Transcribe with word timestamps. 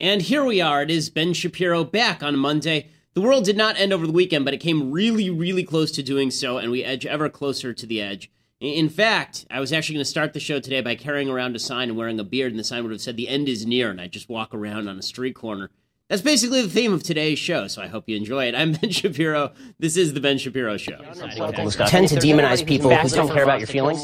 And 0.00 0.22
here 0.22 0.42
we 0.42 0.62
are. 0.62 0.82
It 0.82 0.90
is 0.90 1.10
Ben 1.10 1.34
Shapiro 1.34 1.84
back 1.84 2.22
on 2.22 2.38
Monday. 2.38 2.88
The 3.12 3.20
world 3.20 3.44
did 3.44 3.58
not 3.58 3.78
end 3.78 3.92
over 3.92 4.06
the 4.06 4.12
weekend, 4.14 4.46
but 4.46 4.54
it 4.54 4.60
came 4.60 4.90
really, 4.90 5.28
really 5.28 5.62
close 5.62 5.90
to 5.92 6.02
doing 6.02 6.30
so, 6.30 6.56
and 6.56 6.70
we 6.70 6.82
edge 6.82 7.04
ever 7.04 7.28
closer 7.28 7.74
to 7.74 7.86
the 7.86 8.00
edge. 8.00 8.30
In 8.60 8.88
fact, 8.88 9.44
I 9.50 9.60
was 9.60 9.74
actually 9.74 9.96
going 9.96 10.04
to 10.04 10.10
start 10.10 10.32
the 10.32 10.40
show 10.40 10.58
today 10.58 10.80
by 10.80 10.94
carrying 10.94 11.28
around 11.28 11.54
a 11.54 11.58
sign 11.58 11.90
and 11.90 11.98
wearing 11.98 12.18
a 12.18 12.24
beard, 12.24 12.50
and 12.50 12.58
the 12.58 12.64
sign 12.64 12.82
would 12.82 12.92
have 12.92 13.02
said, 13.02 13.18
The 13.18 13.28
end 13.28 13.46
is 13.46 13.66
near, 13.66 13.90
and 13.90 14.00
I'd 14.00 14.12
just 14.12 14.30
walk 14.30 14.54
around 14.54 14.88
on 14.88 14.98
a 14.98 15.02
street 15.02 15.34
corner. 15.34 15.68
That's 16.08 16.22
basically 16.22 16.62
the 16.62 16.70
theme 16.70 16.94
of 16.94 17.02
today's 17.02 17.38
show, 17.38 17.68
so 17.68 17.82
I 17.82 17.88
hope 17.88 18.08
you 18.08 18.16
enjoy 18.16 18.46
it. 18.46 18.54
I'm 18.54 18.72
Ben 18.80 18.90
Shapiro. 18.90 19.52
This 19.78 19.98
is 19.98 20.14
The 20.14 20.20
Ben 20.20 20.38
Shapiro 20.38 20.78
Show. 20.78 20.96
Tend 20.96 22.08
to 22.08 22.16
demonize 22.16 22.66
people 22.66 22.88
who 22.96 23.08
don't 23.10 23.30
care 23.30 23.42
about 23.42 23.60
your 23.60 23.66
feelings. 23.66 24.02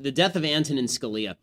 The 0.00 0.10
death 0.10 0.34
of 0.34 0.44
Antonin 0.44 0.86
Scalia 0.86 1.36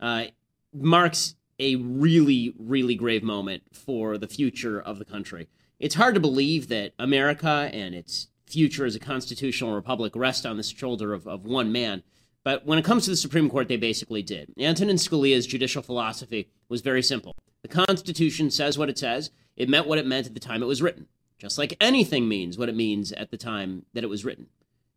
uh, 0.00 0.24
marks 0.72 1.34
a 1.58 1.76
really, 1.76 2.54
really 2.58 2.94
grave 2.94 3.22
moment 3.22 3.62
for 3.72 4.16
the 4.16 4.28
future 4.28 4.80
of 4.80 4.98
the 4.98 5.04
country. 5.04 5.48
It's 5.80 5.94
hard 5.94 6.14
to 6.14 6.20
believe 6.20 6.68
that 6.68 6.92
America 6.98 7.70
and 7.72 7.94
its 7.94 8.28
future 8.46 8.86
as 8.86 8.96
a 8.96 9.00
constitutional 9.00 9.74
republic 9.74 10.14
rest 10.16 10.46
on 10.46 10.56
the 10.56 10.62
shoulder 10.62 11.12
of, 11.12 11.26
of 11.26 11.44
one 11.44 11.70
man. 11.70 12.02
But 12.44 12.64
when 12.64 12.78
it 12.78 12.84
comes 12.84 13.04
to 13.04 13.10
the 13.10 13.16
Supreme 13.16 13.50
Court, 13.50 13.68
they 13.68 13.76
basically 13.76 14.22
did. 14.22 14.52
Antonin 14.58 14.96
Scalia's 14.96 15.46
judicial 15.46 15.82
philosophy 15.82 16.48
was 16.68 16.80
very 16.80 17.02
simple. 17.02 17.36
The 17.62 17.68
Constitution 17.68 18.50
says 18.50 18.78
what 18.78 18.88
it 18.88 18.98
says. 18.98 19.30
It 19.56 19.68
meant 19.68 19.86
what 19.86 19.98
it 19.98 20.06
meant 20.06 20.26
at 20.26 20.34
the 20.34 20.40
time 20.40 20.62
it 20.62 20.66
was 20.66 20.80
written, 20.80 21.08
just 21.38 21.58
like 21.58 21.76
anything 21.80 22.28
means 22.28 22.56
what 22.56 22.68
it 22.68 22.76
means 22.76 23.12
at 23.12 23.30
the 23.30 23.36
time 23.36 23.84
that 23.92 24.04
it 24.04 24.08
was 24.08 24.24
written. 24.24 24.46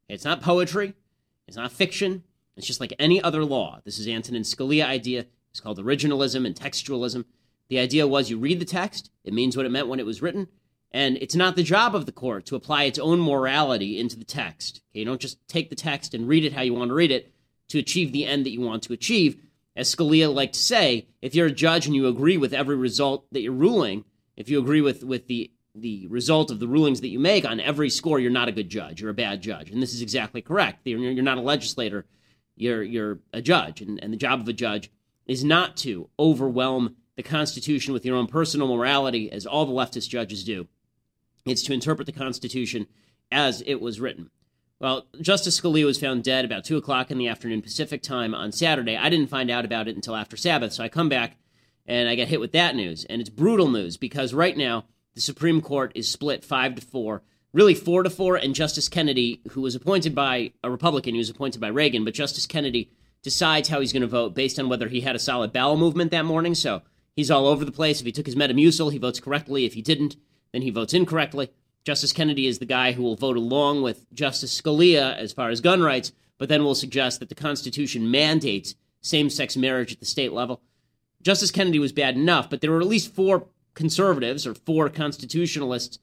It's 0.08 0.26
not 0.26 0.42
poetry. 0.42 0.94
It's 1.48 1.58
not 1.58 1.72
fiction. 1.72 2.24
It's 2.62 2.68
just 2.68 2.80
like 2.80 2.94
any 3.00 3.20
other 3.20 3.44
law. 3.44 3.82
This 3.86 3.98
is 3.98 4.08
Antonin 4.08 4.44
Scalia 4.44 4.86
idea. 4.86 5.26
It's 5.50 5.60
called 5.60 5.80
originalism 5.80 6.46
and 6.46 6.56
textualism. 6.56 7.26
The 7.70 7.80
idea 7.80 8.06
was 8.06 8.30
you 8.30 8.38
read 8.38 8.60
the 8.60 8.66
text, 8.66 9.10
it 9.24 9.34
means 9.34 9.58
what 9.58 9.66
it 9.66 9.72
meant 9.72 9.88
when 9.88 10.00
it 10.00 10.06
was 10.06 10.22
written, 10.22 10.48
and 10.92 11.18
it's 11.18 11.34
not 11.34 11.56
the 11.56 11.64
job 11.64 11.96
of 11.96 12.06
the 12.06 12.12
court 12.12 12.46
to 12.46 12.56
apply 12.56 12.84
its 12.84 13.00
own 13.00 13.20
morality 13.20 14.00
into 14.00 14.16
the 14.16 14.26
text. 14.26 14.82
Okay, 14.92 15.00
you 15.00 15.06
don't 15.06 15.20
just 15.20 15.40
take 15.48 15.72
the 15.72 15.76
text 15.76 16.14
and 16.14 16.28
read 16.28 16.46
it 16.46 16.54
how 16.54 16.62
you 16.62 16.76
want 16.76 16.90
to 16.90 16.94
read 16.94 17.10
it 17.10 17.34
to 17.70 17.80
achieve 17.80 18.12
the 18.12 18.28
end 18.28 18.46
that 18.46 18.52
you 18.52 18.62
want 18.62 18.84
to 18.84 18.94
achieve. 18.94 19.42
As 19.76 19.96
Scalia 19.96 20.32
liked 20.32 20.54
to 20.54 20.60
say, 20.60 21.08
if 21.20 21.34
you're 21.34 21.48
a 21.48 21.52
judge 21.52 21.88
and 21.88 21.96
you 21.96 22.08
agree 22.08 22.38
with 22.38 22.54
every 22.54 22.76
result 22.76 23.26
that 23.32 23.42
you're 23.42 23.54
ruling, 23.54 24.06
if 24.38 24.50
you 24.50 24.60
agree 24.60 24.82
with, 24.82 25.04
with 25.04 25.26
the 25.26 25.50
the 25.74 26.06
result 26.08 26.52
of 26.52 26.60
the 26.60 26.68
rulings 26.68 27.02
that 27.02 27.08
you 27.08 27.20
make 27.20 27.44
on 27.44 27.60
every 27.60 27.90
score, 27.90 28.20
you're 28.20 28.30
not 28.30 28.50
a 28.50 28.52
good 28.52 28.70
judge. 28.70 29.02
You're 29.02 29.10
a 29.10 29.16
bad 29.16 29.42
judge. 29.42 29.72
And 29.72 29.82
this 29.82 29.96
is 29.96 30.04
exactly 30.04 30.44
correct. 30.44 30.86
You're, 30.86 31.00
you're 31.00 31.24
not 31.24 31.38
a 31.38 31.42
legislator 31.42 32.06
you're 32.56 32.84
you're 32.84 33.20
a 33.34 33.42
judge, 33.42 33.82
and, 33.82 34.02
and 34.04 34.12
the 34.12 34.18
job 34.18 34.40
of 34.40 34.48
a 34.48 34.54
judge 34.54 34.92
is 35.26 35.44
not 35.44 35.78
to 35.78 36.10
overwhelm 36.20 36.96
the 37.16 37.24
Constitution 37.24 37.94
with 37.94 38.06
your 38.06 38.16
own 38.16 38.28
personal 38.28 38.68
morality, 38.68 39.32
as 39.32 39.46
all 39.46 39.66
the 39.66 39.74
leftist 39.74 40.10
judges 40.10 40.44
do. 40.44 40.68
It's 41.46 41.64
to 41.64 41.74
interpret 41.74 42.06
the 42.06 42.12
Constitution 42.12 42.88
as 43.32 43.62
it 43.66 43.82
was 43.82 44.00
written. 44.00 44.30
Well, 44.80 45.06
Justice 45.22 45.60
Scalia 45.60 45.86
was 45.86 46.00
found 46.00 46.24
dead 46.24 46.44
about 46.44 46.64
2 46.64 46.76
o'clock 46.78 47.12
in 47.12 47.20
the 47.20 47.28
afternoon 47.28 47.62
Pacific 47.62 48.02
time 48.02 48.34
on 48.34 48.52
Saturday. 48.52 48.98
I 48.98 49.10
didn't 49.10 49.30
find 49.30 49.52
out 49.52 49.64
about 49.64 49.88
it 49.88 49.96
until 49.96 50.16
after 50.16 50.36
Sabbath, 50.36 50.74
so 50.74 50.84
I 50.84 50.90
come 50.90 51.08
back 51.08 51.38
and 51.86 52.10
I 52.10 52.16
get 52.16 52.30
hit 52.30 52.40
with 52.40 52.52
that 52.54 52.76
news. 52.76 53.06
And 53.06 53.22
it's 53.22 53.30
brutal 53.30 53.68
news 53.68 53.98
because 53.98 54.34
right 54.34 54.58
now 54.58 54.86
the 55.14 55.22
Supreme 55.22 55.62
Court 55.62 55.92
is 55.94 56.08
split 56.08 56.44
5 56.44 56.76
to 56.76 56.82
4 56.82 57.22
really 57.54 57.76
four 57.76 58.04
to 58.04 58.10
four, 58.10 58.36
and 58.36 58.56
Justice 58.56 58.88
Kennedy, 58.88 59.42
who 59.52 59.62
was 59.62 59.76
appointed 59.76 60.16
by 60.16 60.54
a 60.64 60.72
Republican, 60.72 61.14
he 61.14 61.20
was 61.20 61.30
appointed 61.30 61.60
by 61.60 61.68
Reagan, 61.68 62.06
but 62.06 62.14
Justice 62.14 62.46
Kennedy 62.46 62.90
decides 63.24 63.70
how 63.70 63.80
he's 63.80 63.94
going 63.94 64.02
to 64.02 64.08
vote 64.08 64.34
based 64.34 64.60
on 64.60 64.70
whether 64.70 64.88
he 64.88 65.02
had 65.02 65.16
a 65.16 65.20
solid 65.20 65.54
bowel 65.54 65.78
movement 65.78 66.12
that 66.12 66.26
morning. 66.26 66.56
So 66.56 66.82
he's 67.16 67.30
all 67.30 67.48
over 67.48 67.64
the 67.64 67.72
place. 67.72 68.00
If 68.00 68.06
he 68.06 68.12
took 68.12 68.26
his 68.26 68.36
Metamucil, 68.36 68.92
he 68.92 68.98
votes 68.98 69.20
correctly. 69.20 69.66
If 69.66 69.74
he 69.74 69.82
didn't, 69.82 70.16
then 70.52 70.62
he 70.62 70.70
votes 70.70 70.94
incorrectly. 70.94 71.52
Justice 71.84 72.14
Kennedy 72.14 72.48
is 72.48 72.60
the 72.60 72.66
guy 72.66 72.92
who 72.92 73.04
will 73.04 73.16
vote 73.16 73.38
along 73.38 73.82
with 73.82 74.12
Justice 74.14 74.60
Scalia 74.60 75.18
as 75.18 75.34
far 75.34 75.50
as 75.50 75.62
gun 75.62 75.82
rights, 75.82 76.12
but 76.38 76.50
then 76.50 76.64
will 76.64 76.76
suggest 76.76 77.20
that 77.20 77.30
the 77.30 77.36
Constitution 77.36 78.10
mandates 78.10 78.76
same 79.02 79.30
sex 79.30 79.58
marriage 79.58 79.94
at 79.94 80.00
the 80.00 80.06
state 80.06 80.32
level. 80.32 80.62
Justice 81.22 81.52
Kennedy 81.52 81.80
was 81.80 81.92
bad 81.92 82.16
enough, 82.16 82.50
but 82.50 82.62
there 82.62 82.72
were 82.72 82.82
at 82.82 82.88
least 82.88 83.14
four 83.14 83.48
conservatives 83.74 84.46
or 84.46 84.54
four 84.54 84.90
constitutionalists 84.90 86.00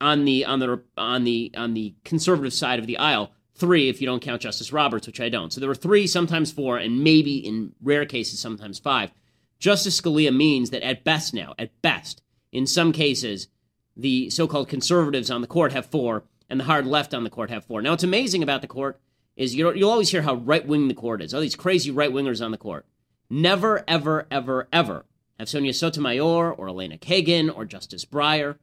on 0.00 0.24
the 0.24 0.44
on 0.44 0.60
the 0.60 0.82
on 0.96 1.24
the 1.24 1.52
on 1.56 1.74
the 1.74 1.94
conservative 2.04 2.52
side 2.52 2.78
of 2.78 2.86
the 2.86 2.98
aisle. 2.98 3.32
Three, 3.54 3.88
if 3.88 4.00
you 4.00 4.06
don't 4.06 4.22
count 4.22 4.42
Justice 4.42 4.72
Roberts, 4.72 5.08
which 5.08 5.20
I 5.20 5.28
don't. 5.28 5.52
So 5.52 5.58
there 5.58 5.68
were 5.68 5.74
three, 5.74 6.06
sometimes 6.06 6.52
four, 6.52 6.76
and 6.76 7.02
maybe 7.02 7.38
in 7.38 7.72
rare 7.82 8.06
cases, 8.06 8.38
sometimes 8.38 8.78
five. 8.78 9.10
Justice 9.58 10.00
Scalia 10.00 10.32
means 10.34 10.70
that 10.70 10.84
at 10.84 11.02
best 11.02 11.34
now, 11.34 11.54
at 11.58 11.82
best, 11.82 12.22
in 12.52 12.68
some 12.68 12.92
cases, 12.92 13.48
the 13.96 14.30
so-called 14.30 14.68
conservatives 14.68 15.28
on 15.28 15.40
the 15.40 15.48
court 15.48 15.72
have 15.72 15.86
four, 15.86 16.22
and 16.48 16.60
the 16.60 16.64
hard 16.64 16.86
left 16.86 17.12
on 17.12 17.24
the 17.24 17.30
court 17.30 17.50
have 17.50 17.64
four. 17.64 17.82
Now, 17.82 17.90
what's 17.90 18.04
amazing 18.04 18.44
about 18.44 18.62
the 18.62 18.68
court 18.68 19.00
is 19.36 19.56
you 19.56 19.72
you'll 19.74 19.90
always 19.90 20.10
hear 20.10 20.22
how 20.22 20.34
right-wing 20.34 20.86
the 20.86 20.94
court 20.94 21.20
is. 21.20 21.34
All 21.34 21.40
these 21.40 21.56
crazy 21.56 21.90
right-wingers 21.90 22.44
on 22.44 22.52
the 22.52 22.58
court. 22.58 22.86
Never, 23.28 23.84
ever, 23.88 24.28
ever, 24.30 24.68
ever 24.72 25.04
have 25.38 25.48
Sonia 25.48 25.74
Sotomayor 25.74 26.52
or 26.52 26.68
Elena 26.68 26.96
Kagan 26.96 27.54
or 27.54 27.64
Justice 27.64 28.04
Breyer 28.04 28.56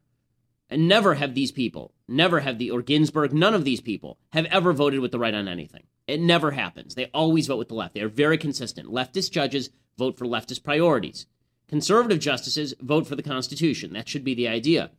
and 0.70 0.88
never 0.88 1.16
have 1.16 1.36
these 1.36 1.52
people, 1.52 1.94
never 2.08 2.40
have 2.40 2.58
the, 2.58 2.72
or 2.72 2.82
Ginsburg, 2.82 3.34
none 3.34 3.54
of 3.54 3.66
these 3.66 3.82
people 3.82 4.18
have 4.32 4.46
ever 4.46 4.74
voted 4.74 5.00
with 5.00 5.12
the 5.12 5.20
right 5.20 5.34
on 5.34 5.48
anything. 5.48 5.84
It 6.08 6.20
never 6.20 6.52
happens. 6.52 6.96
They 6.96 7.10
always 7.14 7.48
vote 7.48 7.58
with 7.58 7.70
the 7.70 7.76
left. 7.76 7.94
They 7.94 8.02
are 8.02 8.10
very 8.10 8.38
consistent. 8.38 8.90
Leftist 8.90 9.32
judges 9.32 9.70
vote 9.98 10.18
for 10.18 10.26
leftist 10.26 10.64
priorities. 10.64 11.26
Conservative 11.68 12.20
justices 12.20 12.76
vote 12.80 13.08
for 13.08 13.16
the 13.16 13.24
Constitution. 13.24 13.94
That 13.94 14.08
should 14.08 14.24
be 14.24 14.36
the 14.36 14.48
idea. 14.48 14.92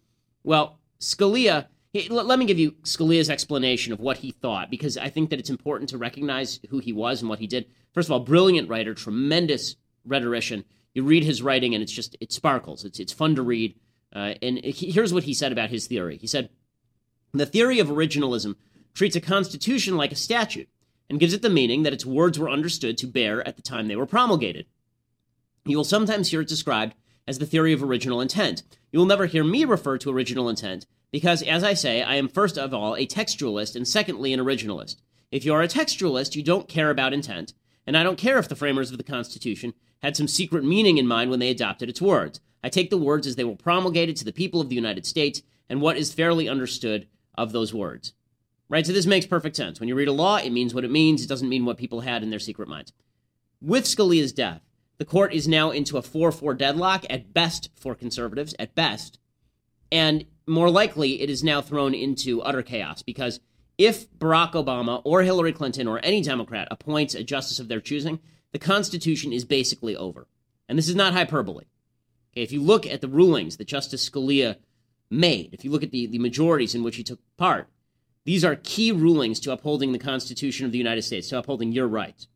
Well, 0.42 0.78
Scalia, 1.00 1.66
let 2.10 2.38
me 2.38 2.44
give 2.44 2.58
you 2.58 2.72
Scalia's 2.82 3.30
explanation 3.30 3.92
of 3.92 4.00
what 4.00 4.18
he 4.18 4.32
thought, 4.32 4.70
because 4.70 4.96
I 4.98 5.08
think 5.08 5.30
that 5.30 5.38
it's 5.38 5.50
important 5.50 5.90
to 5.90 5.98
recognize 5.98 6.60
who 6.70 6.78
he 6.78 6.92
was 6.92 7.20
and 7.20 7.28
what 7.28 7.38
he 7.38 7.46
did. 7.46 7.66
First 7.92 8.08
of 8.08 8.12
all, 8.12 8.20
brilliant 8.20 8.68
writer, 8.68 8.94
tremendous 8.94 9.76
rhetorician. 10.04 10.64
You 10.94 11.04
read 11.04 11.24
his 11.24 11.42
writing 11.42 11.74
and 11.74 11.82
it's 11.82 11.92
just, 11.92 12.16
it 12.20 12.32
sparkles. 12.32 12.84
It's, 12.84 12.98
it's 12.98 13.12
fun 13.12 13.36
to 13.36 13.42
read. 13.42 13.74
Uh, 14.16 14.32
and 14.40 14.58
here's 14.64 15.12
what 15.12 15.24
he 15.24 15.34
said 15.34 15.52
about 15.52 15.68
his 15.68 15.86
theory. 15.86 16.16
He 16.16 16.26
said, 16.26 16.48
The 17.34 17.44
theory 17.44 17.80
of 17.80 17.88
originalism 17.88 18.56
treats 18.94 19.14
a 19.14 19.20
constitution 19.20 19.98
like 19.98 20.10
a 20.10 20.16
statute 20.16 20.70
and 21.10 21.20
gives 21.20 21.34
it 21.34 21.42
the 21.42 21.50
meaning 21.50 21.82
that 21.82 21.92
its 21.92 22.06
words 22.06 22.38
were 22.38 22.48
understood 22.48 22.96
to 22.98 23.06
bear 23.06 23.46
at 23.46 23.56
the 23.56 23.62
time 23.62 23.88
they 23.88 23.94
were 23.94 24.06
promulgated. 24.06 24.64
You 25.66 25.76
will 25.76 25.84
sometimes 25.84 26.30
hear 26.30 26.40
it 26.40 26.48
described 26.48 26.94
as 27.28 27.38
the 27.38 27.44
theory 27.44 27.74
of 27.74 27.82
original 27.82 28.22
intent. 28.22 28.62
You 28.90 28.98
will 28.98 29.06
never 29.06 29.26
hear 29.26 29.44
me 29.44 29.66
refer 29.66 29.98
to 29.98 30.10
original 30.10 30.48
intent 30.48 30.86
because, 31.12 31.42
as 31.42 31.62
I 31.62 31.74
say, 31.74 32.02
I 32.02 32.14
am 32.14 32.28
first 32.28 32.56
of 32.56 32.72
all 32.72 32.94
a 32.94 33.06
textualist 33.06 33.76
and 33.76 33.86
secondly 33.86 34.32
an 34.32 34.40
originalist. 34.40 34.96
If 35.30 35.44
you 35.44 35.52
are 35.52 35.62
a 35.62 35.68
textualist, 35.68 36.34
you 36.36 36.42
don't 36.42 36.68
care 36.68 36.88
about 36.88 37.12
intent, 37.12 37.52
and 37.86 37.98
I 37.98 38.02
don't 38.02 38.18
care 38.18 38.38
if 38.38 38.48
the 38.48 38.56
framers 38.56 38.90
of 38.92 38.96
the 38.96 39.04
Constitution 39.04 39.74
had 40.02 40.16
some 40.16 40.26
secret 40.26 40.64
meaning 40.64 40.96
in 40.96 41.06
mind 41.06 41.30
when 41.30 41.38
they 41.38 41.50
adopted 41.50 41.90
its 41.90 42.00
words. 42.00 42.40
I 42.66 42.68
take 42.68 42.90
the 42.90 42.98
words 42.98 43.28
as 43.28 43.36
they 43.36 43.44
were 43.44 43.54
promulgated 43.54 44.16
to 44.16 44.24
the 44.24 44.32
people 44.32 44.60
of 44.60 44.68
the 44.68 44.74
United 44.74 45.06
States 45.06 45.40
and 45.68 45.80
what 45.80 45.96
is 45.96 46.12
fairly 46.12 46.48
understood 46.48 47.06
of 47.38 47.52
those 47.52 47.72
words. 47.72 48.12
Right? 48.68 48.84
So 48.84 48.92
this 48.92 49.06
makes 49.06 49.24
perfect 49.24 49.54
sense. 49.54 49.78
When 49.78 49.88
you 49.88 49.94
read 49.94 50.08
a 50.08 50.12
law, 50.12 50.38
it 50.38 50.50
means 50.50 50.74
what 50.74 50.82
it 50.82 50.90
means. 50.90 51.22
It 51.22 51.28
doesn't 51.28 51.48
mean 51.48 51.64
what 51.64 51.76
people 51.76 52.00
had 52.00 52.24
in 52.24 52.30
their 52.30 52.40
secret 52.40 52.66
minds. 52.66 52.92
With 53.60 53.84
Scalia's 53.84 54.32
death, 54.32 54.62
the 54.98 55.04
court 55.04 55.32
is 55.32 55.46
now 55.46 55.70
into 55.70 55.96
a 55.96 56.02
4 56.02 56.32
4 56.32 56.54
deadlock 56.54 57.06
at 57.08 57.32
best 57.32 57.70
for 57.76 57.94
conservatives, 57.94 58.52
at 58.58 58.74
best. 58.74 59.20
And 59.92 60.26
more 60.44 60.68
likely, 60.68 61.20
it 61.20 61.30
is 61.30 61.44
now 61.44 61.62
thrown 61.62 61.94
into 61.94 62.42
utter 62.42 62.64
chaos 62.64 63.00
because 63.00 63.38
if 63.78 64.10
Barack 64.10 64.54
Obama 64.54 65.02
or 65.04 65.22
Hillary 65.22 65.52
Clinton 65.52 65.86
or 65.86 66.00
any 66.02 66.20
Democrat 66.20 66.66
appoints 66.72 67.14
a 67.14 67.22
justice 67.22 67.60
of 67.60 67.68
their 67.68 67.80
choosing, 67.80 68.18
the 68.50 68.58
Constitution 68.58 69.32
is 69.32 69.44
basically 69.44 69.94
over. 69.94 70.26
And 70.68 70.76
this 70.76 70.88
is 70.88 70.96
not 70.96 71.12
hyperbole. 71.12 71.66
If 72.36 72.52
you 72.52 72.62
look 72.62 72.86
at 72.86 73.00
the 73.00 73.08
rulings 73.08 73.56
that 73.56 73.66
Justice 73.66 74.08
Scalia 74.08 74.56
made, 75.10 75.54
if 75.54 75.64
you 75.64 75.70
look 75.70 75.82
at 75.82 75.90
the, 75.90 76.06
the 76.06 76.18
majorities 76.18 76.74
in 76.74 76.84
which 76.84 76.96
he 76.96 77.02
took 77.02 77.18
part, 77.36 77.68
these 78.24 78.44
are 78.44 78.56
key 78.56 78.92
rulings 78.92 79.40
to 79.40 79.52
upholding 79.52 79.92
the 79.92 79.98
Constitution 79.98 80.66
of 80.66 80.72
the 80.72 80.78
United 80.78 81.02
States, 81.02 81.28
to 81.28 81.38
upholding 81.38 81.72
your 81.72 81.88
rights. 81.88 82.28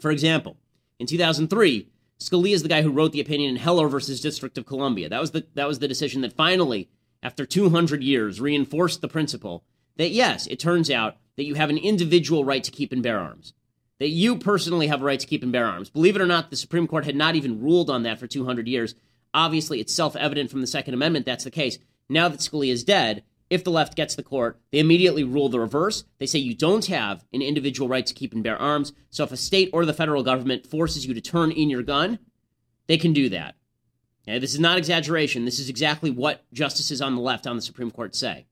For 0.00 0.10
example, 0.10 0.56
in 0.98 1.06
2003, 1.06 1.88
Scalia 2.18 2.54
is 2.54 2.62
the 2.62 2.68
guy 2.68 2.82
who 2.82 2.90
wrote 2.90 3.12
the 3.12 3.20
opinion 3.20 3.50
in 3.50 3.56
Heller 3.56 3.86
versus 3.88 4.20
District 4.20 4.58
of 4.58 4.66
Columbia. 4.66 5.08
That 5.08 5.20
was 5.20 5.30
the 5.30 5.46
that 5.54 5.68
was 5.68 5.78
the 5.78 5.88
decision 5.88 6.22
that 6.22 6.32
finally, 6.32 6.88
after 7.22 7.46
200 7.46 8.02
years, 8.02 8.40
reinforced 8.40 9.00
the 9.00 9.08
principle 9.08 9.64
that 9.96 10.10
yes, 10.10 10.46
it 10.48 10.58
turns 10.58 10.90
out 10.90 11.16
that 11.36 11.44
you 11.44 11.54
have 11.54 11.70
an 11.70 11.78
individual 11.78 12.44
right 12.44 12.64
to 12.64 12.70
keep 12.70 12.92
and 12.92 13.02
bear 13.02 13.20
arms. 13.20 13.52
That 14.04 14.10
you 14.10 14.36
personally 14.36 14.88
have 14.88 15.00
a 15.00 15.04
right 15.06 15.18
to 15.18 15.26
keep 15.26 15.42
and 15.42 15.50
bear 15.50 15.66
arms. 15.66 15.88
Believe 15.88 16.14
it 16.14 16.20
or 16.20 16.26
not, 16.26 16.50
the 16.50 16.56
Supreme 16.56 16.86
Court 16.86 17.06
had 17.06 17.16
not 17.16 17.36
even 17.36 17.62
ruled 17.62 17.88
on 17.88 18.02
that 18.02 18.20
for 18.20 18.26
200 18.26 18.68
years. 18.68 18.94
Obviously, 19.32 19.80
it's 19.80 19.94
self 19.94 20.14
evident 20.14 20.50
from 20.50 20.60
the 20.60 20.66
Second 20.66 20.92
Amendment 20.92 21.24
that's 21.24 21.44
the 21.44 21.50
case. 21.50 21.78
Now 22.10 22.28
that 22.28 22.40
Scalia 22.40 22.70
is 22.70 22.84
dead, 22.84 23.22
if 23.48 23.64
the 23.64 23.70
left 23.70 23.96
gets 23.96 24.14
the 24.14 24.22
court, 24.22 24.60
they 24.72 24.78
immediately 24.78 25.24
rule 25.24 25.48
the 25.48 25.58
reverse. 25.58 26.04
They 26.18 26.26
say 26.26 26.38
you 26.38 26.54
don't 26.54 26.84
have 26.84 27.24
an 27.32 27.40
individual 27.40 27.88
right 27.88 28.04
to 28.04 28.12
keep 28.12 28.34
and 28.34 28.44
bear 28.44 28.58
arms. 28.58 28.92
So 29.08 29.24
if 29.24 29.32
a 29.32 29.38
state 29.38 29.70
or 29.72 29.86
the 29.86 29.94
federal 29.94 30.22
government 30.22 30.66
forces 30.66 31.06
you 31.06 31.14
to 31.14 31.22
turn 31.22 31.50
in 31.50 31.70
your 31.70 31.82
gun, 31.82 32.18
they 32.88 32.98
can 32.98 33.14
do 33.14 33.30
that. 33.30 33.54
This 34.26 34.52
is 34.52 34.60
not 34.60 34.76
exaggeration. 34.76 35.46
This 35.46 35.58
is 35.58 35.70
exactly 35.70 36.10
what 36.10 36.44
justices 36.52 37.00
on 37.00 37.14
the 37.14 37.22
left 37.22 37.46
on 37.46 37.56
the 37.56 37.62
Supreme 37.62 37.90
Court 37.90 38.14
say. 38.14 38.44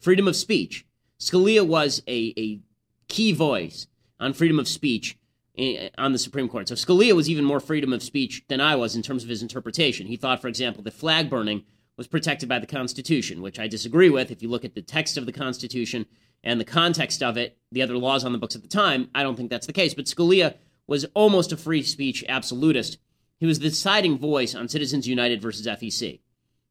Freedom 0.00 0.26
of 0.26 0.34
speech. 0.34 0.84
Scalia 1.20 1.64
was 1.64 2.02
a, 2.08 2.34
a 2.36 2.58
key 3.06 3.30
voice 3.30 3.86
on 4.20 4.32
freedom 4.32 4.58
of 4.58 4.68
speech 4.68 5.18
eh, 5.58 5.90
on 5.98 6.12
the 6.12 6.18
Supreme 6.18 6.48
Court. 6.48 6.68
So 6.68 6.74
Scalia 6.74 7.14
was 7.14 7.28
even 7.30 7.44
more 7.44 7.60
freedom 7.60 7.92
of 7.92 8.02
speech 8.02 8.44
than 8.48 8.60
I 8.60 8.76
was 8.76 8.96
in 8.96 9.02
terms 9.02 9.22
of 9.22 9.28
his 9.28 9.42
interpretation. 9.42 10.06
He 10.06 10.16
thought, 10.16 10.40
for 10.40 10.48
example, 10.48 10.82
that 10.82 10.94
flag 10.94 11.30
burning 11.30 11.64
was 11.96 12.06
protected 12.06 12.48
by 12.48 12.58
the 12.58 12.66
Constitution, 12.66 13.40
which 13.40 13.58
I 13.58 13.68
disagree 13.68 14.10
with. 14.10 14.30
If 14.30 14.42
you 14.42 14.48
look 14.48 14.64
at 14.64 14.74
the 14.74 14.82
text 14.82 15.16
of 15.16 15.26
the 15.26 15.32
Constitution 15.32 16.06
and 16.44 16.60
the 16.60 16.64
context 16.64 17.22
of 17.22 17.36
it, 17.36 17.56
the 17.72 17.82
other 17.82 17.96
laws 17.96 18.24
on 18.24 18.32
the 18.32 18.38
books 18.38 18.54
at 18.54 18.62
the 18.62 18.68
time, 18.68 19.08
I 19.14 19.22
don't 19.22 19.36
think 19.36 19.50
that's 19.50 19.66
the 19.66 19.72
case. 19.72 19.94
But 19.94 20.06
Scalia 20.06 20.54
was 20.86 21.06
almost 21.14 21.52
a 21.52 21.56
free 21.56 21.82
speech 21.82 22.24
absolutist. 22.28 22.98
He 23.38 23.46
was 23.46 23.58
the 23.58 23.68
deciding 23.68 24.18
voice 24.18 24.54
on 24.54 24.68
Citizens 24.68 25.08
United 25.08 25.42
versus 25.42 25.66
FEC. 25.66 26.20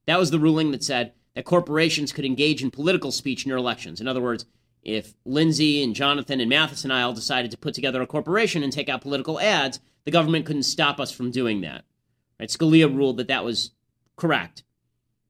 That 0.05 0.19
was 0.19 0.31
the 0.31 0.39
ruling 0.39 0.71
that 0.71 0.83
said 0.83 1.13
that 1.33 1.45
corporations 1.45 2.13
could 2.13 2.25
engage 2.25 2.63
in 2.63 2.71
political 2.71 3.11
speech 3.11 3.45
near 3.45 3.57
elections. 3.57 3.99
In 3.99 4.07
other 4.07 4.21
words, 4.21 4.45
if 4.85 5.15
Lindsey 5.25 5.83
and 5.83 5.95
Jonathan 5.95 6.39
and 6.39 6.49
Mathis 6.49 6.83
and 6.83 6.93
I 6.93 7.01
all 7.01 7.13
decided 7.13 7.51
to 7.51 7.57
put 7.57 7.73
together 7.73 8.01
a 8.01 8.07
corporation 8.07 8.63
and 8.63 8.71
take 8.71 8.87
out 8.87 9.01
political 9.01 9.39
ads, 9.39 9.79
the 10.05 10.11
government 10.11 10.45
couldn't 10.45 10.63
stop 10.63 10.99
us 10.99 11.11
from 11.11 11.31
doing 11.31 11.61
that. 11.61 11.83
Right? 12.39 12.49
Scalia 12.49 12.95
ruled 12.95 13.17
that 13.17 13.27
that 13.27 13.43
was 13.43 13.71
correct. 14.15 14.63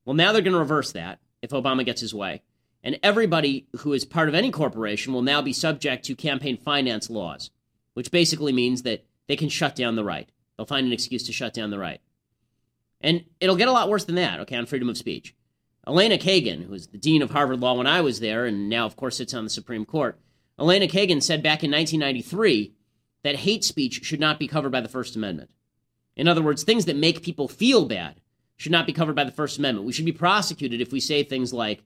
Well, 0.03 0.13
now 0.13 0.33
they're 0.33 0.41
going 0.41 0.53
to 0.53 0.59
reverse 0.59 0.91
that 0.91 1.19
if 1.41 1.51
Obama 1.51 1.85
gets 1.85 2.01
his 2.01 2.13
way. 2.13 2.43
And 2.83 2.99
everybody 3.01 3.67
who 3.77 3.93
is 3.93 4.05
part 4.05 4.29
of 4.29 4.35
any 4.35 4.51
corporation 4.51 5.13
will 5.13 5.23
now 5.23 5.41
be 5.41 5.53
subject 5.53 6.05
to 6.05 6.15
campaign 6.15 6.57
finance 6.57 7.09
laws, 7.09 7.49
which 7.93 8.11
basically 8.11 8.51
means 8.51 8.83
that 8.83 9.05
they 9.27 9.35
can 9.35 9.49
shut 9.49 9.75
down 9.75 9.95
the 9.95 10.03
right. 10.03 10.29
They'll 10.55 10.67
find 10.67 10.85
an 10.85 10.93
excuse 10.93 11.23
to 11.23 11.33
shut 11.33 11.53
down 11.53 11.71
the 11.71 11.79
right. 11.79 12.01
And 13.01 13.25
it'll 13.39 13.55
get 13.55 13.67
a 13.67 13.73
lot 13.73 13.89
worse 13.89 14.05
than 14.05 14.15
that, 14.15 14.39
okay, 14.41 14.55
on 14.55 14.65
freedom 14.65 14.89
of 14.89 14.97
speech. 14.97 15.34
Elena 15.87 16.17
Kagan, 16.17 16.63
who 16.63 16.71
was 16.71 16.87
the 16.87 16.97
dean 16.97 17.21
of 17.21 17.31
Harvard 17.31 17.59
Law 17.59 17.75
when 17.75 17.87
I 17.87 18.01
was 18.01 18.19
there 18.19 18.45
and 18.45 18.69
now, 18.69 18.85
of 18.85 18.95
course, 18.95 19.17
sits 19.17 19.33
on 19.33 19.43
the 19.43 19.49
Supreme 19.49 19.85
Court, 19.85 20.19
Elena 20.59 20.87
Kagan 20.87 21.21
said 21.21 21.43
back 21.43 21.63
in 21.63 21.71
1993 21.71 22.73
that 23.23 23.35
hate 23.37 23.63
speech 23.63 24.03
should 24.03 24.19
not 24.19 24.39
be 24.39 24.47
covered 24.47 24.71
by 24.71 24.81
the 24.81 24.89
First 24.89 25.15
Amendment. 25.15 25.49
In 26.15 26.27
other 26.27 26.41
words, 26.41 26.63
things 26.63 26.85
that 26.85 26.95
make 26.95 27.23
people 27.23 27.47
feel 27.47 27.85
bad 27.85 28.21
should 28.57 28.71
not 28.71 28.87
be 28.87 28.93
covered 28.93 29.15
by 29.15 29.25
the 29.25 29.31
First 29.31 29.57
Amendment. 29.57 29.85
We 29.85 29.93
should 29.93 30.05
be 30.05 30.11
prosecuted 30.11 30.81
if 30.81 30.91
we 30.91 30.99
say 30.99 31.23
things 31.23 31.53
like, 31.53 31.83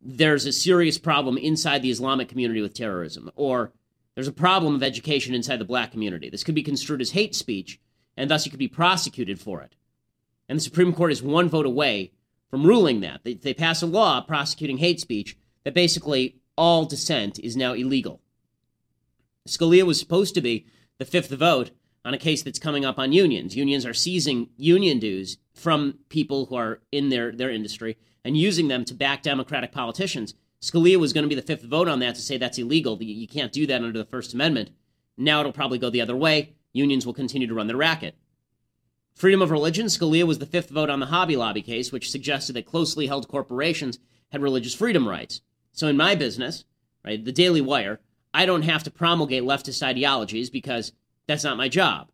there's 0.00 0.46
a 0.46 0.52
serious 0.52 0.98
problem 0.98 1.38
inside 1.38 1.82
the 1.82 1.90
Islamic 1.90 2.28
community 2.28 2.60
with 2.60 2.74
terrorism, 2.74 3.30
or 3.36 3.72
there's 4.14 4.28
a 4.28 4.32
problem 4.32 4.74
of 4.74 4.82
education 4.82 5.34
inside 5.34 5.58
the 5.58 5.64
black 5.64 5.92
community. 5.92 6.28
This 6.28 6.42
could 6.42 6.54
be 6.54 6.62
construed 6.62 7.00
as 7.00 7.12
hate 7.12 7.34
speech, 7.34 7.78
and 8.16 8.30
thus 8.30 8.44
you 8.44 8.50
could 8.50 8.58
be 8.58 8.68
prosecuted 8.68 9.38
for 9.38 9.62
it. 9.62 9.76
And 10.48 10.58
the 10.58 10.62
Supreme 10.62 10.92
Court 10.92 11.12
is 11.12 11.22
one 11.22 11.48
vote 11.48 11.66
away 11.66 12.12
from 12.52 12.66
ruling 12.66 13.00
that. 13.00 13.24
They, 13.24 13.32
they 13.32 13.54
pass 13.54 13.80
a 13.80 13.86
law 13.86 14.20
prosecuting 14.20 14.76
hate 14.76 15.00
speech 15.00 15.38
that 15.64 15.72
basically 15.72 16.36
all 16.54 16.84
dissent 16.84 17.38
is 17.38 17.56
now 17.56 17.72
illegal. 17.72 18.20
Scalia 19.48 19.84
was 19.84 19.98
supposed 19.98 20.34
to 20.34 20.42
be 20.42 20.66
the 20.98 21.06
fifth 21.06 21.30
vote 21.30 21.70
on 22.04 22.12
a 22.12 22.18
case 22.18 22.42
that's 22.42 22.58
coming 22.58 22.84
up 22.84 22.98
on 22.98 23.10
unions. 23.10 23.56
Unions 23.56 23.86
are 23.86 23.94
seizing 23.94 24.50
union 24.58 24.98
dues 24.98 25.38
from 25.54 26.00
people 26.10 26.44
who 26.44 26.56
are 26.56 26.80
in 26.92 27.08
their, 27.08 27.32
their 27.32 27.50
industry 27.50 27.96
and 28.22 28.36
using 28.36 28.68
them 28.68 28.84
to 28.84 28.92
back 28.92 29.22
Democratic 29.22 29.72
politicians. 29.72 30.34
Scalia 30.60 30.98
was 30.98 31.14
going 31.14 31.24
to 31.24 31.28
be 31.28 31.34
the 31.34 31.40
fifth 31.40 31.62
vote 31.62 31.88
on 31.88 32.00
that 32.00 32.16
to 32.16 32.20
say 32.20 32.36
that's 32.36 32.58
illegal. 32.58 33.02
You 33.02 33.26
can't 33.26 33.50
do 33.50 33.66
that 33.66 33.82
under 33.82 33.98
the 33.98 34.04
First 34.04 34.34
Amendment. 34.34 34.72
Now 35.16 35.40
it'll 35.40 35.52
probably 35.52 35.78
go 35.78 35.88
the 35.88 36.02
other 36.02 36.14
way. 36.14 36.52
Unions 36.74 37.06
will 37.06 37.14
continue 37.14 37.48
to 37.48 37.54
run 37.54 37.66
the 37.66 37.76
racket. 37.76 38.14
Freedom 39.14 39.42
of 39.42 39.50
religion, 39.50 39.86
Scalia 39.86 40.24
was 40.24 40.38
the 40.38 40.46
fifth 40.46 40.70
vote 40.70 40.90
on 40.90 41.00
the 41.00 41.06
Hobby 41.06 41.36
Lobby 41.36 41.62
case, 41.62 41.92
which 41.92 42.10
suggested 42.10 42.54
that 42.54 42.66
closely 42.66 43.06
held 43.06 43.28
corporations 43.28 43.98
had 44.30 44.42
religious 44.42 44.74
freedom 44.74 45.08
rights. 45.08 45.42
So 45.72 45.86
in 45.86 45.96
my 45.96 46.14
business, 46.14 46.64
right, 47.04 47.22
the 47.22 47.32
Daily 47.32 47.60
Wire, 47.60 48.00
I 48.34 48.46
don't 48.46 48.62
have 48.62 48.82
to 48.84 48.90
promulgate 48.90 49.42
leftist 49.42 49.82
ideologies 49.82 50.50
because 50.50 50.92
that's 51.26 51.44
not 51.44 51.56
my 51.56 51.68
job, 51.68 52.10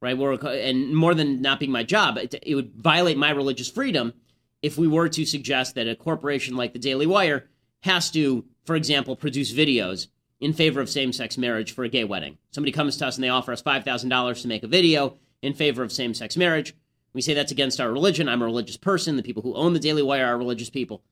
right? 0.00 0.16
and 0.18 0.96
more 0.96 1.14
than 1.14 1.42
not 1.42 1.60
being 1.60 1.72
my 1.72 1.82
job, 1.82 2.16
it, 2.16 2.34
it 2.42 2.54
would 2.54 2.74
violate 2.74 3.18
my 3.18 3.30
religious 3.30 3.70
freedom 3.70 4.14
if 4.62 4.78
we 4.78 4.86
were 4.86 5.08
to 5.08 5.26
suggest 5.26 5.74
that 5.74 5.88
a 5.88 5.96
corporation 5.96 6.56
like 6.56 6.72
the 6.72 6.78
Daily 6.78 7.06
Wire 7.06 7.48
has 7.80 8.10
to, 8.12 8.44
for 8.64 8.76
example, 8.76 9.16
produce 9.16 9.52
videos 9.52 10.06
in 10.40 10.52
favor 10.52 10.80
of 10.80 10.88
same 10.88 11.12
sex 11.12 11.36
marriage 11.36 11.72
for 11.72 11.84
a 11.84 11.88
gay 11.88 12.04
wedding. 12.04 12.38
Somebody 12.52 12.72
comes 12.72 12.96
to 12.96 13.06
us 13.06 13.16
and 13.16 13.24
they 13.24 13.28
offer 13.28 13.52
us 13.52 13.62
$5,000 13.62 14.42
to 14.42 14.48
make 14.48 14.62
a 14.62 14.68
video 14.68 15.18
in 15.42 15.52
favor 15.52 15.82
of 15.82 15.92
same 15.92 16.14
sex 16.14 16.36
marriage. 16.36 16.74
We 17.12 17.20
say 17.20 17.34
that's 17.34 17.52
against 17.52 17.80
our 17.80 17.92
religion. 17.92 18.28
I'm 18.28 18.40
a 18.40 18.46
religious 18.46 18.76
person. 18.76 19.16
The 19.16 19.22
people 19.22 19.42
who 19.42 19.54
own 19.54 19.74
the 19.74 19.78
Daily 19.78 20.02
Wire 20.02 20.26
are 20.26 20.38
religious 20.38 20.70
people. 20.70 21.02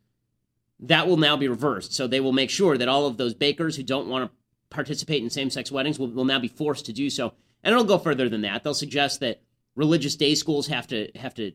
That 0.78 1.06
will 1.06 1.18
now 1.18 1.36
be 1.36 1.48
reversed. 1.48 1.92
So 1.92 2.06
they 2.06 2.20
will 2.20 2.32
make 2.32 2.48
sure 2.48 2.78
that 2.78 2.88
all 2.88 3.06
of 3.06 3.18
those 3.18 3.34
bakers 3.34 3.76
who 3.76 3.82
don't 3.82 4.08
want 4.08 4.30
to 4.30 4.36
participate 4.70 5.22
in 5.22 5.28
same 5.28 5.50
sex 5.50 5.70
weddings 5.70 5.98
will, 5.98 6.08
will 6.08 6.24
now 6.24 6.38
be 6.38 6.48
forced 6.48 6.86
to 6.86 6.92
do 6.92 7.10
so. 7.10 7.34
And 7.62 7.72
it'll 7.72 7.84
go 7.84 7.98
further 7.98 8.28
than 8.28 8.40
that. 8.42 8.64
They'll 8.64 8.72
suggest 8.72 9.20
that 9.20 9.42
religious 9.74 10.16
day 10.16 10.34
schools 10.34 10.68
have 10.68 10.86
to 10.86 11.10
have 11.16 11.34
to 11.34 11.52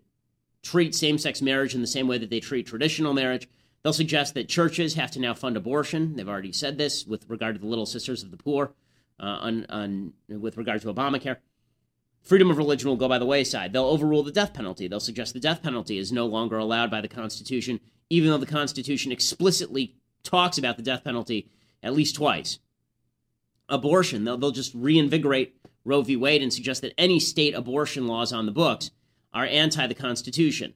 treat 0.61 0.93
same 0.93 1.17
sex 1.17 1.41
marriage 1.41 1.73
in 1.73 1.81
the 1.81 1.87
same 1.87 2.07
way 2.07 2.17
that 2.17 2.29
they 2.29 2.39
treat 2.39 2.67
traditional 2.67 3.13
marriage. 3.13 3.47
They'll 3.83 3.93
suggest 3.93 4.33
that 4.33 4.49
churches 4.49 4.95
have 4.95 5.11
to 5.11 5.19
now 5.19 5.33
fund 5.33 5.57
abortion. 5.57 6.15
They've 6.15 6.27
already 6.27 6.51
said 6.51 6.77
this 6.77 7.05
with 7.05 7.29
regard 7.29 7.55
to 7.55 7.61
the 7.61 7.67
Little 7.67 7.85
Sisters 7.85 8.23
of 8.23 8.31
the 8.31 8.37
Poor, 8.37 8.73
uh, 9.19 9.23
on, 9.23 9.65
on, 9.69 10.13
with 10.27 10.57
regard 10.57 10.81
to 10.81 10.93
Obamacare. 10.93 11.37
Freedom 12.25 12.49
of 12.49 12.57
religion 12.57 12.89
will 12.89 12.97
go 12.97 13.07
by 13.07 13.19
the 13.19 13.25
wayside. 13.25 13.71
They'll 13.71 13.85
overrule 13.85 14.23
the 14.23 14.31
death 14.31 14.51
penalty. 14.51 14.87
They'll 14.87 14.99
suggest 14.99 15.33
the 15.33 15.39
death 15.39 15.61
penalty 15.61 15.99
is 15.99 16.11
no 16.11 16.25
longer 16.25 16.57
allowed 16.57 16.89
by 16.89 16.99
the 16.99 17.07
Constitution, 17.07 17.79
even 18.09 18.31
though 18.31 18.39
the 18.39 18.47
Constitution 18.47 19.11
explicitly 19.11 19.95
talks 20.23 20.57
about 20.57 20.75
the 20.75 20.83
death 20.83 21.03
penalty 21.03 21.51
at 21.83 21.93
least 21.93 22.15
twice 22.15 22.57
abortion. 23.69 24.25
They'll, 24.25 24.37
they'll 24.37 24.51
just 24.51 24.73
reinvigorate 24.73 25.55
Roe 25.83 26.01
v. 26.01 26.15
Wade 26.15 26.41
and 26.41 26.51
suggest 26.51 26.81
that 26.81 26.99
any 26.99 27.19
state 27.19 27.53
abortion 27.53 28.07
laws 28.07 28.33
on 28.33 28.47
the 28.47 28.51
books 28.51 28.89
are 29.31 29.45
anti 29.45 29.85
the 29.85 29.93
Constitution. 29.93 30.73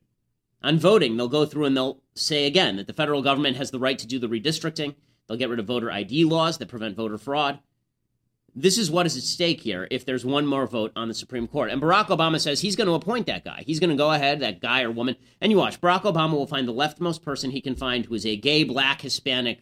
On 0.61 0.77
voting, 0.77 1.17
they'll 1.17 1.27
go 1.27 1.45
through 1.45 1.65
and 1.65 1.75
they'll 1.75 2.03
say 2.13 2.45
again 2.45 2.75
that 2.75 2.85
the 2.85 2.93
federal 2.93 3.23
government 3.23 3.57
has 3.57 3.71
the 3.71 3.79
right 3.79 3.97
to 3.97 4.05
do 4.05 4.19
the 4.19 4.27
redistricting. 4.27 4.93
They'll 5.27 5.37
get 5.37 5.49
rid 5.49 5.59
of 5.59 5.65
voter 5.65 5.91
ID 5.91 6.25
laws 6.25 6.59
that 6.59 6.67
prevent 6.67 6.95
voter 6.95 7.17
fraud. 7.17 7.59
This 8.55 8.77
is 8.77 8.91
what 8.91 9.05
is 9.05 9.17
at 9.17 9.23
stake 9.23 9.61
here 9.61 9.87
if 9.91 10.05
there's 10.05 10.25
one 10.25 10.45
more 10.45 10.67
vote 10.67 10.91
on 10.95 11.07
the 11.07 11.13
Supreme 11.13 11.47
Court. 11.47 11.71
And 11.71 11.81
Barack 11.81 12.07
Obama 12.07 12.39
says 12.39 12.61
he's 12.61 12.75
going 12.75 12.87
to 12.87 12.93
appoint 12.93 13.27
that 13.27 13.45
guy. 13.45 13.63
He's 13.65 13.79
going 13.79 13.89
to 13.89 13.95
go 13.95 14.11
ahead, 14.11 14.39
that 14.39 14.59
guy 14.61 14.83
or 14.83 14.91
woman. 14.91 15.15
And 15.41 15.51
you 15.51 15.57
watch, 15.57 15.79
Barack 15.81 16.01
Obama 16.01 16.33
will 16.33 16.47
find 16.47 16.67
the 16.67 16.73
leftmost 16.73 17.21
person 17.21 17.51
he 17.51 17.61
can 17.61 17.75
find 17.75 18.05
who 18.05 18.13
is 18.15 18.25
a 18.25 18.35
gay, 18.35 18.63
black, 18.63 19.01
Hispanic, 19.01 19.61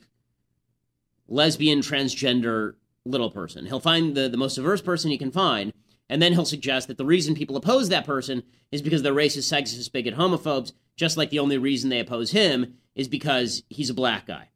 lesbian, 1.28 1.80
transgender 1.80 2.76
little 3.06 3.32
person. 3.32 3.66
He'll 3.66 3.80
find 3.80 4.16
the, 4.16 4.30
the 4.30 4.38
most 4.38 4.56
diverse 4.56 4.82
person 4.82 5.12
he 5.12 5.18
can 5.18 5.32
find, 5.32 5.74
and 6.10 6.22
then 6.22 6.34
he'll 6.34 6.46
suggest 6.46 6.88
that 6.88 6.98
the 6.98 7.06
reason 7.06 7.36
people 7.36 7.58
oppose 7.58 7.90
that 7.90 8.06
person 8.06 8.44
is 8.72 8.82
because 8.82 9.02
they're 9.02 9.14
racist, 9.14 9.52
sexist, 9.52 9.92
bigot, 9.92 10.16
homophobes, 10.16 10.74
just 10.96 11.18
like 11.18 11.30
the 11.30 11.40
only 11.40 11.58
reason 11.58 11.90
they 11.90 12.00
oppose 12.00 12.32
him 12.32 12.76
is 12.96 13.08
because 13.08 13.64
he's 13.70 13.90
a 13.90 13.94
black 13.94 14.26
guy. 14.26 14.50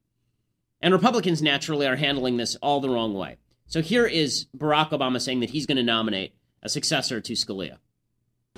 And 0.82 0.94
Republicans 0.94 1.42
naturally 1.42 1.86
are 1.88 1.96
handling 1.96 2.38
this 2.38 2.56
all 2.56 2.80
the 2.80 2.90
wrong 2.90 3.14
way. 3.14 3.38
So 3.72 3.82
here 3.82 4.06
is 4.06 4.48
Barack 4.58 4.90
Obama 4.90 5.22
saying 5.22 5.40
that 5.40 5.52
he's 5.52 5.66
going 5.66 5.78
to 5.78 5.84
nominate 5.84 6.34
a 6.62 6.68
successor 6.68 7.22
to 7.22 7.34
Scalia. 7.34 7.78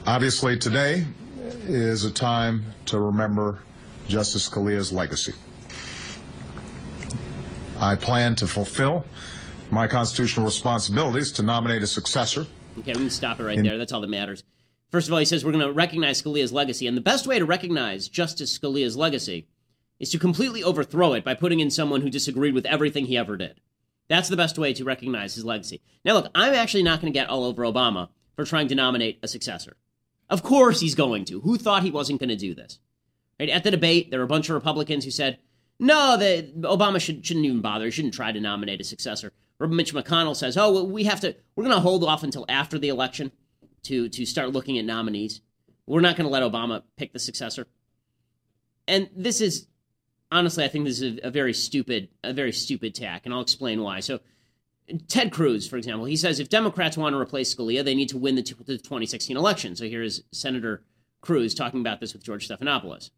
Obviously, 0.07 0.57
today 0.57 1.05
is 1.67 2.03
a 2.03 2.09
time 2.09 2.65
to 2.87 2.99
remember 2.99 3.59
Justice 4.07 4.49
Scalia's 4.49 4.91
legacy. 4.91 5.33
I 7.79 7.95
plan 7.95 8.33
to 8.37 8.47
fulfill 8.47 9.05
my 9.69 9.85
constitutional 9.85 10.47
responsibilities 10.47 11.31
to 11.33 11.43
nominate 11.43 11.83
a 11.83 11.87
successor. 11.87 12.47
Okay, 12.79 12.93
we 12.93 13.01
can 13.01 13.09
stop 13.11 13.39
it 13.39 13.43
right 13.43 13.59
in- 13.59 13.63
there. 13.63 13.77
That's 13.77 13.93
all 13.93 14.01
that 14.01 14.09
matters. 14.09 14.43
First 14.89 15.09
of 15.09 15.13
all, 15.13 15.19
he 15.19 15.25
says 15.25 15.45
we're 15.45 15.51
going 15.51 15.63
to 15.63 15.71
recognize 15.71 16.23
Scalia's 16.23 16.51
legacy. 16.51 16.87
And 16.87 16.97
the 16.97 17.01
best 17.01 17.27
way 17.27 17.37
to 17.37 17.45
recognize 17.45 18.07
Justice 18.07 18.57
Scalia's 18.57 18.97
legacy 18.97 19.45
is 19.99 20.09
to 20.09 20.17
completely 20.17 20.63
overthrow 20.63 21.13
it 21.13 21.23
by 21.23 21.35
putting 21.35 21.59
in 21.59 21.69
someone 21.69 22.01
who 22.01 22.09
disagreed 22.09 22.55
with 22.55 22.65
everything 22.65 23.05
he 23.05 23.15
ever 23.15 23.37
did. 23.37 23.61
That's 24.09 24.29
the 24.29 24.37
best 24.37 24.57
way 24.57 24.73
to 24.73 24.83
recognize 24.83 25.35
his 25.35 25.45
legacy. 25.45 25.81
Now, 26.03 26.13
look, 26.13 26.31
I'm 26.35 26.53
actually 26.53 26.83
not 26.83 27.01
going 27.01 27.11
to 27.11 27.19
get 27.19 27.29
all 27.29 27.45
over 27.45 27.63
Obama 27.63 28.09
for 28.35 28.45
trying 28.45 28.67
to 28.67 28.75
nominate 28.75 29.19
a 29.23 29.27
successor. 29.27 29.77
Of 30.29 30.43
course 30.43 30.79
he's 30.79 30.95
going 30.95 31.25
to. 31.25 31.41
Who 31.41 31.57
thought 31.57 31.83
he 31.83 31.91
wasn't 31.91 32.19
going 32.19 32.29
to 32.29 32.35
do 32.35 32.53
this? 32.53 32.79
Right? 33.39 33.49
At 33.49 33.63
the 33.63 33.71
debate, 33.71 34.11
there 34.11 34.19
were 34.19 34.25
a 34.25 34.27
bunch 34.27 34.49
of 34.49 34.55
Republicans 34.55 35.05
who 35.05 35.11
said, 35.11 35.39
no, 35.79 36.17
the, 36.17 36.51
Obama 36.61 36.99
should, 36.99 37.25
shouldn't 37.25 37.45
even 37.45 37.61
bother. 37.61 37.85
He 37.85 37.91
shouldn't 37.91 38.13
try 38.13 38.31
to 38.31 38.39
nominate 38.39 38.81
a 38.81 38.83
successor. 38.83 39.31
Mitch 39.67 39.93
McConnell 39.93 40.35
says, 40.35 40.57
"Oh, 40.57 40.83
we 40.83 41.05
have 41.05 41.21
to. 41.21 41.35
We're 41.55 41.63
going 41.63 41.75
to 41.75 41.81
hold 41.81 42.03
off 42.03 42.23
until 42.23 42.45
after 42.49 42.77
the 42.77 42.89
election 42.89 43.31
to 43.83 44.09
to 44.09 44.25
start 44.25 44.51
looking 44.51 44.77
at 44.77 44.85
nominees. 44.85 45.41
We're 45.85 46.01
not 46.01 46.15
going 46.15 46.27
to 46.27 46.31
let 46.31 46.43
Obama 46.43 46.83
pick 46.97 47.13
the 47.13 47.19
successor." 47.19 47.67
And 48.87 49.09
this 49.15 49.39
is 49.41 49.67
honestly, 50.33 50.65
I 50.65 50.67
think 50.67 50.85
this 50.85 51.01
is 51.01 51.19
a, 51.19 51.27
a 51.27 51.31
very 51.31 51.53
stupid, 51.53 52.09
a 52.23 52.33
very 52.33 52.51
stupid 52.51 52.95
tack, 52.95 53.21
and 53.25 53.33
I'll 53.33 53.41
explain 53.41 53.81
why. 53.81 53.99
So, 54.01 54.19
Ted 55.07 55.31
Cruz, 55.31 55.67
for 55.67 55.77
example, 55.77 56.05
he 56.05 56.17
says 56.17 56.39
if 56.39 56.49
Democrats 56.49 56.97
want 56.97 57.13
to 57.13 57.19
replace 57.19 57.53
Scalia, 57.53 57.85
they 57.85 57.95
need 57.95 58.09
to 58.09 58.17
win 58.17 58.35
the, 58.35 58.43
t- 58.43 58.55
the 58.65 58.77
2016 58.77 59.37
election. 59.37 59.75
So 59.77 59.85
here 59.85 60.03
is 60.03 60.23
Senator 60.33 60.83
Cruz 61.21 61.55
talking 61.55 61.79
about 61.79 62.01
this 62.01 62.13
with 62.13 62.23
George 62.23 62.49
Stephanopoulos. 62.49 63.09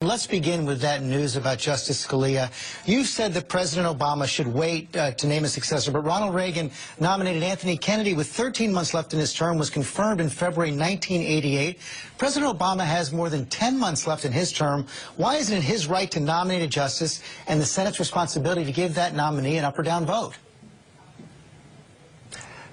Let's 0.00 0.28
begin 0.28 0.64
with 0.64 0.80
that 0.82 1.02
news 1.02 1.34
about 1.34 1.58
Justice 1.58 2.06
Scalia. 2.06 2.52
You 2.86 3.02
said 3.02 3.34
that 3.34 3.48
President 3.48 3.98
Obama 3.98 4.28
should 4.28 4.46
wait 4.46 4.96
uh, 4.96 5.10
to 5.10 5.26
name 5.26 5.44
a 5.44 5.48
successor, 5.48 5.90
but 5.90 6.04
Ronald 6.04 6.36
Reagan 6.36 6.70
nominated 7.00 7.42
Anthony 7.42 7.76
Kennedy 7.76 8.14
with 8.14 8.28
13 8.28 8.72
months 8.72 8.94
left 8.94 9.12
in 9.12 9.18
his 9.18 9.34
term, 9.34 9.58
was 9.58 9.70
confirmed 9.70 10.20
in 10.20 10.28
February 10.28 10.70
1988. 10.70 11.80
President 12.16 12.56
Obama 12.56 12.84
has 12.84 13.12
more 13.12 13.28
than 13.28 13.44
10 13.46 13.76
months 13.76 14.06
left 14.06 14.24
in 14.24 14.30
his 14.30 14.52
term. 14.52 14.86
Why 15.16 15.34
isn't 15.34 15.58
it 15.58 15.64
his 15.64 15.88
right 15.88 16.08
to 16.12 16.20
nominate 16.20 16.62
a 16.62 16.68
justice 16.68 17.20
and 17.48 17.60
the 17.60 17.66
Senate's 17.66 17.98
responsibility 17.98 18.64
to 18.64 18.70
give 18.70 18.94
that 18.94 19.16
nominee 19.16 19.56
an 19.56 19.64
up 19.64 19.76
or 19.80 19.82
down 19.82 20.06
vote? 20.06 20.36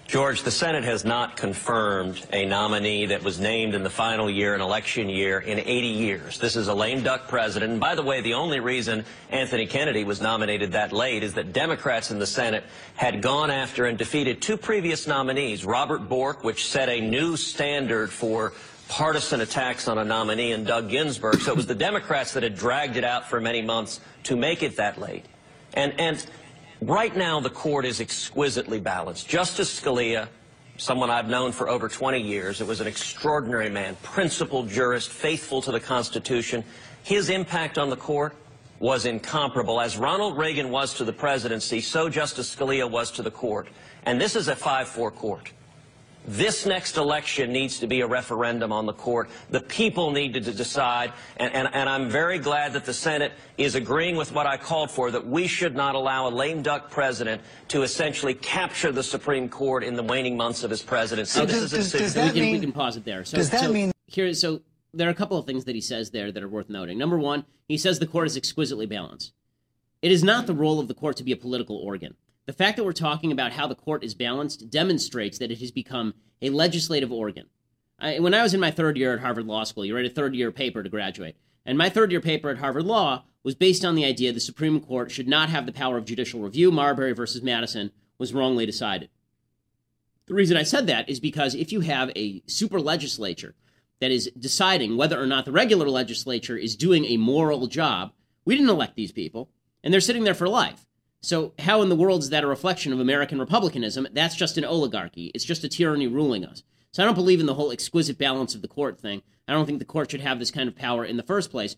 George, 0.08 0.44
the 0.44 0.52
Senate 0.52 0.84
has 0.84 1.04
not 1.04 1.36
confirmed 1.36 2.24
a 2.32 2.46
nominee 2.46 3.08
that 3.08 3.24
was 3.24 3.40
named 3.40 3.74
in 3.74 3.82
the 3.82 3.90
final 3.90 4.30
year, 4.30 4.54
an 4.54 4.62
election 4.62 5.10
year, 5.10 5.40
in 5.40 5.58
80 5.58 5.88
years. 5.88 6.38
This 6.38 6.56
is 6.56 6.68
a 6.68 6.76
lame 6.76 7.02
duck 7.02 7.28
president. 7.28 7.72
And 7.72 7.82
by 7.82 7.96
the 7.96 8.04
way, 8.04 8.22
the 8.22 8.36
only 8.36 8.60
reason 8.60 9.04
Anthony 9.32 9.66
Kennedy 9.66 10.04
was 10.04 10.22
nominated 10.22 10.74
that 10.74 10.94
late 10.94 11.24
is 11.24 11.34
that 11.34 11.54
Democrats 11.54 12.12
in 12.12 12.20
the 12.20 12.28
Senate 12.28 12.64
had 12.94 13.24
gone 13.24 13.50
after 13.50 13.86
and 13.86 13.98
defeated 13.98 14.44
two 14.44 14.58
previous 14.58 15.08
nominees, 15.08 15.66
Robert 15.66 16.08
Bork, 16.08 16.44
which 16.44 16.68
set 16.68 16.88
a 16.88 17.02
new 17.02 17.36
standard 17.36 18.12
for 18.12 18.54
partisan 18.88 19.42
attacks 19.42 19.88
on 19.88 19.98
a 19.98 20.06
nominee, 20.06 20.52
and 20.52 20.68
Doug 20.68 20.88
Ginsburg. 20.88 21.42
So 21.42 21.52
it 21.52 21.58
was 21.58 21.66
the 21.66 21.74
Democrats 21.74 22.34
that 22.34 22.44
had 22.44 22.56
dragged 22.56 22.96
it 22.96 23.04
out 23.04 23.28
for 23.28 23.42
many 23.42 23.64
months 23.64 24.00
to 24.26 24.36
make 24.36 24.62
it 24.62 24.78
that 24.78 25.02
late. 25.02 25.26
And, 25.74 26.00
and 26.00 26.24
Right 26.86 27.18
now, 27.18 27.40
the 27.40 27.50
court 27.50 27.84
is 27.84 28.00
exquisitely 28.00 28.80
balanced. 28.80 29.28
Justice 29.28 29.80
Scalia, 29.80 30.28
someone 30.78 31.10
I've 31.10 31.28
known 31.28 31.52
for 31.52 31.68
over 31.68 31.90
20 31.90 32.22
years, 32.22 32.62
it 32.62 32.68
was 32.68 32.80
an 32.80 32.86
extraordinary 32.86 33.72
man, 33.72 33.98
principled 34.04 34.70
jurist, 34.70 35.10
faithful 35.10 35.64
to 35.64 35.72
the 35.72 35.80
Constitution. 35.80 36.64
His 37.02 37.32
impact 37.32 37.80
on 37.80 37.90
the 37.90 37.96
court 37.96 38.36
was 38.78 39.08
incomparable. 39.08 39.82
As 39.82 39.98
Ronald 39.98 40.38
Reagan 40.38 40.70
was 40.70 40.94
to 40.96 41.04
the 41.04 41.12
presidency, 41.12 41.82
so 41.82 42.08
Justice 42.08 42.56
Scalia 42.56 42.88
was 42.88 43.10
to 43.14 43.24
the 43.24 43.32
court. 43.32 43.68
And 44.06 44.22
this 44.22 44.36
is 44.36 44.48
a 44.48 44.56
5-4 44.56 45.16
court. 45.16 45.52
This 46.28 46.66
next 46.66 46.98
election 46.98 47.52
needs 47.52 47.80
to 47.80 47.88
be 47.88 48.02
a 48.02 48.08
referendum 48.08 48.72
on 48.72 48.86
the 48.86 48.94
court. 48.94 49.30
The 49.50 49.62
people 49.62 50.12
need 50.12 50.34
to 50.34 50.40
decide, 50.40 51.14
and, 51.38 51.54
and, 51.54 51.70
and, 51.74 51.88
I'm 51.88 52.10
very 52.10 52.40
glad 52.40 52.74
that 52.74 52.86
the 52.86 52.94
Senate 52.94 53.34
is 53.58 53.76
agreeing 53.76 54.16
with 54.16 54.34
what 54.34 54.48
I 54.48 54.58
called 54.58 54.90
for, 54.90 55.12
that 55.12 55.26
we 55.26 55.48
should 55.48 55.76
not 55.76 55.96
allow 55.96 56.28
a 56.28 56.32
lame 56.32 56.62
duck 56.62 56.90
president 56.90 57.42
to 57.70 57.84
essentially 57.84 58.34
capture 58.34 58.92
the 58.92 59.04
Supreme 59.04 59.48
Court 59.48 59.84
in 59.84 59.96
the 59.96 60.04
waning 60.04 60.36
months 60.36 60.64
of 60.64 60.72
his 60.72 60.82
presidency. 60.82 61.40
So 61.40 61.46
does, 61.46 61.72
does, 61.72 61.92
does 61.92 62.14
that 62.16 62.26
we, 62.26 62.32
can, 62.32 62.40
mean, 62.40 62.54
we 62.54 62.60
can 62.60 62.72
pause 62.72 62.98
it 62.98 63.06
there. 63.06 63.24
So, 63.24 63.38
does 63.38 63.50
that 63.52 63.62
so 63.62 63.72
mean... 63.72 63.92
Here, 64.08 64.34
so 64.34 64.62
there 64.94 65.08
are 65.08 65.12
a 65.12 65.16
couple 65.16 65.38
of 65.38 65.46
things 65.46 65.66
that 65.66 65.76
he 65.76 65.82
says 65.82 66.10
there 66.12 66.32
that 66.32 66.42
are 66.42 66.48
worth 66.48 66.70
noting. 66.70 66.98
Number 66.98 67.18
one, 67.18 67.46
he 67.68 67.78
says 67.78 68.00
the 68.00 68.08
court 68.08 68.28
is 68.28 68.38
exquisitely 68.38 68.86
balanced. 68.86 69.34
It 70.02 70.12
is 70.12 70.24
not 70.24 70.48
the 70.48 70.54
role 70.54 70.80
of 70.80 70.88
the 70.88 70.94
court 70.94 71.18
to 71.18 71.24
be 71.24 71.32
a 71.32 71.38
political 71.38 71.78
organ. 71.78 72.16
The 72.46 72.54
fact 72.54 72.78
that 72.78 72.84
we're 72.84 72.94
talking 72.94 73.32
about 73.32 73.54
how 73.54 73.68
the 73.68 73.76
court 73.76 74.04
is 74.04 74.14
balanced 74.14 74.70
demonstrates 74.70 75.40
that 75.40 75.52
it 75.52 75.60
has 75.60 75.72
become 75.72 76.14
a 76.42 76.50
legislative 76.50 77.12
organ. 77.12 77.48
I, 77.98 78.20
when 78.20 78.36
I 78.36 78.44
was 78.44 78.54
in 78.54 78.60
my 78.60 78.72
third 78.72 78.98
year 78.98 79.14
at 79.14 79.20
Harvard 79.20 79.48
Law 79.48 79.64
School, 79.64 79.86
you 79.86 79.96
write 79.96 80.06
a 80.06 80.10
third 80.10 80.36
year 80.36 80.52
paper 80.52 80.84
to 80.84 80.90
graduate. 80.90 81.38
And 81.66 81.78
my 81.78 81.90
third 81.90 82.12
year 82.12 82.22
paper 82.22 82.50
at 82.50 82.60
Harvard 82.60 82.86
Law 82.86 83.24
was 83.44 83.56
based 83.56 83.84
on 83.84 83.96
the 83.96 84.06
idea 84.06 84.32
the 84.32 84.40
Supreme 84.40 84.80
Court 84.80 85.10
should 85.10 85.28
not 85.28 85.50
have 85.50 85.66
the 85.66 85.72
power 85.72 85.98
of 85.98 86.06
judicial 86.06 86.42
review. 86.42 86.72
Marbury 86.72 87.14
versus 87.14 87.42
Madison 87.42 87.92
was 88.20 88.34
wrongly 88.34 88.66
decided. 88.66 89.10
The 90.28 90.34
reason 90.36 90.58
I 90.58 90.64
said 90.64 90.88
that 90.88 91.10
is 91.10 91.20
because 91.20 91.56
if 91.56 91.72
you 91.72 91.82
have 91.82 92.12
a 92.16 92.44
super 92.48 92.80
legislature 92.80 93.56
that 94.02 94.12
is 94.12 94.32
deciding 94.38 94.98
whether 94.98 95.20
or 95.20 95.26
not 95.26 95.46
the 95.46 95.52
regular 95.52 95.90
legislature 95.90 96.58
is 96.58 96.76
doing 96.76 97.06
a 97.06 97.18
moral 97.18 97.68
job, 97.68 98.12
we 98.44 98.56
didn't 98.56 98.70
elect 98.70 98.96
these 98.96 99.12
people, 99.12 99.50
and 99.84 99.94
they're 99.94 100.02
sitting 100.02 100.24
there 100.24 100.34
for 100.34 100.50
life. 100.50 100.86
So, 101.26 101.54
how 101.58 101.82
in 101.82 101.90
the 101.90 101.96
world 101.96 102.22
is 102.22 102.30
that 102.30 102.44
a 102.44 102.48
reflection 102.48 102.94
of 102.94 103.00
American 103.00 103.40
republicanism? 103.40 104.08
That's 104.14 104.36
just 104.36 104.60
an 104.60 104.64
oligarchy. 104.64 105.32
It's 105.34 105.44
just 105.44 105.64
a 105.64 105.68
tyranny 105.68 106.06
ruling 106.06 106.46
us. 106.46 106.62
So, 106.92 107.02
I 107.02 107.06
don't 107.08 107.16
believe 107.16 107.40
in 107.40 107.48
the 107.48 107.56
whole 107.56 107.72
exquisite 107.72 108.20
balance 108.20 108.54
of 108.54 108.62
the 108.62 108.68
court 108.68 109.00
thing. 109.00 109.24
I 109.48 109.54
don't 109.54 109.66
think 109.66 109.80
the 109.80 109.86
court 109.86 110.12
should 110.12 110.22
have 110.22 110.38
this 110.38 110.52
kind 110.52 110.70
of 110.70 110.76
power 110.76 111.04
in 111.04 111.18
the 111.18 111.24
first 111.24 111.50
place. 111.50 111.78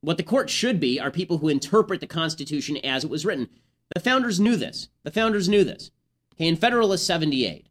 What 0.00 0.16
the 0.16 0.22
court 0.22 0.48
should 0.48 0.80
be 0.80 0.98
are 0.98 1.10
people 1.10 1.36
who 1.36 1.50
interpret 1.50 2.00
the 2.00 2.06
Constitution 2.06 2.78
as 2.78 3.04
it 3.04 3.10
was 3.10 3.26
written. 3.26 3.50
The 3.94 4.00
founders 4.00 4.40
knew 4.40 4.56
this. 4.56 4.88
The 5.02 5.10
founders 5.10 5.50
knew 5.50 5.64
this. 5.64 5.90
Okay, 6.34 6.48
in 6.48 6.56
Federalist 6.56 7.06
78, 7.06 7.68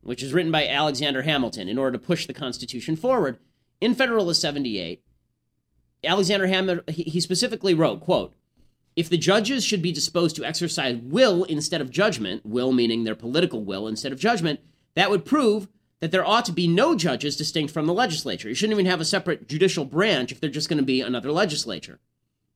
which 0.00 0.20
is 0.20 0.32
written 0.32 0.50
by 0.50 0.66
Alexander 0.66 1.22
Hamilton 1.22 1.68
in 1.68 1.78
order 1.78 1.96
to 1.96 2.04
push 2.04 2.26
the 2.26 2.34
Constitution 2.34 2.96
forward, 2.96 3.38
in 3.80 3.94
Federalist 3.94 4.40
78, 4.40 5.04
Alexander 6.02 6.48
Hamilton, 6.48 6.92
he 6.92 7.20
specifically 7.20 7.72
wrote, 7.72 8.00
quote, 8.00 8.34
if 8.96 9.08
the 9.08 9.16
judges 9.16 9.64
should 9.64 9.82
be 9.82 9.92
disposed 9.92 10.36
to 10.36 10.44
exercise 10.44 10.96
will 10.96 11.44
instead 11.44 11.80
of 11.80 11.90
judgment, 11.90 12.44
will 12.44 12.72
meaning 12.72 13.04
their 13.04 13.14
political 13.14 13.64
will 13.64 13.86
instead 13.86 14.12
of 14.12 14.18
judgment, 14.18 14.60
that 14.94 15.10
would 15.10 15.24
prove 15.24 15.68
that 16.00 16.10
there 16.10 16.26
ought 16.26 16.44
to 16.46 16.52
be 16.52 16.66
no 16.66 16.94
judges 16.94 17.36
distinct 17.36 17.72
from 17.72 17.86
the 17.86 17.94
legislature. 17.94 18.48
You 18.48 18.54
shouldn't 18.54 18.78
even 18.78 18.90
have 18.90 19.00
a 19.00 19.04
separate 19.04 19.48
judicial 19.48 19.84
branch 19.84 20.32
if 20.32 20.40
they're 20.40 20.50
just 20.50 20.68
going 20.68 20.78
to 20.78 20.84
be 20.84 21.00
another 21.00 21.30
legislature. 21.30 22.00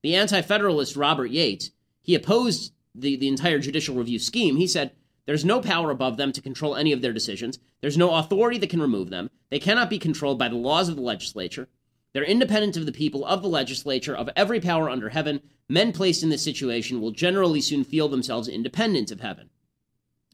The 0.03 0.17
anti 0.17 0.43
federalist 0.43 0.97
Robert 0.97 1.31
Yates, 1.31 1.71
he 2.03 2.15
opposed 2.15 2.73
the, 2.95 3.17
the 3.17 3.29
entire 3.29 3.59
judicial 3.59 3.95
review 3.95 4.19
scheme. 4.19 4.57
He 4.57 4.67
said, 4.67 4.93
there's 5.27 5.45
no 5.45 5.61
power 5.61 5.91
above 5.91 6.17
them 6.17 6.33
to 6.33 6.43
control 6.43 6.77
any 6.77 6.93
of 6.93 7.01
their 7.01 7.13
decisions. 7.13 7.59
There's 7.81 7.97
no 7.97 8.15
authority 8.15 8.59
that 8.59 8.71
can 8.71 8.83
remove 8.83 9.11
them. 9.11 9.31
They 9.51 9.59
cannot 9.59 9.89
be 9.89 9.99
controlled 9.99 10.39
by 10.39 10.49
the 10.49 10.57
laws 10.57 10.89
of 10.89 10.97
the 10.97 11.03
legislature. 11.03 11.69
They're 12.15 12.25
independent 12.25 12.77
of 12.77 12.87
the 12.87 12.93
people, 12.93 13.27
of 13.27 13.43
the 13.43 13.49
legislature, 13.49 14.17
of 14.17 14.31
every 14.37 14.61
power 14.61 14.89
under 14.89 15.11
heaven. 15.11 15.43
Men 15.69 15.93
placed 15.93 16.23
in 16.23 16.31
this 16.31 16.45
situation 16.45 17.01
will 17.01 17.11
generally 17.11 17.61
soon 17.61 17.83
feel 17.85 18.09
themselves 18.09 18.49
independent 18.49 19.11
of 19.11 19.21
heaven, 19.21 19.51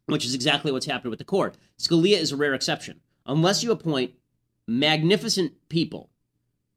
which 0.07 0.27
is 0.27 0.35
exactly 0.35 0.71
what's 0.71 0.87
happened 0.87 1.11
with 1.11 1.19
the 1.19 1.25
court. 1.25 1.57
Scalia 1.79 2.19
is 2.19 2.33
a 2.33 2.37
rare 2.37 2.55
exception. 2.55 3.01
Unless 3.25 3.65
you 3.65 3.73
appoint 3.73 4.13
magnificent 4.69 5.55
people 5.69 6.11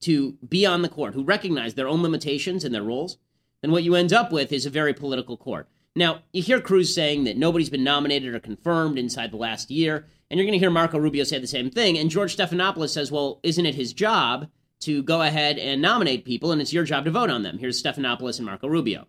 to 0.01 0.38
be 0.48 0.65
on 0.65 0.81
the 0.81 0.89
court 0.89 1.13
who 1.13 1.24
recognize 1.24 1.74
their 1.74 1.88
own 1.88 2.01
limitations 2.01 2.63
and 2.63 2.74
their 2.74 2.81
roles, 2.81 3.17
then 3.62 3.72
what 3.72 3.83
you 3.83 3.95
end 3.95 4.13
up 4.13 4.31
with 4.31 4.53
is 4.53 4.65
a 4.65 4.69
very 4.69 4.93
political 4.93 5.36
court. 5.36 5.67
Now, 5.95 6.24
you 6.31 6.41
hear 6.41 6.60
Cruz 6.62 6.95
saying 6.95 7.25
that 7.25 7.38
nobody's 7.38 7.69
been 7.69 7.83
nominated 7.83 8.33
or 8.33 8.39
confirmed 8.39 8.98
inside 8.98 9.31
the 9.31 9.38
last 9.38 9.69
year, 9.69 10.07
and 10.29 10.38
you're 10.38 10.45
going 10.45 10.57
to 10.57 10.60
hear 10.60 10.72
Marco 10.72 10.98
Rubio 10.98 11.24
say 11.24 11.39
the 11.39 11.48
same 11.48 11.69
thing. 11.69 11.98
And 11.98 12.10
George 12.10 12.36
Stephanopoulos 12.36 12.89
says, 12.89 13.12
well, 13.12 13.39
isn't 13.43 13.65
it 13.65 13.75
his 13.75 13.93
job 13.93 14.50
to 14.86 15.04
go 15.04 15.22
ahead 15.22 15.58
and 15.58 15.82
nominate 15.82 16.25
people, 16.25 16.52
and 16.52 16.62
it's 16.62 16.74
your 16.74 16.84
job 16.84 17.06
to 17.06 17.12
vote 17.12 17.30
on 17.30 17.44
them. 17.44 17.58
Here's 17.58 17.82
Stephanopoulos 17.82 18.38
and 18.38 18.46
Marco 18.46 18.68
Rubio. 18.68 19.08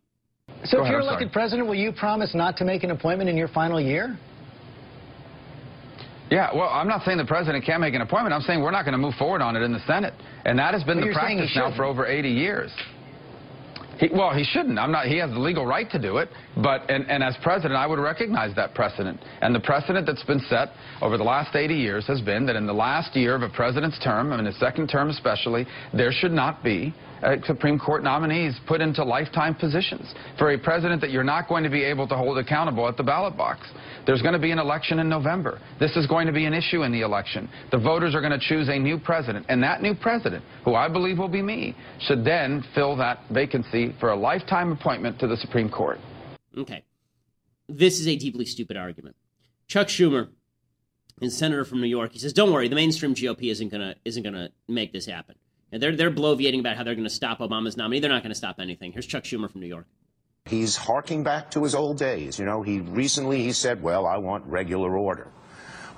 So, 0.65 0.83
if 0.83 0.91
you're 0.91 1.01
elected 1.01 1.33
president, 1.33 1.69
will 1.69 1.75
you 1.75 1.93
promise 1.93 2.35
not 2.35 2.57
to 2.59 2.65
make 2.65 2.85
an 2.85 2.91
appointment 2.91 3.31
in 3.31 3.37
your 3.37 3.49
final 3.49 3.81
year? 3.81 4.19
Yeah, 6.31 6.55
well, 6.55 6.69
I'm 6.69 6.89
not 6.89 7.05
saying 7.05 7.19
the 7.19 7.25
president 7.25 7.65
can't 7.65 7.81
make 7.81 7.95
an 7.95 8.01
appointment. 8.01 8.35
I'm 8.35 8.41
saying 8.43 8.63
we're 8.63 8.71
not 8.71 8.85
going 8.85 8.93
to 8.93 8.99
move 8.99 9.15
forward 9.15 9.43
on 9.43 9.57
it 9.57 9.63
in 9.63 9.73
the 9.73 9.85
Senate. 9.87 10.15
And 10.45 10.59
that 10.59 10.75
has 10.75 10.83
been 10.83 10.99
well, 10.99 11.09
the 11.09 11.15
practice 11.15 11.53
now 11.55 11.75
for 11.77 11.85
over 11.85 12.07
80 12.07 12.31
years. 12.31 12.71
He, 13.99 14.09
well, 14.13 14.35
he 14.35 14.45
shouldn't. 14.45 14.79
I'm 14.79 14.93
not. 14.93 15.07
He 15.07 15.19
has 15.19 15.31
the 15.31 15.39
legal 15.39 15.67
right 15.67 15.91
to 15.91 15.99
do 15.99 16.19
it. 16.19 16.29
But 16.57 16.91
and, 16.91 17.09
and 17.11 17.23
as 17.23 17.37
president, 17.43 17.75
I 17.75 17.87
would 17.87 17.99
recognize 17.99 18.55
that 18.57 18.75
precedent. 18.75 19.21
And 19.41 19.55
the 19.55 19.61
precedent 19.61 20.07
that's 20.07 20.23
been 20.25 20.41
set 20.41 20.71
over 21.01 21.17
the 21.17 21.25
last 21.25 21.55
80 21.55 21.75
years 21.75 22.07
has 22.07 22.21
been 22.21 22.47
that 22.47 22.57
in 22.57 22.67
the 22.67 22.73
last 22.73 23.15
year 23.17 23.35
of 23.35 23.43
a 23.43 23.49
president's 23.49 23.99
term, 24.03 24.33
and 24.33 24.41
in 24.41 24.47
his 24.47 24.59
second 24.59 24.89
term 24.89 25.11
especially, 25.11 25.67
there 25.93 26.13
should 26.13 26.33
not 26.33 26.63
be 26.63 26.95
uh, 27.23 27.37
Supreme 27.47 27.79
Court 27.79 28.03
nominees 28.03 28.55
put 28.67 28.81
into 28.81 29.05
lifetime 29.05 29.55
positions 29.55 30.13
for 30.39 30.53
a 30.53 30.59
president 30.59 31.01
that 31.01 31.11
you're 31.11 31.25
not 31.25 31.49
going 31.49 31.65
to 31.65 31.71
be 31.71 31.83
able 31.83 32.07
to 32.09 32.17
hold 32.17 32.39
accountable 32.39 32.89
at 32.89 32.97
the 32.97 33.03
ballot 33.03 33.37
box. 33.37 33.67
There's 34.07 34.23
going 34.23 34.35
to 34.35 34.39
be 34.39 34.51
an 34.51 34.59
election 34.59 34.99
in 34.99 35.09
November. 35.09 35.61
This 35.81 35.97
is 35.97 36.07
going 36.07 36.27
to 36.27 36.33
be 36.33 36.45
an 36.45 36.55
issue 36.55 36.83
in 36.83 36.93
the 36.93 37.01
election. 37.01 37.49
The 37.71 37.79
voters 37.79 38.15
are 38.15 38.21
going 38.21 38.39
to 38.39 38.47
choose 38.47 38.69
a 38.69 38.79
new 38.79 38.99
president, 38.99 39.47
and 39.49 39.63
that 39.63 39.83
new 39.83 39.95
president, 39.95 40.45
who 40.65 40.75
I 40.75 40.89
believe 40.89 41.19
will 41.19 41.29
be 41.29 41.43
me, 41.43 41.75
should 42.01 42.25
then 42.25 42.65
fill 42.75 42.97
that 42.97 43.21
vacancy 43.31 43.95
for 44.01 44.11
a 44.11 44.17
lifetime 44.17 44.73
appointment 44.73 45.19
to 45.21 45.27
the 45.27 45.37
Supreme 45.37 45.71
Court. 45.71 45.99
Okay. 46.57 46.85
This 47.69 47.99
is 47.99 48.07
a 48.07 48.17
deeply 48.17 48.45
stupid 48.45 48.77
argument. 48.77 49.17
Chuck 49.67 49.89
Schumer 49.89 50.29
is 51.21 51.37
senator 51.37 51.65
from 51.65 51.81
New 51.81 51.87
York. 51.87 52.13
He 52.13 52.19
says, 52.19 52.33
"Don't 52.33 52.53
worry, 52.53 52.69
the 52.69 52.75
mainstream 52.75 53.15
GOP 53.15 53.51
isn't 53.51 53.69
gonna 53.71 53.95
isn't 54.05 54.23
gonna 54.23 54.51
make 54.69 54.93
this 54.93 55.07
happen." 55.07 55.37
And 55.75 55.83
they're 55.83 55.97
they're 55.97 56.13
bloviating 56.13 56.61
about 56.61 56.77
how 56.77 56.85
they're 56.85 56.95
going 56.95 57.03
to 57.03 57.11
stop 57.11 57.41
Obama's 57.41 57.77
nominee. 57.77 57.99
They're 57.99 58.09
not 58.09 58.23
going 58.23 58.31
to 58.31 58.37
stop 58.37 58.61
anything. 58.61 58.93
Here's 58.93 59.07
Chuck 59.07 59.25
Schumer 59.25 59.51
from 59.51 59.61
New 59.61 59.67
York. 59.67 59.87
He's 60.45 60.77
harking 60.77 61.25
back 61.25 61.51
to 61.51 61.65
his 61.65 61.75
old 61.75 61.99
days. 61.99 62.39
You 62.39 62.45
know, 62.45 62.63
he 62.63 62.79
recently 62.79 63.43
he 63.43 63.51
said, 63.51 63.83
"Well, 63.83 64.07
I 64.07 64.19
want 64.19 64.47
regular 64.47 64.97
order." 64.97 65.33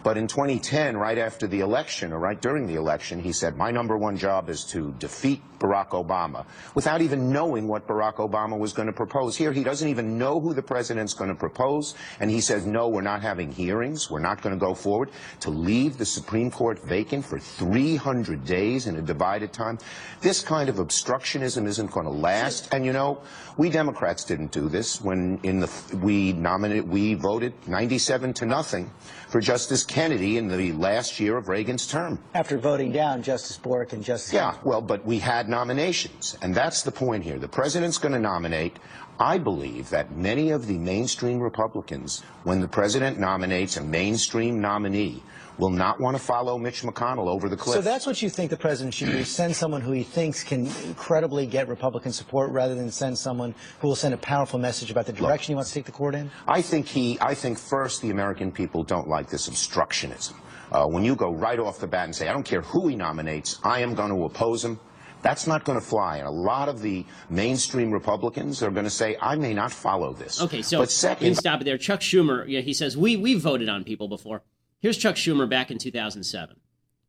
But 0.07 0.17
in 0.17 0.29
2010, 0.29 0.97
right 0.97 1.19
after 1.19 1.49
the 1.49 1.59
election, 1.59 2.13
or 2.13 2.21
right 2.21 2.41
during 2.41 2.69
the 2.69 2.77
election, 2.77 3.21
he 3.21 3.33
said, 3.33 3.57
my 3.57 3.73
number 3.73 3.99
one 3.99 4.17
job 4.17 4.49
is 4.49 4.63
to 4.67 4.95
defeat 5.01 5.43
Barack 5.59 5.89
Obama, 5.89 6.45
without 6.77 7.03
even 7.03 7.33
knowing 7.33 7.67
what 7.67 7.89
Barack 7.89 8.17
Obama 8.17 8.57
was 8.57 8.73
going 8.73 8.87
to 8.87 8.93
propose. 8.93 9.37
Here, 9.37 9.53
he 9.53 9.65
doesn't 9.65 9.89
even 9.89 10.17
know 10.17 10.39
who 10.39 10.55
the 10.55 10.63
president's 10.63 11.13
going 11.13 11.31
to 11.31 11.35
propose, 11.35 11.97
and 12.21 12.31
he 12.31 12.41
says, 12.41 12.67
no, 12.67 12.87
we're 12.87 13.01
not 13.01 13.21
having 13.21 13.51
hearings, 13.51 14.09
we're 14.09 14.21
not 14.21 14.43
going 14.43 14.55
to 14.55 14.61
go 14.61 14.75
forward. 14.75 15.11
To 15.41 15.51
leave 15.51 15.99
the 15.99 16.05
Supreme 16.05 16.53
Court 16.53 16.79
vacant 16.79 17.25
for 17.25 17.41
300 17.41 18.45
days 18.45 18.87
in 18.87 18.95
a 18.97 19.03
divided 19.03 19.53
time, 19.53 19.79
this 20.21 20.41
kind 20.41 20.69
of 20.69 20.77
obstructionism 20.77 21.67
isn't 21.67 21.91
going 21.91 22.07
to 22.07 22.13
last. 22.13 22.73
And 22.73 22.85
you 22.85 22.93
know, 22.93 23.23
we 23.57 23.71
Democrats 23.71 24.23
didn't 24.23 24.53
do 24.53 24.69
this 24.69 25.01
when 25.01 25.41
in 25.43 25.59
the 25.59 25.71
we 26.01 26.33
nominated, 26.33 26.89
we 26.89 27.15
voted 27.15 27.55
97 27.67 28.35
to 28.35 28.47
nothing 28.47 28.91
for 29.29 29.41
Justice 29.41 29.83
Kennedy 29.83 29.96
in 29.97 30.49
the 30.49 30.73
last 30.73 31.19
year 31.19 31.39
of 31.39 31.49
Reagan's 31.49 31.87
term. 31.87 32.19
After 32.35 32.59
voting 32.59 32.93
down 32.93 33.23
Justice 33.23 33.57
Bork 33.57 33.95
and 33.95 34.05
Justice. 34.05 34.33
Yeah, 34.33 34.55
well, 34.63 34.83
but 34.83 35.07
we 35.07 35.19
had 35.19 35.49
nominations, 35.49 36.37
and 36.43 36.55
that's 36.55 36.83
the 36.83 36.93
point 36.93 37.25
here. 37.25 37.39
The 37.39 37.49
president's 37.49 37.97
going 37.97 38.13
to 38.13 38.19
nominate. 38.19 38.79
I 39.19 39.39
believe 39.39 39.89
that 39.91 40.15
many 40.15 40.51
of 40.51 40.67
the 40.67 40.77
mainstream 40.77 41.41
Republicans, 41.41 42.23
when 42.45 42.61
the 42.61 42.69
president 42.69 43.19
nominates 43.19 43.79
a 43.79 43.83
mainstream 43.83 44.61
nominee, 44.61 45.23
will 45.59 45.71
not 45.71 46.01
want 46.01 46.17
to 46.17 46.23
follow 46.23 46.59
Mitch 46.59 46.83
McConnell 46.83 47.29
over 47.29 47.49
the 47.49 47.57
cliff. 47.57 47.77
So 47.77 47.83
that's 47.83 48.07
what 48.07 48.21
you 48.21 48.29
think 48.29 48.51
the 48.51 48.57
president 48.57 48.95
should 48.95 49.11
do, 49.11 49.25
send 49.25 49.55
someone 49.55 49.81
who 49.81 49.93
he 49.93 50.03
thinks 50.03 50.45
can 50.45 50.69
credibly 50.95 51.47
get 51.47 51.69
Republican 51.69 52.13
support 52.13 52.51
rather 52.53 52.75
than 52.75 52.91
send 52.91 53.19
someone 53.19 53.55
who 53.81 53.89
will 53.89 53.97
send 53.97 54.15
a 54.15 54.19
powerful 54.19 54.59
message 54.59 54.91
about 54.91 55.07
the 55.07 55.13
direction 55.13 55.33
Look, 55.33 55.41
he 55.43 55.55
wants 55.55 55.71
to 55.71 55.75
take 55.75 55.87
the 55.87 55.93
court 55.93 56.15
in? 56.15 56.31
I 56.47 56.63
think 56.63 56.87
he, 56.87 57.19
I 57.21 57.35
think 57.35 57.59
first 57.59 58.03
the 58.03 58.11
American 58.11 58.53
people 58.53 58.83
don't 58.83 59.09
like 59.09 59.29
this 59.29 59.49
obstructionism. 59.49 60.35
Uh, 60.73 60.87
when 60.87 61.05
you 61.05 61.15
go 61.15 61.33
right 61.33 61.59
off 61.59 61.79
the 61.79 61.87
bat 61.87 62.05
and 62.05 62.15
say, 62.15 62.29
I 62.29 62.33
don't 62.33 62.45
care 62.45 62.63
who 62.63 62.89
he 62.89 62.97
nominates, 62.97 63.61
I 63.63 63.81
am 63.81 63.95
going 63.95 64.11
to 64.11 64.25
oppose 64.25 64.65
him, 64.65 64.81
that's 65.23 65.47
not 65.47 65.65
going 65.65 65.79
to 65.79 65.85
fly. 65.85 66.19
And 66.19 66.27
a 66.27 66.31
lot 66.31 66.69
of 66.69 66.83
the 66.83 67.05
mainstream 67.31 67.91
Republicans 67.91 68.63
are 68.63 68.71
going 68.71 68.85
to 68.85 68.91
say, 68.91 69.17
I 69.21 69.37
may 69.37 69.55
not 69.55 69.73
follow 69.73 70.13
this. 70.13 70.41
Okay, 70.41 70.63
so 70.63 70.79
but 70.79 70.91
second, 70.91 71.37
stop 71.37 71.61
it 71.61 71.65
there. 71.65 71.79
Chuck 71.79 72.01
Schumer, 72.01 72.45
yeah, 72.47 72.61
he 72.61 72.75
says, 72.75 72.97
we, 72.97 73.17
we 73.17 73.35
voted 73.35 73.69
on 73.69 73.85
people 73.85 74.09
before. 74.09 74.43
Here's 74.81 74.99
Chuck 74.99 75.17
Schumer 75.17 75.49
back 75.49 75.71
in 75.71 75.79
2007. 75.79 76.57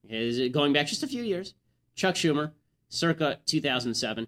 Is 0.10 0.40
it 0.40 0.54
going 0.54 0.72
back 0.72 0.88
just 0.88 1.04
a 1.04 1.08
few 1.08 1.24
years. 1.24 1.54
Chuck 1.96 2.16
Schumer, 2.16 2.52
circa 2.90 3.40
2007, 3.46 4.28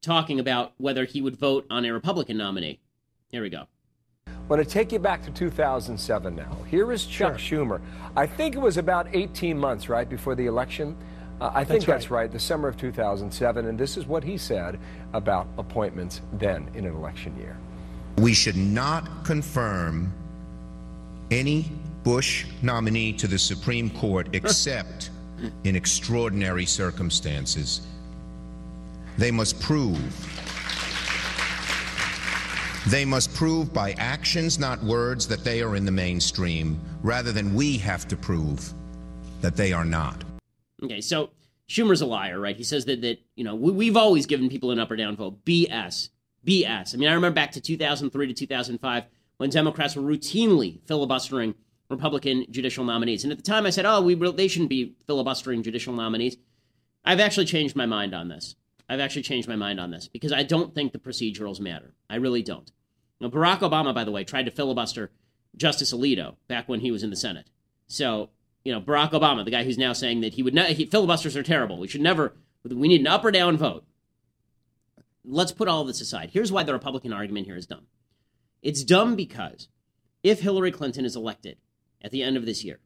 talking 0.00 0.40
about 0.40 0.72
whether 0.78 1.04
he 1.04 1.22
would 1.22 1.36
vote 1.36 1.66
on 1.70 1.84
a 1.84 1.92
Republican 1.92 2.36
nominee. 2.36 2.80
Here 3.28 3.42
we 3.42 3.50
go. 3.50 3.66
I 4.26 4.32
want 4.48 4.62
to 4.62 4.68
take 4.68 4.92
you 4.92 4.98
back 4.98 5.22
to 5.24 5.30
2007 5.30 6.34
now. 6.34 6.56
Here 6.68 6.90
is 6.92 7.06
Chuck 7.06 7.38
sure. 7.38 7.64
Schumer. 7.66 7.80
I 8.16 8.26
think 8.26 8.54
it 8.54 8.60
was 8.60 8.76
about 8.76 9.08
18 9.12 9.58
months, 9.58 9.88
right, 9.88 10.08
before 10.08 10.34
the 10.34 10.46
election. 10.46 10.96
Uh, 11.40 11.50
I 11.54 11.64
think 11.64 11.80
that's, 11.80 11.86
that's 11.86 12.10
right. 12.10 12.22
right, 12.22 12.32
the 12.32 12.38
summer 12.38 12.68
of 12.68 12.76
2007. 12.76 13.66
And 13.66 13.78
this 13.78 13.96
is 13.96 14.06
what 14.06 14.24
he 14.24 14.38
said 14.38 14.80
about 15.12 15.48
appointments 15.58 16.22
then 16.32 16.70
in 16.74 16.84
an 16.86 16.94
election 16.94 17.36
year. 17.36 17.56
We 18.18 18.32
should 18.32 18.56
not 18.56 19.24
confirm 19.24 20.12
any 21.30 21.70
Bush 22.06 22.46
nominee 22.62 23.12
to 23.14 23.26
the 23.26 23.36
Supreme 23.36 23.90
Court 23.90 24.28
except 24.32 25.10
in 25.64 25.74
extraordinary 25.74 26.64
circumstances. 26.64 27.80
They 29.18 29.32
must 29.32 29.60
prove. 29.60 29.98
They 32.86 33.04
must 33.04 33.34
prove 33.34 33.74
by 33.74 33.90
actions, 33.98 34.56
not 34.56 34.80
words, 34.84 35.26
that 35.26 35.42
they 35.42 35.62
are 35.62 35.74
in 35.74 35.84
the 35.84 35.90
mainstream, 35.90 36.80
rather 37.02 37.32
than 37.32 37.52
we 37.56 37.76
have 37.78 38.06
to 38.06 38.16
prove 38.16 38.72
that 39.40 39.56
they 39.56 39.72
are 39.72 39.84
not. 39.84 40.22
Okay, 40.84 41.00
so 41.00 41.30
Schumer's 41.68 42.02
a 42.02 42.06
liar, 42.06 42.38
right? 42.38 42.56
He 42.56 42.62
says 42.62 42.84
that 42.84 43.00
that 43.00 43.18
you 43.34 43.42
know 43.42 43.56
we, 43.56 43.88
have 43.88 43.96
always 43.96 44.26
given 44.26 44.48
people 44.48 44.70
an 44.70 44.78
up 44.78 44.92
or 44.92 44.96
down 44.96 45.16
vote. 45.16 45.44
BS, 45.44 46.10
BS. 46.46 46.94
I 46.94 46.98
mean, 46.98 47.08
I 47.08 47.14
remember 47.14 47.34
back 47.34 47.50
to 47.50 47.60
2003 47.60 48.28
to 48.28 48.32
2005 48.32 49.04
when 49.38 49.50
Democrats 49.50 49.96
were 49.96 50.02
routinely 50.02 50.78
filibustering 50.86 51.56
Republican 51.88 52.46
judicial 52.50 52.84
nominees. 52.84 53.24
And 53.24 53.32
at 53.32 53.38
the 53.38 53.44
time, 53.44 53.66
I 53.66 53.70
said, 53.70 53.86
"Oh, 53.86 54.00
we 54.00 54.14
they 54.14 54.48
shouldn't 54.48 54.70
be 54.70 54.96
filibustering 55.06 55.62
judicial 55.62 55.94
nominees." 55.94 56.36
I've 57.04 57.20
actually 57.20 57.46
changed 57.46 57.76
my 57.76 57.86
mind 57.86 58.14
on 58.14 58.28
this. 58.28 58.56
I've 58.88 59.00
actually 59.00 59.22
changed 59.22 59.48
my 59.48 59.56
mind 59.56 59.80
on 59.80 59.90
this 59.90 60.08
because 60.08 60.32
I 60.32 60.42
don't 60.42 60.74
think 60.74 60.92
the 60.92 60.98
procedurals 60.98 61.60
matter. 61.60 61.94
I 62.10 62.16
really 62.16 62.42
don't. 62.42 62.70
Now, 63.20 63.28
Barack 63.28 63.60
Obama, 63.60 63.94
by 63.94 64.04
the 64.04 64.10
way, 64.10 64.24
tried 64.24 64.46
to 64.46 64.50
filibuster 64.50 65.10
Justice 65.56 65.92
Alito 65.92 66.36
back 66.48 66.68
when 66.68 66.80
he 66.80 66.90
was 66.90 67.02
in 67.02 67.10
the 67.10 67.16
Senate. 67.16 67.48
So, 67.88 68.30
you 68.64 68.72
know, 68.72 68.80
Barack 68.80 69.12
Obama, 69.12 69.44
the 69.44 69.50
guy 69.50 69.64
who's 69.64 69.78
now 69.78 69.92
saying 69.92 70.20
that 70.20 70.34
he 70.34 70.42
would 70.42 70.54
not, 70.54 70.68
filibusters 70.68 71.36
are 71.36 71.42
terrible. 71.42 71.78
We 71.78 71.88
should 71.88 72.00
never, 72.00 72.34
we 72.64 72.88
need 72.88 73.00
an 73.00 73.06
up 73.06 73.24
or 73.24 73.30
down 73.30 73.56
vote. 73.56 73.84
Let's 75.24 75.52
put 75.52 75.68
all 75.68 75.84
this 75.84 76.00
aside. 76.00 76.30
Here's 76.32 76.52
why 76.52 76.62
the 76.62 76.72
Republican 76.72 77.12
argument 77.12 77.46
here 77.46 77.56
is 77.56 77.66
dumb. 77.66 77.86
It's 78.62 78.84
dumb 78.84 79.16
because 79.16 79.68
if 80.22 80.40
Hillary 80.40 80.70
Clinton 80.70 81.04
is 81.04 81.16
elected, 81.16 81.56
at 82.06 82.12
the 82.12 82.22
end 82.22 82.36
of 82.36 82.46
this 82.46 82.64
year. 82.64 82.78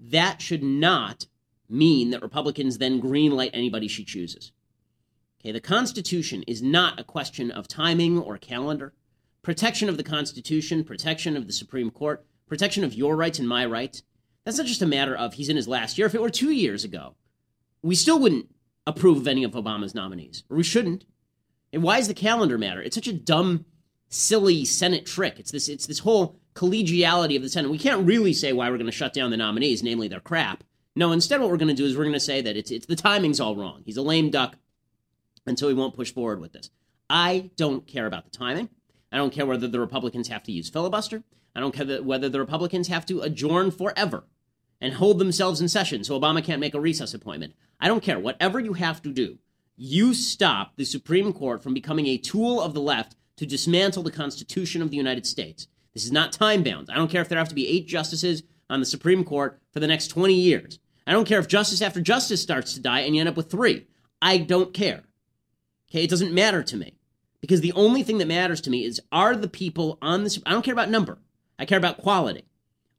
That 0.00 0.40
should 0.40 0.62
not 0.62 1.26
mean 1.68 2.10
that 2.10 2.22
Republicans 2.22 2.78
then 2.78 3.00
greenlight 3.00 3.50
anybody 3.52 3.86
she 3.86 4.04
chooses. 4.04 4.52
Okay, 5.40 5.52
the 5.52 5.60
Constitution 5.60 6.42
is 6.44 6.62
not 6.62 6.98
a 6.98 7.04
question 7.04 7.50
of 7.50 7.68
timing 7.68 8.18
or 8.18 8.38
calendar. 8.38 8.94
Protection 9.42 9.88
of 9.88 9.98
the 9.98 10.02
Constitution, 10.02 10.82
protection 10.82 11.36
of 11.36 11.46
the 11.46 11.52
Supreme 11.52 11.90
Court, 11.90 12.24
protection 12.48 12.84
of 12.84 12.94
your 12.94 13.16
rights 13.16 13.38
and 13.38 13.46
my 13.46 13.66
rights, 13.66 14.02
that's 14.44 14.56
not 14.56 14.66
just 14.66 14.82
a 14.82 14.86
matter 14.86 15.14
of 15.14 15.34
he's 15.34 15.50
in 15.50 15.56
his 15.56 15.68
last 15.68 15.98
year. 15.98 16.06
If 16.06 16.14
it 16.14 16.22
were 16.22 16.30
two 16.30 16.50
years 16.50 16.82
ago, 16.82 17.14
we 17.82 17.94
still 17.94 18.18
wouldn't 18.18 18.48
approve 18.86 19.18
of 19.18 19.28
any 19.28 19.44
of 19.44 19.52
Obama's 19.52 19.94
nominees, 19.94 20.42
or 20.48 20.56
we 20.56 20.64
shouldn't. 20.64 21.04
And 21.70 21.82
why 21.82 21.98
does 21.98 22.08
the 22.08 22.14
calendar 22.14 22.56
matter? 22.56 22.80
It's 22.80 22.94
such 22.94 23.08
a 23.08 23.12
dumb, 23.12 23.66
silly 24.08 24.64
Senate 24.64 25.04
trick. 25.04 25.38
It's 25.38 25.50
this, 25.50 25.68
it's 25.68 25.86
this 25.86 25.98
whole 25.98 26.40
collegiality 26.58 27.36
of 27.36 27.42
the 27.42 27.48
Senate. 27.48 27.70
We 27.70 27.78
can't 27.78 28.04
really 28.04 28.32
say 28.32 28.52
why 28.52 28.68
we're 28.68 28.78
going 28.78 28.86
to 28.86 28.92
shut 28.92 29.12
down 29.12 29.30
the 29.30 29.36
nominees, 29.36 29.82
namely 29.82 30.08
their 30.08 30.20
crap. 30.20 30.64
No, 30.96 31.12
instead, 31.12 31.40
what 31.40 31.50
we're 31.50 31.56
going 31.56 31.68
to 31.68 31.74
do 31.74 31.84
is 31.84 31.96
we're 31.96 32.02
going 32.02 32.12
to 32.14 32.20
say 32.20 32.40
that 32.40 32.56
it's, 32.56 32.72
it's 32.72 32.86
the 32.86 32.96
timing's 32.96 33.38
all 33.38 33.54
wrong. 33.54 33.82
He's 33.84 33.96
a 33.96 34.02
lame 34.02 34.30
duck, 34.30 34.56
and 35.46 35.56
so 35.56 35.68
he 35.68 35.74
won't 35.74 35.94
push 35.94 36.12
forward 36.12 36.40
with 36.40 36.52
this. 36.52 36.70
I 37.08 37.50
don't 37.56 37.86
care 37.86 38.06
about 38.06 38.24
the 38.24 38.36
timing. 38.36 38.70
I 39.12 39.16
don't 39.16 39.32
care 39.32 39.46
whether 39.46 39.68
the 39.68 39.78
Republicans 39.78 40.28
have 40.28 40.42
to 40.44 40.52
use 40.52 40.68
filibuster. 40.68 41.22
I 41.54 41.60
don't 41.60 41.72
care 41.72 42.02
whether 42.02 42.28
the 42.28 42.40
Republicans 42.40 42.88
have 42.88 43.06
to 43.06 43.20
adjourn 43.20 43.70
forever 43.70 44.24
and 44.80 44.94
hold 44.94 45.18
themselves 45.18 45.60
in 45.60 45.68
session 45.68 46.02
so 46.02 46.18
Obama 46.18 46.42
can't 46.42 46.60
make 46.60 46.74
a 46.74 46.80
recess 46.80 47.14
appointment. 47.14 47.54
I 47.80 47.86
don't 47.86 48.02
care. 48.02 48.18
Whatever 48.18 48.58
you 48.58 48.72
have 48.74 49.00
to 49.02 49.12
do, 49.12 49.38
you 49.76 50.12
stop 50.12 50.76
the 50.76 50.84
Supreme 50.84 51.32
Court 51.32 51.62
from 51.62 51.72
becoming 51.72 52.06
a 52.06 52.18
tool 52.18 52.60
of 52.60 52.74
the 52.74 52.80
left 52.80 53.14
to 53.36 53.46
dismantle 53.46 54.02
the 54.02 54.10
Constitution 54.10 54.82
of 54.82 54.90
the 54.90 54.96
United 54.96 55.24
States. 55.24 55.68
This 55.98 56.04
is 56.04 56.12
not 56.12 56.30
time 56.30 56.62
bound. 56.62 56.90
I 56.92 56.94
don't 56.94 57.10
care 57.10 57.22
if 57.22 57.28
there 57.28 57.40
have 57.40 57.48
to 57.48 57.56
be 57.56 57.66
eight 57.66 57.88
justices 57.88 58.44
on 58.70 58.78
the 58.78 58.86
Supreme 58.86 59.24
Court 59.24 59.60
for 59.72 59.80
the 59.80 59.88
next 59.88 60.06
20 60.06 60.32
years. 60.32 60.78
I 61.08 61.12
don't 61.12 61.26
care 61.26 61.40
if 61.40 61.48
justice 61.48 61.82
after 61.82 62.00
justice 62.00 62.40
starts 62.40 62.74
to 62.74 62.80
die 62.80 63.00
and 63.00 63.16
you 63.16 63.20
end 63.20 63.28
up 63.28 63.36
with 63.36 63.50
three. 63.50 63.88
I 64.22 64.38
don't 64.38 64.72
care. 64.72 65.02
Okay, 65.90 66.04
it 66.04 66.10
doesn't 66.10 66.32
matter 66.32 66.62
to 66.62 66.76
me. 66.76 66.94
Because 67.40 67.62
the 67.62 67.72
only 67.72 68.04
thing 68.04 68.18
that 68.18 68.28
matters 68.28 68.60
to 68.60 68.70
me 68.70 68.84
is 68.84 69.00
are 69.10 69.34
the 69.34 69.48
people 69.48 69.98
on 70.00 70.22
the 70.22 70.40
I 70.46 70.52
don't 70.52 70.64
care 70.64 70.72
about 70.72 70.88
number. 70.88 71.18
I 71.58 71.64
care 71.64 71.78
about 71.78 71.98
quality. 71.98 72.44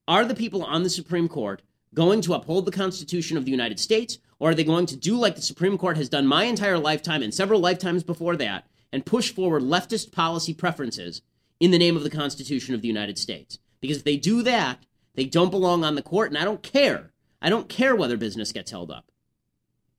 Are 0.06 0.26
the 0.26 0.36
people 0.36 0.66
on 0.66 0.84
the 0.84 0.90
Supreme 0.90 1.30
Court 1.30 1.62
going 1.94 2.20
to 2.24 2.34
uphold 2.34 2.66
the 2.66 2.72
Constitution 2.72 3.38
of 3.38 3.46
the 3.46 3.52
United 3.52 3.80
States 3.80 4.18
or 4.40 4.50
are 4.50 4.56
they 4.56 4.66
going 4.66 4.88
to 4.88 4.98
do 4.98 5.16
like 5.16 5.38
the 5.38 5.42
Supreme 5.42 5.78
Court 5.78 5.96
has 5.96 6.10
done 6.10 6.28
my 6.28 6.44
entire 6.44 6.78
lifetime 6.78 7.24
and 7.24 7.34
several 7.34 7.62
lifetimes 7.62 8.04
before 8.04 8.36
that 8.36 8.68
and 8.92 9.06
push 9.06 9.32
forward 9.32 9.64
leftist 9.64 10.12
policy 10.12 10.54
preferences 10.54 11.22
in 11.60 11.72
the 11.72 11.78
name 11.78 11.98
of 11.98 12.04
the 12.04 12.10
Constitution 12.10 12.74
of 12.74 12.82
the 12.82 12.88
United 12.88 13.18
States. 13.18 13.60
Because 13.82 13.98
if 13.98 14.04
they 14.04 14.18
do 14.18 14.42
that, 14.44 14.86
they 15.16 15.26
don't 15.26 15.52
belong 15.52 15.84
on 15.84 15.96
the 15.96 16.02
court, 16.02 16.30
and 16.30 16.38
I 16.38 16.46
don't 16.46 16.64
care. 16.64 17.12
I 17.42 17.50
don't 17.50 17.70
care 17.70 17.96
whether 17.96 18.18
business 18.18 18.52
gets 18.52 18.72
held 18.72 18.92
up. 18.92 19.12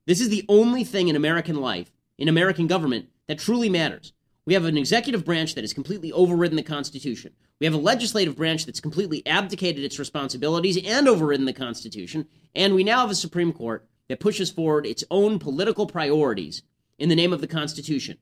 This 0.05 0.21
is 0.21 0.29
the 0.29 0.45
only 0.49 0.83
thing 0.83 1.07
in 1.07 1.15
American 1.15 1.57
life, 1.57 1.91
in 2.17 2.27
American 2.27 2.67
government, 2.67 3.09
that 3.27 3.39
truly 3.39 3.69
matters. 3.69 4.13
We 4.45 4.55
have 4.55 4.65
an 4.65 4.77
executive 4.77 5.23
branch 5.23 5.53
that 5.55 5.63
has 5.63 5.73
completely 5.73 6.11
overridden 6.11 6.57
the 6.57 6.63
Constitution. 6.63 7.33
We 7.59 7.65
have 7.65 7.75
a 7.75 7.79
legislative 7.79 8.35
branch 8.35 8.65
that's 8.65 8.79
completely 8.79 9.25
abdicated 9.27 9.83
its 9.83 9.99
responsibilities 9.99 10.79
and 10.83 11.07
overridden 11.07 11.45
the 11.45 11.53
Constitution. 11.53 12.27
And 12.55 12.73
we 12.73 12.83
now 12.83 13.01
have 13.01 13.11
a 13.11 13.15
Supreme 13.15 13.53
Court 13.53 13.87
that 14.07 14.19
pushes 14.19 14.49
forward 14.49 14.87
its 14.87 15.03
own 15.11 15.37
political 15.37 15.85
priorities 15.85 16.63
in 16.97 17.07
the 17.07 17.15
name 17.15 17.31
of 17.31 17.41
the 17.41 17.47
Constitution. 17.47 18.17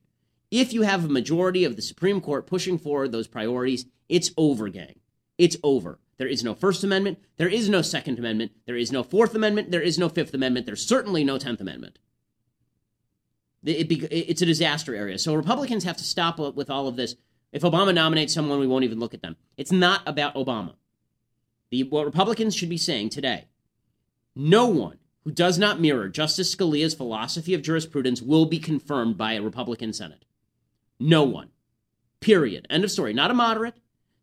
If 0.50 0.72
you 0.72 0.82
have 0.82 1.04
a 1.04 1.08
majority 1.08 1.64
of 1.64 1.76
the 1.76 1.82
Supreme 1.82 2.20
Court 2.20 2.46
pushing 2.46 2.78
forward 2.78 3.12
those 3.12 3.28
priorities, 3.28 3.86
it's 4.08 4.32
over, 4.36 4.68
gang. 4.68 4.98
It's 5.38 5.56
over. 5.62 6.00
There 6.18 6.26
is 6.26 6.44
no 6.44 6.54
First 6.54 6.84
Amendment. 6.84 7.18
There 7.36 7.48
is 7.48 7.68
no 7.68 7.82
Second 7.82 8.18
Amendment. 8.18 8.52
There 8.66 8.76
is 8.76 8.92
no 8.92 9.02
Fourth 9.02 9.34
Amendment. 9.34 9.70
There 9.70 9.80
is 9.80 9.98
no 9.98 10.08
Fifth 10.08 10.34
Amendment. 10.34 10.66
There's 10.66 10.86
certainly 10.86 11.24
no 11.24 11.38
Tenth 11.38 11.60
Amendment. 11.60 11.98
It, 13.64 13.90
it, 13.90 14.12
it's 14.12 14.42
a 14.42 14.46
disaster 14.46 14.94
area. 14.94 15.18
So 15.18 15.34
Republicans 15.34 15.84
have 15.84 15.96
to 15.98 16.04
stop 16.04 16.38
with 16.38 16.68
all 16.68 16.88
of 16.88 16.96
this. 16.96 17.14
If 17.52 17.62
Obama 17.62 17.94
nominates 17.94 18.34
someone, 18.34 18.60
we 18.60 18.66
won't 18.66 18.84
even 18.84 19.00
look 19.00 19.14
at 19.14 19.22
them. 19.22 19.36
It's 19.56 19.72
not 19.72 20.02
about 20.06 20.34
Obama. 20.34 20.74
The, 21.70 21.84
what 21.84 22.04
Republicans 22.04 22.54
should 22.56 22.68
be 22.68 22.76
saying 22.76 23.10
today 23.10 23.46
no 24.34 24.66
one 24.66 24.98
who 25.24 25.30
does 25.30 25.58
not 25.58 25.80
mirror 25.80 26.08
Justice 26.08 26.54
Scalia's 26.54 26.94
philosophy 26.94 27.54
of 27.54 27.62
jurisprudence 27.62 28.22
will 28.22 28.46
be 28.46 28.58
confirmed 28.58 29.16
by 29.16 29.34
a 29.34 29.42
Republican 29.42 29.92
Senate. 29.92 30.24
No 31.00 31.24
one. 31.24 31.48
Period. 32.20 32.66
End 32.70 32.84
of 32.84 32.90
story. 32.90 33.12
Not 33.14 33.30
a 33.30 33.34
moderate, 33.34 33.74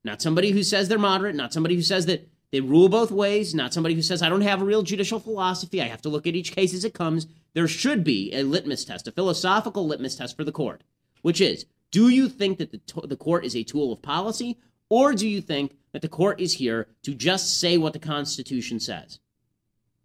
not 0.04 0.22
somebody 0.22 0.52
who 0.52 0.64
says 0.64 0.88
they're 0.88 1.00
moderate, 1.00 1.36
not 1.36 1.52
somebody 1.52 1.76
who 1.76 1.82
says 1.82 2.06
that 2.06 2.30
they 2.52 2.62
rule 2.62 2.88
both 2.88 3.12
ways, 3.12 3.54
not 3.54 3.74
somebody 3.74 3.96
who 3.96 4.02
says, 4.02 4.22
I 4.22 4.30
don't 4.30 4.42
have 4.42 4.62
a 4.62 4.66
real 4.66 4.84
judicial 4.84 5.20
philosophy. 5.20 5.82
I 5.82 5.88
have 5.88 6.02
to 6.04 6.10
look 6.10 6.28
at 6.28 6.36
each 6.36 6.54
case 6.54 6.74
as 6.74 6.86
it 6.86 6.94
comes. 6.94 7.28
There 7.54 7.68
should 7.68 8.04
be 8.04 8.32
a 8.34 8.44
litmus 8.44 8.86
test, 8.86 9.08
a 9.08 9.12
philosophical 9.12 9.86
litmus 9.86 10.16
test 10.16 10.38
for 10.38 10.44
the 10.44 10.52
court, 10.52 10.84
which 11.24 11.42
is 11.42 11.66
do 11.92 12.10
you 12.10 12.30
think 12.30 12.58
that 12.60 12.72
the, 12.72 12.78
to- 12.78 13.08
the 13.08 13.18
court 13.18 13.44
is 13.44 13.56
a 13.56 13.64
tool 13.64 13.92
of 13.92 14.02
policy, 14.02 14.58
or 14.90 15.14
do 15.14 15.28
you 15.28 15.42
think 15.42 15.76
that 15.92 16.02
the 16.02 16.08
court 16.08 16.40
is 16.40 16.54
here 16.54 16.88
to 17.04 17.14
just 17.14 17.60
say 17.60 17.78
what 17.78 17.94
the 17.94 18.00
Constitution 18.00 18.80
says? 18.80 19.20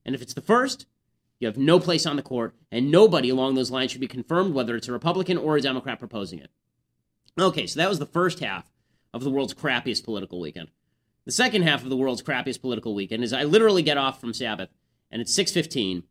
And 0.05 0.15
if 0.15 0.23
it's 0.23 0.35
the 0.35 0.41
first, 0.41 0.87
you 1.43 1.47
have 1.47 1.59
no 1.59 1.81
place 1.81 2.07
on 2.07 2.15
the 2.15 2.23
court, 2.23 2.55
and 2.71 2.91
nobody 2.91 3.29
along 3.29 3.55
those 3.55 3.71
lines 3.71 3.91
should 3.91 4.01
be 4.01 4.07
confirmed, 4.07 4.55
whether 4.55 4.77
it's 4.77 4.87
a 4.87 4.93
Republican 4.93 5.37
or 5.37 5.57
a 5.57 5.61
Democrat 5.61 5.99
proposing 5.99 6.39
it. 6.39 6.51
Okay, 7.39 7.67
so 7.67 7.81
that 7.81 7.89
was 7.89 7.99
the 7.99 8.07
first 8.07 8.39
half 8.39 8.71
of 9.13 9.25
the 9.25 9.31
world's 9.31 9.53
crappiest 9.53 10.05
political 10.05 10.41
weekend. 10.41 10.69
The 11.25 11.33
second 11.33 11.63
half 11.63 11.83
of 11.83 11.91
the 11.91 11.97
world's 11.97 12.23
crappiest 12.23 12.61
political 12.61 12.95
weekend 12.95 13.25
is 13.25 13.33
I 13.33 13.43
literally 13.43 13.83
get 13.83 13.99
off 13.99 14.21
from 14.21 14.33
Sabbath, 14.33 14.71
and 15.11 15.21
it's 15.21 15.35
6:15, 15.35 16.05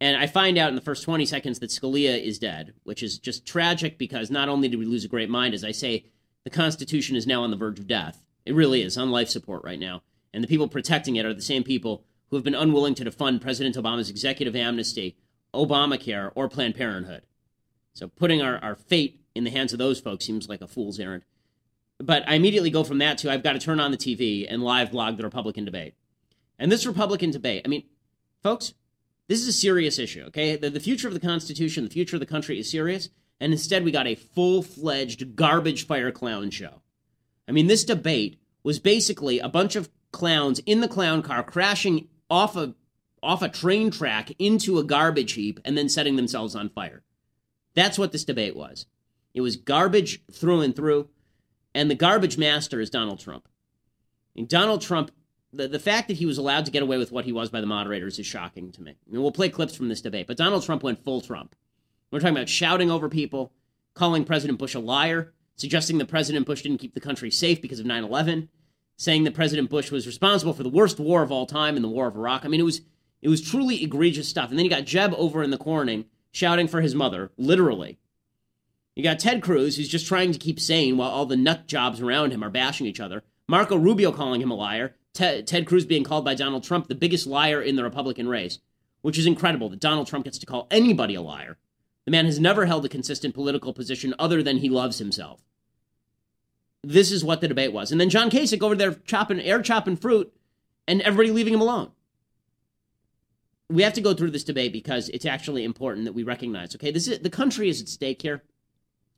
and 0.00 0.16
I 0.16 0.26
find 0.26 0.56
out 0.56 0.70
in 0.70 0.74
the 0.74 0.80
first 0.80 1.02
20 1.04 1.26
seconds 1.26 1.58
that 1.58 1.70
Scalia 1.70 2.18
is 2.22 2.38
dead, 2.38 2.72
which 2.84 3.02
is 3.02 3.18
just 3.18 3.44
tragic 3.44 3.98
because 3.98 4.30
not 4.30 4.48
only 4.48 4.68
did 4.68 4.78
we 4.78 4.86
lose 4.86 5.04
a 5.04 5.08
great 5.08 5.28
mind, 5.28 5.52
as 5.52 5.64
I 5.64 5.72
say, 5.72 6.06
the 6.44 6.50
Constitution 6.50 7.14
is 7.14 7.26
now 7.26 7.42
on 7.42 7.50
the 7.50 7.56
verge 7.56 7.78
of 7.78 7.86
death. 7.86 8.22
It 8.46 8.54
really 8.54 8.80
is 8.80 8.96
on 8.96 9.10
life 9.10 9.28
support 9.28 9.64
right 9.64 9.78
now, 9.78 10.02
and 10.32 10.42
the 10.42 10.48
people 10.48 10.68
protecting 10.68 11.16
it 11.16 11.26
are 11.26 11.34
the 11.34 11.42
same 11.42 11.62
people 11.62 12.04
who 12.30 12.36
have 12.36 12.44
been 12.44 12.54
unwilling 12.54 12.94
to 12.94 13.04
defund 13.04 13.40
President 13.40 13.76
Obama's 13.76 14.10
executive 14.10 14.54
amnesty, 14.54 15.16
Obamacare, 15.54 16.30
or 16.34 16.48
Planned 16.48 16.74
Parenthood. 16.74 17.22
So 17.94 18.08
putting 18.08 18.42
our, 18.42 18.58
our 18.58 18.76
fate 18.76 19.20
in 19.34 19.44
the 19.44 19.50
hands 19.50 19.72
of 19.72 19.78
those 19.78 20.00
folks 20.00 20.24
seems 20.24 20.48
like 20.48 20.60
a 20.60 20.68
fool's 20.68 21.00
errand. 21.00 21.24
But 21.98 22.22
I 22.28 22.34
immediately 22.34 22.70
go 22.70 22.84
from 22.84 22.98
that 22.98 23.18
to 23.18 23.32
I've 23.32 23.42
got 23.42 23.54
to 23.54 23.58
turn 23.58 23.80
on 23.80 23.90
the 23.90 23.96
TV 23.96 24.46
and 24.48 24.62
live 24.62 24.92
blog 24.92 25.16
the 25.16 25.24
Republican 25.24 25.64
debate. 25.64 25.94
And 26.58 26.70
this 26.70 26.86
Republican 26.86 27.30
debate, 27.30 27.62
I 27.64 27.68
mean, 27.68 27.84
folks, 28.42 28.74
this 29.26 29.40
is 29.40 29.48
a 29.48 29.52
serious 29.52 29.98
issue, 29.98 30.24
okay? 30.28 30.56
The, 30.56 30.70
the 30.70 30.80
future 30.80 31.08
of 31.08 31.14
the 31.14 31.20
Constitution, 31.20 31.84
the 31.84 31.90
future 31.90 32.16
of 32.16 32.20
the 32.20 32.26
country 32.26 32.58
is 32.58 32.70
serious. 32.70 33.10
And 33.40 33.52
instead, 33.52 33.84
we 33.84 33.92
got 33.92 34.06
a 34.06 34.14
full 34.14 34.62
fledged 34.62 35.36
garbage 35.36 35.86
fire 35.86 36.10
clown 36.10 36.50
show. 36.50 36.82
I 37.46 37.52
mean, 37.52 37.66
this 37.66 37.84
debate 37.84 38.40
was 38.62 38.78
basically 38.78 39.38
a 39.38 39.48
bunch 39.48 39.76
of 39.76 39.88
clowns 40.12 40.58
in 40.60 40.80
the 40.80 40.88
clown 40.88 41.22
car 41.22 41.42
crashing 41.42 42.08
off 42.30 42.56
a 42.56 42.74
off 43.22 43.42
a 43.42 43.48
train 43.48 43.90
track 43.90 44.30
into 44.38 44.78
a 44.78 44.84
garbage 44.84 45.32
heap 45.32 45.58
and 45.64 45.76
then 45.76 45.88
setting 45.88 46.16
themselves 46.16 46.54
on 46.54 46.68
fire. 46.68 47.02
That's 47.74 47.98
what 47.98 48.12
this 48.12 48.24
debate 48.24 48.56
was. 48.56 48.86
It 49.34 49.40
was 49.40 49.56
garbage 49.56 50.22
through 50.32 50.60
and 50.62 50.74
through, 50.74 51.08
and 51.74 51.90
the 51.90 51.94
garbage 51.94 52.38
master 52.38 52.80
is 52.80 52.90
Donald 52.90 53.20
Trump. 53.20 53.48
And 54.36 54.48
Donald 54.48 54.82
Trump, 54.82 55.10
the, 55.52 55.68
the 55.68 55.78
fact 55.78 56.08
that 56.08 56.16
he 56.16 56.26
was 56.26 56.38
allowed 56.38 56.64
to 56.66 56.70
get 56.70 56.82
away 56.82 56.98
with 56.98 57.12
what 57.12 57.24
he 57.24 57.32
was 57.32 57.50
by 57.50 57.60
the 57.60 57.66
moderators 57.66 58.18
is 58.18 58.26
shocking 58.26 58.72
to 58.72 58.82
me. 58.82 58.92
I 58.92 59.12
mean, 59.12 59.22
we'll 59.22 59.32
play 59.32 59.48
clips 59.48 59.74
from 59.74 59.88
this 59.88 60.00
debate, 60.00 60.26
but 60.26 60.36
Donald 60.36 60.64
Trump 60.64 60.82
went 60.82 61.04
full 61.04 61.20
Trump. 61.20 61.54
We're 62.10 62.20
talking 62.20 62.36
about 62.36 62.48
shouting 62.48 62.90
over 62.90 63.08
people, 63.08 63.52
calling 63.94 64.24
President 64.24 64.58
Bush 64.58 64.74
a 64.74 64.80
liar, 64.80 65.32
suggesting 65.56 65.98
that 65.98 66.08
President 66.08 66.46
Bush 66.46 66.62
didn't 66.62 66.78
keep 66.78 66.94
the 66.94 67.00
country 67.00 67.30
safe 67.30 67.60
because 67.60 67.80
of 67.80 67.86
9 67.86 68.04
11, 68.04 68.48
saying 68.98 69.24
that 69.24 69.34
President 69.34 69.70
Bush 69.70 69.90
was 69.90 70.06
responsible 70.06 70.52
for 70.52 70.64
the 70.64 70.68
worst 70.68 71.00
war 71.00 71.22
of 71.22 71.32
all 71.32 71.46
time 71.46 71.76
in 71.76 71.82
the 71.82 71.88
War 71.88 72.08
of 72.08 72.16
Iraq. 72.16 72.44
I 72.44 72.48
mean, 72.48 72.60
it 72.60 72.64
was 72.64 72.82
it 73.22 73.28
was 73.28 73.40
truly 73.40 73.82
egregious 73.82 74.28
stuff. 74.28 74.50
And 74.50 74.58
then 74.58 74.64
you 74.64 74.70
got 74.70 74.84
Jeb 74.84 75.14
over 75.16 75.42
in 75.42 75.50
the 75.50 75.58
corning 75.58 76.04
shouting 76.30 76.68
for 76.68 76.80
his 76.80 76.94
mother, 76.94 77.32
literally. 77.36 77.98
You 78.94 79.02
got 79.02 79.18
Ted 79.18 79.42
Cruz, 79.42 79.76
who's 79.76 79.88
just 79.88 80.06
trying 80.06 80.32
to 80.32 80.38
keep 80.38 80.60
sane 80.60 80.96
while 80.96 81.10
all 81.10 81.26
the 81.26 81.36
nut 81.36 81.66
jobs 81.66 82.00
around 82.00 82.32
him 82.32 82.44
are 82.44 82.50
bashing 82.50 82.86
each 82.86 83.00
other. 83.00 83.22
Marco 83.48 83.76
Rubio 83.76 84.12
calling 84.12 84.40
him 84.40 84.50
a 84.50 84.56
liar. 84.56 84.94
Ted, 85.14 85.46
Ted 85.46 85.66
Cruz 85.66 85.86
being 85.86 86.04
called 86.04 86.24
by 86.24 86.34
Donald 86.34 86.64
Trump 86.64 86.86
the 86.86 86.94
biggest 86.94 87.26
liar 87.26 87.62
in 87.62 87.76
the 87.76 87.84
Republican 87.84 88.28
race, 88.28 88.58
which 89.02 89.18
is 89.18 89.26
incredible 89.26 89.68
that 89.68 89.80
Donald 89.80 90.06
Trump 90.06 90.24
gets 90.24 90.38
to 90.38 90.46
call 90.46 90.66
anybody 90.70 91.14
a 91.14 91.22
liar. 91.22 91.58
The 92.04 92.10
man 92.10 92.26
has 92.26 92.40
never 92.40 92.66
held 92.66 92.84
a 92.84 92.88
consistent 92.88 93.34
political 93.34 93.72
position 93.72 94.14
other 94.18 94.42
than 94.42 94.58
he 94.58 94.68
loves 94.68 94.98
himself. 94.98 95.42
This 96.82 97.10
is 97.10 97.24
what 97.24 97.40
the 97.40 97.48
debate 97.48 97.72
was. 97.72 97.90
And 97.90 98.00
then 98.00 98.10
John 98.10 98.30
Kasich 98.30 98.62
over 98.62 98.74
there 98.74 98.94
chopping 98.94 99.40
air 99.40 99.60
chopping 99.62 99.96
fruit 99.96 100.32
and 100.86 101.02
everybody 101.02 101.30
leaving 101.30 101.54
him 101.54 101.60
alone. 101.60 101.90
We 103.68 103.82
have 103.82 103.92
to 103.94 104.00
go 104.00 104.14
through 104.14 104.30
this 104.30 104.44
debate 104.44 104.72
because 104.72 105.08
it's 105.10 105.26
actually 105.26 105.64
important 105.64 106.06
that 106.06 106.14
we 106.14 106.22
recognize, 106.22 106.74
okay, 106.74 106.90
this 106.90 107.06
is 107.06 107.18
the 107.18 107.30
country 107.30 107.68
is 107.68 107.82
at 107.82 107.88
stake 107.88 108.22
here. 108.22 108.42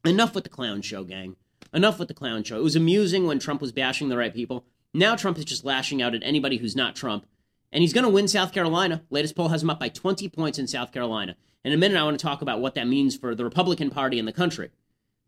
Enough 0.04 0.34
with 0.34 0.44
the 0.44 0.50
clown 0.50 0.82
show, 0.82 1.04
gang. 1.04 1.36
Enough 1.72 1.98
with 1.98 2.08
the 2.08 2.14
clown 2.14 2.42
show. 2.42 2.56
It 2.56 2.64
was 2.64 2.74
amusing 2.74 3.26
when 3.26 3.38
Trump 3.38 3.60
was 3.60 3.70
bashing 3.70 4.08
the 4.08 4.16
right 4.16 4.34
people. 4.34 4.64
Now 4.92 5.14
Trump 5.14 5.38
is 5.38 5.44
just 5.44 5.64
lashing 5.64 6.02
out 6.02 6.14
at 6.14 6.22
anybody 6.24 6.56
who's 6.56 6.74
not 6.74 6.96
Trump. 6.96 7.26
And 7.70 7.82
he's 7.82 7.92
going 7.92 8.04
to 8.04 8.10
win 8.10 8.26
South 8.26 8.52
Carolina. 8.52 9.02
Latest 9.10 9.36
poll 9.36 9.48
has 9.48 9.62
him 9.62 9.70
up 9.70 9.78
by 9.78 9.88
20 9.88 10.28
points 10.30 10.58
in 10.58 10.66
South 10.66 10.90
Carolina. 10.90 11.36
In 11.64 11.72
a 11.72 11.76
minute, 11.76 11.96
I 11.96 12.02
want 12.02 12.18
to 12.18 12.22
talk 12.24 12.42
about 12.42 12.60
what 12.60 12.74
that 12.74 12.88
means 12.88 13.16
for 13.16 13.34
the 13.34 13.44
Republican 13.44 13.90
Party 13.90 14.18
in 14.18 14.24
the 14.24 14.32
country. 14.32 14.70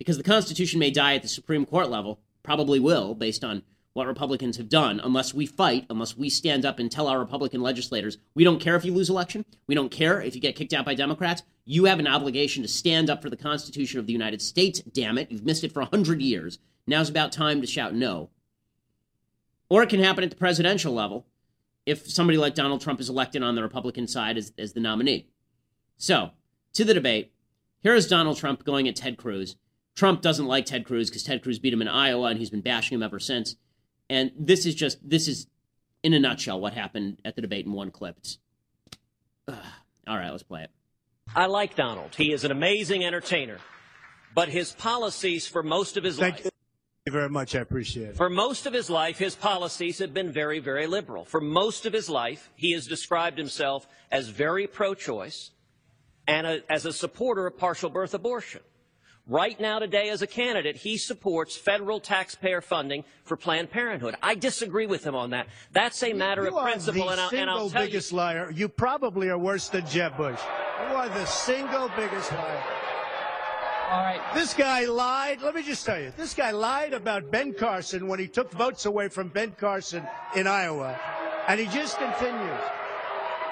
Because 0.03 0.17
the 0.17 0.25
Constitution 0.25 0.81
may 0.81 0.91
die 0.91 1.15
at 1.15 1.23
the 1.23 1.29
Supreme 1.29 1.65
Court 1.65 1.89
level, 1.89 2.19
probably 2.43 2.81
will, 2.81 3.15
based 3.15 3.45
on 3.45 3.63
what 3.93 4.09
Republicans 4.09 4.57
have 4.57 4.69
done, 4.69 4.99
unless 4.99 5.33
we 5.33 5.47
fight, 5.47 5.87
unless 5.89 6.17
we 6.17 6.29
stand 6.29 6.67
up 6.67 6.81
and 6.81 6.91
tell 6.91 7.07
our 7.07 7.21
Republican 7.21 7.61
legislators, 7.61 8.19
we 8.35 8.43
don't 8.43 8.59
care 8.59 8.75
if 8.75 8.85
you 8.85 8.93
lose 8.93 9.09
election, 9.09 9.45
we 9.69 9.77
don't 9.77 9.93
care 9.93 10.21
if 10.21 10.35
you 10.35 10.41
get 10.41 10.57
kicked 10.57 10.73
out 10.73 10.85
by 10.85 10.97
Democrats. 10.97 11.45
You 11.65 11.85
have 11.85 12.01
an 12.01 12.09
obligation 12.09 12.65
to 12.65 12.69
stand 12.69 13.11
up 13.11 13.23
for 13.23 13.31
the 13.31 13.37
Constitution 13.37 14.01
of 14.01 14.09
the 14.09 14.13
United 14.13 14.43
States, 14.43 14.81
damn 14.81 15.19
it. 15.19 15.31
You've 15.31 15.45
missed 15.45 15.63
it 15.63 15.71
for 15.71 15.83
100 15.83 16.21
years. 16.21 16.59
Now's 16.85 17.09
about 17.09 17.31
time 17.31 17.61
to 17.61 17.67
shout 17.69 17.95
no. 17.95 18.31
Or 19.69 19.85
it 19.85 19.89
can 19.89 20.03
happen 20.03 20.25
at 20.25 20.31
the 20.31 20.37
presidential 20.37 20.93
level 20.93 21.29
if 21.87 22.11
somebody 22.11 22.39
like 22.39 22.57
Donald 22.57 22.81
Trump 22.81 22.99
is 22.99 23.09
elected 23.09 23.45
on 23.45 23.55
the 23.55 23.63
Republican 23.63 24.09
side 24.09 24.37
as, 24.37 24.53
as 24.59 24.73
the 24.73 24.81
nominee. 24.81 25.29
So, 25.97 26.31
to 26.73 26.85
the 26.85 26.93
debate. 26.93 27.33
Here 27.83 27.95
is 27.95 28.09
Donald 28.09 28.37
Trump 28.37 28.65
going 28.65 28.89
at 28.89 28.97
Ted 28.97 29.17
Cruz. 29.17 29.55
Trump 29.95 30.23
doesn't 30.23 30.47
like 30.47 30.67
Ted 30.67 30.85
Cruz 30.85 31.11
because 31.11 31.23
Ted 31.23 31.43
Cruz 31.43 31.59
beat 31.59 31.73
him 31.73 31.83
in 31.83 31.89
Iowa 31.89 32.29
and 32.29 32.39
he's 32.39 32.51
been 32.51 32.61
bashing 32.61 32.97
him 32.97 33.03
ever 33.03 33.19
since. 33.19 33.57
And 34.09 34.33
this 34.39 34.67
is 34.67 34.75
just, 34.75 34.99
this 35.09 35.29
is 35.29 35.47
in 36.03 36.15
a 36.15 36.19
nutshell 36.19 36.61
what 36.61 36.75
happened 36.75 37.19
at 37.25 37.37
the 37.37 37.43
debate 37.43 37.67
in 37.67 37.73
one 37.73 37.91
clip. 37.91 38.17
all 39.49 39.57
right, 40.07 40.31
let's 40.31 40.43
play 40.43 40.65
it. 40.65 40.71
I 41.35 41.47
like 41.47 41.77
Donald. 41.77 42.15
He 42.15 42.33
is 42.33 42.45
an 42.45 42.51
amazing 42.51 43.05
entertainer. 43.05 43.59
But 44.35 44.49
his 44.49 44.73
policies 44.73 45.47
for 45.47 45.63
most 45.63 45.97
of 45.97 46.05
his 46.05 46.19
Thank 46.19 46.37
life. 46.37 46.43
Thank 46.45 46.53
you 47.07 47.13
very 47.13 47.29
much. 47.29 47.55
I 47.55 47.61
appreciate 47.61 48.11
it. 48.11 48.17
For 48.17 48.31
most 48.31 48.65
of 48.67 48.73
his 48.73 48.89
life, 48.89 49.19
his 49.19 49.35
policies 49.35 49.99
have 49.99 50.15
been 50.15 50.33
very, 50.33 50.59
very 50.59 50.87
liberal. 50.87 51.25
For 51.25 51.41
most 51.41 51.85
of 51.85 51.93
his 51.93 52.09
life, 52.09 52.51
he 52.55 52.73
has 52.73 52.87
described 52.87 53.39
himself 53.39 53.87
as 54.11 54.29
very 54.29 54.67
pro 54.67 54.95
choice 54.95 55.51
and 56.27 56.47
a, 56.47 56.73
as 56.73 56.87
a 56.87 56.93
supporter 56.93 57.47
of 57.47 57.59
partial 57.59 57.91
birth 57.91 58.15
abortion. 58.15 58.63
Right 59.29 59.59
now, 59.61 59.79
today, 59.79 60.09
as 60.09 60.21
a 60.21 60.27
candidate, 60.27 60.75
he 60.75 60.97
supports 60.97 61.57
federal 61.57 62.01
taxpayer 62.01 62.61
funding 62.61 63.05
for 63.23 63.37
Planned 63.37 63.71
Parenthood. 63.71 64.17
I 64.21 64.35
disagree 64.35 64.87
with 64.87 65.05
him 65.05 65.15
on 65.15 65.31
that. 65.31 65.47
That's 65.73 66.03
a 66.03 66.13
matter 66.13 66.43
you 66.43 66.57
of 66.59 66.65
principle, 66.65 67.09
and 67.09 67.21
I'll, 67.21 67.29
and 67.29 67.37
single 67.39 67.57
I'll 67.57 67.71
tell 67.71 67.85
biggest 67.85 68.11
you. 68.11 68.17
liar. 68.19 68.51
You 68.51 68.69
probably 68.69 69.29
are 69.29 69.39
worse 69.39 69.69
than 69.69 69.87
Jeb 69.87 70.17
Bush. 70.17 70.41
You 70.89 70.97
are 70.97 71.09
the 71.09 71.25
single 71.25 71.89
biggest 71.97 72.33
liar. 72.33 72.63
All 73.93 74.03
right. 74.03 74.21
This 74.35 74.55
guy 74.55 74.87
lied. 74.87 75.41
Let 75.41 75.55
me 75.55 75.63
just 75.63 75.87
tell 75.87 76.01
you, 76.01 76.13
this 76.17 76.35
guy 76.35 76.51
lied 76.51 76.93
about 76.93 77.31
Ben 77.31 77.55
Carson 77.55 78.09
when 78.09 78.19
he 78.19 78.27
took 78.27 78.51
votes 78.51 78.87
away 78.87 79.09
from 79.09 79.29
Ben 79.29 79.53
Carson 79.53 80.05
in 80.35 80.49
Iowa, 80.49 80.99
and 81.47 81.61
he 81.61 81.67
just 81.67 81.97
continues. 81.97 82.61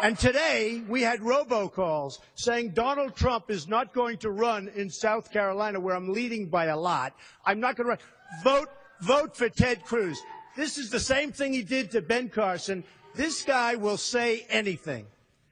And 0.02 0.18
today 0.18 0.82
we 0.88 1.02
had 1.02 1.20
robocalls 1.20 2.18
saying 2.34 2.70
Donald 2.70 3.14
Trump 3.14 3.50
is 3.50 3.68
not 3.68 3.92
going 3.92 4.16
to 4.18 4.30
run 4.30 4.68
in 4.74 4.88
South 4.88 5.30
Carolina, 5.30 5.78
where 5.78 5.94
I'm 5.94 6.12
leading 6.12 6.46
by 6.46 6.66
a 6.66 6.76
lot. 6.76 7.14
I'm 7.44 7.60
not 7.60 7.76
going 7.76 7.84
to 7.84 7.90
run. 7.90 7.98
Vote, 8.42 8.70
vote 9.00 9.36
for 9.36 9.48
Ted 9.48 9.84
Cruz. 9.84 10.18
This 10.56 10.78
is 10.78 10.90
the 10.90 11.00
same 11.00 11.32
thing 11.32 11.52
he 11.52 11.62
did 11.62 11.90
to 11.92 12.00
Ben 12.00 12.28
Carson. 12.28 12.82
This 13.14 13.42
guy 13.42 13.74
will 13.76 13.96
say 13.96 14.46
anything. 14.48 15.06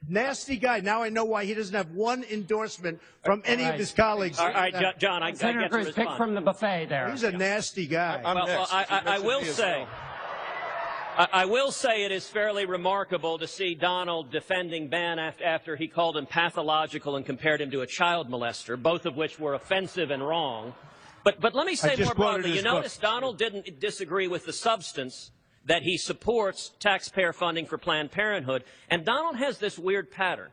Nasty 0.07 0.57
guy. 0.57 0.79
Now 0.79 1.03
I 1.03 1.09
know 1.09 1.25
why 1.25 1.45
he 1.45 1.53
doesn't 1.53 1.75
have 1.75 1.91
one 1.91 2.23
endorsement 2.31 2.99
from 3.23 3.43
any 3.45 3.63
right. 3.63 3.73
of 3.73 3.79
his 3.79 3.91
colleagues. 3.91 4.39
All 4.39 4.47
right, 4.47 4.73
Jo- 4.73 4.93
John, 4.97 5.21
I, 5.21 5.27
I 5.27 5.33
Senator 5.33 5.59
get 5.59 5.71
to 5.71 5.83
Cruz, 5.83 5.93
pick 5.93 6.09
from 6.11 6.33
the 6.33 6.41
buffet 6.41 6.87
there. 6.89 7.11
He's 7.11 7.23
a 7.23 7.31
nasty 7.31 7.85
guy. 7.85 8.21
well, 8.23 8.35
well, 8.45 8.67
I, 8.71 8.85
I, 8.89 9.15
I 9.15 9.19
will 9.19 9.43
say, 9.43 9.85
I, 11.19 11.27
I 11.33 11.45
will 11.45 11.71
say 11.71 12.05
it 12.05 12.13
is 12.13 12.27
fairly 12.27 12.65
remarkable 12.65 13.37
to 13.39 13.47
see 13.47 13.75
Donald 13.75 14.31
defending 14.31 14.87
Ben 14.87 15.19
after, 15.19 15.43
after 15.43 15.75
he 15.75 15.89
called 15.89 16.15
him 16.15 16.25
pathological 16.25 17.17
and 17.17 17.25
compared 17.25 17.59
him 17.59 17.69
to 17.71 17.81
a 17.81 17.87
child 17.87 18.29
molester, 18.29 18.81
both 18.81 19.05
of 19.05 19.17
which 19.17 19.37
were 19.37 19.53
offensive 19.53 20.11
and 20.11 20.25
wrong. 20.25 20.73
But, 21.25 21.41
but 21.41 21.53
let 21.53 21.65
me 21.67 21.75
say 21.75 21.97
more 21.97 22.15
broadly. 22.15 22.51
You 22.51 22.63
book. 22.63 22.73
notice 22.73 22.97
Donald 22.97 23.37
didn't 23.37 23.81
disagree 23.81 24.29
with 24.29 24.45
the 24.45 24.53
substance. 24.53 25.31
that 25.65 25.83
he 25.83 25.97
supports 25.97 26.71
taxpayer 26.79 27.33
funding 27.33 27.65
for 27.65 27.77
Planned 27.77 28.11
Parenthood. 28.11 28.63
And 28.89 29.05
Donald 29.05 29.35
has 29.35 29.59
this 29.59 29.77
weird 29.77 30.09
pattern. 30.09 30.49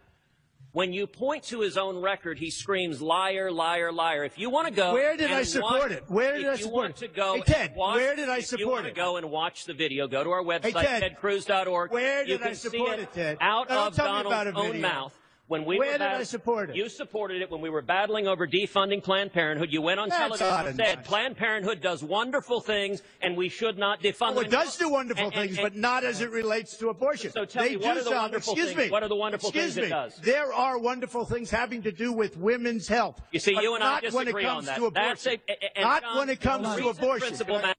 When 0.76 0.92
you 0.92 1.06
point 1.06 1.44
to 1.44 1.60
his 1.60 1.78
own 1.78 2.02
record, 2.02 2.38
he 2.38 2.50
screams 2.50 3.00
liar, 3.00 3.50
liar, 3.50 3.90
liar. 3.90 4.24
If 4.24 4.38
you 4.38 4.50
want 4.50 4.68
to 4.68 4.74
go, 4.74 4.92
Where 4.92 5.16
did 5.16 5.32
I 5.32 5.42
support 5.42 5.80
watch- 5.84 5.90
it? 5.92 6.04
Where 6.08 6.34
did 6.36 6.42
if 6.44 6.48
I 6.48 6.50
you 6.52 6.56
support 6.64 6.82
want 6.82 7.02
it? 7.02 7.08
to 7.08 7.08
go, 7.08 7.34
Hey, 7.36 7.40
Ted, 7.46 7.72
watch, 7.74 7.96
where 7.96 8.14
did 8.14 8.28
I 8.28 8.34
if 8.36 8.42
you 8.42 8.58
support 8.58 8.72
want 8.74 8.86
it? 8.86 8.90
to 8.90 8.94
go 8.94 9.16
and 9.16 9.30
watch 9.30 9.64
the 9.64 9.72
video, 9.72 10.06
go 10.06 10.22
to 10.22 10.28
our 10.32 10.42
website, 10.42 10.74
Ted, 10.74 11.16
tedcruz.org. 11.18 11.90
where 11.92 12.20
you 12.26 12.36
did 12.36 12.42
I 12.42 12.46
can 12.48 12.54
support 12.56 12.96
see 12.96 13.02
it, 13.04 13.12
Ted? 13.14 13.38
out 13.40 13.68
don't 13.68 13.86
of 13.86 13.96
Donald's 13.96 14.48
own 14.54 14.72
video. 14.72 14.82
mouth. 14.86 15.14
When 15.48 15.64
we 15.64 15.78
Where 15.78 15.92
were 15.92 15.98
did 15.98 16.02
I 16.02 16.24
support 16.24 16.70
it? 16.70 16.76
You 16.76 16.88
supported 16.88 17.40
it 17.40 17.48
when 17.52 17.60
we 17.60 17.70
were 17.70 17.80
battling 17.82 18.26
over 18.26 18.48
defunding 18.48 19.00
Planned 19.00 19.32
Parenthood. 19.32 19.70
You 19.70 19.80
went 19.80 20.00
on 20.00 20.08
That's 20.08 20.20
television 20.38 20.46
and 20.58 20.66
and 20.68 20.76
said 20.76 20.96
much. 20.98 21.04
Planned 21.06 21.36
Parenthood 21.36 21.80
does 21.80 22.02
wonderful 22.02 22.60
things 22.60 23.00
and 23.22 23.36
we 23.36 23.48
should 23.48 23.78
not 23.78 24.00
defund 24.00 24.32
Oh, 24.32 24.34
them. 24.34 24.44
it 24.46 24.50
does 24.50 24.76
do 24.76 24.88
wonderful 24.88 25.26
And- 25.26 25.34
and- 25.34 25.42
things, 25.44 25.58
and- 25.58 25.64
but 25.64 25.76
not 25.76 26.02
as 26.02 26.20
it 26.20 26.24
uh-huh. 26.26 26.34
relates 26.34 26.76
to 26.78 26.88
abortion. 26.88 27.30
So 27.30 27.44
tell 27.44 27.62
they 27.62 27.70
me, 27.70 27.76
what 27.76 27.92
are 27.96 28.00
the 28.00 28.02
some- 28.10 28.14
wonderful 28.16 28.52
excuse 28.54 28.74
things- 28.74 28.86
Me, 28.86 28.90
what 28.90 29.04
are 29.04 29.08
the 29.08 29.14
wonderful 29.14 29.52
things 29.52 29.76
it 29.76 29.88
does? 29.88 30.16
There 30.16 30.52
are 30.52 30.78
wonderful 30.78 31.24
things 31.24 31.48
having 31.48 31.80
to 31.82 31.92
do 31.92 32.12
with 32.12 32.36
women's 32.36 32.88
health. 32.88 33.22
You 33.30 33.38
see, 33.38 33.52
you 33.52 33.74
and 33.76 33.84
I 33.84 34.00
not 34.00 34.12
when 34.12 34.22
it 34.22 34.32
disagree 34.32 34.42
comes 34.42 34.58
on 34.58 34.64
that. 34.64 34.76
to 34.78 34.86
abortion. 34.86 35.40
That's 35.46 35.70
a, 35.76 35.80
not 35.80 36.02
John, 36.02 36.18
when 36.18 36.28
it 36.30 36.40
comes 36.40 36.74
to 36.76 36.88
abortion. 36.88 37.20
Principle 37.28 37.58
matters. 37.58 37.74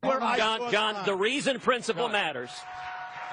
Where 0.00 0.20
I 0.20 0.36
John, 0.36 0.72
John, 0.72 1.04
the 1.06 1.14
reason 1.14 1.60
principle 1.60 2.08
matters. 2.08 2.50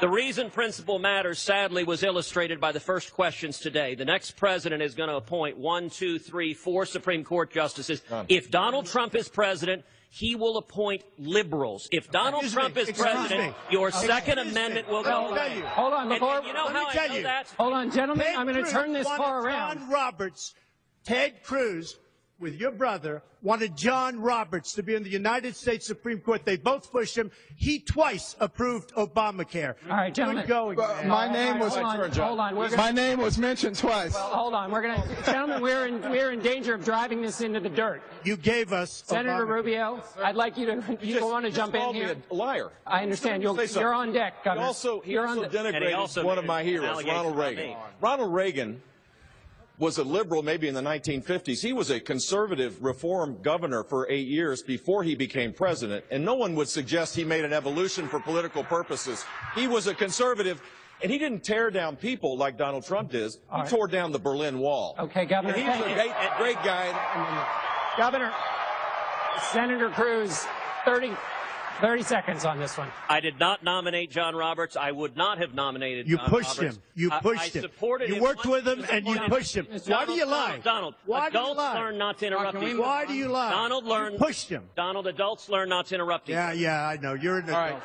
The 0.02 0.08
reason 0.10 0.50
principle 0.50 0.98
matters, 0.98 1.40
sadly, 1.40 1.84
was 1.84 2.04
illustrated 2.04 2.62
by 2.62 2.72
the 2.72 2.80
first 2.80 3.14
questions 3.14 3.60
today. 3.60 3.96
The 3.96 4.06
next 4.06 4.32
president 4.38 4.82
is 4.82 4.96
going 4.96 5.10
to 5.10 5.16
appoint 5.18 5.58
one, 5.58 5.90
two, 5.90 6.18
three, 6.20 6.54
four 6.54 6.86
Supreme 6.86 7.26
Court 7.26 7.52
justices. 7.52 8.02
If 8.30 8.50
Donald 8.50 8.86
Trump 8.86 9.14
is 9.14 9.28
president, 9.28 9.84
he 10.10 10.36
will 10.36 10.58
appoint 10.58 11.04
liberals. 11.18 11.90
If 11.92 12.10
Donald 12.12 12.44
Excuse 12.44 12.54
Trump 12.54 12.76
me, 12.78 12.82
is 12.84 12.90
excuse 12.90 13.12
president, 13.12 13.48
me. 13.50 13.56
your 13.72 13.90
Excuse 13.90 14.08
Second 14.08 14.36
me. 14.38 14.50
Amendment 14.52 14.88
will 14.88 15.02
Let 15.02 15.06
go 15.06 15.22
me 15.26 15.30
away. 15.32 15.62
Hold 15.66 15.94
on, 15.94 16.02
And- 16.04 16.10
before- 16.12 16.38
and 16.38 16.48
you 16.48 16.54
know 16.54 16.66
Let 16.66 16.74
me 16.76 16.80
tell 16.94 17.08
know 17.10 17.16
you. 17.16 17.24
that? 17.24 17.48
Hold 17.58 17.74
on, 17.74 17.92
gentlemen. 17.92 18.26
Ted 18.26 18.36
I'm 18.38 18.48
going 18.48 18.64
to 18.64 18.72
turn 18.72 18.94
this 18.94 19.06
wanted 19.06 19.22
car 19.24 19.46
around. 19.46 19.80
John 19.80 19.90
Roberts, 19.92 20.56
Ted 21.04 21.44
Cruz, 21.44 22.00
with 22.40 22.56
your 22.60 22.72
brother, 22.72 23.22
wanted 23.42 23.76
John 23.76 24.20
Roberts 24.20 24.74
to 24.74 24.84
be 24.84 24.96
in 24.96 25.04
the 25.04 25.10
United 25.10 25.56
States 25.56 25.86
Supreme 25.86 26.20
Court. 26.20 26.46
They 26.46 26.58
both 26.58 26.92
pushed 26.92 27.18
him. 27.18 27.32
He 27.56 27.80
twice 27.80 28.36
approved 28.40 28.94
Obamacare. 28.96 29.76
All 29.90 29.98
right, 29.98 30.14
gentlemen. 30.14 30.46
Going. 30.48 30.78
Well, 30.78 31.04
my 31.06 31.28
All 31.28 31.34
name 31.34 31.54
right, 31.54 31.62
was 31.62 31.74
hold 31.76 31.86
on, 31.86 32.12
hold 32.12 32.40
on. 32.40 32.56
We're 32.56 32.70
my 32.72 32.76
gonna, 32.76 32.94
name 32.94 33.20
was 33.20 33.38
mentioned 33.38 33.76
twice. 33.78 34.16
hold 34.16 34.54
on. 34.54 34.72
We're 34.72 34.82
going 34.82 35.02
to, 35.02 35.24
gentlemen. 35.26 35.62
We're 35.62 35.88
in 35.88 36.02
we're 36.10 36.32
in 36.32 36.40
danger 36.40 36.74
of 36.74 36.84
driving 36.84 37.22
this 37.22 37.42
into 37.42 37.60
the 37.60 37.70
dirt. 37.70 38.02
You 38.24 38.38
gave 38.38 38.72
us 38.74 39.04
Senator 39.06 39.46
Obamacare. 39.46 39.50
Rubio, 39.50 40.04
I'd 40.24 40.36
like 40.36 40.58
you 40.58 40.66
to 40.68 40.98
you 41.02 41.20
don't 41.20 41.32
want 41.32 41.46
to 41.46 41.52
jump 41.52 41.76
in 41.76 41.94
here. 41.94 42.16
a 42.32 42.34
liar. 42.34 42.70
I 42.88 43.04
understand. 43.04 43.44
You'll, 43.44 43.56
Say 43.56 43.68
something. 43.68 43.82
you're 43.82 43.94
on 43.94 44.14
deck, 44.14 44.36
He 44.44 44.50
also, 44.50 45.02
he 45.02 45.12
you're 45.14 45.28
also 45.28 45.44
on 45.44 45.50
the, 45.52 45.60
And 45.60 45.76
he 45.76 45.82
denigrated 45.92 45.98
also 45.98 46.26
one 46.26 46.38
of 46.38 46.46
my 46.46 46.62
an 46.62 46.68
heroes, 46.68 46.90
allegation 46.90 47.16
Ronald 47.16 47.38
Reagan. 47.38 47.76
Ronald 48.02 48.34
Reagan 48.34 48.82
was 49.80 49.98
a 49.98 50.04
liberal 50.04 50.44
maybe 50.44 50.68
in 50.68 50.74
the 50.74 50.82
1950s. 50.82 51.62
He 51.62 51.72
was 51.74 51.90
a 51.90 52.00
conservative 52.00 52.84
reform 52.84 53.42
governor 53.42 53.84
for 53.84 54.08
eight 54.10 54.28
years 54.28 54.62
before 54.62 55.04
he 55.04 55.16
became 55.16 55.54
president, 55.54 56.04
and 56.12 56.24
no 56.24 56.36
one 56.36 56.54
would 56.56 56.68
suggest 56.68 57.16
he 57.16 57.24
made 57.24 57.46
an 57.46 57.54
evolution 57.54 58.08
for 58.08 58.20
political 58.20 58.64
purposes. 58.64 59.24
He 59.56 59.68
was 59.68 59.88
a 59.88 59.96
conservative, 59.96 60.62
and 61.02 61.10
he 61.10 61.18
didn't 61.18 61.46
tear 61.46 61.72
down 61.72 61.96
people 61.96 62.38
like 62.38 62.58
Donald 62.58 62.86
Trump 62.86 63.12
does. 63.12 63.40
He 63.52 63.62
right. 63.62 63.70
tore 63.70 63.88
down 63.88 64.12
the 64.12 64.20
Berlin 64.20 64.60
Wall. 64.60 64.96
Okay, 65.00 65.26
Governor. 65.26 65.56
And 65.56 65.64
he 65.64 65.70
was 65.70 65.80
a 65.80 65.94
great, 65.94 66.32
great 66.38 66.66
guy. 66.66 67.96
Governor, 67.98 68.34
Senator 69.54 69.90
Cruz, 69.90 70.46
30, 70.84 71.14
30 71.82 72.04
seconds 72.04 72.46
on 72.46 72.60
this 72.60 72.78
one. 72.78 72.88
I 73.08 73.20
did 73.20 73.40
not 73.40 73.64
nominate 73.64 74.12
John 74.12 74.36
Roberts. 74.36 74.76
I 74.76 74.92
would 74.92 75.16
not 75.16 75.38
have 75.38 75.54
nominated 75.54 76.08
You 76.08 76.18
John 76.18 76.30
pushed 76.30 76.58
Roberts. 76.58 76.76
him. 76.78 76.84
You 76.96 77.10
pushed 77.10 77.42
I 77.42 77.60
him. 77.60 77.62
supported 77.62 78.10
You 78.10 78.16
him 78.16 78.22
worked 78.24 78.46
with 78.46 78.68
him 78.68 78.86
and 78.92 79.08
you 79.08 79.18
pushed 79.28 79.56
him. 79.56 79.66
Donald, 79.66 79.88
Why 79.88 80.06
do 80.06 80.14
you 80.14 80.26
lie? 80.26 80.58
Donald, 80.58 80.64
Donald, 80.64 80.96
Why 81.06 81.30
do 81.30 81.38
you 81.38 81.42
adults 81.44 81.58
lie? 81.58 81.80
learn 81.80 81.98
not 81.98 82.18
to 82.20 82.28
interrupt 82.28 82.52
can 82.52 82.60
we 82.62 82.68
each 82.72 82.74
move 82.76 82.82
other. 82.86 82.90
Why 82.92 83.06
do 83.06 83.14
you 83.14 83.28
lie? 83.28 83.50
Donald 83.52 83.86
You 84.14 84.18
pushed 84.18 84.50
him. 84.50 84.64
Donald, 84.76 85.08
adults 85.08 85.50
learn 85.50 85.70
not 85.70 85.86
to 85.88 85.96
interrupt 85.96 86.30
each 86.30 86.34
Yeah, 86.34 86.52
yeah, 86.52 86.88
I 86.88 86.98
know. 86.98 87.14
You're 87.14 87.40
an 87.40 87.50
All 87.50 87.66
adult. 87.66 87.84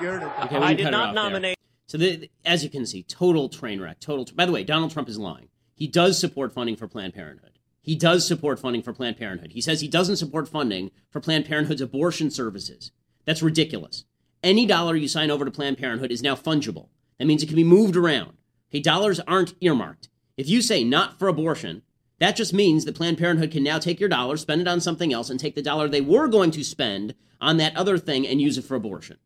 You're 0.00 0.16
an 0.16 0.22
adult. 0.22 0.44
Okay, 0.46 0.58
we 0.58 0.64
I 0.64 0.74
did 0.74 0.90
not 0.90 0.94
off 0.94 1.14
there. 1.14 1.22
nominate. 1.24 1.58
So, 1.86 1.98
the, 1.98 2.30
as 2.44 2.64
you 2.64 2.70
can 2.70 2.86
see, 2.86 3.02
total 3.02 3.48
train 3.48 3.80
wreck. 3.80 4.00
Total. 4.00 4.26
By 4.34 4.46
the 4.46 4.52
way, 4.52 4.64
Donald 4.64 4.90
Trump 4.92 5.08
is 5.08 5.18
lying. 5.18 5.48
He 5.74 5.86
does 5.86 6.18
support 6.18 6.52
funding 6.52 6.76
for 6.76 6.88
Planned 6.88 7.14
Parenthood. 7.14 7.50
He 7.82 7.94
does 7.94 8.26
support 8.26 8.58
funding 8.58 8.80
for 8.82 8.92
Planned 8.94 9.18
Parenthood. 9.18 9.52
He 9.52 9.60
says 9.60 9.80
he 9.82 9.88
doesn't 9.88 10.16
support 10.16 10.48
funding 10.48 10.90
for 11.10 11.20
Planned 11.20 11.44
Parenthood's 11.44 11.82
abortion 11.82 12.30
services. 12.30 12.90
That's 13.24 13.42
ridiculous. 13.42 14.04
Any 14.42 14.66
dollar 14.66 14.96
you 14.96 15.08
sign 15.08 15.30
over 15.30 15.44
to 15.44 15.50
Planned 15.50 15.78
Parenthood 15.78 16.12
is 16.12 16.22
now 16.22 16.34
fungible. 16.34 16.88
That 17.18 17.26
means 17.26 17.42
it 17.42 17.46
can 17.46 17.56
be 17.56 17.64
moved 17.64 17.96
around. 17.96 18.36
Okay, 18.70 18.80
dollars 18.80 19.20
aren't 19.20 19.54
earmarked. 19.60 20.08
If 20.36 20.48
you 20.48 20.60
say 20.60 20.84
not 20.84 21.18
for 21.18 21.28
abortion, 21.28 21.82
that 22.18 22.36
just 22.36 22.52
means 22.52 22.84
that 22.84 22.94
Planned 22.94 23.18
Parenthood 23.18 23.50
can 23.50 23.62
now 23.62 23.78
take 23.78 24.00
your 24.00 24.08
dollar, 24.08 24.36
spend 24.36 24.60
it 24.60 24.68
on 24.68 24.80
something 24.80 25.12
else, 25.12 25.30
and 25.30 25.38
take 25.38 25.54
the 25.54 25.62
dollar 25.62 25.88
they 25.88 26.00
were 26.00 26.28
going 26.28 26.50
to 26.52 26.64
spend 26.64 27.14
on 27.40 27.56
that 27.56 27.76
other 27.76 27.98
thing 27.98 28.26
and 28.26 28.40
use 28.40 28.58
it 28.58 28.64
for 28.64 28.74
abortion. 28.74 29.18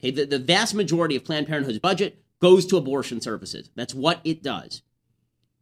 Okay, 0.00 0.10
the, 0.10 0.24
the 0.24 0.38
vast 0.38 0.74
majority 0.74 1.14
of 1.16 1.24
Planned 1.24 1.46
Parenthood's 1.46 1.78
budget 1.78 2.22
goes 2.40 2.66
to 2.66 2.76
abortion 2.76 3.20
services. 3.20 3.70
That's 3.74 3.94
what 3.94 4.20
it 4.24 4.42
does. 4.42 4.82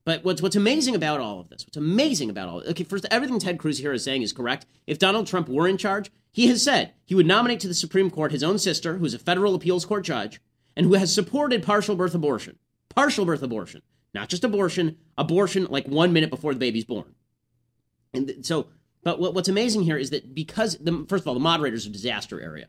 But 0.09 0.25
what's 0.25 0.40
what's 0.40 0.57
amazing 0.57 0.94
about 0.94 1.21
all 1.21 1.38
of 1.38 1.51
this? 1.51 1.66
What's 1.66 1.77
amazing 1.77 2.31
about 2.31 2.49
all 2.49 2.62
okay? 2.68 2.83
First, 2.83 3.05
everything 3.11 3.38
Ted 3.38 3.59
Cruz 3.59 3.77
here 3.77 3.92
is 3.92 4.03
saying 4.03 4.23
is 4.23 4.33
correct. 4.33 4.64
If 4.87 4.99
Donald 4.99 5.27
Trump 5.27 5.51
were 5.51 5.68
in 5.68 5.77
charge, 5.77 6.11
he 6.33 6.47
has 6.47 6.62
said 6.62 6.94
he 7.05 7.14
would 7.14 7.27
nominate 7.27 7.61
to 7.61 7.68
the 7.68 7.75
Supreme 7.75 8.11
Court 8.11 8.33
his 8.33 8.42
own 8.42 8.59
sister, 8.59 8.97
who's 8.97 9.12
a 9.12 9.18
federal 9.18 9.55
appeals 9.55 9.85
court 9.85 10.05
judge, 10.05 10.40
and 10.75 10.87
who 10.87 10.94
has 10.94 11.12
supported 11.12 11.62
partial 11.62 11.94
birth 11.94 12.14
abortion. 12.14 12.57
Partial 12.88 13.27
birth 13.27 13.42
abortion, 13.42 13.83
not 14.14 14.31
just 14.31 14.44
abortion. 14.44 14.97
Abortion 15.18 15.66
like 15.68 15.87
one 15.87 16.14
minute 16.14 16.31
before 16.31 16.55
the 16.55 16.59
baby's 16.59 16.87
born. 16.87 17.14
And 18.14 18.29
th- 18.29 18.47
so, 18.47 18.68
but 19.03 19.21
what, 19.21 19.35
what's 19.35 19.51
amazing 19.51 19.83
here 19.83 19.99
is 19.99 20.09
that 20.09 20.35
because 20.35 20.79
the 20.79 21.05
first 21.07 21.25
of 21.25 21.29
all, 21.29 21.35
the 21.35 21.40
moderator's 21.40 21.85
a 21.85 21.90
disaster 21.90 22.40
area. 22.40 22.68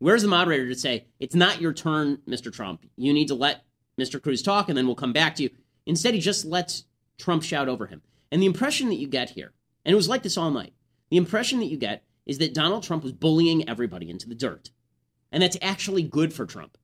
Where's 0.00 0.22
the 0.22 0.28
moderator 0.28 0.66
to 0.66 0.74
say, 0.74 1.06
it's 1.20 1.36
not 1.36 1.60
your 1.60 1.74
turn, 1.74 2.18
Mr. 2.28 2.52
Trump? 2.52 2.84
You 2.96 3.12
need 3.12 3.28
to 3.28 3.36
let 3.36 3.62
Mr. 4.00 4.20
Cruz 4.20 4.42
talk 4.42 4.68
and 4.68 4.76
then 4.76 4.86
we'll 4.86 4.96
come 4.96 5.12
back 5.12 5.36
to 5.36 5.44
you. 5.44 5.50
Instead, 5.86 6.14
he 6.14 6.20
just 6.20 6.44
lets 6.44 6.84
Trump 7.18 7.42
shout 7.42 7.68
over 7.68 7.86
him. 7.86 8.02
And 8.30 8.40
the 8.40 8.46
impression 8.46 8.88
that 8.88 8.96
you 8.96 9.06
get 9.06 9.30
here, 9.30 9.52
and 9.84 9.92
it 9.92 9.96
was 9.96 10.08
like 10.08 10.22
this 10.22 10.36
all 10.36 10.50
night, 10.50 10.72
the 11.10 11.16
impression 11.16 11.58
that 11.60 11.66
you 11.66 11.76
get 11.76 12.04
is 12.24 12.38
that 12.38 12.54
Donald 12.54 12.82
Trump 12.82 13.02
was 13.02 13.12
bullying 13.12 13.68
everybody 13.68 14.08
into 14.08 14.28
the 14.28 14.34
dirt. 14.34 14.70
And 15.30 15.42
that's 15.42 15.56
actually 15.60 16.02
good 16.02 16.32
for 16.32 16.46
Trump. 16.46 16.78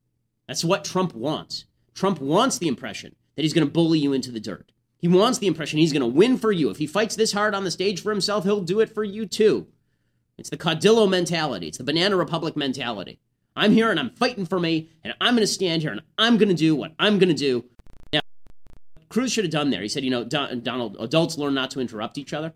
That's 0.46 0.64
what 0.64 0.84
Trump 0.84 1.14
wants. 1.14 1.66
Trump 1.94 2.20
wants 2.20 2.58
the 2.58 2.68
impression 2.68 3.14
that 3.36 3.42
he's 3.42 3.52
going 3.52 3.66
to 3.66 3.72
bully 3.72 3.98
you 3.98 4.12
into 4.12 4.30
the 4.30 4.40
dirt. 4.40 4.72
He 4.98 5.08
wants 5.08 5.38
the 5.38 5.46
impression 5.46 5.78
he's 5.78 5.92
going 5.92 6.00
to 6.00 6.06
win 6.06 6.38
for 6.38 6.50
you. 6.50 6.70
If 6.70 6.78
he 6.78 6.86
fights 6.86 7.14
this 7.14 7.32
hard 7.32 7.54
on 7.54 7.64
the 7.64 7.70
stage 7.70 8.02
for 8.02 8.10
himself, 8.10 8.44
he'll 8.44 8.60
do 8.60 8.80
it 8.80 8.92
for 8.92 9.04
you 9.04 9.26
too. 9.26 9.68
It's 10.36 10.50
the 10.50 10.56
Caudillo 10.56 11.08
mentality. 11.08 11.68
It's 11.68 11.78
the 11.78 11.84
Banana 11.84 12.16
Republic 12.16 12.56
mentality. 12.56 13.20
I'm 13.54 13.72
here 13.72 13.90
and 13.90 13.98
I'm 13.98 14.10
fighting 14.10 14.46
for 14.46 14.60
me, 14.60 14.88
and 15.02 15.14
I'm 15.20 15.34
going 15.34 15.46
to 15.46 15.52
stand 15.52 15.82
here 15.82 15.90
and 15.90 16.02
I'm 16.16 16.36
going 16.36 16.48
to 16.48 16.54
do 16.54 16.76
what 16.76 16.92
I'm 16.98 17.18
going 17.18 17.28
to 17.28 17.34
do. 17.34 17.64
Cruz 19.08 19.32
should 19.32 19.44
have 19.44 19.52
done 19.52 19.70
there. 19.70 19.82
He 19.82 19.88
said, 19.88 20.04
you 20.04 20.10
know, 20.10 20.24
Don, 20.24 20.60
Donald, 20.60 20.96
adults 21.00 21.38
learn 21.38 21.54
not 21.54 21.70
to 21.72 21.80
interrupt 21.80 22.18
each 22.18 22.32
other. 22.32 22.52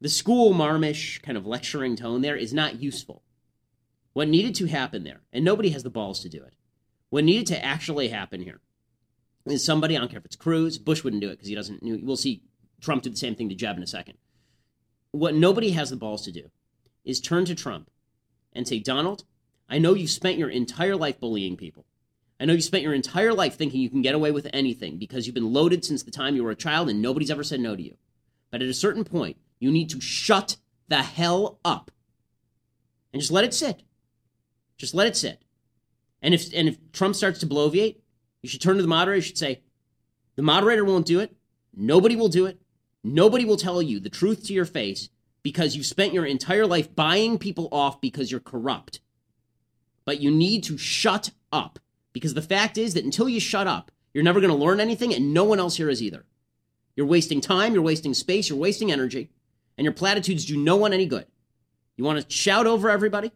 The 0.00 0.08
school 0.08 0.52
marmish 0.52 1.20
kind 1.22 1.38
of 1.38 1.46
lecturing 1.46 1.96
tone 1.96 2.20
there 2.20 2.36
is 2.36 2.52
not 2.52 2.82
useful. 2.82 3.22
What 4.12 4.28
needed 4.28 4.54
to 4.56 4.66
happen 4.66 5.04
there, 5.04 5.20
and 5.32 5.44
nobody 5.44 5.70
has 5.70 5.82
the 5.82 5.90
balls 5.90 6.20
to 6.20 6.28
do 6.28 6.42
it, 6.42 6.54
what 7.10 7.24
needed 7.24 7.46
to 7.48 7.64
actually 7.64 8.08
happen 8.08 8.42
here 8.42 8.60
is 9.46 9.64
somebody, 9.64 9.96
I 9.96 10.00
don't 10.00 10.10
care 10.10 10.18
if 10.18 10.24
it's 10.24 10.36
Cruz, 10.36 10.78
Bush 10.78 11.04
wouldn't 11.04 11.22
do 11.22 11.28
it 11.28 11.36
because 11.36 11.48
he 11.48 11.54
doesn't, 11.54 11.80
we'll 11.82 12.16
see 12.16 12.42
Trump 12.80 13.02
do 13.02 13.10
the 13.10 13.16
same 13.16 13.34
thing 13.34 13.48
to 13.48 13.54
Jeb 13.54 13.76
in 13.76 13.82
a 13.82 13.86
second. 13.86 14.18
What 15.12 15.34
nobody 15.34 15.70
has 15.70 15.90
the 15.90 15.96
balls 15.96 16.24
to 16.24 16.32
do 16.32 16.50
is 17.04 17.20
turn 17.20 17.44
to 17.44 17.54
Trump 17.54 17.90
and 18.52 18.66
say, 18.66 18.78
Donald, 18.78 19.24
I 19.68 19.78
know 19.78 19.94
you've 19.94 20.10
spent 20.10 20.38
your 20.38 20.50
entire 20.50 20.96
life 20.96 21.20
bullying 21.20 21.56
people. 21.56 21.86
I 22.38 22.44
know 22.44 22.52
you 22.52 22.60
spent 22.60 22.82
your 22.82 22.94
entire 22.94 23.32
life 23.32 23.56
thinking 23.56 23.80
you 23.80 23.90
can 23.90 24.02
get 24.02 24.14
away 24.14 24.30
with 24.30 24.48
anything 24.52 24.98
because 24.98 25.26
you've 25.26 25.34
been 25.34 25.52
loaded 25.52 25.84
since 25.84 26.02
the 26.02 26.10
time 26.10 26.36
you 26.36 26.44
were 26.44 26.50
a 26.50 26.56
child 26.56 26.88
and 26.90 27.00
nobody's 27.00 27.30
ever 27.30 27.42
said 27.42 27.60
no 27.60 27.74
to 27.74 27.82
you. 27.82 27.96
But 28.50 28.62
at 28.62 28.68
a 28.68 28.74
certain 28.74 29.04
point, 29.04 29.38
you 29.58 29.70
need 29.70 29.90
to 29.90 30.00
shut 30.00 30.56
the 30.88 31.02
hell 31.02 31.58
up 31.64 31.90
and 33.12 33.20
just 33.20 33.32
let 33.32 33.44
it 33.44 33.54
sit. 33.54 33.82
Just 34.76 34.94
let 34.94 35.06
it 35.06 35.16
sit. 35.16 35.42
And 36.20 36.34
if 36.34 36.52
and 36.52 36.68
if 36.68 36.92
Trump 36.92 37.14
starts 37.14 37.40
to 37.40 37.46
bloviate, 37.46 37.96
you 38.42 38.48
should 38.48 38.60
turn 38.60 38.76
to 38.76 38.82
the 38.82 38.88
moderator. 38.88 39.16
You 39.16 39.22
should 39.22 39.38
say, 39.38 39.62
the 40.34 40.42
moderator 40.42 40.84
won't 40.84 41.06
do 41.06 41.20
it. 41.20 41.34
Nobody 41.74 42.16
will 42.16 42.28
do 42.28 42.46
it. 42.46 42.60
Nobody 43.02 43.44
will 43.44 43.56
tell 43.56 43.80
you 43.80 44.00
the 44.00 44.10
truth 44.10 44.44
to 44.46 44.52
your 44.52 44.64
face 44.64 45.08
because 45.42 45.76
you've 45.76 45.86
spent 45.86 46.12
your 46.12 46.26
entire 46.26 46.66
life 46.66 46.94
buying 46.94 47.38
people 47.38 47.68
off 47.72 48.00
because 48.00 48.30
you're 48.30 48.40
corrupt. 48.40 49.00
But 50.04 50.20
you 50.20 50.30
need 50.30 50.64
to 50.64 50.76
shut 50.76 51.30
up 51.52 51.78
because 52.16 52.32
the 52.32 52.40
fact 52.40 52.78
is 52.78 52.94
that 52.94 53.04
until 53.04 53.28
you 53.28 53.38
shut 53.38 53.66
up, 53.66 53.90
you're 54.14 54.24
never 54.24 54.40
going 54.40 54.50
to 54.50 54.56
learn 54.56 54.80
anything 54.80 55.12
and 55.12 55.34
no 55.34 55.44
one 55.44 55.60
else 55.60 55.76
here 55.76 55.90
is 55.90 56.02
either. 56.02 56.24
You're 56.96 57.04
wasting 57.04 57.42
time, 57.42 57.74
you're 57.74 57.82
wasting 57.82 58.14
space, 58.14 58.48
you're 58.48 58.56
wasting 58.56 58.90
energy, 58.90 59.28
and 59.76 59.84
your 59.84 59.92
platitudes 59.92 60.46
do 60.46 60.56
no 60.56 60.76
one 60.76 60.94
any 60.94 61.04
good. 61.04 61.26
You 61.94 62.04
want 62.04 62.26
to 62.26 62.34
shout 62.34 62.66
over 62.66 62.88
everybody? 62.88 63.32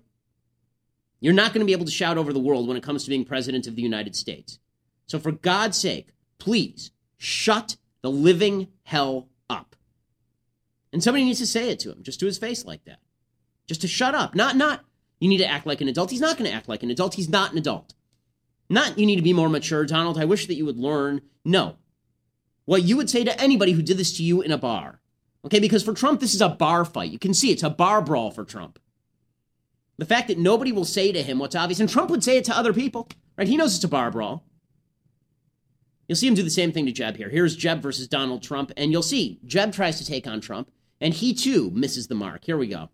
You're 1.20 1.34
not 1.34 1.52
going 1.52 1.60
to 1.60 1.66
be 1.66 1.74
able 1.74 1.84
to 1.84 1.90
shout 1.90 2.16
over 2.16 2.32
the 2.32 2.40
world 2.40 2.68
when 2.68 2.78
it 2.78 2.82
comes 2.82 3.04
to 3.04 3.10
being 3.10 3.26
president 3.26 3.66
of 3.66 3.76
the 3.76 3.82
United 3.82 4.16
States. 4.16 4.58
So, 5.04 5.18
for 5.18 5.30
God's 5.30 5.76
sake, 5.76 6.14
please 6.38 6.90
shut 7.18 7.76
the 8.00 8.10
living 8.10 8.68
hell 8.84 9.28
up. 9.50 9.76
And 10.90 11.04
somebody 11.04 11.26
needs 11.26 11.40
to 11.40 11.46
say 11.46 11.68
it 11.68 11.80
to 11.80 11.92
him, 11.92 12.02
just 12.02 12.18
to 12.20 12.26
his 12.26 12.38
face 12.38 12.64
like 12.64 12.86
that. 12.86 13.00
Just 13.66 13.82
to 13.82 13.88
shut 13.88 14.14
up. 14.14 14.34
Not, 14.34 14.56
not, 14.56 14.86
you 15.18 15.28
need 15.28 15.38
to 15.38 15.46
act 15.46 15.66
like 15.66 15.82
an 15.82 15.88
adult. 15.88 16.10
He's 16.10 16.22
not 16.22 16.38
going 16.38 16.50
to 16.50 16.56
act 16.56 16.66
like 16.66 16.82
an 16.82 16.90
adult. 16.90 17.12
He's 17.12 17.28
not 17.28 17.52
an 17.52 17.58
adult. 17.58 17.92
Not, 18.70 18.98
you 18.98 19.04
need 19.04 19.16
to 19.16 19.22
be 19.22 19.32
more 19.32 19.48
mature, 19.48 19.84
Donald. 19.84 20.16
I 20.16 20.24
wish 20.24 20.46
that 20.46 20.54
you 20.54 20.64
would 20.64 20.78
learn. 20.78 21.22
No. 21.44 21.76
What 22.66 22.84
you 22.84 22.96
would 22.96 23.10
say 23.10 23.24
to 23.24 23.38
anybody 23.40 23.72
who 23.72 23.82
did 23.82 23.96
this 23.96 24.16
to 24.16 24.22
you 24.22 24.42
in 24.42 24.52
a 24.52 24.58
bar. 24.58 25.00
Okay, 25.44 25.58
because 25.58 25.82
for 25.82 25.92
Trump, 25.92 26.20
this 26.20 26.34
is 26.34 26.40
a 26.40 26.48
bar 26.48 26.84
fight. 26.84 27.10
You 27.10 27.18
can 27.18 27.34
see 27.34 27.50
it's 27.50 27.64
a 27.64 27.70
bar 27.70 28.00
brawl 28.00 28.30
for 28.30 28.44
Trump. 28.44 28.78
The 29.98 30.06
fact 30.06 30.28
that 30.28 30.38
nobody 30.38 30.70
will 30.70 30.84
say 30.84 31.10
to 31.10 31.22
him 31.22 31.40
what's 31.40 31.56
obvious, 31.56 31.80
and 31.80 31.88
Trump 31.88 32.10
would 32.10 32.22
say 32.22 32.36
it 32.36 32.44
to 32.44 32.56
other 32.56 32.72
people, 32.72 33.08
right? 33.36 33.48
He 33.48 33.56
knows 33.56 33.74
it's 33.74 33.84
a 33.84 33.88
bar 33.88 34.10
brawl. 34.12 34.44
You'll 36.06 36.16
see 36.16 36.28
him 36.28 36.34
do 36.34 36.42
the 36.42 36.50
same 36.50 36.70
thing 36.70 36.86
to 36.86 36.92
Jeb 36.92 37.16
here. 37.16 37.28
Here's 37.28 37.56
Jeb 37.56 37.82
versus 37.82 38.06
Donald 38.06 38.42
Trump, 38.42 38.70
and 38.76 38.92
you'll 38.92 39.02
see 39.02 39.40
Jeb 39.44 39.72
tries 39.72 39.98
to 39.98 40.06
take 40.06 40.28
on 40.28 40.40
Trump, 40.40 40.70
and 41.00 41.12
he 41.12 41.34
too 41.34 41.70
misses 41.72 42.06
the 42.06 42.14
mark. 42.14 42.44
Here 42.44 42.56
we 42.56 42.68
go. 42.68 42.88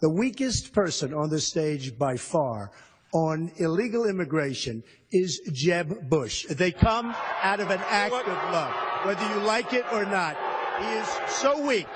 The 0.00 0.10
weakest 0.10 0.74
person 0.74 1.14
on 1.14 1.30
the 1.30 1.40
stage 1.40 1.98
by 1.98 2.16
far 2.18 2.70
on 3.14 3.50
illegal 3.56 4.06
immigration 4.06 4.82
is 5.12 5.40
Jeb 5.52 6.10
Bush. 6.10 6.44
They 6.50 6.72
come 6.72 7.14
out 7.42 7.60
of 7.60 7.70
an 7.70 7.80
act 7.88 8.12
of 8.12 8.26
love, 8.26 8.74
whether 9.04 9.26
you 9.28 9.46
like 9.46 9.72
it 9.72 9.84
or 9.92 10.04
not. 10.04 10.36
He 10.80 10.86
is 10.86 11.08
so 11.28 11.64
weak 11.64 11.86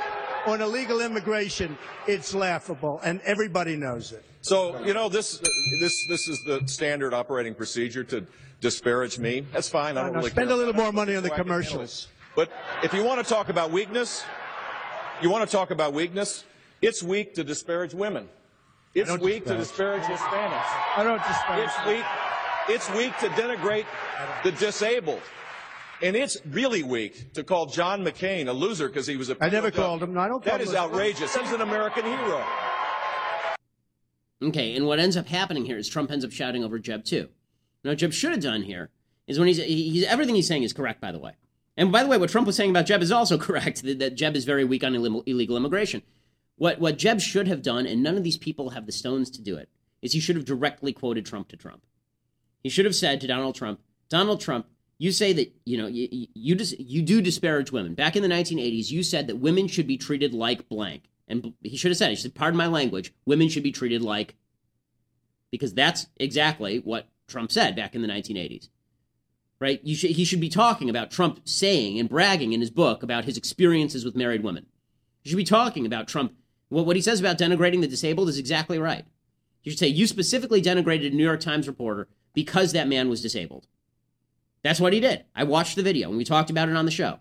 on 0.46 0.62
illegal 0.62 1.00
immigration, 1.00 1.76
it's 2.06 2.34
laughable, 2.34 3.00
and 3.04 3.20
everybody 3.22 3.76
knows 3.76 4.12
it. 4.12 4.24
So, 4.40 4.82
you 4.84 4.94
know, 4.94 5.08
this 5.08 5.42
this 5.80 6.06
this 6.08 6.28
is 6.28 6.42
the 6.44 6.62
standard 6.66 7.12
operating 7.12 7.54
procedure 7.54 8.04
to 8.04 8.24
disparage 8.60 9.18
me. 9.18 9.44
That's 9.52 9.68
fine. 9.68 9.98
I 9.98 10.04
don't 10.04 10.14
really 10.14 10.30
spend 10.30 10.48
care. 10.48 10.56
a 10.56 10.58
little 10.58 10.74
more 10.74 10.92
money 10.92 11.16
on 11.16 11.24
the 11.24 11.30
commercials. 11.30 12.06
But 12.36 12.50
if 12.84 12.94
you 12.94 13.02
want 13.02 13.22
to 13.22 13.28
talk 13.28 13.48
about 13.48 13.72
weakness, 13.72 14.24
you 15.20 15.28
want 15.28 15.48
to 15.48 15.54
talk 15.54 15.72
about 15.72 15.92
weakness, 15.92 16.44
it's 16.80 17.02
weak 17.02 17.34
to 17.34 17.42
disparage 17.42 17.94
women. 17.94 18.28
It's 19.00 19.10
don't 19.10 19.22
weak 19.22 19.44
to 19.46 19.56
disparage. 19.56 20.06
disparage 20.06 20.18
Hispanics. 20.18 20.96
I 20.96 21.02
don't 21.04 21.22
disparage. 21.22 21.68
It's 21.68 21.86
weak. 21.86 22.04
It's 22.68 22.90
weak 22.96 23.16
to 23.18 23.28
denigrate 23.40 23.86
the 24.44 24.52
disabled. 24.52 25.22
And 26.02 26.14
it's 26.14 26.36
really 26.50 26.82
weak 26.82 27.32
to 27.34 27.42
call 27.42 27.66
John 27.66 28.04
McCain 28.04 28.48
a 28.48 28.52
loser 28.52 28.86
because 28.88 29.06
he 29.06 29.16
was 29.16 29.30
a. 29.30 29.36
I 29.40 29.48
never 29.48 29.70
called 29.70 30.02
him. 30.02 30.14
No, 30.14 30.20
I 30.20 30.28
don't 30.28 30.44
call 30.44 30.52
That 30.52 30.60
him 30.60 30.68
is 30.68 30.74
a- 30.74 30.78
outrageous. 30.78 31.34
He's 31.34 31.52
an 31.52 31.60
American 31.60 32.04
hero. 32.04 32.44
Okay, 34.40 34.76
and 34.76 34.86
what 34.86 35.00
ends 35.00 35.16
up 35.16 35.26
happening 35.26 35.64
here 35.64 35.76
is 35.76 35.88
Trump 35.88 36.10
ends 36.12 36.24
up 36.24 36.30
shouting 36.30 36.62
over 36.62 36.78
Jeb 36.78 37.04
too. 37.04 37.28
Now, 37.82 37.94
Jeb 37.94 38.12
should 38.12 38.30
have 38.30 38.40
done 38.40 38.62
here 38.62 38.90
is 39.26 39.38
when 39.38 39.48
he's, 39.48 39.56
he's 39.58 40.04
everything 40.04 40.34
he's 40.36 40.46
saying 40.46 40.62
is 40.62 40.72
correct, 40.72 41.00
by 41.00 41.10
the 41.10 41.18
way. 41.18 41.32
And 41.76 41.90
by 41.90 42.02
the 42.02 42.08
way, 42.08 42.18
what 42.18 42.30
Trump 42.30 42.46
was 42.46 42.54
saying 42.56 42.70
about 42.70 42.86
Jeb 42.86 43.02
is 43.02 43.10
also 43.10 43.36
correct. 43.46 43.82
That, 43.82 43.98
that 43.98 44.14
Jeb 44.14 44.36
is 44.36 44.44
very 44.44 44.64
weak 44.64 44.84
on 44.84 44.94
Ill- 44.94 45.22
illegal 45.26 45.56
immigration. 45.56 46.02
What 46.58 46.78
what 46.80 46.98
Jeb 46.98 47.20
should 47.20 47.48
have 47.48 47.62
done, 47.62 47.86
and 47.86 48.02
none 48.02 48.16
of 48.16 48.24
these 48.24 48.36
people 48.36 48.70
have 48.70 48.86
the 48.86 48.92
stones 48.92 49.30
to 49.30 49.42
do 49.42 49.56
it, 49.56 49.68
is 50.02 50.12
he 50.12 50.20
should 50.20 50.36
have 50.36 50.44
directly 50.44 50.92
quoted 50.92 51.24
Trump 51.24 51.48
to 51.48 51.56
Trump. 51.56 51.86
He 52.62 52.68
should 52.68 52.84
have 52.84 52.96
said 52.96 53.20
to 53.20 53.26
Donald 53.26 53.54
Trump, 53.54 53.80
Donald 54.08 54.40
Trump, 54.40 54.66
you 54.98 55.12
say 55.12 55.32
that 55.32 55.52
you 55.64 55.78
know 55.78 55.86
you 55.86 56.26
you, 56.34 56.54
dis- 56.54 56.74
you 56.78 57.02
do 57.02 57.22
disparage 57.22 57.72
women. 57.72 57.94
Back 57.94 58.16
in 58.16 58.22
the 58.22 58.28
1980s, 58.28 58.90
you 58.90 59.02
said 59.02 59.28
that 59.28 59.36
women 59.36 59.68
should 59.68 59.86
be 59.86 59.96
treated 59.96 60.34
like 60.34 60.68
blank, 60.68 61.04
and 61.28 61.54
he 61.62 61.76
should 61.76 61.90
have 61.90 61.98
said, 61.98 62.10
he 62.10 62.16
said, 62.16 62.34
pardon 62.34 62.56
my 62.58 62.66
language, 62.66 63.14
women 63.24 63.48
should 63.48 63.62
be 63.62 63.72
treated 63.72 64.02
like, 64.02 64.34
because 65.50 65.74
that's 65.74 66.08
exactly 66.16 66.78
what 66.78 67.08
Trump 67.28 67.52
said 67.52 67.76
back 67.76 67.94
in 67.94 68.02
the 68.02 68.08
1980s. 68.08 68.68
Right? 69.60 69.80
Should, 69.88 70.10
he 70.12 70.24
should 70.24 70.40
be 70.40 70.48
talking 70.48 70.88
about 70.88 71.10
Trump 71.10 71.40
saying 71.44 71.98
and 71.98 72.08
bragging 72.08 72.52
in 72.52 72.60
his 72.60 72.70
book 72.70 73.02
about 73.02 73.24
his 73.24 73.36
experiences 73.36 74.04
with 74.04 74.16
married 74.16 74.44
women. 74.44 74.66
He 75.20 75.30
should 75.30 75.36
be 75.36 75.44
talking 75.44 75.84
about 75.84 76.08
Trump. 76.08 76.32
What, 76.68 76.86
what 76.86 76.96
he 76.96 77.02
says 77.02 77.20
about 77.20 77.38
denigrating 77.38 77.80
the 77.80 77.88
disabled 77.88 78.28
is 78.28 78.38
exactly 78.38 78.78
right. 78.78 79.04
You 79.62 79.72
should 79.72 79.78
say, 79.78 79.88
you 79.88 80.06
specifically 80.06 80.62
denigrated 80.62 81.08
a 81.08 81.14
New 81.14 81.24
York 81.24 81.40
Times 81.40 81.66
reporter 81.66 82.08
because 82.34 82.72
that 82.72 82.88
man 82.88 83.08
was 83.08 83.22
disabled. 83.22 83.66
That's 84.62 84.80
what 84.80 84.92
he 84.92 85.00
did. 85.00 85.24
I 85.34 85.44
watched 85.44 85.76
the 85.76 85.82
video 85.82 86.08
and 86.08 86.18
we 86.18 86.24
talked 86.24 86.50
about 86.50 86.68
it 86.68 86.76
on 86.76 86.84
the 86.84 86.90
show. 86.90 87.20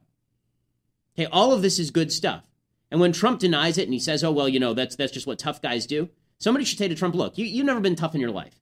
Okay, 1.16 1.28
all 1.32 1.52
of 1.52 1.62
this 1.62 1.80
is 1.80 1.92
good 1.92 2.12
stuff. 2.12 2.48
And 2.92 3.02
when 3.02 3.12
Trump 3.12 3.40
denies 3.40 3.78
it 3.78 3.84
and 3.84 3.94
he 3.94 4.00
says, 4.00 4.24
oh, 4.24 4.32
well, 4.32 4.48
you 4.48 4.60
know, 4.60 4.74
that's, 4.74 4.96
that's 4.96 5.12
just 5.12 5.28
what 5.28 5.40
tough 5.40 5.62
guys 5.62 5.86
do, 5.86 6.10
somebody 6.38 6.64
should 6.64 6.78
say 6.78 6.88
to 6.88 6.96
Trump, 6.96 7.16
look, 7.16 7.38
you, 7.38 7.46
you've 7.46 7.66
never 7.66 7.80
been 7.80 7.96
tough 7.96 8.16
in 8.16 8.22
your 8.22 8.32
life. 8.32 8.62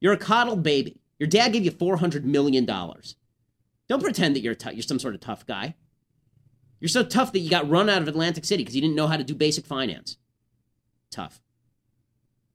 You're 0.00 0.12
a 0.12 0.18
coddled 0.18 0.62
baby. 0.62 1.00
Your 1.18 1.26
dad 1.26 1.52
gave 1.52 1.64
you 1.64 1.72
$400 1.72 2.24
million. 2.24 2.64
Don't 2.64 4.02
pretend 4.02 4.36
that 4.36 4.40
you're, 4.40 4.54
tou- 4.54 4.72
you're 4.72 4.82
some 4.82 4.98
sort 4.98 5.14
of 5.14 5.20
tough 5.20 5.46
guy. 5.46 5.74
You're 6.80 6.88
so 6.88 7.02
tough 7.04 7.32
that 7.32 7.38
you 7.38 7.50
got 7.50 7.68
run 7.68 7.88
out 7.88 8.02
of 8.02 8.08
Atlantic 8.08 8.44
City 8.44 8.62
because 8.62 8.74
you 8.74 8.80
didn't 8.82 8.96
know 8.96 9.06
how 9.06 9.16
to 9.16 9.24
do 9.24 9.34
basic 9.34 9.64
finance. 9.66 10.16
Tough. 11.10 11.40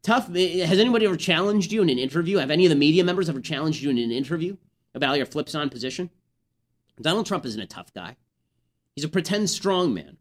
Tough. 0.04 0.30
eh, 0.36 0.66
Has 0.66 0.80
anybody 0.80 1.06
ever 1.06 1.18
challenged 1.18 1.72
you 1.72 1.82
in 1.82 1.90
an 1.90 1.98
interview? 2.00 2.38
Have 2.38 2.52
any 2.52 2.66
of 2.66 2.70
the 2.70 2.76
media 2.76 3.04
members 3.04 3.30
ever 3.30 3.42
challenged 3.42 3.82
you 3.82 3.90
in 3.90 3.98
an 3.98 4.12
interview 4.12 4.58
about 4.94 5.18
your 5.18 5.26
flips 5.26 5.56
on 5.56 5.70
position? 5.70 6.10
Donald 7.00 7.26
Trump 7.26 7.46
isn't 7.46 7.62
a 7.62 7.66
tough 7.66 7.94
guy. 7.94 8.16
He's 8.96 9.06
a 9.06 9.10
pretend 9.10 9.50
strong 9.50 9.94
man. 9.94 10.18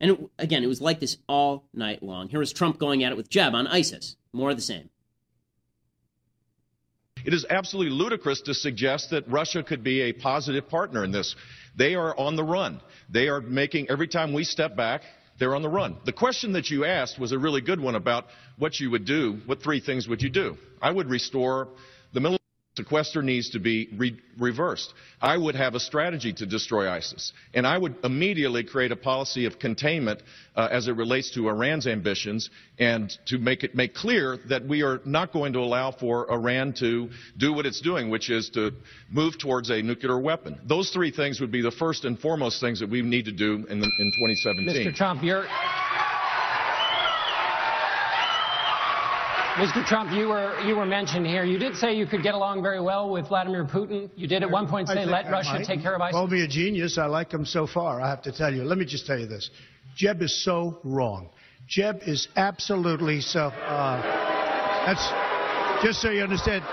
And 0.00 0.10
it, 0.12 0.20
again, 0.38 0.64
it 0.64 0.68
was 0.68 0.80
like 0.80 0.98
this 0.98 1.18
all 1.28 1.68
night 1.72 2.02
long. 2.02 2.28
Here 2.28 2.40
was 2.40 2.52
Trump 2.52 2.78
going 2.78 3.04
at 3.04 3.12
it 3.12 3.16
with 3.16 3.28
Jeb 3.30 3.54
on 3.54 3.68
ISIS. 3.68 4.16
More 4.32 4.50
of 4.50 4.56
the 4.56 4.62
same. 4.62 4.88
It 7.24 7.32
is 7.32 7.46
absolutely 7.48 7.92
ludicrous 7.92 8.40
to 8.42 8.54
suggest 8.54 9.10
that 9.10 9.28
Russia 9.28 9.62
could 9.62 9.84
be 9.84 10.00
a 10.02 10.12
positive 10.12 10.68
partner 10.68 11.04
in 11.04 11.12
this. 11.12 11.36
They 11.76 11.94
are 11.94 12.16
on 12.18 12.36
the 12.36 12.44
run. 12.44 12.80
They 13.08 13.28
are 13.28 13.40
making, 13.40 13.88
every 13.90 14.08
time 14.08 14.32
we 14.32 14.44
step 14.44 14.76
back, 14.76 15.02
they're 15.38 15.54
on 15.54 15.62
the 15.62 15.68
run. 15.68 15.96
The 16.04 16.12
question 16.12 16.52
that 16.52 16.70
you 16.70 16.84
asked 16.84 17.18
was 17.18 17.32
a 17.32 17.38
really 17.38 17.60
good 17.60 17.80
one 17.80 17.94
about 17.94 18.26
what 18.58 18.78
you 18.78 18.90
would 18.90 19.04
do. 19.04 19.40
What 19.46 19.62
three 19.62 19.80
things 19.80 20.06
would 20.06 20.22
you 20.22 20.30
do? 20.30 20.56
I 20.80 20.90
would 20.90 21.08
restore. 21.08 21.68
Sequester 22.74 23.22
needs 23.22 23.50
to 23.50 23.58
be 23.58 23.88
re- 23.96 24.18
reversed. 24.38 24.94
I 25.20 25.36
would 25.36 25.54
have 25.54 25.74
a 25.74 25.80
strategy 25.80 26.32
to 26.32 26.46
destroy 26.46 26.88
ISIS. 26.88 27.32
And 27.52 27.66
I 27.66 27.76
would 27.76 27.96
immediately 28.02 28.64
create 28.64 28.92
a 28.92 28.96
policy 28.96 29.44
of 29.44 29.58
containment 29.58 30.22
uh, 30.56 30.68
as 30.72 30.88
it 30.88 30.96
relates 30.96 31.32
to 31.32 31.50
Iran's 31.50 31.86
ambitions 31.86 32.48
and 32.78 33.12
to 33.26 33.36
make 33.36 33.62
it 33.62 33.74
make 33.74 33.94
clear 33.94 34.38
that 34.48 34.66
we 34.66 34.82
are 34.82 35.00
not 35.04 35.34
going 35.34 35.52
to 35.52 35.58
allow 35.58 35.92
for 35.92 36.32
Iran 36.32 36.72
to 36.78 37.10
do 37.36 37.52
what 37.52 37.66
it's 37.66 37.82
doing, 37.82 38.08
which 38.08 38.30
is 38.30 38.48
to 38.50 38.72
move 39.10 39.38
towards 39.38 39.68
a 39.68 39.82
nuclear 39.82 40.18
weapon. 40.18 40.58
Those 40.64 40.90
three 40.90 41.10
things 41.10 41.40
would 41.40 41.52
be 41.52 41.60
the 41.60 41.70
first 41.70 42.06
and 42.06 42.18
foremost 42.18 42.58
things 42.60 42.80
that 42.80 42.88
we 42.88 43.02
need 43.02 43.26
to 43.26 43.32
do 43.32 43.66
in, 43.68 43.80
the, 43.80 43.90
in 43.98 44.12
2017. 44.18 44.92
Mr. 44.92 44.96
Trump, 44.96 45.22
you're. 45.22 45.44
Mr. 49.56 49.84
Trump, 49.84 50.10
you 50.12 50.28
were 50.28 50.58
you 50.60 50.76
were 50.76 50.86
mentioned 50.86 51.26
here. 51.26 51.44
You 51.44 51.58
did 51.58 51.76
say 51.76 51.94
you 51.94 52.06
could 52.06 52.22
get 52.22 52.32
along 52.32 52.62
very 52.62 52.80
well 52.80 53.10
with 53.10 53.28
Vladimir 53.28 53.66
Putin. 53.66 54.08
You 54.16 54.26
did 54.26 54.42
at 54.42 54.50
one 54.50 54.66
point 54.66 54.88
say 54.88 55.04
let 55.04 55.26
I 55.26 55.30
Russia 55.30 55.52
might. 55.54 55.66
take 55.66 55.82
care 55.82 55.94
of 55.94 56.00
ISIS. 56.00 56.14
Call 56.14 56.26
me 56.26 56.42
a 56.42 56.48
genius. 56.48 56.96
I 56.96 57.04
like 57.04 57.30
him 57.30 57.44
so 57.44 57.66
far. 57.66 58.00
I 58.00 58.08
have 58.08 58.22
to 58.22 58.32
tell 58.32 58.52
you. 58.52 58.64
Let 58.64 58.78
me 58.78 58.86
just 58.86 59.06
tell 59.06 59.18
you 59.18 59.26
this. 59.26 59.50
Jeb 59.94 60.22
is 60.22 60.42
so 60.42 60.80
wrong. 60.84 61.28
Jeb 61.68 62.00
is 62.06 62.28
absolutely 62.34 63.20
so. 63.20 63.48
Uh, 63.48 64.00
that's 64.86 65.84
just 65.84 66.00
so 66.00 66.10
you 66.10 66.22
understand. 66.22 66.64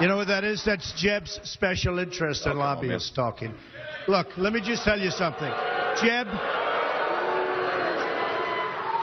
You 0.00 0.06
know 0.06 0.16
what 0.16 0.28
that 0.28 0.44
is? 0.44 0.62
That's 0.64 0.92
Jeb's 0.92 1.40
special 1.42 1.98
interest 1.98 2.46
in 2.46 2.56
lobbyists 2.56 3.10
talking. 3.10 3.52
Look, 4.06 4.28
let 4.36 4.52
me 4.52 4.60
just 4.60 4.84
tell 4.84 5.00
you 5.00 5.10
something. 5.10 5.50
Jeb, 6.00 6.28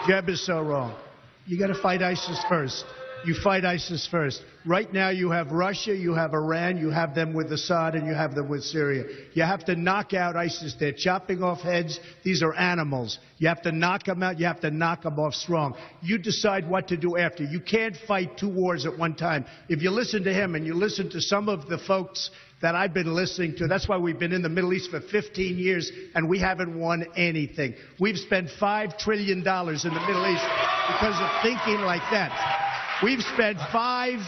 Jeb 0.08 0.30
is 0.30 0.46
so 0.46 0.62
wrong. 0.62 0.96
You 1.46 1.60
got 1.60 1.68
to 1.68 1.82
fight 1.82 2.02
ISIS 2.02 2.42
first. 2.48 2.86
You 3.26 3.36
fight 3.36 3.64
ISIS 3.64 4.06
first. 4.06 4.44
Right 4.66 4.92
now, 4.92 5.10
you 5.10 5.32
have 5.32 5.52
Russia, 5.52 5.96
you 5.96 6.14
have 6.14 6.34
Iran, 6.34 6.78
you 6.78 6.90
have 6.90 7.16
them 7.16 7.34
with 7.34 7.52
Assad, 7.54 7.96
and 7.96 8.06
you 8.06 8.14
have 8.14 8.36
them 8.36 8.50
with 8.50 8.64
Syria. 8.64 9.06
You 9.34 9.44
have 9.44 9.64
to 9.66 9.76
knock 9.76 10.14
out 10.14 10.36
ISIS. 10.36 10.76
They're 10.78 10.92
chopping 10.92 11.42
off 11.42 11.62
heads. 11.62 12.00
These 12.24 12.44
are 12.44 12.54
animals. 12.54 13.20
You 13.38 13.48
have 13.48 13.62
to 13.62 13.72
knock 13.72 14.04
them 14.06 14.24
out. 14.24 14.40
You 14.40 14.46
have 14.46 14.60
to 14.62 14.72
knock 14.72 15.04
them 15.04 15.20
off 15.20 15.36
strong. 15.36 15.76
You 16.02 16.18
decide 16.18 16.70
what 16.70 16.90
to 16.90 16.98
do 16.98 17.18
after. 17.18 17.44
You 17.44 17.62
can't 17.62 17.96
fight 18.08 18.38
two 18.38 18.50
wars 18.50 18.86
at 18.86 18.98
one 18.98 19.16
time. 19.16 19.46
If 19.70 19.82
you 19.82 19.90
listen 19.90 20.24
to 20.26 20.34
him 20.34 20.56
and 20.56 20.66
you 20.66 20.74
listen 20.74 21.10
to 21.12 21.22
some 21.22 21.48
of 21.48 21.68
the 21.68 21.78
folks 21.78 22.30
that 22.64 22.76
I've 22.76 22.94
been 22.94 23.14
listening 23.14 23.56
to. 23.58 23.68
That's 23.68 23.90
why 23.90 23.98
we've 23.98 24.18
been 24.18 24.32
in 24.32 24.42
the 24.42 24.50
Middle 24.50 24.74
East 24.74 24.90
for 24.90 25.02
15 25.02 25.58
years 25.58 25.92
and 26.16 26.30
we 26.30 26.40
haven't 26.40 26.80
won 26.80 27.06
anything. 27.18 27.76
We've 28.00 28.18
spent 28.18 28.50
$5 28.50 28.98
trillion 28.98 29.40
in 29.40 29.44
the 29.44 30.04
Middle 30.08 30.26
East 30.26 30.46
because 30.88 31.20
of 31.20 31.30
thinking 31.44 31.82
like 31.82 32.02
that. 32.12 33.02
We've 33.04 33.22
spent 33.22 33.58
five. 33.74 34.20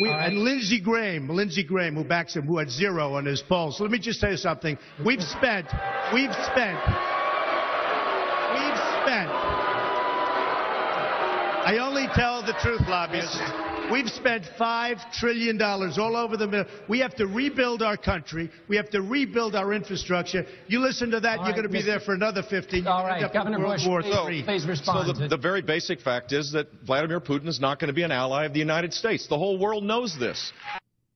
We, 0.00 0.08
And 0.08 0.38
Lindsey 0.38 0.80
Graham, 0.80 1.28
Lindsey 1.28 1.64
Graham, 1.64 1.96
who 1.96 2.04
backs 2.04 2.36
him, 2.36 2.46
who 2.46 2.58
had 2.58 2.70
zero 2.70 3.14
on 3.14 3.26
his 3.26 3.42
polls. 3.42 3.80
Let 3.80 3.90
me 3.90 3.98
just 3.98 4.20
tell 4.20 4.30
you 4.30 4.36
something. 4.36 4.78
We've 5.04 5.20
spent, 5.20 5.66
we've 6.14 6.32
spent, 6.32 6.78
we've 8.54 8.78
spent 9.02 9.28
I 11.64 11.78
only 11.78 12.06
tell 12.14 12.42
the 12.44 12.54
truth, 12.60 12.80
lobbyists. 12.88 13.38
We've 13.90 14.08
spent 14.08 14.44
$5 14.58 15.12
trillion 15.12 15.60
all 15.62 16.16
over 16.16 16.36
the 16.36 16.46
middle. 16.46 16.66
We 16.88 16.98
have 17.00 17.14
to 17.16 17.26
rebuild 17.26 17.82
our 17.82 17.96
country. 17.96 18.50
We 18.68 18.76
have 18.76 18.90
to 18.90 19.00
rebuild 19.02 19.54
our 19.54 19.72
infrastructure. 19.72 20.44
You 20.66 20.80
listen 20.80 21.10
to 21.12 21.20
that, 21.20 21.38
All 21.38 21.44
you're 21.46 21.54
right, 21.54 21.62
going 21.62 21.68
to 21.68 21.72
be 21.72 21.82
Mr. 21.82 21.86
there 21.86 22.00
for 22.00 22.14
another 22.14 22.42
50. 22.42 22.84
All 22.86 23.00
You're 23.00 23.08
right, 23.08 23.10
gonna 23.10 23.14
end 23.16 23.24
up 23.26 23.32
Governor 23.32 23.58
World 23.60 23.76
Bush, 23.76 23.86
War 23.86 24.02
please- 24.02 24.40
III. 24.40 24.42
please 24.42 24.66
respond. 24.66 25.06
So 25.16 25.22
the, 25.22 25.28
the 25.28 25.36
very 25.36 25.62
basic 25.62 26.00
fact 26.00 26.32
is 26.32 26.50
that 26.52 26.68
Vladimir 26.84 27.20
Putin 27.20 27.46
is 27.46 27.60
not 27.60 27.78
going 27.78 27.88
to 27.88 27.94
be 27.94 28.02
an 28.02 28.12
ally 28.12 28.44
of 28.46 28.52
the 28.52 28.58
United 28.58 28.92
States. 28.92 29.26
The 29.28 29.38
whole 29.38 29.58
world 29.58 29.84
knows 29.84 30.18
this. 30.18 30.52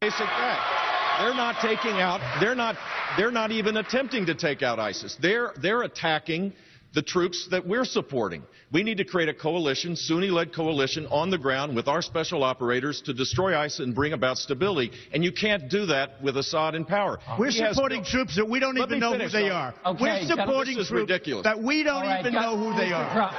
Basic 0.00 0.18
fact. 0.18 0.82
They're 1.20 1.34
not 1.34 1.56
taking 1.62 1.92
out. 2.00 2.20
They're 2.40 2.54
not. 2.54 2.76
They're 3.16 3.30
not 3.30 3.50
even 3.50 3.78
attempting 3.78 4.26
to 4.26 4.34
take 4.34 4.62
out 4.62 4.78
ISIS. 4.78 5.16
They're 5.20 5.52
they're 5.62 5.82
attacking 5.82 6.52
the 6.96 7.02
troops 7.02 7.46
that 7.50 7.64
we're 7.68 7.84
supporting. 7.84 8.42
We 8.72 8.82
need 8.82 8.96
to 8.96 9.04
create 9.04 9.28
a 9.28 9.34
coalition, 9.34 9.94
Sunni-led 9.94 10.52
coalition 10.54 11.06
on 11.08 11.28
the 11.28 11.36
ground 11.36 11.76
with 11.76 11.88
our 11.88 12.00
special 12.00 12.42
operators 12.42 13.02
to 13.02 13.12
destroy 13.12 13.54
ISIS 13.56 13.80
and 13.80 13.94
bring 13.94 14.14
about 14.14 14.38
stability. 14.38 14.90
And 15.12 15.22
you 15.22 15.30
can't 15.30 15.68
do 15.68 15.84
that 15.86 16.20
with 16.22 16.38
Assad 16.38 16.74
in 16.74 16.86
power. 16.86 17.18
We're 17.38 17.50
He 17.50 17.58
supporting 17.58 18.00
no- 18.00 18.08
troops 18.08 18.34
that 18.36 18.48
we 18.48 18.58
don't 18.60 18.78
even 18.78 18.98
know 18.98 19.12
finish, 19.12 19.30
who 19.32 19.38
they 19.38 19.50
are. 19.50 19.74
Okay, 19.84 20.02
We're 20.02 20.22
supporting 20.26 20.78
is 20.78 20.88
troops 20.88 21.02
ridiculous. 21.02 21.44
that 21.44 21.62
we 21.62 21.82
don't 21.82 21.96
All 21.96 22.00
right, 22.02 22.20
even 22.20 22.32
Gov- 22.32 22.40
know 22.42 22.56
who 22.56 22.74
they 22.78 22.90
are. 22.92 23.12
Trump. 23.12 23.32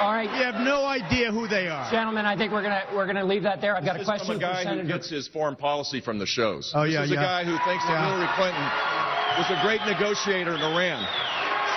All 0.00 0.12
right, 0.12 0.30
You 0.30 0.42
have 0.44 0.60
no 0.62 0.84
idea 0.84 1.32
who 1.32 1.48
they 1.48 1.66
are. 1.68 1.90
gentlemen, 1.90 2.26
I 2.26 2.36
think 2.36 2.52
we're 2.52 2.62
gonna 2.62 2.84
we're 2.94 3.06
gonna 3.06 3.24
leave 3.24 3.42
that 3.42 3.60
there. 3.60 3.76
I've 3.76 3.84
got 3.84 3.96
a 3.96 3.98
This 3.98 4.06
is 4.06 4.08
question 4.08 4.26
from 4.38 4.44
a 4.44 4.54
for 4.54 4.64
guy 4.64 4.76
who 4.76 4.86
gets 4.86 5.10
his 5.10 5.26
foreign 5.26 5.56
policy 5.56 6.00
from 6.00 6.18
the 6.20 6.26
shows. 6.26 6.72
Oh, 6.74 6.84
this 6.84 6.94
yeah, 6.94 7.02
is 7.04 7.10
a 7.10 7.16
guy 7.16 7.42
who 7.44 7.58
thinks 7.66 7.84
that 7.86 7.98
Hillary 8.06 8.30
Clinton 8.38 8.66
was 9.38 9.50
a 9.50 9.58
great 9.66 9.82
negotiator 9.86 10.54
in 10.54 10.62
Iran. 10.62 11.02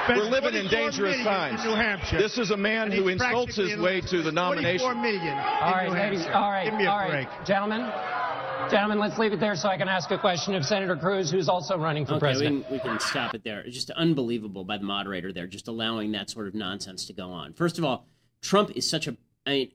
Spent 0.05 0.19
We're 0.19 0.25
living 0.29 0.53
in 0.53 0.67
dangerous 0.67 1.17
times. 1.23 1.63
In 1.63 1.71
New 1.71 1.75
Hampshire. 1.75 2.19
This 2.19 2.37
is 2.37 2.51
a 2.51 2.57
man 2.57 2.91
who 2.91 3.07
insults 3.07 3.55
his 3.55 3.75
way 3.79 4.01
to 4.01 4.21
the 4.21 4.31
nomination. 4.31 5.01
million. 5.01 5.35
All 5.35 5.71
right, 5.71 5.91
ladies. 5.91 6.25
All 6.27 6.51
right, 6.51 6.65
Give 6.65 6.75
me 6.75 6.85
a 6.85 6.89
all 6.91 6.99
right, 6.99 7.27
break. 7.27 7.45
gentlemen. 7.47 7.91
Gentlemen, 8.69 8.99
let's 8.99 9.17
leave 9.17 9.33
it 9.33 9.39
there 9.39 9.55
so 9.55 9.67
I 9.67 9.77
can 9.77 9.87
ask 9.89 10.11
a 10.11 10.17
question 10.19 10.53
of 10.53 10.63
Senator 10.63 10.95
Cruz, 10.95 11.31
who's 11.31 11.49
also 11.49 11.77
running 11.77 12.05
for 12.05 12.13
Okay, 12.13 12.27
we 12.27 12.31
president. 12.33 12.63
can, 12.65 12.73
we 12.73 12.79
can 12.79 12.99
stop 12.99 13.33
it 13.33 13.43
there. 13.43 13.61
It's 13.61 13.75
just 13.75 13.89
unbelievable 13.91 14.63
by 14.63 14.77
the 14.77 14.83
moderator 14.83 15.33
there, 15.33 15.47
just 15.47 15.67
allowing 15.67 16.11
that 16.11 16.29
sort 16.29 16.47
of 16.47 16.53
nonsense 16.53 17.05
to 17.07 17.13
go 17.13 17.31
on. 17.31 17.53
First 17.53 17.79
of 17.79 17.83
all, 17.85 18.07
Trump 18.41 18.71
is 18.71 18.87
such 18.87 19.07
a. 19.07 19.17
I 19.45 19.49
mean, 19.49 19.71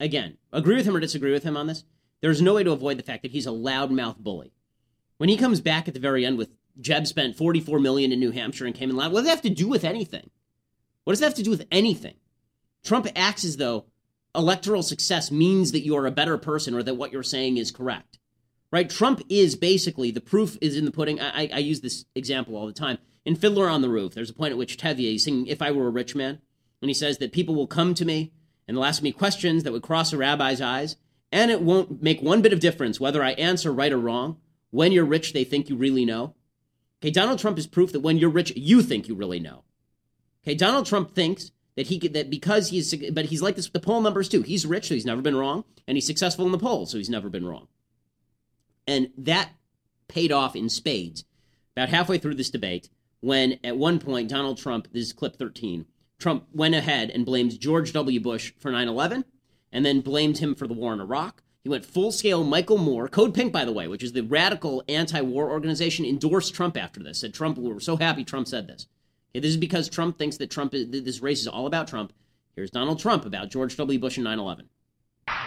again, 0.00 0.36
agree 0.52 0.76
with 0.76 0.84
him 0.86 0.94
or 0.94 1.00
disagree 1.00 1.32
with 1.32 1.44
him 1.44 1.56
on 1.56 1.66
this. 1.66 1.84
There's 2.20 2.42
no 2.42 2.54
way 2.54 2.62
to 2.62 2.72
avoid 2.72 2.98
the 2.98 3.02
fact 3.02 3.22
that 3.22 3.32
he's 3.32 3.46
a 3.46 3.50
loudmouth 3.50 4.18
bully. 4.18 4.52
When 5.16 5.28
he 5.30 5.36
comes 5.38 5.60
back 5.62 5.88
at 5.88 5.94
the 5.94 6.00
very 6.00 6.24
end 6.26 6.36
with 6.36 6.50
Jeb 6.80 7.06
spent 7.06 7.36
44 7.36 7.78
million 7.78 8.12
in 8.12 8.20
New 8.20 8.30
Hampshire 8.30 8.66
and 8.66 8.74
came 8.74 8.90
in 8.90 8.96
loud, 8.96 9.12
what 9.12 9.20
does 9.20 9.26
that 9.26 9.36
have 9.36 9.42
to 9.42 9.50
do 9.50 9.68
with 9.68 9.84
anything? 9.84 10.30
What 11.04 11.12
does 11.12 11.20
that 11.20 11.26
have 11.26 11.34
to 11.34 11.42
do 11.42 11.50
with 11.50 11.66
anything? 11.70 12.14
Trump 12.82 13.06
acts 13.14 13.44
as 13.44 13.56
though 13.56 13.86
electoral 14.34 14.82
success 14.82 15.30
means 15.30 15.72
that 15.72 15.84
you're 15.84 16.06
a 16.06 16.10
better 16.10 16.38
person 16.38 16.74
or 16.74 16.82
that 16.82 16.94
what 16.94 17.12
you're 17.12 17.22
saying 17.22 17.56
is 17.56 17.70
correct 17.70 18.18
right? 18.72 18.90
Trump 18.90 19.22
is 19.28 19.54
basically 19.54 20.10
the 20.10 20.20
proof 20.20 20.58
is 20.60 20.76
in 20.76 20.84
the 20.84 20.90
pudding. 20.90 21.20
I, 21.20 21.42
I, 21.42 21.50
I 21.54 21.58
use 21.58 21.82
this 21.82 22.06
example 22.16 22.56
all 22.56 22.66
the 22.66 22.72
time. 22.72 22.98
In 23.24 23.36
Fiddler 23.36 23.68
on 23.68 23.82
the 23.82 23.88
Roof, 23.88 24.14
there's 24.14 24.30
a 24.30 24.34
point 24.34 24.50
at 24.50 24.58
which 24.58 24.76
Tevye 24.76 25.14
is 25.14 25.22
singing 25.22 25.46
"If 25.46 25.62
I 25.62 25.70
Were 25.70 25.86
a 25.86 25.90
Rich 25.90 26.16
Man," 26.16 26.40
and 26.80 26.90
he 26.90 26.94
says 26.94 27.18
that 27.18 27.30
people 27.30 27.54
will 27.54 27.68
come 27.68 27.94
to 27.94 28.04
me 28.04 28.32
and 28.66 28.76
they'll 28.76 28.84
ask 28.84 29.02
me 29.02 29.12
questions 29.12 29.62
that 29.62 29.72
would 29.72 29.82
cross 29.82 30.12
a 30.12 30.16
rabbi's 30.16 30.60
eyes, 30.60 30.96
and 31.30 31.50
it 31.50 31.62
won't 31.62 32.02
make 32.02 32.20
one 32.20 32.42
bit 32.42 32.52
of 32.52 32.60
difference 32.60 32.98
whether 32.98 33.22
I 33.22 33.32
answer 33.32 33.72
right 33.72 33.92
or 33.92 33.98
wrong. 33.98 34.38
When 34.70 34.90
you're 34.90 35.04
rich, 35.04 35.32
they 35.32 35.44
think 35.44 35.68
you 35.68 35.76
really 35.76 36.04
know. 36.04 36.34
Okay, 37.02 37.10
Donald 37.10 37.40
Trump 37.40 37.58
is 37.58 37.66
proof 37.66 37.90
that 37.90 38.00
when 38.00 38.16
you're 38.16 38.30
rich, 38.30 38.52
you 38.54 38.80
think 38.80 39.08
you 39.08 39.16
really 39.16 39.40
know. 39.40 39.64
Okay, 40.44 40.54
Donald 40.54 40.86
Trump 40.86 41.16
thinks 41.16 41.50
that 41.74 41.88
he 41.88 41.98
could, 41.98 42.12
that 42.12 42.30
because 42.30 42.68
he's 42.68 42.94
but 43.10 43.24
he's 43.24 43.42
like 43.42 43.56
this 43.56 43.66
with 43.66 43.72
the 43.72 43.84
poll 43.84 44.00
numbers 44.00 44.28
too. 44.28 44.42
He's 44.42 44.64
rich, 44.64 44.86
so 44.86 44.94
he's 44.94 45.04
never 45.04 45.20
been 45.20 45.34
wrong, 45.34 45.64
and 45.88 45.96
he's 45.96 46.06
successful 46.06 46.46
in 46.46 46.52
the 46.52 46.58
polls, 46.58 46.92
so 46.92 46.98
he's 46.98 47.10
never 47.10 47.28
been 47.28 47.44
wrong. 47.44 47.66
And 48.86 49.10
that 49.18 49.50
paid 50.06 50.30
off 50.30 50.54
in 50.54 50.68
spades 50.68 51.24
about 51.76 51.88
halfway 51.88 52.18
through 52.18 52.34
this 52.36 52.50
debate 52.50 52.88
when 53.20 53.58
at 53.64 53.76
one 53.76 53.98
point 53.98 54.28
Donald 54.28 54.58
Trump, 54.58 54.88
this 54.92 55.06
is 55.06 55.12
clip 55.12 55.36
13, 55.36 55.86
Trump 56.20 56.46
went 56.52 56.74
ahead 56.74 57.10
and 57.10 57.26
blamed 57.26 57.58
George 57.58 57.92
W. 57.92 58.20
Bush 58.20 58.52
for 58.60 58.70
9 58.70 58.86
11 58.86 59.24
and 59.72 59.84
then 59.84 60.02
blamed 60.02 60.38
him 60.38 60.54
for 60.54 60.68
the 60.68 60.74
war 60.74 60.92
in 60.92 61.00
Iraq. 61.00 61.41
He 61.62 61.68
went 61.68 61.84
full 61.84 62.10
scale 62.10 62.42
Michael 62.42 62.78
Moore, 62.78 63.06
Code 63.06 63.34
Pink, 63.34 63.52
by 63.52 63.64
the 63.64 63.72
way, 63.72 63.86
which 63.86 64.02
is 64.02 64.12
the 64.12 64.22
radical 64.22 64.82
anti 64.88 65.20
war 65.20 65.50
organization, 65.50 66.04
endorsed 66.04 66.54
Trump 66.54 66.76
after 66.76 67.00
this. 67.00 67.20
Said 67.20 67.34
Trump, 67.34 67.56
we 67.56 67.72
were 67.72 67.80
so 67.80 67.96
happy 67.96 68.24
Trump 68.24 68.48
said 68.48 68.66
this. 68.66 68.86
Okay, 69.30 69.40
this 69.40 69.50
is 69.50 69.56
because 69.56 69.88
Trump 69.88 70.18
thinks 70.18 70.38
that 70.38 70.50
Trump 70.50 70.74
is, 70.74 70.90
this 70.90 71.20
race 71.22 71.40
is 71.40 71.46
all 71.46 71.66
about 71.66 71.86
Trump. 71.86 72.12
Here's 72.56 72.70
Donald 72.70 72.98
Trump 72.98 73.26
about 73.26 73.50
George 73.50 73.76
W. 73.76 73.98
Bush 73.98 74.16
and 74.16 74.24
9 74.24 74.38
11. 74.40 74.68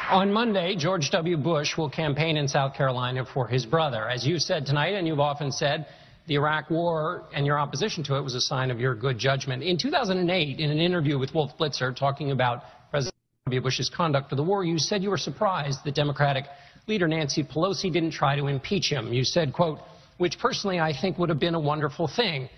On 0.09 0.31
Monday, 0.31 0.75
George 0.77 1.09
W. 1.11 1.35
Bush 1.35 1.75
will 1.77 1.89
campaign 1.89 2.37
in 2.37 2.47
South 2.47 2.75
Carolina 2.75 3.25
for 3.25 3.47
his 3.47 3.65
brother. 3.65 4.07
As 4.07 4.25
you 4.25 4.39
said 4.39 4.65
tonight, 4.65 4.93
and 4.93 5.05
you've 5.05 5.19
often 5.19 5.51
said, 5.51 5.85
the 6.27 6.35
Iraq 6.35 6.69
War 6.69 7.25
and 7.33 7.45
your 7.45 7.59
opposition 7.59 8.03
to 8.05 8.15
it 8.15 8.21
was 8.21 8.35
a 8.35 8.41
sign 8.41 8.71
of 8.71 8.79
your 8.79 8.95
good 8.95 9.19
judgment. 9.19 9.61
In 9.61 9.77
2008, 9.77 10.59
in 10.59 10.71
an 10.71 10.79
interview 10.79 11.19
with 11.19 11.35
Wolf 11.35 11.57
Blitzer 11.57 11.95
talking 11.95 12.31
about 12.31 12.63
W. 13.47 13.61
Bush's 13.61 13.91
conduct 13.95 14.31
of 14.31 14.37
the 14.37 14.43
war, 14.43 14.65
you 14.65 14.79
said 14.79 15.03
you 15.03 15.11
were 15.11 15.19
surprised 15.19 15.83
that 15.85 15.93
Democratic 15.93 16.45
leader 16.87 17.07
Nancy 17.07 17.43
Pelosi 17.43 17.93
didn't 17.93 18.09
try 18.09 18.35
to 18.35 18.47
impeach 18.47 18.91
him. 18.91 19.13
You 19.13 19.23
said, 19.23 19.53
quote, 19.53 19.77
which 20.17 20.39
personally 20.39 20.79
I 20.79 20.93
think 20.99 21.19
would 21.19 21.29
have 21.29 21.39
been 21.39 21.53
a 21.53 21.59
wonderful 21.59 22.07
thing. 22.07 22.49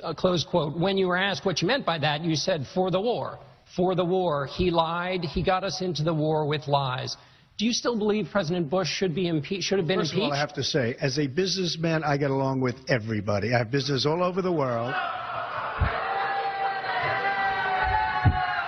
Uh, 0.00 0.14
close 0.14 0.44
quote. 0.44 0.78
When 0.78 0.96
you 0.96 1.08
were 1.08 1.16
asked 1.16 1.44
what 1.44 1.60
you 1.60 1.66
meant 1.66 1.84
by 1.84 1.98
that, 1.98 2.20
you 2.20 2.36
said, 2.36 2.64
for 2.72 2.92
the 2.92 3.00
war. 3.00 3.40
For 3.74 3.96
the 3.96 4.04
war. 4.04 4.46
He 4.46 4.70
lied. 4.70 5.24
He 5.24 5.42
got 5.42 5.64
us 5.64 5.80
into 5.80 6.04
the 6.04 6.14
war 6.14 6.46
with 6.46 6.68
lies. 6.68 7.16
Do 7.58 7.66
you 7.66 7.72
still 7.72 7.98
believe 7.98 8.28
President 8.30 8.70
Bush 8.70 8.86
should 8.86 9.16
be 9.16 9.26
impeached? 9.26 9.64
should 9.64 9.78
have 9.78 9.88
been 9.88 9.98
First 9.98 10.12
of 10.12 10.18
impeached? 10.18 10.30
all, 10.30 10.36
I 10.36 10.38
have 10.38 10.54
to 10.54 10.62
say, 10.62 10.94
as 11.00 11.18
a 11.18 11.26
businessman, 11.26 12.04
I 12.04 12.16
get 12.16 12.30
along 12.30 12.60
with 12.60 12.76
everybody. 12.88 13.52
I 13.52 13.58
have 13.58 13.72
business 13.72 14.06
all 14.06 14.22
over 14.22 14.42
the 14.42 14.52
world. 14.52 14.94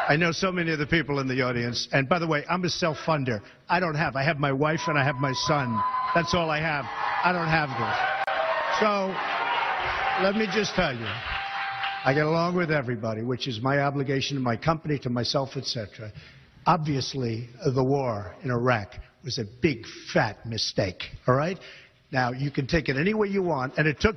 I 0.08 0.16
know 0.16 0.32
so 0.32 0.50
many 0.50 0.72
of 0.72 0.80
the 0.80 0.86
people 0.86 1.20
in 1.20 1.28
the 1.28 1.42
audience. 1.42 1.86
And 1.92 2.08
by 2.08 2.18
the 2.18 2.26
way, 2.26 2.44
I'm 2.50 2.64
a 2.64 2.68
self-funder. 2.68 3.40
I 3.68 3.78
don't 3.78 3.94
have. 3.94 4.16
I 4.16 4.24
have 4.24 4.38
my 4.38 4.52
wife 4.52 4.80
and 4.88 4.98
I 4.98 5.04
have 5.04 5.16
my 5.16 5.32
son. 5.32 5.80
That's 6.14 6.34
all 6.34 6.50
I 6.50 6.58
have. 6.58 6.84
I 7.24 7.32
don't 7.32 7.48
have 7.48 7.68
this. 7.68 8.22
So 8.80 9.14
let 10.24 10.34
me 10.34 10.46
just 10.52 10.74
tell 10.74 10.92
you, 10.92 11.06
I 12.04 12.12
get 12.14 12.26
along 12.26 12.56
with 12.56 12.72
everybody, 12.72 13.22
which 13.22 13.46
is 13.46 13.60
my 13.60 13.78
obligation 13.78 14.36
to 14.36 14.42
my 14.42 14.56
company, 14.56 14.98
to 15.00 15.10
myself, 15.10 15.50
etc. 15.56 16.12
Obviously, 16.66 17.48
the 17.64 17.84
war 17.84 18.34
in 18.42 18.50
Iraq 18.50 18.94
was 19.24 19.38
a 19.38 19.44
big, 19.62 19.84
fat 20.12 20.44
mistake. 20.44 21.04
All 21.28 21.34
right? 21.34 21.58
Now, 22.10 22.32
you 22.32 22.50
can 22.50 22.66
take 22.66 22.88
it 22.88 22.96
any 22.96 23.14
way 23.14 23.28
you 23.28 23.42
want, 23.42 23.74
and 23.78 23.86
it 23.86 24.00
took 24.00 24.16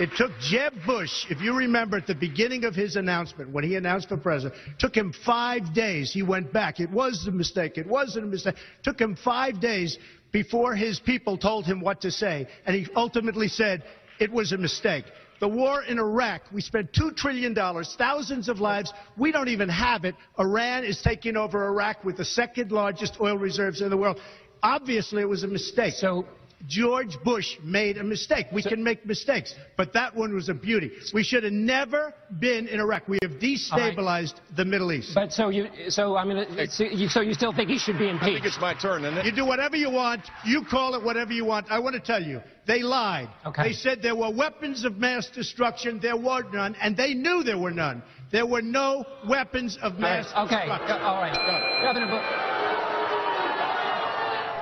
it 0.00 0.08
took 0.16 0.32
Jeb 0.40 0.72
Bush, 0.86 1.26
if 1.28 1.42
you 1.42 1.54
remember 1.54 1.98
at 1.98 2.06
the 2.06 2.14
beginning 2.14 2.64
of 2.64 2.74
his 2.74 2.96
announcement, 2.96 3.50
when 3.50 3.64
he 3.64 3.76
announced 3.76 4.08
for 4.08 4.16
president, 4.16 4.58
took 4.78 4.96
him 4.96 5.12
five 5.26 5.74
days. 5.74 6.10
He 6.10 6.22
went 6.22 6.54
back. 6.54 6.80
It 6.80 6.90
was 6.90 7.26
a 7.28 7.30
mistake. 7.30 7.76
It 7.76 7.86
wasn't 7.86 8.24
a 8.24 8.28
mistake. 8.28 8.54
Took 8.82 8.98
him 8.98 9.14
five 9.14 9.60
days 9.60 9.98
before 10.32 10.74
his 10.74 10.98
people 10.98 11.36
told 11.36 11.66
him 11.66 11.82
what 11.82 12.00
to 12.00 12.10
say, 12.10 12.48
and 12.64 12.74
he 12.74 12.88
ultimately 12.96 13.46
said 13.48 13.84
it 14.18 14.32
was 14.32 14.52
a 14.52 14.56
mistake. 14.56 15.04
The 15.38 15.48
war 15.48 15.82
in 15.82 15.98
Iraq, 15.98 16.42
we 16.50 16.62
spent 16.62 16.92
$2 16.92 17.14
trillion, 17.14 17.54
thousands 17.54 18.48
of 18.48 18.58
lives. 18.58 18.94
We 19.18 19.32
don't 19.32 19.48
even 19.48 19.68
have 19.68 20.06
it. 20.06 20.14
Iran 20.38 20.84
is 20.84 21.02
taking 21.02 21.36
over 21.36 21.66
Iraq 21.66 22.04
with 22.04 22.16
the 22.16 22.24
second 22.24 22.72
largest 22.72 23.18
oil 23.20 23.36
reserves 23.36 23.82
in 23.82 23.90
the 23.90 23.98
world. 23.98 24.18
Obviously, 24.62 25.20
it 25.20 25.28
was 25.28 25.42
a 25.42 25.48
mistake. 25.48 25.94
So, 25.94 26.26
George 26.66 27.16
Bush 27.24 27.56
made 27.62 27.96
a 27.96 28.04
mistake. 28.04 28.46
We 28.52 28.62
can 28.62 28.82
make 28.82 29.06
mistakes, 29.06 29.54
but 29.76 29.92
that 29.94 30.14
one 30.14 30.34
was 30.34 30.48
a 30.48 30.54
beauty. 30.54 30.90
We 31.14 31.22
should 31.24 31.44
have 31.44 31.52
never 31.52 32.14
been 32.38 32.68
in 32.68 32.80
Iraq. 32.80 33.08
We 33.08 33.18
have 33.22 33.32
destabilized 33.32 34.34
the 34.56 34.64
Middle 34.64 34.92
East. 34.92 35.12
But 35.14 35.32
so 35.32 35.48
you, 35.48 35.68
so 35.88 36.16
I 36.16 36.24
mean, 36.24 36.68
so 36.68 36.84
you, 36.84 37.08
so 37.08 37.20
you 37.20 37.34
still 37.34 37.52
think 37.52 37.70
he 37.70 37.78
should 37.78 37.98
be 37.98 38.08
impeached? 38.08 38.24
I 38.24 38.34
think 38.34 38.44
it's 38.44 38.60
my 38.60 38.74
turn, 38.74 39.04
isn't 39.04 39.18
it? 39.18 39.24
You 39.26 39.32
do 39.32 39.46
whatever 39.46 39.76
you 39.76 39.90
want. 39.90 40.22
You 40.44 40.64
call 40.64 40.94
it 40.94 41.02
whatever 41.02 41.32
you 41.32 41.44
want. 41.44 41.70
I 41.70 41.78
want 41.78 41.94
to 41.94 42.00
tell 42.00 42.22
you, 42.22 42.40
they 42.66 42.82
lied. 42.82 43.28
Okay. 43.46 43.64
They 43.68 43.72
said 43.72 44.02
there 44.02 44.16
were 44.16 44.30
weapons 44.30 44.84
of 44.84 44.96
mass 44.98 45.28
destruction. 45.28 45.98
There 46.00 46.16
were 46.16 46.42
none, 46.52 46.76
and 46.80 46.96
they 46.96 47.14
knew 47.14 47.42
there 47.42 47.58
were 47.58 47.70
none. 47.72 48.02
There 48.30 48.46
were 48.46 48.62
no 48.62 49.04
weapons 49.28 49.76
of 49.82 49.94
All 49.94 50.00
right, 50.02 50.22
mass 50.22 50.26
okay, 50.36 50.66
destruction. 50.66 50.86
go- 50.86 51.02
all 51.04 51.20
right. 51.20 51.82
Governor 51.82 52.06
Bush. 52.06 52.49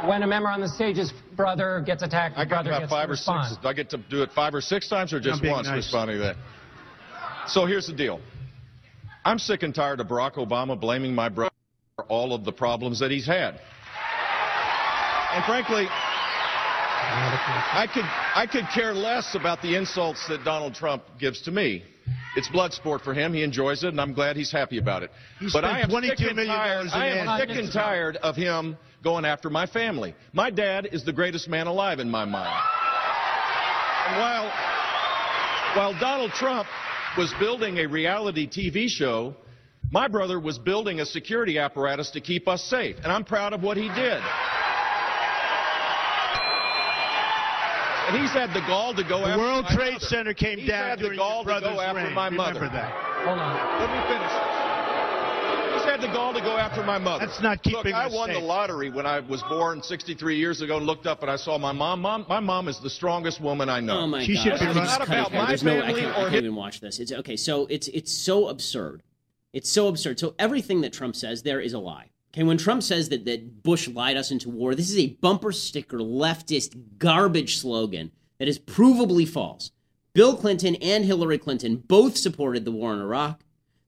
When 0.07 0.22
a 0.22 0.26
member 0.26 0.49
on 0.49 0.61
the 0.61 0.68
stage's 0.68 1.12
brother 1.36 1.82
gets 1.84 2.03
attacked, 2.03 2.36
the 2.36 2.42
I 2.42 2.44
got 2.44 2.66
about 2.66 2.88
five 2.88 3.09
or 3.09 3.12
respond. 3.12 3.49
six. 3.49 3.62
Do 3.62 3.68
I 3.68 3.72
get 3.72 3.90
to 3.90 3.99
do 3.99 4.22
it 4.22 4.30
five 4.32 4.55
or 4.55 4.61
six 4.61 4.88
times 4.88 5.12
or 5.12 5.20
just 5.20 5.44
once 5.44 5.66
nice. 5.66 5.76
responding 5.76 6.18
to 6.18 6.22
that? 6.22 6.36
So 7.49 7.66
here's 7.66 7.86
the 7.86 7.92
deal. 7.92 8.20
I'm 9.24 9.38
sick 9.38 9.62
and 9.62 9.74
tired 9.74 10.01
of 10.01 10.07
Barack 10.09 10.34
Obama 10.34 10.78
blaming 10.78 11.14
my 11.14 11.28
brother 11.28 11.55
for 11.96 12.05
all 12.05 12.32
of 12.32 12.44
the 12.44 12.53
problems 12.53 13.01
that 13.01 13.11
he's 13.11 13.26
had. 13.26 13.61
And 15.34 15.44
frankly, 15.44 15.86
I 15.90 17.86
could 17.92 18.05
I 18.05 18.46
could 18.51 18.64
care 18.72 18.94
less 18.94 19.34
about 19.34 19.62
the 19.62 19.74
insults 19.76 20.26
that 20.28 20.44
Donald 20.44 20.74
Trump 20.74 21.03
gives 21.18 21.42
to 21.42 21.51
me. 21.51 21.82
It's 22.36 22.49
blood 22.49 22.72
sport 22.72 23.03
for 23.03 23.14
him. 23.14 23.34
He 23.34 23.42
enjoys 23.42 23.82
it, 23.82 23.88
and 23.88 24.01
I'm 24.01 24.12
glad 24.12 24.36
he's 24.36 24.53
happy 24.53 24.78
about 24.78 25.03
it. 25.03 25.11
He 25.40 25.49
but 25.53 25.64
I 25.64 25.80
am 25.80 25.90
$22 25.90 26.16
sick 26.16 26.28
and 26.28 26.36
tired. 26.46 26.88
I 26.92 27.07
am 27.09 27.40
sick 27.40 27.57
and 27.57 27.72
tired 27.72 28.16
of 28.16 28.36
him 28.36 28.76
going 29.03 29.24
after 29.24 29.49
my 29.51 29.66
family. 29.66 30.14
My 30.32 30.51
dad 30.51 30.88
is 30.92 31.05
the 31.05 31.12
greatest 31.12 31.49
man 31.49 31.66
alive 31.66 31.99
in 32.01 32.11
my 32.11 32.24
mind. 32.24 32.62
And 34.09 34.18
while 34.20 34.53
while 35.76 36.01
Donald 36.01 36.32
Trump 36.32 36.66
was 37.16 37.32
building 37.38 37.78
a 37.78 37.86
reality 37.86 38.49
TV 38.49 38.88
show, 38.88 39.34
my 39.90 40.09
brother 40.09 40.40
was 40.40 40.59
building 40.59 41.01
a 41.01 41.07
security 41.07 41.59
apparatus 41.59 42.11
to 42.12 42.20
keep 42.20 42.49
us 42.49 42.62
safe, 42.64 42.96
and 43.03 43.12
I'm 43.12 43.24
proud 43.24 43.53
of 43.53 43.62
what 43.62 43.76
he 43.76 43.88
did. 43.88 44.22
And 48.09 48.16
he's 48.16 48.32
had 48.32 48.55
the 48.57 48.64
gall 48.66 48.94
to 48.94 49.05
go 49.05 49.20
The 49.20 49.26
after 49.36 49.42
World 49.42 49.64
my 49.68 49.74
Trade 49.76 49.92
mother. 50.01 50.07
Center 50.07 50.32
came 50.32 50.59
He's 50.61 50.68
down 50.68 50.88
had 50.88 50.99
the 50.99 51.03
during 51.12 51.18
gall 51.18 51.44
to 51.44 51.61
go 51.61 51.78
after 51.80 52.05
reign. 52.05 52.14
my 52.14 52.28
Remember 52.28 52.55
mother. 52.61 52.72
that. 52.72 52.90
Hold 53.28 53.36
on. 53.38 53.53
Let 53.84 53.90
me 53.92 54.01
finish 54.09 54.32
this. 54.32 54.47
He's 54.47 54.47
had 55.89 56.01
the 56.01 56.07
gall 56.09 56.32
to 56.34 56.41
go 56.41 56.57
after 56.57 56.82
my 56.82 56.99
mother. 56.99 57.26
That's 57.26 57.41
not 57.41 57.62
keeping 57.62 57.84
Look, 57.84 57.95
I 57.95 58.07
won 58.09 58.28
safe. 58.28 58.39
the 58.39 58.45
lottery 58.45 58.91
when 58.91 59.07
I 59.07 59.20
was 59.20 59.43
born 59.45 59.82
63 59.82 60.36
years 60.36 60.61
ago 60.61 60.76
and 60.76 60.86
looked 60.86 61.07
up 61.07 61.22
and 61.22 61.30
I 61.30 61.36
saw 61.36 61.57
my 61.59 61.72
mom. 61.72 62.01
Mom, 62.03 62.26
my 62.28 62.41
mom 62.41 62.68
is 62.68 62.78
the 62.80 62.91
strongest 62.91 63.41
woman 63.41 63.68
I 63.68 63.80
know. 63.80 64.01
Oh 64.01 64.07
my 64.07 64.22
She 64.24 64.34
god! 64.34 64.43
should 64.43 64.59
be 64.61 64.64
not 64.66 64.76
It's 64.76 64.99
not 64.99 65.09
about 65.09 65.32
my 65.32 65.47
There's 65.47 65.62
no, 65.64 65.82
I 65.82 65.93
can't, 65.93 66.16
I 66.16 66.22
can't 66.24 66.34
even 66.34 66.55
watch 66.55 66.80
this. 66.80 66.99
It's 66.99 67.12
okay. 67.12 67.36
So 67.36 67.66
it's 67.70 67.89
it's 67.89 68.12
so 68.12 68.49
absurd. 68.49 69.03
It's 69.53 69.70
so 69.70 69.89
absurd. 69.89 70.20
So 70.20 70.34
everything 70.39 70.82
that 70.82 70.93
Trump 70.93 71.16
says 71.16 71.43
there 71.43 71.61
is 71.61 71.72
a 71.72 71.78
lie. 71.78 72.11
Okay, 72.34 72.43
when 72.43 72.59
Trump 72.59 72.82
says 72.82 73.09
that 73.09 73.24
that 73.24 73.62
Bush 73.62 73.89
lied 73.89 74.16
us 74.18 74.30
into 74.30 74.51
war, 74.51 74.74
this 74.74 74.91
is 74.91 74.99
a 74.99 75.14
bumper 75.22 75.51
sticker 75.53 75.99
leftist 75.99 76.99
garbage 76.99 77.57
slogan 77.57 78.12
that 78.39 78.49
is 78.49 78.59
provably 78.59 79.26
false. 79.26 79.72
Bill 80.12 80.36
Clinton 80.36 80.74
and 80.76 81.05
Hillary 81.05 81.39
Clinton 81.39 81.76
both 81.76 82.16
supported 82.16 82.64
the 82.64 82.70
war 82.72 82.93
in 82.93 83.01
Iraq. 83.01 83.41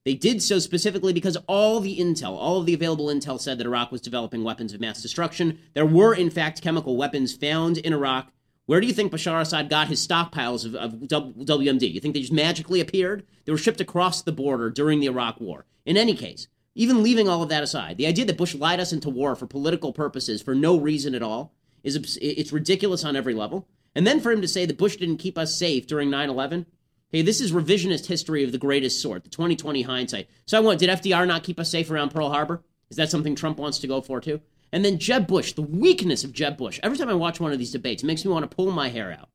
They 0.03 0.15
did 0.15 0.41
so 0.41 0.57
specifically 0.57 1.13
because 1.13 1.37
all 1.47 1.79
the 1.79 1.99
intel, 1.99 2.31
all 2.31 2.59
of 2.59 2.65
the 2.65 2.73
available 2.73 3.07
intel 3.07 3.39
said 3.39 3.59
that 3.59 3.67
Iraq 3.67 3.91
was 3.91 4.01
developing 4.01 4.43
weapons 4.43 4.73
of 4.73 4.81
mass 4.81 5.01
destruction. 5.01 5.59
There 5.75 5.85
were, 5.85 6.13
in 6.13 6.31
fact, 6.31 6.61
chemical 6.61 6.97
weapons 6.97 7.35
found 7.35 7.77
in 7.77 7.93
Iraq. 7.93 8.31
Where 8.65 8.81
do 8.81 8.87
you 8.87 8.93
think 8.93 9.11
Bashar 9.11 9.41
Assad 9.41 9.69
got 9.69 9.89
his 9.89 10.05
stockpiles 10.05 10.65
of, 10.65 10.75
of 10.75 10.93
WMD? 10.93 11.91
You 11.91 11.99
think 11.99 12.15
they 12.15 12.21
just 12.21 12.33
magically 12.33 12.79
appeared? 12.79 13.25
They 13.45 13.51
were 13.51 13.57
shipped 13.57 13.81
across 13.81 14.21
the 14.21 14.31
border 14.31 14.69
during 14.69 14.99
the 14.99 15.07
Iraq 15.07 15.39
War. 15.39 15.65
In 15.85 15.97
any 15.97 16.15
case, 16.15 16.47
even 16.73 17.03
leaving 17.03 17.27
all 17.27 17.43
of 17.43 17.49
that 17.49 17.63
aside, 17.63 17.97
the 17.97 18.07
idea 18.07 18.25
that 18.25 18.37
Bush 18.37 18.55
lied 18.55 18.79
us 18.79 18.93
into 18.93 19.09
war 19.09 19.35
for 19.35 19.45
political 19.45 19.93
purposes 19.93 20.41
for 20.41 20.55
no 20.55 20.79
reason 20.79 21.13
at 21.13 21.21
all 21.21 21.53
is 21.83 22.17
it's 22.21 22.53
ridiculous 22.53 23.03
on 23.03 23.15
every 23.15 23.33
level. 23.33 23.67
And 23.93 24.07
then 24.07 24.19
for 24.19 24.31
him 24.31 24.41
to 24.41 24.47
say 24.47 24.65
that 24.65 24.77
Bush 24.77 24.95
didn't 24.95 25.17
keep 25.17 25.37
us 25.37 25.55
safe 25.55 25.85
during 25.85 26.09
9/11, 26.09 26.65
hey, 27.11 27.21
this 27.21 27.41
is 27.41 27.51
revisionist 27.51 28.05
history 28.05 28.43
of 28.43 28.51
the 28.51 28.57
greatest 28.57 29.01
sort, 29.01 29.23
the 29.23 29.29
2020 29.29 29.81
hindsight. 29.81 30.29
So 30.45 30.57
I 30.57 30.61
want, 30.61 30.79
did 30.79 30.89
FDR 30.89 31.27
not 31.27 31.43
keep 31.43 31.59
us 31.59 31.69
safe 31.69 31.91
around 31.91 32.11
Pearl 32.11 32.29
Harbor? 32.29 32.63
Is 32.89 32.97
that 32.97 33.11
something 33.11 33.35
Trump 33.35 33.57
wants 33.57 33.79
to 33.79 33.87
go 33.87 34.01
for 34.01 34.21
too? 34.21 34.41
And 34.71 34.85
then 34.85 34.99
Jeb 34.99 35.27
Bush, 35.27 35.53
the 35.53 35.61
weakness 35.61 36.23
of 36.23 36.31
Jeb 36.31 36.57
Bush. 36.57 36.79
Every 36.81 36.97
time 36.97 37.09
I 37.09 37.13
watch 37.13 37.39
one 37.39 37.51
of 37.51 37.59
these 37.59 37.71
debates, 37.71 38.03
it 38.03 38.05
makes 38.05 38.23
me 38.23 38.31
want 38.31 38.49
to 38.49 38.55
pull 38.55 38.71
my 38.71 38.89
hair 38.89 39.11
out. 39.11 39.29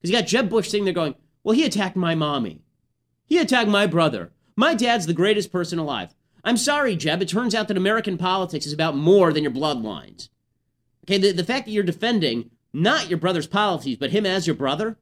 Because 0.00 0.10
you 0.10 0.16
got 0.16 0.28
Jeb 0.28 0.48
Bush 0.48 0.68
sitting 0.68 0.84
there 0.84 0.94
going, 0.94 1.16
well, 1.42 1.54
he 1.54 1.64
attacked 1.64 1.96
my 1.96 2.14
mommy. 2.14 2.62
He 3.26 3.38
attacked 3.38 3.68
my 3.68 3.86
brother. 3.86 4.32
My 4.54 4.74
dad's 4.74 5.06
the 5.06 5.12
greatest 5.12 5.50
person 5.50 5.78
alive. 5.78 6.14
I'm 6.44 6.56
sorry, 6.56 6.94
Jeb. 6.94 7.20
It 7.22 7.28
turns 7.28 7.54
out 7.54 7.66
that 7.68 7.76
American 7.76 8.16
politics 8.16 8.66
is 8.66 8.72
about 8.72 8.96
more 8.96 9.32
than 9.32 9.42
your 9.42 9.52
bloodlines. 9.52 10.28
Okay, 11.04 11.18
the, 11.18 11.32
the 11.32 11.44
fact 11.44 11.66
that 11.66 11.72
you're 11.72 11.82
defending 11.82 12.50
not 12.72 13.08
your 13.08 13.18
brother's 13.18 13.46
policies, 13.46 13.96
but 13.96 14.10
him 14.10 14.26
as 14.26 14.46
your 14.46 14.54
brother, 14.54 14.96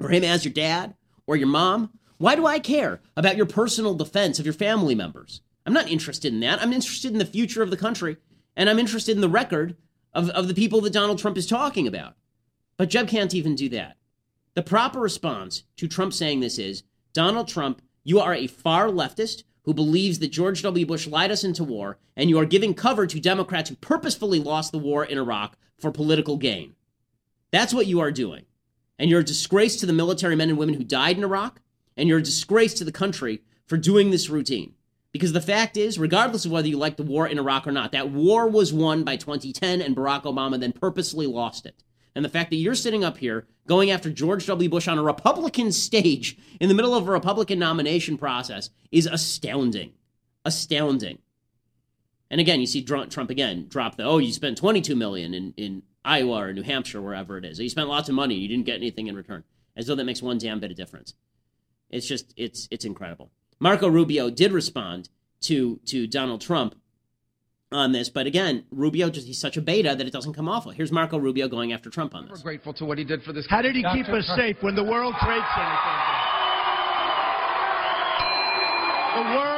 or 0.00 0.10
him 0.10 0.22
as 0.22 0.44
your 0.44 0.54
dad, 0.54 0.94
or 1.28 1.36
your 1.36 1.46
mom, 1.46 1.90
why 2.16 2.34
do 2.34 2.46
I 2.46 2.58
care 2.58 3.00
about 3.16 3.36
your 3.36 3.46
personal 3.46 3.94
defense 3.94 4.40
of 4.40 4.46
your 4.46 4.54
family 4.54 4.96
members? 4.96 5.42
I'm 5.64 5.74
not 5.74 5.90
interested 5.90 6.32
in 6.32 6.40
that. 6.40 6.60
I'm 6.60 6.72
interested 6.72 7.12
in 7.12 7.18
the 7.18 7.26
future 7.26 7.62
of 7.62 7.70
the 7.70 7.76
country, 7.76 8.16
and 8.56 8.68
I'm 8.68 8.78
interested 8.78 9.14
in 9.14 9.20
the 9.20 9.28
record 9.28 9.76
of, 10.14 10.30
of 10.30 10.48
the 10.48 10.54
people 10.54 10.80
that 10.80 10.94
Donald 10.94 11.18
Trump 11.18 11.36
is 11.36 11.46
talking 11.46 11.86
about. 11.86 12.16
But 12.78 12.88
Jeb 12.88 13.08
can't 13.08 13.34
even 13.34 13.54
do 13.54 13.68
that. 13.68 13.98
The 14.54 14.62
proper 14.62 14.98
response 14.98 15.64
to 15.76 15.86
Trump 15.86 16.14
saying 16.14 16.40
this 16.40 16.58
is 16.58 16.82
Donald 17.12 17.46
Trump, 17.46 17.82
you 18.02 18.18
are 18.18 18.34
a 18.34 18.46
far 18.46 18.88
leftist 18.88 19.44
who 19.64 19.74
believes 19.74 20.18
that 20.20 20.32
George 20.32 20.62
W. 20.62 20.86
Bush 20.86 21.06
lied 21.06 21.30
us 21.30 21.44
into 21.44 21.62
war, 21.62 21.98
and 22.16 22.30
you 22.30 22.38
are 22.38 22.46
giving 22.46 22.72
cover 22.72 23.06
to 23.06 23.20
Democrats 23.20 23.68
who 23.68 23.76
purposefully 23.76 24.40
lost 24.40 24.72
the 24.72 24.78
war 24.78 25.04
in 25.04 25.18
Iraq 25.18 25.58
for 25.78 25.92
political 25.92 26.38
gain. 26.38 26.74
That's 27.50 27.74
what 27.74 27.86
you 27.86 28.00
are 28.00 28.10
doing. 28.10 28.46
And 28.98 29.10
you're 29.10 29.20
a 29.20 29.24
disgrace 29.24 29.76
to 29.76 29.86
the 29.86 29.92
military 29.92 30.36
men 30.36 30.48
and 30.48 30.58
women 30.58 30.74
who 30.74 30.84
died 30.84 31.16
in 31.16 31.24
Iraq, 31.24 31.60
and 31.96 32.08
you're 32.08 32.18
a 32.18 32.22
disgrace 32.22 32.74
to 32.74 32.84
the 32.84 32.92
country 32.92 33.42
for 33.66 33.76
doing 33.76 34.10
this 34.10 34.28
routine. 34.28 34.74
Because 35.12 35.32
the 35.32 35.40
fact 35.40 35.76
is, 35.76 35.98
regardless 35.98 36.44
of 36.44 36.50
whether 36.50 36.68
you 36.68 36.76
like 36.76 36.96
the 36.96 37.02
war 37.02 37.26
in 37.26 37.38
Iraq 37.38 37.66
or 37.66 37.72
not, 37.72 37.92
that 37.92 38.10
war 38.10 38.46
was 38.46 38.72
won 38.72 39.04
by 39.04 39.16
2010, 39.16 39.80
and 39.80 39.96
Barack 39.96 40.24
Obama 40.24 40.60
then 40.60 40.72
purposely 40.72 41.26
lost 41.26 41.64
it. 41.64 41.82
And 42.14 42.24
the 42.24 42.28
fact 42.28 42.50
that 42.50 42.56
you're 42.56 42.74
sitting 42.74 43.04
up 43.04 43.18
here 43.18 43.46
going 43.66 43.90
after 43.90 44.10
George 44.10 44.46
W. 44.46 44.68
Bush 44.68 44.88
on 44.88 44.98
a 44.98 45.02
Republican 45.02 45.70
stage 45.72 46.36
in 46.60 46.68
the 46.68 46.74
middle 46.74 46.94
of 46.94 47.06
a 47.06 47.12
Republican 47.12 47.58
nomination 47.58 48.18
process 48.18 48.70
is 48.90 49.06
astounding. 49.06 49.92
Astounding. 50.44 51.18
And 52.30 52.40
again, 52.40 52.60
you 52.60 52.66
see 52.66 52.82
Trump 52.82 53.30
again 53.30 53.66
drop 53.68 53.96
the 53.96 54.04
oh, 54.04 54.18
you 54.18 54.32
spent 54.32 54.58
22 54.58 54.96
million 54.96 55.32
in, 55.32 55.54
in 55.56 55.82
Iowa 56.08 56.38
or 56.44 56.52
New 56.52 56.62
Hampshire, 56.62 57.02
wherever 57.02 57.36
it 57.36 57.44
is. 57.44 57.58
You 57.60 57.68
spent 57.68 57.88
lots 57.88 58.08
of 58.08 58.14
money, 58.14 58.34
you 58.34 58.48
didn't 58.48 58.64
get 58.64 58.76
anything 58.76 59.06
in 59.08 59.14
return, 59.14 59.44
as 59.76 59.86
though 59.86 59.94
that 59.94 60.04
makes 60.04 60.22
one 60.22 60.38
damn 60.38 60.58
bit 60.58 60.70
of 60.70 60.76
difference. 60.76 61.14
It's 61.90 62.06
just 62.08 62.32
it's 62.36 62.66
it's 62.70 62.84
incredible. 62.84 63.30
Marco 63.60 63.88
Rubio 63.88 64.30
did 64.30 64.52
respond 64.52 65.10
to 65.42 65.80
to 65.86 66.06
Donald 66.06 66.40
Trump 66.40 66.74
on 67.70 67.92
this, 67.92 68.08
but 68.08 68.26
again, 68.26 68.64
Rubio 68.70 69.10
just 69.10 69.26
he's 69.26 69.38
such 69.40 69.56
a 69.58 69.60
beta 69.60 69.94
that 69.94 70.06
it 70.06 70.12
doesn't 70.12 70.32
come 70.32 70.48
off. 70.48 70.66
Here's 70.72 70.90
Marco 70.92 71.18
Rubio 71.18 71.46
going 71.48 71.72
after 71.74 71.90
Trump 71.90 72.14
on 72.14 72.26
this. 72.26 72.38
We're 72.38 72.42
grateful 72.42 72.72
to 72.74 72.84
what 72.86 72.96
he 72.96 73.04
did 73.04 73.22
for 73.22 73.32
this. 73.34 73.46
How 73.46 73.60
did 73.60 73.76
he 73.76 73.82
keep 73.92 74.08
us 74.08 74.24
Trump- 74.26 74.40
safe 74.40 74.56
when 74.62 74.74
the 74.74 74.84
World 74.84 75.14
Trade 75.20 75.42
Center? 75.54 75.78
The 79.16 79.24
World, 79.36 79.42
excuse 79.42 79.52
me, 79.52 79.57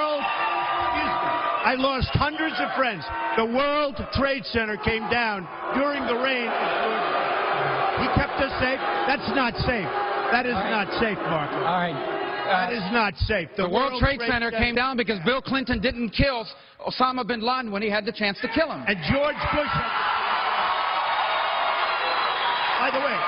I 1.60 1.74
lost 1.76 2.08
hundreds 2.16 2.56
of 2.56 2.72
friends. 2.72 3.04
The 3.36 3.44
World 3.44 4.00
Trade 4.16 4.44
Center 4.48 4.76
came 4.80 5.04
down 5.10 5.44
during 5.76 6.00
the 6.08 6.16
reign 6.16 6.48
of 6.48 6.66
George. 6.80 7.04
Bush. 7.04 7.30
He 8.00 8.06
kept 8.16 8.36
us 8.40 8.52
safe. 8.56 8.80
That's 9.04 9.28
not 9.36 9.52
safe. 9.68 9.90
That 10.32 10.46
is 10.46 10.56
not 10.56 10.88
safe, 10.96 11.20
Mark. 11.28 11.52
All 11.52 11.84
right. 11.84 12.20
That 12.48 12.72
is 12.72 12.86
not 12.92 13.14
safe. 13.28 13.48
The 13.56 13.68
World 13.68 14.00
Trade 14.00 14.20
Center 14.26 14.50
came 14.50 14.74
down 14.74 14.96
because 14.96 15.20
Bill 15.24 15.42
Clinton 15.42 15.80
didn't 15.80 16.10
kill 16.10 16.46
Osama 16.80 17.26
bin 17.26 17.40
Laden 17.40 17.70
when 17.70 17.82
he 17.82 17.90
had 17.90 18.06
the 18.06 18.12
chance 18.12 18.40
to 18.40 18.48
kill 18.48 18.72
him. 18.72 18.82
And 18.88 18.96
George 19.06 19.38
Bush 19.52 19.70
had 19.70 19.90
By 22.80 22.90
the 22.90 23.04
way, 23.04 23.18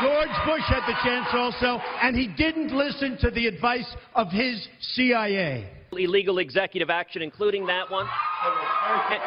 George 0.00 0.36
Bush 0.46 0.64
had 0.68 0.86
the 0.86 0.96
chance 1.02 1.26
also, 1.32 1.82
and 2.02 2.16
he 2.16 2.28
didn't 2.28 2.70
listen 2.70 3.18
to 3.20 3.30
the 3.30 3.46
advice 3.48 3.86
of 4.14 4.30
his 4.30 4.66
CIA. 4.80 5.68
Illegal 5.96 6.38
executive 6.38 6.90
action, 6.90 7.22
including 7.22 7.66
that 7.66 7.90
one. 7.90 8.06
And, 8.06 9.20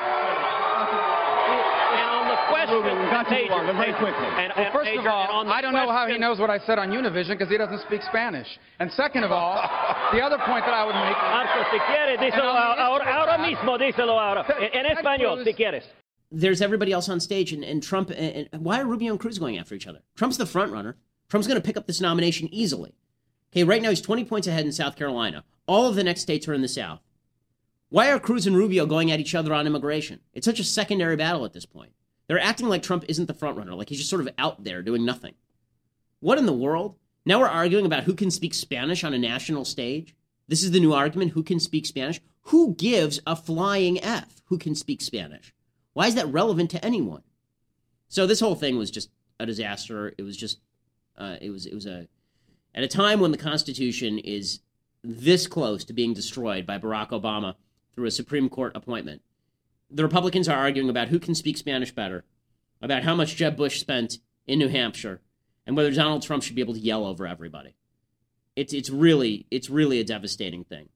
and 1.97 2.09
on 2.09 2.28
the 2.28 2.38
question, 2.49 2.84
Major, 3.30 3.74
very 3.74 3.93
quickly. 3.93 4.28
And, 4.38 4.53
well, 4.55 4.72
first 4.72 4.89
Major, 4.89 4.99
of 5.01 5.07
all, 5.07 5.24
and 5.24 5.32
on 5.32 5.45
the 5.47 5.53
I 5.53 5.61
don't 5.61 5.74
know 5.74 5.91
how 5.91 6.07
he 6.07 6.18
knows 6.18 6.39
what 6.39 6.49
I 6.49 6.59
said 6.59 6.80
on 6.80 6.89
Univision 6.89 7.38
because 7.38 7.49
he 7.49 7.57
doesn't 7.57 7.82
speak 7.88 8.01
Spanish. 8.03 8.47
And 8.80 8.91
second 8.91 9.24
of 9.24 9.32
all, 9.32 9.55
the 10.11 10.22
other 10.22 10.38
point 10.45 10.65
that 10.65 10.74
I 10.74 10.86
would 10.86 10.95
make. 10.95 11.18
Marco, 11.18 11.63
si 11.72 11.80
quieres, 11.80 12.20
díselo 12.20 12.39
And 12.39 12.57
on 12.57 12.78
the 12.78 12.84
ahora, 12.84 13.05
ahora 13.05 13.38
mismo, 13.38 13.78
díselo 13.78 14.20
ahora. 14.20 14.45
En, 14.59 14.86
en 14.86 14.95
español, 14.95 15.43
si 15.43 15.53
quieres. 15.53 15.84
There's 16.32 16.61
everybody 16.61 16.91
else 16.91 17.07
on 17.07 17.20
stage, 17.20 17.53
and, 17.53 17.63
and 17.63 17.82
Trump. 17.82 18.09
And, 18.09 18.49
and 18.51 18.63
why 18.63 18.82
are 18.82 18.86
Rubio 18.86 19.11
and 19.11 19.20
Cruz 19.20 19.39
going 19.39 19.57
after 19.57 19.76
each 19.76 19.88
other? 19.88 19.99
Trump's 20.15 20.38
the 20.38 20.45
front 20.45 20.72
runner. 20.72 20.97
Trump's 21.30 21.47
going 21.47 21.59
to 21.59 21.65
pick 21.65 21.78
up 21.78 21.88
this 21.88 22.01
nomination 22.01 22.49
easily. 22.53 22.93
Okay, 23.51 23.63
right 23.63 23.82
now 23.82 23.89
he's 23.89 24.01
20 24.01 24.26
points 24.26 24.47
ahead 24.47 24.65
in 24.65 24.72
South 24.72 24.95
Carolina. 24.95 25.43
All 25.68 25.88
of 25.88 25.95
the 25.95 26.03
next 26.03 26.22
states 26.22 26.47
are 26.47 26.53
in 26.53 26.61
the 26.61 26.68
South. 26.68 27.01
Why 27.89 28.11
are 28.11 28.20
Cruz 28.20 28.47
and 28.47 28.57
Rubio 28.57 28.86
going 28.86 29.11
at 29.11 29.20
each 29.20 29.36
other 29.36 29.53
on 29.53 29.68
immigration? 29.68 30.20
It's 30.34 30.45
such 30.45 30.59
a 30.59 30.63
secondary 30.63 31.15
battle 31.15 31.45
at 31.45 31.53
this 31.53 31.65
point. 31.65 31.91
They're 32.28 32.39
acting 32.39 32.68
like 32.68 32.84
Trump 32.84 33.05
isn't 33.07 33.28
the 33.28 33.34
front 33.34 33.57
runner, 33.57 33.74
like 33.74 33.89
he's 33.89 33.99
just 33.99 34.09
sort 34.09 34.22
of 34.22 34.30
out 34.38 34.63
there 34.63 34.82
doing 34.82 35.05
nothing. 35.05 35.36
What 36.20 36.38
in 36.38 36.45
the 36.45 36.53
world? 36.53 36.95
Now 37.26 37.39
we're 37.39 37.47
arguing 37.47 37.86
about 37.86 38.03
who 38.03 38.13
can 38.13 38.32
speak 38.32 38.53
Spanish 38.53 39.03
on 39.03 39.13
a 39.13 39.18
national 39.18 39.65
stage. 39.65 40.15
This 40.47 40.63
is 40.63 40.72
the 40.72 40.80
new 40.80 40.93
argument 40.93 41.32
who 41.32 41.43
can 41.43 41.59
speak 41.59 41.86
Spanish? 41.86 42.22
Who 42.43 42.76
gives 42.76 43.20
a 43.28 43.36
flying 43.36 44.01
F 44.01 44.41
who 44.45 44.57
can 44.57 44.76
speak 44.76 45.01
Spanish? 45.01 45.53
Why 45.93 46.07
is 46.07 46.15
that 46.15 46.32
relevant 46.32 46.72
to 46.72 46.86
anyone? 46.86 47.24
So 48.07 48.26
this 48.26 48.39
whole 48.39 48.55
thing 48.55 48.78
was 48.78 48.91
just 48.91 49.09
a 49.39 49.45
disaster. 49.45 50.13
It 50.18 50.24
was 50.24 50.38
just, 50.38 50.59
uh, 51.18 51.36
it 51.41 51.49
was, 51.49 51.65
it 51.65 51.76
was 51.76 51.86
a, 51.86 52.07
at 52.74 52.84
a 52.84 52.88
time 52.88 53.20
when 53.20 53.32
the 53.32 53.38
Constitution 53.38 54.20
is 54.20 54.59
this 55.08 55.47
close 55.47 55.86
to 55.86 55.93
being 55.93 56.14
destroyed 56.14 56.66
by 56.66 56.78
Barack 56.78 57.10
Obama 57.10 57.55
through 57.95 58.05
a 58.05 58.12
Supreme 58.12 58.49
Court 58.49 58.76
appointment. 58.76 59.22
The 59.89 60.03
Republicans 60.03 60.49
are 60.49 60.58
arguing 60.58 60.89
about 60.89 61.08
who 61.08 61.20
can 61.20 61.34
speak 61.34 61.58
Spanish 61.58 61.91
better, 61.91 62.26
about 62.82 63.03
how 63.03 63.16
much 63.16 63.38
Jeb 63.38 63.55
Bush 63.55 63.80
spent 63.80 64.20
in 64.45 64.60
New 64.60 64.68
Hampshire, 64.68 65.22
and 65.66 65.78
whether 65.78 65.91
Donald 65.91 66.24
Trump 66.24 66.43
should 66.43 66.55
be 66.55 66.62
able 66.62 66.74
to 66.74 66.80
yell 66.80 67.05
over 67.05 67.26
everybody. 67.26 67.76
It's 68.55 68.74
it's 68.74 68.89
really 68.89 69.45
it's 69.49 69.70
really 69.70 69.99
a 69.99 70.03
devastating 70.03 70.64
thing. 70.66 70.89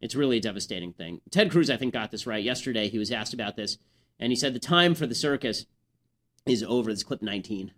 It's 0.00 0.14
really 0.14 0.36
a 0.36 0.40
devastating 0.40 0.92
thing. 0.92 1.20
Ted 1.30 1.50
Cruz, 1.50 1.70
I 1.70 1.76
think, 1.76 1.92
got 1.92 2.10
this 2.10 2.26
right 2.26 2.42
yesterday. 2.42 2.88
He 2.88 2.98
was 2.98 3.10
asked 3.10 3.34
about 3.34 3.56
this, 3.56 3.78
and 4.18 4.30
he 4.30 4.36
said 4.36 4.54
the 4.54 4.60
time 4.60 4.94
for 4.94 5.06
the 5.06 5.14
circus 5.14 5.66
is 6.46 6.62
over. 6.62 6.90
This 6.90 7.02
clip 7.02 7.20
19. 7.20 7.72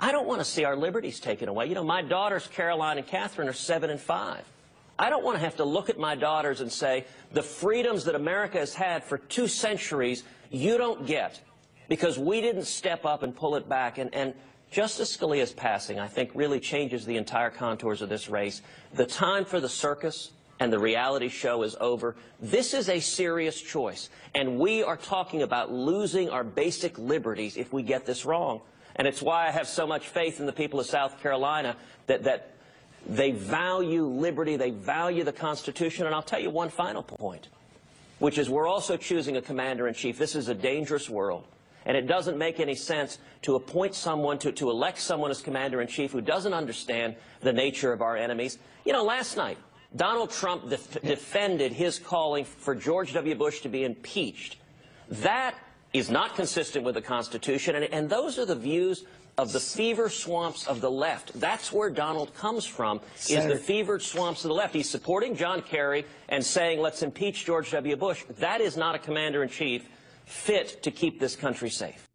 I 0.00 0.12
don't 0.12 0.26
want 0.26 0.40
to 0.40 0.44
see 0.44 0.64
our 0.64 0.76
liberties 0.76 1.20
taken 1.20 1.48
away. 1.48 1.66
You 1.66 1.74
know, 1.74 1.84
my 1.84 2.02
daughters, 2.02 2.46
Caroline 2.52 2.98
and 2.98 3.06
Catherine, 3.06 3.48
are 3.48 3.54
seven 3.54 3.90
and 3.90 4.00
five. 4.00 4.44
I 4.98 5.10
don't 5.10 5.24
want 5.24 5.36
to 5.36 5.44
have 5.44 5.56
to 5.56 5.64
look 5.64 5.90
at 5.90 5.98
my 5.98 6.14
daughters 6.14 6.60
and 6.60 6.72
say, 6.72 7.04
the 7.32 7.42
freedoms 7.42 8.04
that 8.04 8.14
America 8.14 8.58
has 8.58 8.74
had 8.74 9.04
for 9.04 9.18
two 9.18 9.48
centuries, 9.48 10.22
you 10.50 10.78
don't 10.78 11.06
get 11.06 11.40
because 11.88 12.18
we 12.18 12.40
didn't 12.40 12.64
step 12.64 13.04
up 13.04 13.22
and 13.22 13.34
pull 13.34 13.56
it 13.56 13.68
back. 13.68 13.98
And, 13.98 14.14
and 14.14 14.34
Justice 14.70 15.16
Scalia's 15.16 15.52
passing, 15.52 15.98
I 15.98 16.08
think, 16.08 16.30
really 16.34 16.60
changes 16.60 17.04
the 17.04 17.16
entire 17.16 17.50
contours 17.50 18.02
of 18.02 18.08
this 18.08 18.28
race. 18.28 18.62
The 18.94 19.06
time 19.06 19.44
for 19.44 19.60
the 19.60 19.68
circus 19.68 20.32
and 20.60 20.72
the 20.72 20.78
reality 20.78 21.28
show 21.28 21.62
is 21.62 21.76
over. 21.80 22.16
This 22.40 22.72
is 22.72 22.88
a 22.88 23.00
serious 23.00 23.60
choice. 23.60 24.08
And 24.34 24.58
we 24.58 24.82
are 24.82 24.96
talking 24.96 25.42
about 25.42 25.70
losing 25.70 26.30
our 26.30 26.44
basic 26.44 26.98
liberties 26.98 27.56
if 27.56 27.72
we 27.72 27.82
get 27.82 28.06
this 28.06 28.24
wrong. 28.24 28.62
And 28.96 29.06
it's 29.06 29.22
why 29.22 29.46
I 29.46 29.50
have 29.50 29.68
so 29.68 29.86
much 29.86 30.08
faith 30.08 30.40
in 30.40 30.46
the 30.46 30.52
people 30.52 30.80
of 30.80 30.86
South 30.86 31.20
Carolina 31.20 31.76
that, 32.06 32.24
that 32.24 32.50
they 33.06 33.30
value 33.30 34.06
liberty, 34.06 34.56
they 34.56 34.70
value 34.70 35.22
the 35.22 35.32
Constitution. 35.32 36.06
And 36.06 36.14
I'll 36.14 36.22
tell 36.22 36.40
you 36.40 36.50
one 36.50 36.70
final 36.70 37.02
point, 37.02 37.48
which 38.18 38.38
is 38.38 38.48
we're 38.50 38.66
also 38.66 38.96
choosing 38.96 39.36
a 39.36 39.42
commander 39.42 39.86
in 39.86 39.94
chief. 39.94 40.18
This 40.18 40.34
is 40.34 40.48
a 40.48 40.54
dangerous 40.54 41.08
world. 41.08 41.44
And 41.84 41.96
it 41.96 42.08
doesn't 42.08 42.36
make 42.36 42.58
any 42.58 42.74
sense 42.74 43.18
to 43.42 43.54
appoint 43.54 43.94
someone, 43.94 44.38
to, 44.38 44.50
to 44.52 44.70
elect 44.70 44.98
someone 44.98 45.30
as 45.30 45.40
commander 45.40 45.80
in 45.80 45.86
chief 45.86 46.10
who 46.10 46.20
doesn't 46.20 46.52
understand 46.52 47.14
the 47.42 47.52
nature 47.52 47.92
of 47.92 48.02
our 48.02 48.16
enemies. 48.16 48.58
You 48.84 48.92
know, 48.92 49.04
last 49.04 49.36
night, 49.36 49.56
Donald 49.94 50.30
Trump 50.30 50.68
def 50.68 51.00
defended 51.02 51.72
his 51.72 52.00
calling 52.00 52.44
for 52.44 52.74
George 52.74 53.12
W. 53.12 53.36
Bush 53.36 53.60
to 53.60 53.68
be 53.68 53.84
impeached. 53.84 54.56
That 55.08 55.54
is 55.98 56.10
not 56.10 56.34
consistent 56.34 56.84
with 56.84 56.94
the 56.94 57.02
Constitution, 57.02 57.76
and, 57.76 57.84
and 57.86 58.08
those 58.08 58.38
are 58.38 58.44
the 58.44 58.56
views 58.56 59.04
of 59.38 59.52
the 59.52 59.60
fever 59.60 60.08
swamps 60.08 60.66
of 60.66 60.80
the 60.80 60.90
left. 60.90 61.38
That's 61.38 61.70
where 61.70 61.90
Donald 61.90 62.34
comes 62.34 62.64
from, 62.64 63.00
Senator. 63.16 63.52
is 63.52 63.58
the 63.58 63.64
fevered 63.64 64.02
swamps 64.02 64.44
of 64.44 64.48
the 64.48 64.54
left. 64.54 64.74
He's 64.74 64.88
supporting 64.88 65.36
John 65.36 65.60
Kerry 65.60 66.06
and 66.28 66.44
saying, 66.44 66.80
let's 66.80 67.02
impeach 67.02 67.44
George 67.44 67.70
W. 67.70 67.96
Bush. 67.96 68.24
That 68.38 68.60
is 68.60 68.76
not 68.76 68.94
a 68.94 68.98
commander-in-chief 68.98 69.86
fit 70.24 70.82
to 70.82 70.90
keep 70.90 71.20
this 71.20 71.36
country 71.36 71.70
safe. 71.70 72.08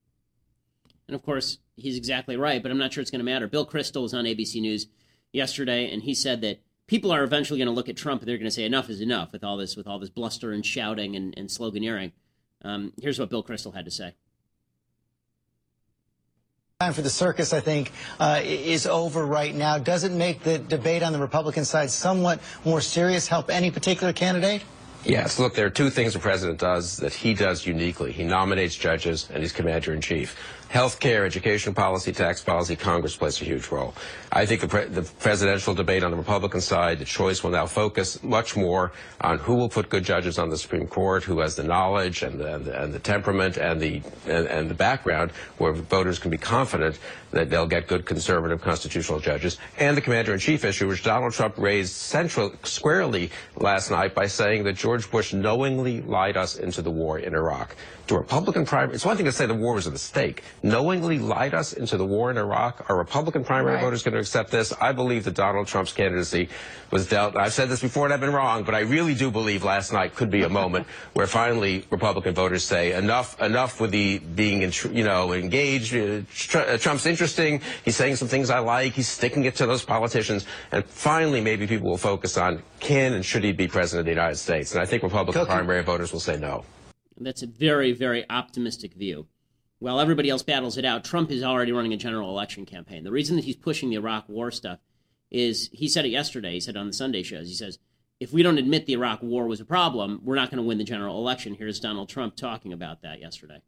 And 1.07 1.15
of 1.15 1.23
course, 1.23 1.59
he's 1.75 1.97
exactly 1.97 2.37
right, 2.37 2.61
but 2.61 2.71
I'm 2.71 2.77
not 2.77 2.91
sure 2.93 3.01
it's 3.01 3.11
going 3.11 3.19
to 3.19 3.25
matter. 3.25 3.47
Bill 3.47 3.67
Kristol 3.67 4.01
was 4.01 4.13
on 4.13 4.25
ABC 4.25 4.59
News 4.61 4.87
yesterday, 5.31 5.91
and 5.91 6.01
he 6.01 6.13
said 6.13 6.41
that 6.41 6.59
people 6.87 7.11
are 7.11 7.23
eventually 7.23 7.59
going 7.59 7.67
to 7.67 7.73
look 7.73 7.89
at 7.89 7.97
Trump 7.97 8.21
and 8.21 8.27
they're 8.27 8.37
going 8.37 8.49
to 8.49 8.51
say 8.51 8.65
enough 8.65 8.89
is 8.89 8.99
enough 8.99 9.31
with 9.31 9.43
all 9.43 9.57
this, 9.57 9.75
with 9.75 9.87
all 9.87 9.99
this 9.99 10.09
bluster 10.09 10.51
and 10.51 10.65
shouting 10.65 11.15
and, 11.15 11.33
and 11.37 11.49
sloganeering. 11.49 12.11
Um, 12.63 12.93
here's 13.01 13.19
what 13.19 13.29
Bill 13.29 13.43
Kristol 13.43 13.73
had 13.73 13.85
to 13.85 13.91
say 13.91 14.13
time 16.81 16.93
for 16.93 17.03
the 17.03 17.11
circus, 17.11 17.53
I 17.53 17.59
think, 17.59 17.91
uh, 18.19 18.41
is 18.43 18.87
over 18.87 19.23
right 19.23 19.53
now. 19.53 19.77
Does 19.77 20.03
it 20.03 20.11
make 20.11 20.41
the 20.41 20.57
debate 20.57 21.03
on 21.03 21.13
the 21.13 21.19
Republican 21.19 21.63
side 21.63 21.91
somewhat 21.91 22.39
more 22.65 22.81
serious? 22.81 23.27
Help 23.27 23.51
any 23.51 23.69
particular 23.69 24.11
candidate? 24.11 24.63
Yes, 25.03 25.37
look, 25.37 25.53
there 25.53 25.67
are 25.67 25.69
two 25.71 25.91
things 25.91 26.13
the 26.13 26.19
president 26.19 26.59
does 26.59 26.97
that 26.97 27.13
he 27.13 27.35
does 27.35 27.67
uniquely. 27.67 28.11
He 28.11 28.23
nominates 28.23 28.75
judges 28.75 29.29
and 29.31 29.43
he's 29.43 29.51
commander 29.51 29.93
in 29.93 30.01
chief. 30.01 30.35
Healthcare, 30.71 31.25
education 31.25 31.73
policy, 31.73 32.13
tax 32.13 32.41
policy, 32.41 32.77
Congress 32.77 33.17
plays 33.17 33.41
a 33.41 33.43
huge 33.43 33.67
role. 33.71 33.93
I 34.31 34.45
think 34.45 34.61
the, 34.61 34.69
pre 34.69 34.85
the, 34.85 35.01
presidential 35.01 35.73
debate 35.73 36.01
on 36.01 36.11
the 36.11 36.17
Republican 36.17 36.61
side, 36.61 36.99
the 36.99 37.05
choice 37.05 37.43
will 37.43 37.51
now 37.51 37.65
focus 37.65 38.23
much 38.23 38.55
more 38.55 38.93
on 39.19 39.39
who 39.39 39.55
will 39.55 39.67
put 39.67 39.89
good 39.89 40.05
judges 40.05 40.39
on 40.39 40.49
the 40.49 40.57
Supreme 40.57 40.87
Court, 40.87 41.25
who 41.25 41.39
has 41.39 41.55
the 41.55 41.63
knowledge 41.63 42.23
and 42.23 42.39
the, 42.39 42.55
and 42.55 42.63
the, 42.63 42.81
and 42.83 42.93
the 42.93 42.99
temperament 42.99 43.57
and 43.57 43.81
the, 43.81 44.01
and, 44.25 44.47
and 44.47 44.69
the 44.69 44.73
background 44.73 45.31
where 45.57 45.73
voters 45.73 46.19
can 46.19 46.31
be 46.31 46.37
confident 46.37 46.97
that 47.31 47.49
they'll 47.49 47.67
get 47.67 47.87
good 47.87 48.05
conservative 48.05 48.61
constitutional 48.61 49.19
judges, 49.19 49.57
and 49.77 49.97
the 49.97 50.01
commander-in-chief 50.01 50.63
issue, 50.63 50.87
which 50.87 51.03
Donald 51.03 51.33
Trump 51.33 51.57
raised 51.57 51.93
central 51.93 52.53
squarely 52.63 53.29
last 53.57 53.91
night 53.91 54.15
by 54.15 54.27
saying 54.27 54.63
that 54.63 54.77
George 54.77 55.11
Bush 55.11 55.33
knowingly 55.33 56.01
lied 56.01 56.37
us 56.37 56.57
into 56.57 56.81
the 56.81 56.91
war 56.91 57.19
in 57.19 57.35
Iraq 57.35 57.75
to 58.11 58.17
Republican 58.17 58.65
primary. 58.65 58.95
It's 58.95 59.05
one 59.05 59.15
thing 59.15 59.25
to 59.25 59.31
say 59.31 59.45
the 59.45 59.53
war 59.53 59.75
was 59.75 59.87
a 59.87 59.91
mistake. 59.91 60.43
Knowingly 60.63 61.17
lied 61.17 61.53
us 61.53 61.73
into 61.73 61.95
the 61.97 62.05
war 62.05 62.29
in 62.29 62.37
Iraq. 62.37 62.89
Are 62.89 62.97
Republican 62.97 63.43
primary 63.43 63.75
right. 63.75 63.83
voters 63.83 64.03
going 64.03 64.13
to 64.13 64.19
accept 64.19 64.51
this? 64.51 64.73
I 64.81 64.91
believe 64.91 65.23
that 65.23 65.35
Donald 65.35 65.67
Trump's 65.67 65.93
candidacy 65.93 66.49
was 66.91 67.07
dealt. 67.07 67.37
I've 67.37 67.53
said 67.53 67.69
this 67.69 67.81
before 67.81 68.05
and 68.05 68.13
I've 68.13 68.19
been 68.19 68.33
wrong, 68.33 68.63
but 68.63 68.75
I 68.75 68.79
really 68.79 69.15
do 69.15 69.31
believe 69.31 69.63
last 69.63 69.93
night 69.93 70.15
could 70.15 70.29
be 70.29 70.43
a 70.43 70.49
moment 70.49 70.87
where 71.13 71.25
finally 71.25 71.85
Republican 71.89 72.35
voters 72.35 72.65
say 72.65 72.93
enough, 72.93 73.41
enough 73.41 73.79
with 73.79 73.91
the 73.91 74.19
being, 74.19 74.61
you 74.91 75.03
know, 75.03 75.31
engaged. 75.31 75.95
Uh, 75.95 76.77
Trump's 76.77 77.05
interesting. 77.05 77.61
He's 77.85 77.95
saying 77.95 78.17
some 78.17 78.27
things 78.27 78.49
I 78.49 78.59
like. 78.59 78.93
He's 78.93 79.07
sticking 79.07 79.45
it 79.45 79.55
to 79.55 79.65
those 79.65 79.85
politicians. 79.85 80.45
And 80.73 80.83
finally, 80.85 81.39
maybe 81.39 81.65
people 81.65 81.89
will 81.89 81.97
focus 81.97 82.37
on 82.37 82.61
can 82.81 83.13
and 83.13 83.23
should 83.23 83.45
he 83.45 83.53
be 83.53 83.69
president 83.69 84.01
of 84.01 84.05
the 84.05 84.11
United 84.11 84.37
States? 84.37 84.73
And 84.73 84.81
I 84.81 84.85
think 84.85 85.03
Republican 85.03 85.45
primary 85.45 85.83
voters 85.83 86.11
will 86.11 86.19
say 86.19 86.37
no. 86.37 86.65
That's 87.23 87.43
a 87.43 87.47
very, 87.47 87.91
very 87.91 88.29
optimistic 88.29 88.93
view. 88.93 89.27
While 89.79 89.99
everybody 89.99 90.29
else 90.29 90.43
battles 90.43 90.77
it 90.77 90.85
out, 90.85 91.03
Trump 91.03 91.31
is 91.31 91.43
already 91.43 91.71
running 91.71 91.93
a 91.93 91.97
general 91.97 92.29
election 92.29 92.65
campaign. 92.65 93.03
The 93.03 93.11
reason 93.11 93.35
that 93.35 93.45
he's 93.45 93.55
pushing 93.55 93.89
the 93.89 93.95
Iraq 93.95 94.29
war 94.29 94.51
stuff 94.51 94.79
is 95.31 95.69
he 95.73 95.87
said 95.87 96.05
it 96.05 96.09
yesterday. 96.09 96.53
He 96.53 96.59
said 96.59 96.77
on 96.77 96.87
the 96.87 96.93
Sunday 96.93 97.23
shows, 97.23 97.47
he 97.47 97.55
says, 97.55 97.79
if 98.19 98.31
we 98.31 98.43
don't 98.43 98.59
admit 98.59 98.85
the 98.85 98.93
Iraq 98.93 99.23
war 99.23 99.47
was 99.47 99.59
a 99.59 99.65
problem, 99.65 100.21
we're 100.23 100.35
not 100.35 100.51
going 100.51 100.57
to 100.57 100.67
win 100.67 100.77
the 100.77 100.83
general 100.83 101.17
election. 101.17 101.55
Here's 101.55 101.79
Donald 101.79 102.09
Trump 102.09 102.35
talking 102.35 102.73
about 102.73 103.01
that 103.01 103.19
yesterday. 103.19 103.63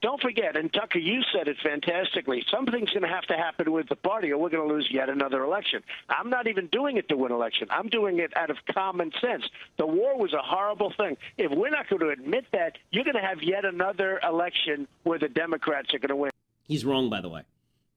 Don't 0.00 0.20
forget, 0.20 0.56
and 0.56 0.72
Tucker, 0.72 0.98
you 0.98 1.22
said 1.32 1.48
it 1.48 1.56
fantastically. 1.62 2.44
Something's 2.50 2.90
going 2.90 3.02
to 3.02 3.08
have 3.08 3.24
to 3.24 3.36
happen 3.36 3.72
with 3.72 3.88
the 3.88 3.96
party, 3.96 4.30
or 4.30 4.38
we're 4.38 4.50
going 4.50 4.68
to 4.68 4.74
lose 4.74 4.88
yet 4.90 5.08
another 5.08 5.42
election. 5.42 5.82
I'm 6.08 6.30
not 6.30 6.46
even 6.46 6.66
doing 6.68 6.96
it 6.96 7.08
to 7.08 7.16
win 7.16 7.32
election. 7.32 7.68
I'm 7.70 7.88
doing 7.88 8.18
it 8.18 8.36
out 8.36 8.50
of 8.50 8.56
common 8.72 9.12
sense. 9.20 9.44
The 9.76 9.86
war 9.86 10.16
was 10.18 10.32
a 10.32 10.42
horrible 10.42 10.92
thing. 10.96 11.16
If 11.36 11.50
we're 11.50 11.70
not 11.70 11.88
going 11.88 12.00
to 12.00 12.10
admit 12.10 12.46
that, 12.52 12.78
you're 12.90 13.04
going 13.04 13.16
to 13.16 13.22
have 13.22 13.42
yet 13.42 13.64
another 13.64 14.20
election 14.22 14.86
where 15.02 15.18
the 15.18 15.28
Democrats 15.28 15.92
are 15.94 15.98
going 15.98 16.08
to 16.10 16.16
win. 16.16 16.30
He's 16.64 16.84
wrong, 16.84 17.10
by 17.10 17.20
the 17.20 17.28
way. 17.28 17.42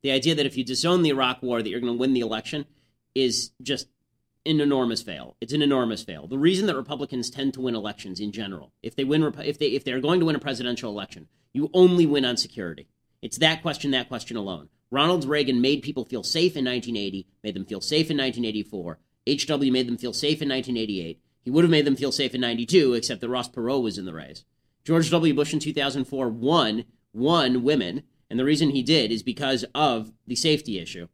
The 0.02 0.12
idea 0.12 0.36
that 0.36 0.46
if 0.46 0.58
you 0.58 0.64
disown 0.64 1.04
the 1.04 1.10
Iraq 1.10 1.44
war, 1.44 1.62
that 1.62 1.70
you're 1.70 1.80
going 1.80 1.94
to 1.94 2.00
win 2.00 2.14
the 2.14 2.22
election 2.22 2.66
is 3.14 3.52
just 3.62 3.88
an 4.46 4.60
enormous 4.60 5.02
fail. 5.02 5.36
It's 5.42 5.54
an 5.54 5.62
enormous 5.62 6.04
fail. 6.04 6.28
The 6.28 6.38
reason 6.38 6.66
that 6.68 6.76
Republicans 6.76 7.30
tend 7.30 7.54
to 7.54 7.62
win 7.62 7.76
elections 7.76 8.20
in 8.20 8.32
general, 8.32 8.74
if 8.82 8.96
they 8.96 9.04
win, 9.04 9.24
if 9.39 9.60
they 9.60 9.68
if 9.68 9.84
they're 9.84 10.02
going 10.02 10.20
to 10.20 10.26
win 10.26 10.36
a 10.36 10.39
presidential 10.39 10.92
election, 10.92 11.28
you 11.54 11.70
only 11.74 12.06
win 12.06 12.26
on 12.26 12.38
security. 12.38 12.88
It's 13.22 13.38
that 13.38 13.62
question, 13.62 13.92
that 13.92 14.08
question 14.08 14.38
alone. 14.38 14.70
Ronald 14.89 15.26
Reagan 15.26 15.62
made 15.62 15.84
people 15.84 16.06
feel 16.06 16.24
safe 16.24 16.58
in 16.58 16.66
1980, 16.66 17.28
made 17.44 17.56
them 17.56 17.66
feel 17.66 17.82
safe 17.82 18.10
in 18.10 18.18
1984. 18.18 19.00
H.W. 19.28 19.72
made 19.72 19.88
them 19.88 19.98
feel 19.98 20.14
safe 20.14 20.42
in 20.42 20.50
1988. 20.50 21.22
He 21.44 21.50
would 21.52 21.64
have 21.64 21.72
made 21.72 21.86
them 21.86 21.96
feel 21.96 22.12
safe 22.12 22.36
in 22.36 22.42
92, 22.42 22.96
except 22.96 23.22
that 23.22 23.30
Ross 23.30 23.50
Perot 23.50 23.82
was 23.82 23.98
in 23.98 24.06
the 24.06 24.14
race. 24.14 24.44
George 24.84 25.10
W. 25.12 25.34
Bush 25.34 25.54
in 25.54 25.60
2004 25.60 26.30
won, 26.30 26.86
won 27.14 27.64
women, 27.64 28.04
and 28.30 28.39
the 28.39 28.46
reason 28.46 28.72
he 28.72 28.82
did 28.82 29.12
is 29.12 29.24
because 29.24 29.64
of 29.76 30.12
the 30.26 30.36
safety 30.36 30.80
issue. 30.80 31.08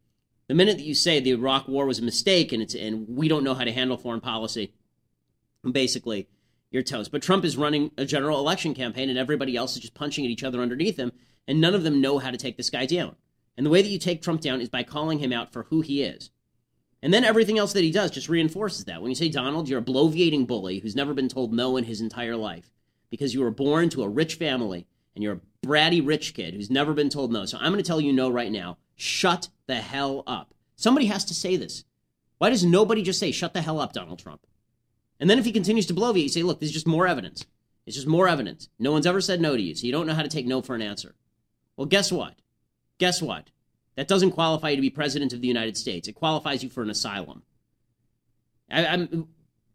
The 0.48 0.56
minute 0.56 0.78
that 0.78 0.84
you 0.84 0.94
say 0.94 1.20
the 1.20 1.32
Iraq 1.32 1.68
War 1.68 1.86
was 1.86 2.00
a 2.00 2.04
mistake 2.04 2.54
and 2.54 2.62
it's 2.62 2.74
and 2.74 3.08
we 3.08 3.28
don't 3.28 3.44
know 3.44 3.54
how 3.54 3.66
to 3.66 3.72
handle 3.72 3.98
foreign 3.98 4.22
policy, 4.22 4.74
basically 5.70 6.28
you're 6.72 6.84
toast. 6.84 7.12
But 7.12 7.22
Trump 7.22 7.44
is 7.46 7.58
running 7.58 7.92
a 7.98 8.06
general 8.06 8.40
election 8.40 8.74
campaign 8.74 9.10
and 9.10 9.20
everybody 9.20 9.56
else 9.56 9.76
is 9.76 9.82
just 9.82 9.94
punching 9.94 10.26
at 10.26 10.32
each 10.32 10.44
other 10.44 10.62
underneath 10.62 10.98
him, 10.98 11.12
and 11.48 11.62
none 11.62 11.76
of 11.76 11.84
them 11.84 12.02
know 12.02 12.20
how 12.20 12.32
to 12.32 12.38
take 12.38 12.58
this 12.58 12.70
guy 12.70 12.86
down. 12.86 13.16
And 13.56 13.66
the 13.66 13.70
way 13.70 13.82
that 13.82 13.88
you 13.88 14.00
take 14.00 14.22
Trump 14.22 14.42
down 14.42 14.62
is 14.62 14.70
by 14.70 14.84
calling 14.84 15.20
him 15.20 15.34
out 15.34 15.52
for 15.52 15.64
who 15.64 15.82
he 15.82 16.04
is. 16.04 16.30
And 17.02 17.14
then 17.14 17.24
everything 17.24 17.58
else 17.58 17.74
that 17.74 17.84
he 17.84 17.92
does 17.92 18.12
just 18.12 18.30
reinforces 18.30 18.86
that. 18.86 19.02
When 19.02 19.10
you 19.12 19.16
say, 19.16 19.30
Donald, 19.30 19.70
you're 19.70 19.80
a 19.80 19.84
bloviating 19.84 20.48
bully 20.48 20.80
who's 20.80 20.96
never 20.96 21.14
been 21.14 21.30
told 21.30 21.54
no 21.54 21.78
in 21.78 21.84
his 21.84 22.02
entire 22.02 22.36
life 22.36 22.72
because 23.10 23.34
you 23.34 23.42
were 23.42 23.52
born 23.52 23.90
to 23.90 24.04
a 24.04 24.10
rich 24.10 24.36
family 24.36 24.88
and 25.16 25.24
you're 25.24 25.36
a 25.36 25.66
bratty 25.68 26.06
rich 26.06 26.34
kid 26.34 26.54
who's 26.54 26.70
never 26.70 26.94
been 26.94 27.10
told 27.10 27.32
no. 27.32 27.46
So 27.46 27.58
I'm 27.58 27.72
going 27.72 27.84
to 27.84 27.88
tell 27.88 28.02
you 28.02 28.14
no 28.14 28.30
right 28.30 28.52
now. 28.52 28.78
Shut 28.98 29.50
the 29.68 29.76
hell 29.76 30.24
up. 30.28 30.54
Somebody 30.76 31.06
has 31.06 31.24
to 31.26 31.34
say 31.34 31.56
this. 31.56 31.86
Why 32.40 32.50
does 32.50 32.66
nobody 32.66 33.02
just 33.02 33.20
say, 33.20 33.32
shut 33.32 33.54
the 33.54 33.62
hell 33.62 33.80
up, 33.80 33.94
Donald 33.94 34.20
Trump? 34.20 34.46
And 35.20 35.30
then 35.30 35.40
if 35.40 35.46
he 35.46 35.52
continues 35.52 35.86
to 35.88 35.94
blow 35.94 36.14
you, 36.14 36.24
you 36.24 36.30
say, 36.30 36.44
look, 36.44 36.60
this 36.60 36.68
is 36.68 36.74
just 36.74 36.88
more 36.88 37.08
evidence. 37.08 37.46
It's 37.86 37.96
just 37.96 38.08
more 38.08 38.28
evidence. 38.28 38.70
No 38.78 38.92
one's 38.92 39.08
ever 39.08 39.22
said 39.22 39.40
no 39.40 39.56
to 39.56 39.62
you, 39.62 39.74
so 39.74 39.86
you 39.86 39.92
don't 39.92 40.06
know 40.06 40.14
how 40.14 40.22
to 40.22 40.28
take 40.28 40.46
no 40.46 40.62
for 40.62 40.76
an 40.76 40.82
answer. 40.82 41.16
Well, 41.78 41.88
guess 41.88 42.12
what? 42.12 42.36
Guess 42.98 43.22
what? 43.22 43.50
That 43.96 44.08
doesn't 44.08 44.32
qualify 44.32 44.70
you 44.72 44.76
to 44.76 44.82
be 44.82 44.90
president 44.90 45.34
of 45.34 45.42
the 45.42 45.48
United 45.48 45.78
States. 45.78 46.08
It 46.08 46.14
qualifies 46.14 46.64
you 46.64 46.70
for 46.70 46.84
an 46.84 46.90
asylum. 46.90 47.44
I, 48.70 49.08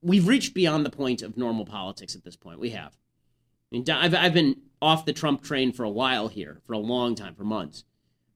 we've 0.02 0.28
reached 0.28 0.54
beyond 0.54 0.84
the 0.84 0.90
point 0.90 1.22
of 1.22 1.36
normal 1.36 1.64
politics 1.64 2.14
at 2.14 2.22
this 2.22 2.36
point. 2.36 2.60
We 2.60 2.70
have. 2.70 2.92
I 2.92 3.68
mean, 3.70 3.88
I've, 3.90 4.14
I've 4.14 4.34
been 4.34 4.56
off 4.80 5.06
the 5.06 5.12
Trump 5.12 5.42
train 5.42 5.72
for 5.72 5.84
a 5.84 5.90
while 5.90 6.28
here, 6.28 6.60
for 6.66 6.74
a 6.74 6.78
long 6.78 7.14
time, 7.14 7.34
for 7.34 7.44
months. 7.44 7.84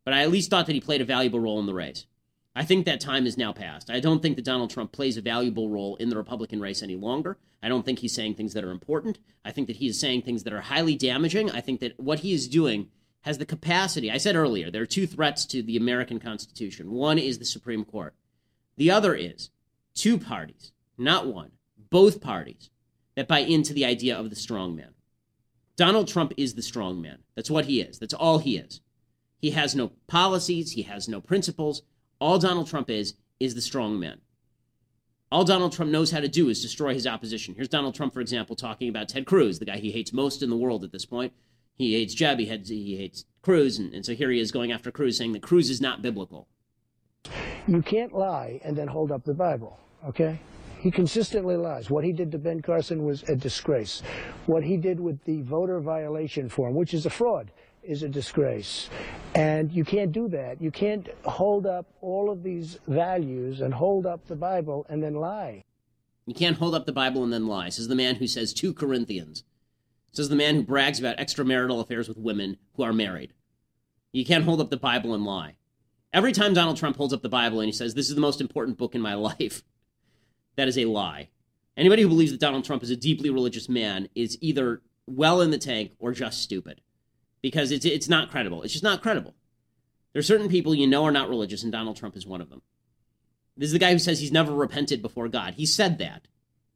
But 0.06 0.14
I 0.14 0.22
at 0.22 0.30
least 0.30 0.50
thought 0.50 0.66
that 0.66 0.72
he 0.74 0.80
played 0.80 1.00
a 1.00 1.04
valuable 1.04 1.40
role 1.40 1.58
in 1.58 1.66
the 1.66 1.74
race. 1.74 2.06
I 2.54 2.64
think 2.64 2.86
that 2.86 3.00
time 3.00 3.26
is 3.26 3.36
now 3.36 3.52
past. 3.52 3.90
I 3.90 3.98
don't 3.98 4.22
think 4.22 4.36
that 4.36 4.44
Donald 4.44 4.70
Trump 4.70 4.92
plays 4.92 5.16
a 5.16 5.20
valuable 5.20 5.68
role 5.68 5.96
in 5.96 6.10
the 6.10 6.16
Republican 6.16 6.60
race 6.60 6.80
any 6.80 6.94
longer. 6.94 7.38
I 7.60 7.68
don't 7.68 7.84
think 7.84 7.98
he's 7.98 8.14
saying 8.14 8.36
things 8.36 8.54
that 8.54 8.62
are 8.62 8.70
important. 8.70 9.18
I 9.44 9.50
think 9.50 9.66
that 9.66 9.76
he 9.76 9.88
is 9.88 9.98
saying 9.98 10.22
things 10.22 10.44
that 10.44 10.52
are 10.52 10.60
highly 10.60 10.94
damaging. 10.94 11.50
I 11.50 11.60
think 11.60 11.80
that 11.80 11.98
what 11.98 12.20
he 12.20 12.32
is 12.32 12.46
doing 12.46 12.88
has 13.22 13.38
the 13.38 13.44
capacity. 13.44 14.08
I 14.08 14.18
said 14.18 14.36
earlier, 14.36 14.70
there 14.70 14.82
are 14.82 14.86
two 14.86 15.08
threats 15.08 15.44
to 15.46 15.60
the 15.60 15.76
American 15.76 16.20
Constitution. 16.20 16.92
One 16.92 17.18
is 17.18 17.40
the 17.40 17.44
Supreme 17.44 17.84
Court, 17.84 18.14
the 18.76 18.92
other 18.92 19.14
is 19.14 19.50
two 19.94 20.18
parties, 20.18 20.70
not 20.96 21.26
one, 21.26 21.50
both 21.90 22.20
parties 22.20 22.70
that 23.16 23.26
buy 23.26 23.40
into 23.40 23.72
the 23.72 23.84
idea 23.84 24.16
of 24.16 24.30
the 24.30 24.36
strong 24.36 24.76
man. 24.76 24.94
Donald 25.76 26.06
Trump 26.06 26.32
is 26.36 26.54
the 26.54 26.62
strong 26.62 27.02
man. 27.02 27.18
That's 27.34 27.50
what 27.50 27.64
he 27.64 27.80
is. 27.80 27.98
That's 27.98 28.14
all 28.14 28.38
he 28.38 28.56
is. 28.56 28.80
He 29.38 29.50
has 29.50 29.74
no 29.74 29.92
policies, 30.06 30.72
he 30.72 30.82
has 30.82 31.08
no 31.08 31.20
principles. 31.20 31.82
All 32.20 32.38
Donald 32.38 32.68
Trump 32.68 32.90
is, 32.90 33.14
is 33.38 33.54
the 33.54 33.60
strong 33.60 33.98
man. 33.98 34.20
All 35.30 35.44
Donald 35.44 35.72
Trump 35.72 35.90
knows 35.90 36.12
how 36.12 36.20
to 36.20 36.28
do 36.28 36.48
is 36.48 36.62
destroy 36.62 36.94
his 36.94 37.06
opposition. 37.06 37.54
Here's 37.54 37.68
Donald 37.68 37.94
Trump, 37.94 38.14
for 38.14 38.20
example, 38.20 38.56
talking 38.56 38.88
about 38.88 39.08
Ted 39.08 39.26
Cruz, 39.26 39.58
the 39.58 39.64
guy 39.64 39.76
he 39.76 39.90
hates 39.90 40.12
most 40.12 40.42
in 40.42 40.50
the 40.50 40.56
world 40.56 40.84
at 40.84 40.92
this 40.92 41.04
point. 41.04 41.32
He 41.74 41.94
hates 41.94 42.14
Jeb, 42.14 42.38
he 42.38 42.46
hates, 42.46 42.70
he 42.70 42.96
hates 42.96 43.24
Cruz, 43.42 43.78
and, 43.78 43.92
and 43.92 44.06
so 44.06 44.14
here 44.14 44.30
he 44.30 44.40
is 44.40 44.52
going 44.52 44.72
after 44.72 44.90
Cruz, 44.90 45.18
saying 45.18 45.32
that 45.32 45.42
Cruz 45.42 45.68
is 45.68 45.80
not 45.80 46.00
biblical. 46.00 46.48
You 47.66 47.82
can't 47.82 48.12
lie 48.12 48.60
and 48.64 48.76
then 48.76 48.86
hold 48.86 49.10
up 49.10 49.24
the 49.24 49.34
Bible, 49.34 49.78
okay? 50.06 50.38
He 50.78 50.90
consistently 50.90 51.56
lies. 51.56 51.90
What 51.90 52.04
he 52.04 52.12
did 52.12 52.30
to 52.32 52.38
Ben 52.38 52.62
Carson 52.62 53.04
was 53.04 53.24
a 53.24 53.34
disgrace. 53.34 54.02
What 54.46 54.62
he 54.62 54.76
did 54.76 55.00
with 55.00 55.22
the 55.24 55.42
voter 55.42 55.80
violation 55.80 56.48
form, 56.48 56.74
which 56.74 56.94
is 56.94 57.04
a 57.06 57.10
fraud, 57.10 57.50
is 57.82 58.04
a 58.04 58.08
disgrace. 58.08 58.88
And 59.36 59.70
you 59.70 59.84
can't 59.84 60.12
do 60.12 60.28
that. 60.28 60.62
You 60.62 60.70
can't 60.70 61.10
hold 61.26 61.66
up 61.66 61.84
all 62.00 62.30
of 62.30 62.42
these 62.42 62.78
values 62.88 63.60
and 63.60 63.74
hold 63.74 64.06
up 64.06 64.26
the 64.26 64.34
Bible 64.34 64.86
and 64.88 65.02
then 65.02 65.16
lie. 65.16 65.62
You 66.24 66.32
can't 66.32 66.56
hold 66.56 66.74
up 66.74 66.86
the 66.86 66.92
Bible 66.92 67.22
and 67.22 67.30
then 67.30 67.46
lie, 67.46 67.68
says 67.68 67.88
the 67.88 67.94
man 67.94 68.14
who 68.14 68.26
says 68.26 68.54
2 68.54 68.72
Corinthians. 68.72 69.44
Says 70.10 70.30
the 70.30 70.36
man 70.36 70.54
who 70.54 70.62
brags 70.62 70.98
about 70.98 71.18
extramarital 71.18 71.82
affairs 71.82 72.08
with 72.08 72.16
women 72.16 72.56
who 72.76 72.82
are 72.82 72.94
married. 72.94 73.34
You 74.10 74.24
can't 74.24 74.44
hold 74.44 74.58
up 74.58 74.70
the 74.70 74.78
Bible 74.78 75.12
and 75.12 75.26
lie. 75.26 75.56
Every 76.14 76.32
time 76.32 76.54
Donald 76.54 76.78
Trump 76.78 76.96
holds 76.96 77.12
up 77.12 77.20
the 77.20 77.28
Bible 77.28 77.60
and 77.60 77.66
he 77.66 77.72
says, 77.72 77.92
This 77.92 78.08
is 78.08 78.14
the 78.14 78.22
most 78.22 78.40
important 78.40 78.78
book 78.78 78.94
in 78.94 79.02
my 79.02 79.14
life, 79.38 79.62
that 80.56 80.66
is 80.66 80.78
a 80.78 80.86
lie. 80.86 81.28
Anybody 81.76 82.00
who 82.00 82.08
believes 82.08 82.32
that 82.32 82.40
Donald 82.40 82.64
Trump 82.64 82.82
is 82.82 82.88
a 82.88 82.96
deeply 82.96 83.28
religious 83.28 83.68
man 83.68 84.08
is 84.14 84.38
either 84.40 84.80
well 85.06 85.42
in 85.42 85.50
the 85.50 85.58
tank 85.58 85.92
or 85.98 86.12
just 86.12 86.42
stupid 86.42 86.80
because 87.46 87.70
it's, 87.70 87.84
it's 87.84 88.08
not 88.08 88.28
credible. 88.28 88.64
It's 88.64 88.72
just 88.72 88.82
not 88.82 89.02
credible. 89.02 89.32
There 90.12 90.18
are 90.18 90.24
certain 90.24 90.48
people 90.48 90.74
you 90.74 90.88
know 90.88 91.04
are 91.04 91.12
not 91.12 91.28
religious, 91.28 91.62
and 91.62 91.70
Donald 91.70 91.96
Trump 91.96 92.16
is 92.16 92.26
one 92.26 92.40
of 92.40 92.50
them. 92.50 92.60
This 93.56 93.68
is 93.68 93.72
the 93.72 93.78
guy 93.78 93.92
who 93.92 94.00
says 94.00 94.18
he's 94.18 94.32
never 94.32 94.52
repented 94.52 95.00
before 95.00 95.28
God. 95.28 95.54
He 95.54 95.64
said 95.64 95.98
that. 95.98 96.26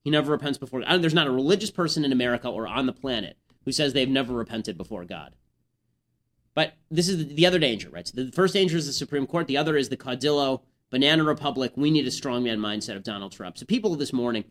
He 0.05 0.11
never 0.11 0.31
repents 0.31 0.59
before 0.59 0.83
God. 0.83 1.03
There's 1.03 1.13
not 1.13 1.27
a 1.27 1.33
religious 1.33 1.73
person 1.73 2.05
in 2.05 2.13
America 2.13 2.49
or 2.49 2.69
on 2.69 2.87
the 2.87 2.93
planet 2.93 3.37
who 3.65 3.73
says 3.73 3.95
they've 3.95 4.09
never 4.09 4.33
repented 4.33 4.79
before 4.79 5.05
God. 5.05 5.35
But 6.55 6.75
this 6.89 7.09
is 7.09 7.35
the 7.35 7.47
other 7.47 7.59
danger, 7.59 7.91
right? 7.91 8.07
So 8.07 8.23
the 8.23 8.31
first 8.31 8.55
danger 8.55 8.77
is 8.77 8.87
the 8.87 8.93
Supreme 8.93 9.27
Court. 9.27 9.49
The 9.49 9.57
other 9.57 9.77
is 9.77 9.89
the 9.89 9.97
Caudillo, 9.97 10.61
Banana 10.91 11.25
Republic. 11.25 11.73
We 11.75 11.91
need 11.91 12.07
a 12.07 12.11
strongman 12.11 12.61
mindset 12.61 12.95
of 12.95 13.03
Donald 13.03 13.33
Trump. 13.33 13.59
So 13.59 13.67
people 13.67 13.97
this 13.97 14.13
morning, 14.13 14.45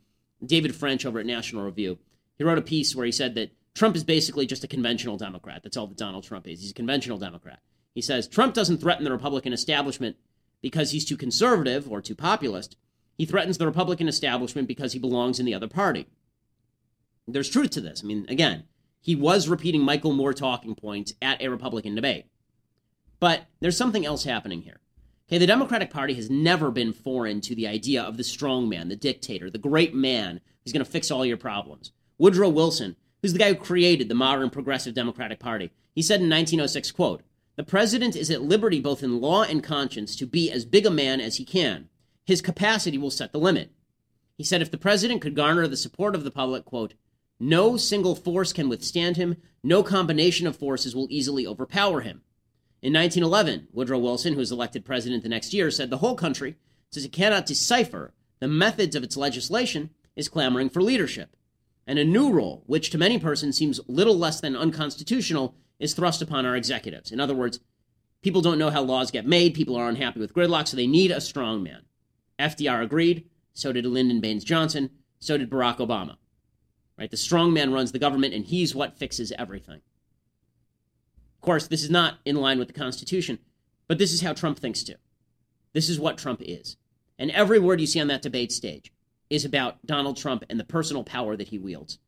David 0.45 0.75
French 0.75 1.05
over 1.05 1.19
at 1.19 1.25
National 1.25 1.63
Review, 1.63 1.97
he 2.37 2.43
wrote 2.43 2.57
a 2.57 2.61
piece 2.61 2.93
where 2.93 3.05
he 3.05 3.11
said 3.13 3.35
that 3.35 3.51
Trump 3.75 3.95
is 3.95 4.03
basically 4.03 4.45
just 4.45 4.63
a 4.63 4.67
conventional 4.67 5.17
Democrat. 5.17 5.61
That's 5.63 5.77
all 5.77 5.87
that 5.87 5.97
Donald 5.97 6.23
Trump 6.23 6.47
is. 6.47 6.61
He's 6.61 6.71
a 6.71 6.75
conventional 6.75 7.17
Democrat. 7.17 7.59
He 7.93 8.01
says 8.01 8.27
Trump 8.27 8.53
doesn't 8.53 8.79
threaten 8.79 9.03
the 9.03 9.11
Republican 9.11 9.53
establishment 9.53 10.17
because 10.61 10.91
he's 10.91 11.05
too 11.05 11.17
conservative 11.17 11.89
or 11.89 12.01
too 12.01 12.15
populist. 12.15 12.75
He 13.17 13.25
threatens 13.25 13.57
the 13.57 13.65
Republican 13.65 14.07
establishment 14.07 14.67
because 14.67 14.93
he 14.93 14.99
belongs 14.99 15.39
in 15.39 15.45
the 15.45 15.53
other 15.53 15.67
party. 15.67 16.07
There's 17.27 17.49
truth 17.49 17.71
to 17.71 17.81
this. 17.81 18.01
I 18.03 18.07
mean, 18.07 18.25
again, 18.29 18.63
he 19.01 19.15
was 19.15 19.47
repeating 19.47 19.81
Michael 19.81 20.13
Moore 20.13 20.33
talking 20.33 20.75
points 20.75 21.13
at 21.21 21.41
a 21.41 21.49
Republican 21.49 21.95
debate. 21.95 22.25
But 23.19 23.47
there's 23.59 23.77
something 23.77 24.05
else 24.05 24.23
happening 24.23 24.61
here. 24.61 24.79
Okay, 25.27 25.37
the 25.37 25.45
Democratic 25.45 25.91
Party 25.91 26.15
has 26.15 26.29
never 26.29 26.71
been 26.71 26.91
foreign 26.91 27.39
to 27.41 27.53
the 27.53 27.67
idea 27.67 28.01
of 28.01 28.17
the 28.17 28.23
strong 28.23 28.67
man, 28.67 28.89
the 28.89 28.95
dictator, 28.95 29.49
the 29.49 29.57
great 29.59 29.93
man 29.93 30.41
who's 30.63 30.73
going 30.73 30.83
to 30.83 30.91
fix 30.91 31.11
all 31.11 31.25
your 31.25 31.37
problems. 31.37 31.91
Woodrow 32.17 32.49
Wilson, 32.49 32.95
who's 33.21 33.33
the 33.33 33.39
guy 33.39 33.49
who 33.49 33.55
created 33.55 34.09
the 34.09 34.15
modern 34.15 34.49
progressive 34.49 34.93
Democratic 34.93 35.39
Party, 35.39 35.71
he 35.93 36.01
said 36.01 36.21
in 36.21 36.29
1906, 36.29 36.91
quote, 36.91 37.21
"The 37.55 37.63
president 37.63 38.15
is 38.15 38.29
at 38.31 38.41
liberty 38.41 38.79
both 38.79 39.03
in 39.03 39.21
law 39.21 39.43
and 39.43 39.63
conscience 39.63 40.15
to 40.15 40.25
be 40.25 40.51
as 40.51 40.65
big 40.65 40.85
a 40.85 40.91
man 40.91 41.19
as 41.19 41.37
he 41.37 41.45
can. 41.45 41.89
His 42.25 42.41
capacity 42.41 42.97
will 42.97 43.11
set 43.11 43.31
the 43.31 43.39
limit." 43.39 43.71
He 44.37 44.43
said 44.43 44.61
if 44.61 44.71
the 44.71 44.77
president 44.77 45.21
could 45.21 45.35
garner 45.35 45.67
the 45.67 45.75
support 45.75 46.15
of 46.15 46.23
the 46.23 46.31
public, 46.31 46.65
quote, 46.65 46.93
no 47.39 47.77
single 47.77 48.15
force 48.15 48.51
can 48.51 48.67
withstand 48.67 49.15
him. 49.15 49.37
No 49.63 49.81
combination 49.81 50.45
of 50.45 50.57
forces 50.57 50.93
will 50.93 51.07
easily 51.09 51.47
overpower 51.47 52.01
him. 52.01 52.21
In 52.81 52.93
1911, 52.93 53.69
Woodrow 53.71 53.99
Wilson, 53.99 54.33
who 54.33 54.39
was 54.39 54.51
elected 54.51 54.83
president 54.85 55.23
the 55.23 55.29
next 55.29 55.53
year, 55.53 55.71
said 55.71 55.89
the 55.89 55.99
whole 55.99 56.15
country, 56.15 56.55
since 56.91 57.05
it 57.05 57.13
cannot 57.13 57.45
decipher 57.45 58.13
the 58.39 58.47
methods 58.47 58.95
of 58.95 59.03
its 59.03 59.15
legislation, 59.15 59.89
is 60.15 60.27
clamoring 60.27 60.69
for 60.69 60.81
leadership. 60.81 61.35
And 61.89 61.97
a 61.97 62.05
new 62.05 62.31
role, 62.31 62.61
which 62.67 62.91
to 62.91 62.99
many 62.99 63.17
persons 63.17 63.57
seems 63.57 63.79
little 63.87 64.15
less 64.15 64.39
than 64.39 64.55
unconstitutional, 64.55 65.55
is 65.79 65.95
thrust 65.95 66.21
upon 66.21 66.45
our 66.45 66.55
executives. 66.55 67.11
In 67.11 67.19
other 67.19 67.33
words, 67.33 67.61
people 68.21 68.41
don't 68.41 68.59
know 68.59 68.69
how 68.69 68.83
laws 68.83 69.09
get 69.09 69.25
made, 69.25 69.55
people 69.55 69.75
are 69.75 69.89
unhappy 69.89 70.19
with 70.19 70.35
gridlock, 70.35 70.67
so 70.67 70.77
they 70.77 70.85
need 70.85 71.09
a 71.09 71.19
strong 71.19 71.63
man. 71.63 71.85
FDR 72.37 72.83
agreed, 72.83 73.27
so 73.55 73.73
did 73.73 73.87
Lyndon 73.87 74.21
Baines 74.21 74.43
Johnson, 74.43 74.91
so 75.17 75.35
did 75.35 75.49
Barack 75.49 75.77
Obama. 75.77 76.17
Right? 76.95 77.09
The 77.09 77.17
strong 77.17 77.53
man 77.53 77.73
runs 77.73 77.91
the 77.91 77.97
government, 77.97 78.35
and 78.35 78.45
he's 78.45 78.75
what 78.75 78.99
fixes 78.99 79.33
everything. 79.39 79.81
Of 81.37 81.41
course, 81.41 81.65
this 81.65 81.83
is 81.83 81.89
not 81.89 82.19
in 82.23 82.35
line 82.35 82.59
with 82.59 82.67
the 82.67 82.79
Constitution, 82.79 83.39
but 83.87 83.97
this 83.97 84.13
is 84.13 84.21
how 84.21 84.33
Trump 84.33 84.59
thinks 84.59 84.83
too. 84.83 84.97
This 85.73 85.89
is 85.89 85.99
what 85.99 86.19
Trump 86.19 86.43
is. 86.45 86.77
And 87.17 87.31
every 87.31 87.57
word 87.57 87.81
you 87.81 87.87
see 87.87 87.99
on 87.99 88.09
that 88.09 88.21
debate 88.21 88.51
stage 88.51 88.91
is 89.29 89.45
about 89.45 89.85
Donald 89.85 90.17
Trump 90.17 90.43
and 90.49 90.59
the 90.59 90.63
personal 90.63 91.03
power 91.03 91.35
that 91.35 91.49
he 91.49 91.57
wields. 91.57 91.99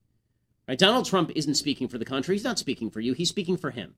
Right? 0.67 0.77
Donald 0.77 1.05
Trump 1.05 1.31
isn't 1.35 1.55
speaking 1.55 1.87
for 1.87 1.97
the 1.97 2.05
country. 2.05 2.35
He's 2.35 2.43
not 2.43 2.59
speaking 2.59 2.89
for 2.89 2.99
you. 2.99 3.13
He's 3.13 3.29
speaking 3.29 3.57
for 3.57 3.71
him. 3.71 3.95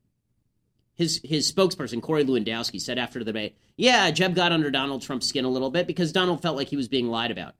His 0.95 1.21
his 1.23 1.51
spokesperson 1.51 2.01
Corey 2.01 2.23
Lewandowski 2.23 2.79
said 2.79 2.99
after 2.99 3.19
the 3.19 3.25
debate, 3.25 3.57
"Yeah, 3.75 4.11
Jeb 4.11 4.35
got 4.35 4.51
under 4.51 4.69
Donald 4.69 5.01
Trump's 5.01 5.27
skin 5.27 5.45
a 5.45 5.49
little 5.49 5.71
bit 5.71 5.87
because 5.87 6.11
Donald 6.11 6.41
felt 6.41 6.55
like 6.55 6.67
he 6.67 6.75
was 6.75 6.87
being 6.87 7.07
lied 7.07 7.31
about." 7.31 7.55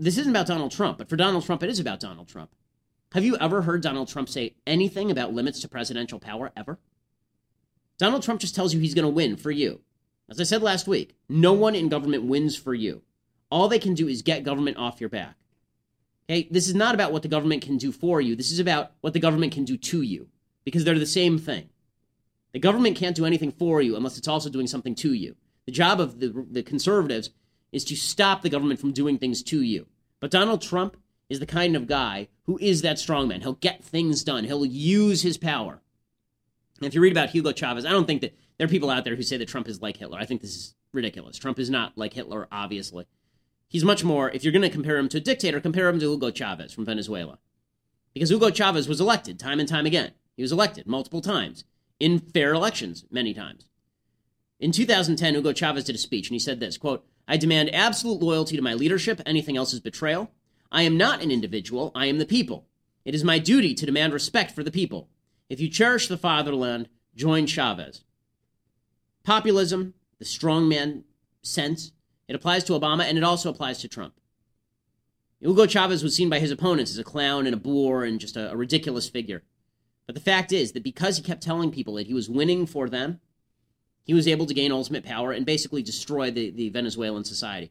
this 0.00 0.16
isn't 0.16 0.32
about 0.32 0.46
Donald 0.46 0.72
Trump, 0.72 0.98
but 0.98 1.08
for 1.08 1.16
Donald 1.16 1.44
Trump, 1.44 1.62
it 1.62 1.68
is 1.68 1.78
about 1.78 2.00
Donald 2.00 2.26
Trump. 2.26 2.50
Have 3.12 3.24
you 3.24 3.36
ever 3.36 3.62
heard 3.62 3.82
Donald 3.82 4.08
Trump 4.08 4.28
say 4.28 4.54
anything 4.66 5.10
about 5.10 5.34
limits 5.34 5.60
to 5.60 5.68
presidential 5.68 6.18
power 6.18 6.52
ever? 6.56 6.78
Donald 7.98 8.22
Trump 8.22 8.40
just 8.40 8.54
tells 8.54 8.72
you 8.72 8.80
he's 8.80 8.94
going 8.94 9.04
to 9.04 9.10
win 9.10 9.36
for 9.36 9.50
you. 9.50 9.80
As 10.28 10.40
I 10.40 10.44
said 10.44 10.62
last 10.62 10.86
week, 10.86 11.16
no 11.28 11.52
one 11.52 11.74
in 11.74 11.88
government 11.88 12.24
wins 12.24 12.56
for 12.56 12.72
you. 12.72 13.02
All 13.50 13.68
they 13.68 13.78
can 13.78 13.94
do 13.94 14.08
is 14.08 14.22
get 14.22 14.44
government 14.44 14.76
off 14.76 15.00
your 15.00 15.10
back. 15.10 15.36
Okay, 16.28 16.46
this 16.50 16.68
is 16.68 16.74
not 16.74 16.94
about 16.94 17.12
what 17.12 17.22
the 17.22 17.28
government 17.28 17.62
can 17.62 17.76
do 17.76 17.90
for 17.90 18.20
you. 18.20 18.36
This 18.36 18.52
is 18.52 18.60
about 18.60 18.92
what 19.00 19.12
the 19.12 19.20
government 19.20 19.52
can 19.52 19.64
do 19.64 19.76
to 19.76 20.02
you 20.02 20.28
because 20.64 20.84
they're 20.84 20.98
the 20.98 21.06
same 21.06 21.38
thing. 21.38 21.68
The 22.52 22.60
government 22.60 22.96
can't 22.96 23.16
do 23.16 23.26
anything 23.26 23.50
for 23.50 23.82
you 23.82 23.96
unless 23.96 24.16
it's 24.16 24.28
also 24.28 24.48
doing 24.48 24.66
something 24.66 24.94
to 24.96 25.12
you. 25.12 25.36
The 25.66 25.72
job 25.72 26.00
of 26.00 26.20
the, 26.20 26.46
the 26.50 26.62
conservatives 26.62 27.30
is 27.72 27.84
to 27.86 27.96
stop 27.96 28.42
the 28.42 28.48
government 28.48 28.80
from 28.80 28.92
doing 28.92 29.18
things 29.18 29.42
to 29.44 29.62
you. 29.62 29.86
But 30.20 30.30
Donald 30.30 30.62
Trump 30.62 30.96
is 31.28 31.40
the 31.40 31.46
kind 31.46 31.76
of 31.76 31.86
guy 31.86 32.28
who 32.44 32.58
is 32.60 32.82
that 32.82 32.96
strongman. 32.96 33.40
He'll 33.40 33.54
get 33.54 33.84
things 33.84 34.24
done. 34.24 34.44
He'll 34.44 34.66
use 34.66 35.22
his 35.22 35.38
power. 35.38 35.80
And 36.78 36.86
if 36.86 36.94
you 36.94 37.00
read 37.00 37.12
about 37.12 37.30
Hugo 37.30 37.52
Chavez, 37.52 37.84
I 37.84 37.90
don't 37.90 38.06
think 38.06 38.22
that 38.22 38.34
there 38.58 38.64
are 38.64 38.68
people 38.68 38.90
out 38.90 39.04
there 39.04 39.16
who 39.16 39.22
say 39.22 39.36
that 39.36 39.48
Trump 39.48 39.68
is 39.68 39.80
like 39.80 39.96
Hitler. 39.96 40.18
I 40.18 40.24
think 40.24 40.40
this 40.40 40.56
is 40.56 40.74
ridiculous. 40.92 41.38
Trump 41.38 41.58
is 41.58 41.70
not 41.70 41.96
like 41.96 42.12
Hitler, 42.12 42.48
obviously. 42.50 43.06
He's 43.70 43.84
much 43.84 44.02
more, 44.02 44.30
if 44.32 44.42
you're 44.42 44.52
going 44.52 44.62
to 44.62 44.68
compare 44.68 44.96
him 44.96 45.08
to 45.10 45.18
a 45.18 45.20
dictator, 45.20 45.60
compare 45.60 45.88
him 45.88 46.00
to 46.00 46.10
Hugo 46.10 46.32
Chavez 46.32 46.72
from 46.72 46.84
Venezuela. 46.84 47.38
Because 48.12 48.28
Hugo 48.28 48.50
Chavez 48.50 48.88
was 48.88 49.00
elected 49.00 49.38
time 49.38 49.60
and 49.60 49.68
time 49.68 49.86
again. 49.86 50.10
He 50.36 50.42
was 50.42 50.50
elected 50.50 50.88
multiple 50.88 51.20
times 51.20 51.62
in 52.00 52.18
fair 52.18 52.52
elections, 52.52 53.04
many 53.12 53.32
times. 53.32 53.68
In 54.58 54.72
2010, 54.72 55.34
Hugo 55.34 55.52
Chavez 55.52 55.84
did 55.84 55.94
a 55.94 55.98
speech, 55.98 56.28
and 56.28 56.34
he 56.34 56.40
said 56.40 56.58
this 56.58 56.76
quote, 56.76 57.06
I 57.28 57.36
demand 57.36 57.72
absolute 57.72 58.20
loyalty 58.20 58.56
to 58.56 58.62
my 58.62 58.74
leadership. 58.74 59.20
Anything 59.24 59.56
else 59.56 59.72
is 59.72 59.78
betrayal. 59.78 60.32
I 60.72 60.82
am 60.82 60.96
not 60.96 61.22
an 61.22 61.30
individual. 61.30 61.92
I 61.94 62.06
am 62.06 62.18
the 62.18 62.26
people. 62.26 62.66
It 63.04 63.14
is 63.14 63.22
my 63.22 63.38
duty 63.38 63.72
to 63.74 63.86
demand 63.86 64.12
respect 64.12 64.50
for 64.50 64.64
the 64.64 64.72
people. 64.72 65.08
If 65.48 65.60
you 65.60 65.68
cherish 65.68 66.08
the 66.08 66.18
fatherland, 66.18 66.88
join 67.14 67.46
Chavez. 67.46 68.02
Populism, 69.22 69.94
the 70.18 70.24
strongman 70.24 71.04
sense, 71.42 71.92
it 72.30 72.36
applies 72.36 72.64
to 72.64 72.72
Obama 72.72 73.02
and 73.02 73.18
it 73.18 73.24
also 73.24 73.50
applies 73.50 73.78
to 73.80 73.88
Trump. 73.88 74.14
Hugo 75.40 75.66
Chavez 75.66 76.02
was 76.02 76.14
seen 76.14 76.30
by 76.30 76.38
his 76.38 76.52
opponents 76.52 76.92
as 76.92 76.98
a 76.98 77.04
clown 77.04 77.44
and 77.46 77.54
a 77.54 77.58
boor 77.58 78.04
and 78.04 78.20
just 78.20 78.36
a, 78.36 78.52
a 78.52 78.56
ridiculous 78.56 79.08
figure. 79.08 79.42
But 80.06 80.14
the 80.14 80.20
fact 80.20 80.52
is 80.52 80.72
that 80.72 80.84
because 80.84 81.16
he 81.16 81.22
kept 81.24 81.42
telling 81.42 81.70
people 81.72 81.94
that 81.94 82.06
he 82.06 82.14
was 82.14 82.30
winning 82.30 82.66
for 82.66 82.88
them, 82.88 83.20
He 84.04 84.14
was 84.14 84.26
able 84.26 84.46
to 84.46 84.54
gain 84.54 84.72
ultimate 84.72 85.04
power 85.04 85.30
and 85.30 85.46
basically 85.46 85.82
destroy 85.82 86.30
the, 86.30 86.50
the 86.50 86.68
Venezuelan 86.70 87.24
society. 87.24 87.70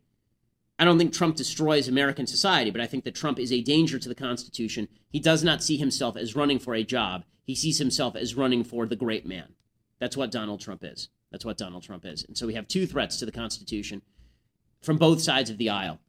I 0.77 0.85
don't 0.85 0.97
think 0.97 1.11
Trump 1.11 1.35
destroys 1.35 1.89
American 1.89 2.27
society, 2.27 2.71
but 2.71 2.79
I 2.79 2.87
think 2.87 3.03
that 3.03 3.15
Trump 3.15 3.39
is 3.39 3.51
a 3.51 3.61
danger 3.61 3.99
to 3.99 4.07
the 4.07 4.15
Constitution. 4.15 4.87
He 5.09 5.19
does 5.19 5.43
not 5.43 5.61
see 5.61 5.75
himself 5.75 6.15
as 6.15 6.37
running 6.37 6.59
for 6.59 6.73
a 6.73 6.83
job. 6.85 7.25
He 7.43 7.55
sees 7.55 7.79
himself 7.79 8.15
as 8.15 8.35
running 8.35 8.63
for 8.63 8.85
the 8.85 8.95
great 8.95 9.25
man. 9.25 9.55
That's 9.99 10.15
what 10.15 10.31
Donald 10.31 10.61
Trump 10.61 10.81
is. 10.83 11.09
That's 11.29 11.43
what 11.43 11.57
Donald 11.57 11.83
Trump 11.83 12.05
is. 12.05 12.23
And 12.23 12.37
so 12.37 12.47
we 12.47 12.53
have 12.53 12.67
two 12.69 12.87
threats 12.87 13.17
to 13.17 13.25
the 13.25 13.33
Constitution 13.33 14.01
from 14.81 14.97
both 14.97 15.21
sides 15.21 15.49
of 15.49 15.57
the 15.57 15.69
aisle 15.69 15.99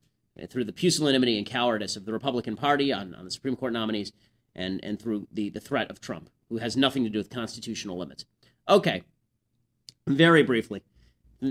uh, 0.41 0.47
through 0.47 0.65
the 0.65 0.73
pusillanimity 0.73 1.37
and 1.37 1.47
cowardice 1.47 1.97
of 1.97 2.05
the 2.05 2.13
Republican 2.13 2.57
Party 2.57 2.93
on, 2.93 3.15
on 3.15 3.25
the 3.25 3.31
Supreme 3.31 3.57
Court 3.57 3.73
nominees 3.73 4.13
and, 4.55 4.81
and 4.83 5.01
through 5.01 5.27
the, 5.33 5.51
the 5.51 5.61
threat 5.61 5.91
of 5.91 6.01
Trump, 6.01 6.31
who 6.49 6.59
has 6.59 6.77
nothing 6.77 7.05
to 7.05 7.11
do 7.11 7.19
with 7.19 7.31
constitutional 7.31 7.99
limits. 7.99 8.25
Okay, 8.69 9.03
very 10.07 10.43
briefly, 10.43 10.83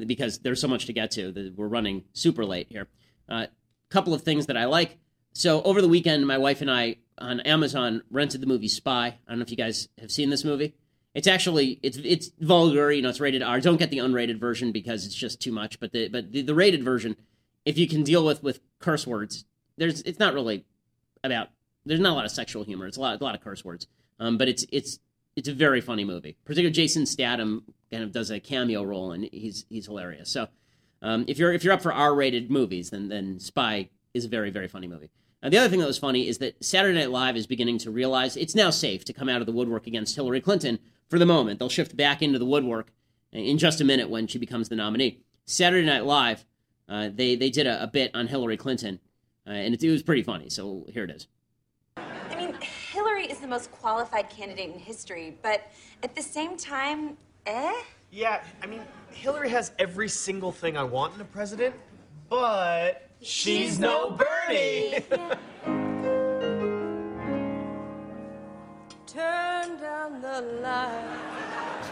because 0.05 0.39
there's 0.39 0.61
so 0.61 0.67
much 0.67 0.85
to 0.85 0.93
get 0.93 1.11
to, 1.11 1.31
that 1.31 1.55
we're 1.55 1.67
running 1.67 2.03
super 2.13 2.45
late 2.45 2.67
here. 2.69 2.87
A 3.27 3.33
uh, 3.33 3.47
couple 3.89 4.13
of 4.13 4.21
things 4.21 4.45
that 4.47 4.57
I 4.57 4.65
like. 4.65 4.97
So 5.33 5.61
over 5.63 5.81
the 5.81 5.87
weekend, 5.87 6.27
my 6.27 6.37
wife 6.37 6.61
and 6.61 6.71
I 6.71 6.97
on 7.17 7.39
Amazon 7.41 8.01
rented 8.09 8.41
the 8.41 8.47
movie 8.47 8.67
Spy. 8.67 9.07
I 9.07 9.19
don't 9.27 9.39
know 9.39 9.43
if 9.43 9.51
you 9.51 9.57
guys 9.57 9.89
have 9.99 10.11
seen 10.11 10.29
this 10.29 10.43
movie. 10.43 10.75
It's 11.19 11.27
actually 11.27 11.81
it's 11.83 11.97
it's 11.97 12.31
vulgar, 12.39 12.93
you 12.93 13.01
know, 13.01 13.09
it's 13.09 13.19
rated 13.19 13.41
R. 13.41 13.59
Don't 13.59 13.75
get 13.75 13.89
the 13.89 13.97
unrated 13.97 14.39
version 14.39 14.71
because 14.71 15.05
it's 15.05 15.13
just 15.13 15.41
too 15.41 15.51
much. 15.51 15.77
But 15.77 15.91
the 15.91 16.07
but 16.07 16.31
the, 16.31 16.41
the 16.41 16.55
rated 16.55 16.81
version, 16.81 17.17
if 17.65 17.77
you 17.77 17.89
can 17.89 18.03
deal 18.03 18.23
with 18.25 18.41
with 18.41 18.61
curse 18.79 19.05
words, 19.05 19.43
there's 19.75 20.01
it's 20.03 20.17
not 20.17 20.33
really 20.33 20.63
about 21.21 21.49
there's 21.85 21.99
not 21.99 22.13
a 22.13 22.15
lot 22.15 22.23
of 22.23 22.31
sexual 22.31 22.63
humor. 22.63 22.87
It's 22.87 22.95
a 22.95 23.01
lot 23.01 23.19
a 23.19 23.21
lot 23.21 23.35
of 23.35 23.41
curse 23.41 23.65
words. 23.65 23.85
Um, 24.17 24.37
but 24.37 24.47
it's 24.47 24.65
it's 24.71 24.99
it's 25.35 25.49
a 25.49 25.53
very 25.53 25.81
funny 25.81 26.05
movie. 26.05 26.37
Particularly 26.45 26.71
Jason 26.71 27.05
Statham 27.05 27.65
kind 27.91 28.01
of 28.01 28.13
does 28.13 28.31
a 28.31 28.39
cameo 28.39 28.81
role 28.83 29.11
and 29.11 29.27
he's 29.29 29.65
he's 29.67 29.87
hilarious. 29.87 30.29
So 30.29 30.47
um, 31.01 31.25
if 31.27 31.37
you're 31.37 31.51
if 31.51 31.65
you're 31.65 31.73
up 31.73 31.81
for 31.81 31.91
R-rated 31.91 32.49
movies, 32.49 32.91
then 32.91 33.09
then 33.09 33.41
Spy 33.41 33.89
is 34.13 34.23
a 34.23 34.29
very 34.29 34.51
very 34.51 34.69
funny 34.69 34.87
movie. 34.87 35.11
Now, 35.43 35.49
the 35.49 35.57
other 35.57 35.67
thing 35.67 35.81
that 35.81 35.85
was 35.85 35.97
funny 35.97 36.29
is 36.29 36.37
that 36.37 36.63
Saturday 36.63 36.97
Night 36.97 37.11
Live 37.11 37.35
is 37.35 37.45
beginning 37.45 37.77
to 37.79 37.91
realize 37.91 38.37
it's 38.37 38.55
now 38.55 38.69
safe 38.69 39.03
to 39.03 39.11
come 39.11 39.27
out 39.27 39.41
of 39.41 39.47
the 39.47 39.53
woodwork 39.53 39.85
against 39.85 40.15
Hillary 40.15 40.39
Clinton 40.39 40.79
for 41.09 41.19
the 41.19 41.25
moment. 41.25 41.59
They'll 41.59 41.69
shift 41.69 41.97
back 41.97 42.21
into 42.21 42.39
the 42.39 42.45
woodwork 42.45 42.91
in 43.31 43.57
just 43.57 43.81
a 43.81 43.85
minute 43.85 44.09
when 44.09 44.27
she 44.27 44.37
becomes 44.37 44.69
the 44.69 44.75
nominee. 44.75 45.21
Saturday 45.45 45.85
Night 45.85 46.05
Live, 46.05 46.45
uh, 46.87 47.09
they 47.13 47.35
they 47.35 47.49
did 47.49 47.67
a, 47.67 47.83
a, 47.83 47.87
bit 47.87 48.11
on 48.13 48.27
Hillary 48.27 48.57
Clinton, 48.57 48.99
uh, 49.47 49.51
and 49.51 49.73
it, 49.73 49.83
it 49.83 49.91
was 49.91 50.03
pretty 50.03 50.23
funny. 50.23 50.49
So 50.49 50.85
here 50.91 51.03
it 51.03 51.11
is. 51.11 51.27
I 51.97 52.35
mean, 52.35 52.55
Hillary 52.61 53.25
is 53.25 53.39
the 53.39 53.47
most 53.47 53.71
qualified 53.71 54.29
candidate 54.29 54.71
in 54.71 54.79
history, 54.79 55.37
but 55.41 55.71
at 56.03 56.15
the 56.15 56.21
same 56.21 56.55
time, 56.57 57.17
eh? 57.45 57.73
Yeah, 58.11 58.43
I 58.63 58.67
mean, 58.67 58.81
Hillary 59.11 59.49
has 59.49 59.71
every 59.77 60.09
single 60.09 60.51
thing 60.51 60.77
I 60.77 60.83
want 60.83 61.15
in 61.15 61.21
a 61.21 61.25
president, 61.25 61.75
but 62.27 63.09
she's, 63.21 63.27
she's 63.27 63.79
no 63.79 64.11
Bernie. 64.11 64.99
Turn 65.09 65.37
the 70.29 70.41
light, 70.61 71.83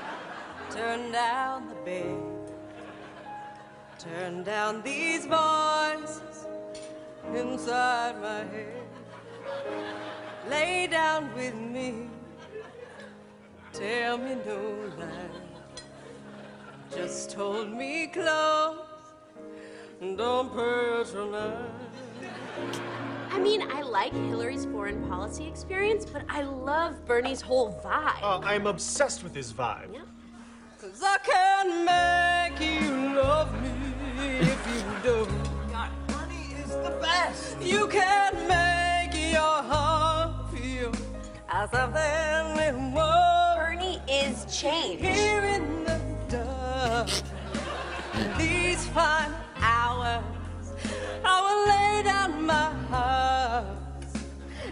turn 0.70 1.12
down 1.12 1.70
the 1.70 1.76
bed, 1.90 2.22
turn 3.98 4.44
down 4.44 4.84
these 4.84 5.26
voices 5.26 6.46
inside 7.34 8.22
my 8.22 8.44
head. 8.54 8.84
Lay 10.50 10.88
down 10.88 11.34
with 11.36 11.56
me, 11.56 12.10
tell 13.74 14.20
me 14.20 14.36
no 14.46 14.62
lies. 15.00 15.82
Just 16.96 17.34
hold 17.34 17.72
me 17.72 18.08
close, 18.08 18.78
don't 20.16 20.50
patronize. 20.54 21.78
I 23.38 23.40
mean, 23.40 23.62
I 23.62 23.84
like 23.84 24.14
Hillary's 24.14 24.66
foreign 24.66 25.08
policy 25.08 25.46
experience, 25.46 26.06
but 26.06 26.24
I 26.28 26.42
love 26.42 27.06
Bernie's 27.06 27.40
whole 27.40 27.80
vibe. 27.86 28.24
Uh, 28.24 28.40
I'm 28.40 28.66
obsessed 28.66 29.24
with 29.24 29.36
his 29.36 29.54
vibe. 29.54 29.94
Yeah. 29.94 30.00
Cause 30.82 31.04
I 31.06 31.18
can 31.24 31.86
make 31.86 32.60
you 32.60 33.16
love 33.16 33.54
me 33.62 33.70
if 34.40 34.68
you 34.68 35.04
do. 35.04 35.28
God, 35.72 35.92
Bernie 36.08 36.56
is 36.64 36.72
the 36.72 36.98
best. 37.00 37.62
You 37.62 37.88
can 37.90 38.34
make 38.48 39.32
your 39.32 39.62
heart 39.70 40.52
feel 40.52 40.92
as 41.48 41.70
if 41.72 41.94
there 41.94 42.74
Bernie 42.96 44.02
is 44.10 44.46
change. 44.46 45.00
Here 45.00 45.44
in 45.44 45.84
the 45.84 46.02
dark, 46.28 47.10
these 48.40 48.88
fine 48.88 49.32
hours, 49.58 50.24
I 51.24 51.40
will 51.46 51.68
lay 51.70 52.04
down 52.04 52.44
my 52.44 52.74
heart 52.90 53.27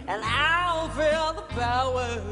and 0.08 0.22
I'll 0.24 0.88
feel 0.90 1.32
the 1.34 1.42
power 1.54 2.22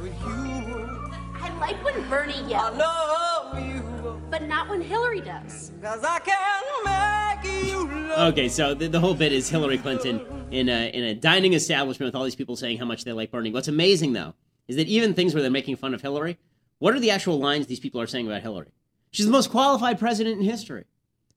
with 0.00 0.20
you. 0.22 1.10
I 1.34 1.56
like 1.60 1.84
when 1.84 2.08
Bernie 2.08 2.34
yells. 2.48 2.74
I 2.74 2.78
love 2.78 3.60
you. 3.60 4.20
But 4.30 4.42
not 4.42 4.68
when 4.68 4.80
Hillary 4.80 5.20
does. 5.20 5.72
Cause 5.80 6.02
I 6.02 6.18
can 6.18 7.42
make 7.44 7.64
you 7.70 8.08
love 8.08 8.32
Okay, 8.32 8.48
so 8.48 8.74
the, 8.74 8.88
the 8.88 8.98
whole 8.98 9.14
bit 9.14 9.32
is 9.32 9.48
Hillary 9.48 9.78
Clinton 9.78 10.20
in 10.50 10.68
a, 10.68 10.90
in 10.90 11.04
a 11.04 11.14
dining 11.14 11.52
establishment 11.52 12.08
with 12.08 12.16
all 12.16 12.24
these 12.24 12.34
people 12.34 12.56
saying 12.56 12.78
how 12.78 12.84
much 12.84 13.04
they 13.04 13.12
like 13.12 13.30
Bernie. 13.30 13.52
What's 13.52 13.68
amazing, 13.68 14.12
though, 14.12 14.34
is 14.66 14.76
that 14.76 14.88
even 14.88 15.14
things 15.14 15.34
where 15.34 15.42
they're 15.42 15.50
making 15.50 15.76
fun 15.76 15.94
of 15.94 16.02
Hillary, 16.02 16.38
what 16.78 16.94
are 16.94 17.00
the 17.00 17.10
actual 17.10 17.38
lines 17.38 17.66
these 17.66 17.80
people 17.80 18.00
are 18.00 18.06
saying 18.06 18.26
about 18.26 18.42
Hillary? 18.42 18.72
She's 19.12 19.26
the 19.26 19.32
most 19.32 19.50
qualified 19.50 19.98
president 19.98 20.40
in 20.40 20.44
history. 20.44 20.84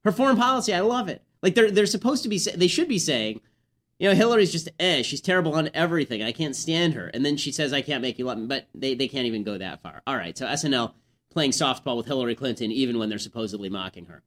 Her 0.04 0.12
foreign 0.12 0.38
policy, 0.38 0.74
I 0.74 0.80
love 0.80 1.08
it. 1.08 1.22
Like 1.42 1.56
they're 1.56 1.72
they're 1.72 1.86
supposed 1.86 2.24
to 2.24 2.30
be 2.30 2.38
they 2.38 2.68
should 2.68 2.88
be 2.88 3.00
saying, 3.00 3.42
you 4.00 4.08
know, 4.08 4.16
Hillary's 4.16 4.52
just 4.52 4.70
eh, 4.80 5.02
she's 5.04 5.22
terrible 5.22 5.54
on 5.54 5.70
everything. 5.74 6.24
I 6.24 6.32
can't 6.32 6.56
stand 6.56 6.94
her. 6.94 7.08
And 7.08 7.26
then 7.26 7.38
she 7.38 7.52
says 7.52 7.74
I 7.74 7.82
can't 7.82 8.02
make 8.02 8.18
you 8.18 8.26
love 8.26 8.38
me, 8.38 8.48
but 8.48 8.68
they 8.74 8.96
they 8.96 9.08
can't 9.08 9.28
even 9.28 9.44
go 9.44 9.58
that 9.58 9.82
far. 9.84 10.02
All 10.08 10.16
right, 10.16 10.38
so 10.38 10.48
SNL 10.48 10.94
playing 11.30 11.52
softball 11.52 11.98
with 11.98 12.08
Hillary 12.08 12.36
Clinton 12.36 12.72
even 12.72 12.98
when 12.98 13.10
they're 13.10 13.20
supposedly 13.20 13.70
mocking 13.70 14.06
her. 14.06 14.24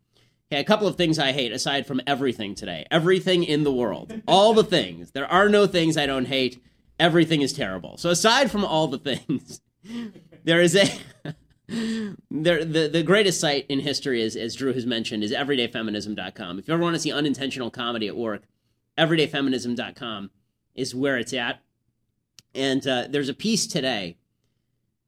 Okay, 0.53 0.61
a 0.61 0.64
couple 0.64 0.87
of 0.87 0.97
things 0.97 1.18
I 1.18 1.33
hate 1.33 1.51
aside 1.51 1.87
from 1.87 2.03
everything 2.07 2.55
today. 2.55 2.87
Everything 2.91 3.43
in 3.43 3.64
the 3.64 3.73
world. 3.73 4.12
All 4.29 4.53
the 4.53 4.62
things. 4.62 5.12
There 5.12 5.27
are 5.27 5.49
no 5.49 5.66
things 5.66 5.97
I 5.97 6.05
don't 6.05 6.27
hate. 6.27 6.62
Everything 7.01 7.41
is 7.41 7.55
terrible. 7.55 7.97
So 7.97 8.11
aside 8.11 8.51
from 8.51 8.64
all 8.64 8.87
the 8.87 8.99
things, 8.99 9.62
there 10.45 10.61
is 10.61 10.77
a 10.77 10.87
there, 12.31 12.64
the, 12.64 12.91
the 12.93 13.03
greatest 13.03 13.41
site 13.41 13.64
in 13.70 13.81
history 13.81 14.20
is, 14.20 14.37
as 14.37 14.55
Drew 14.55 14.75
has 14.75 14.85
mentioned, 14.85 15.25
is 15.25 15.33
everydayfeminism.com. 15.33 16.59
If 16.59 16.68
you 16.68 16.75
ever 16.75 16.83
want 16.83 16.95
to 16.97 17.01
see 17.01 17.11
unintentional 17.11 17.70
comedy 17.70 18.07
at 18.09 18.16
work, 18.16 18.43
everydayfeminism.com 18.99 20.30
is 20.74 20.95
where 20.95 21.18
it's 21.18 21.32
at. 21.32 21.61
And 22.55 22.86
uh, 22.86 23.07
there's 23.09 23.28
a 23.28 23.34
piece 23.34 23.66
today 23.66 24.16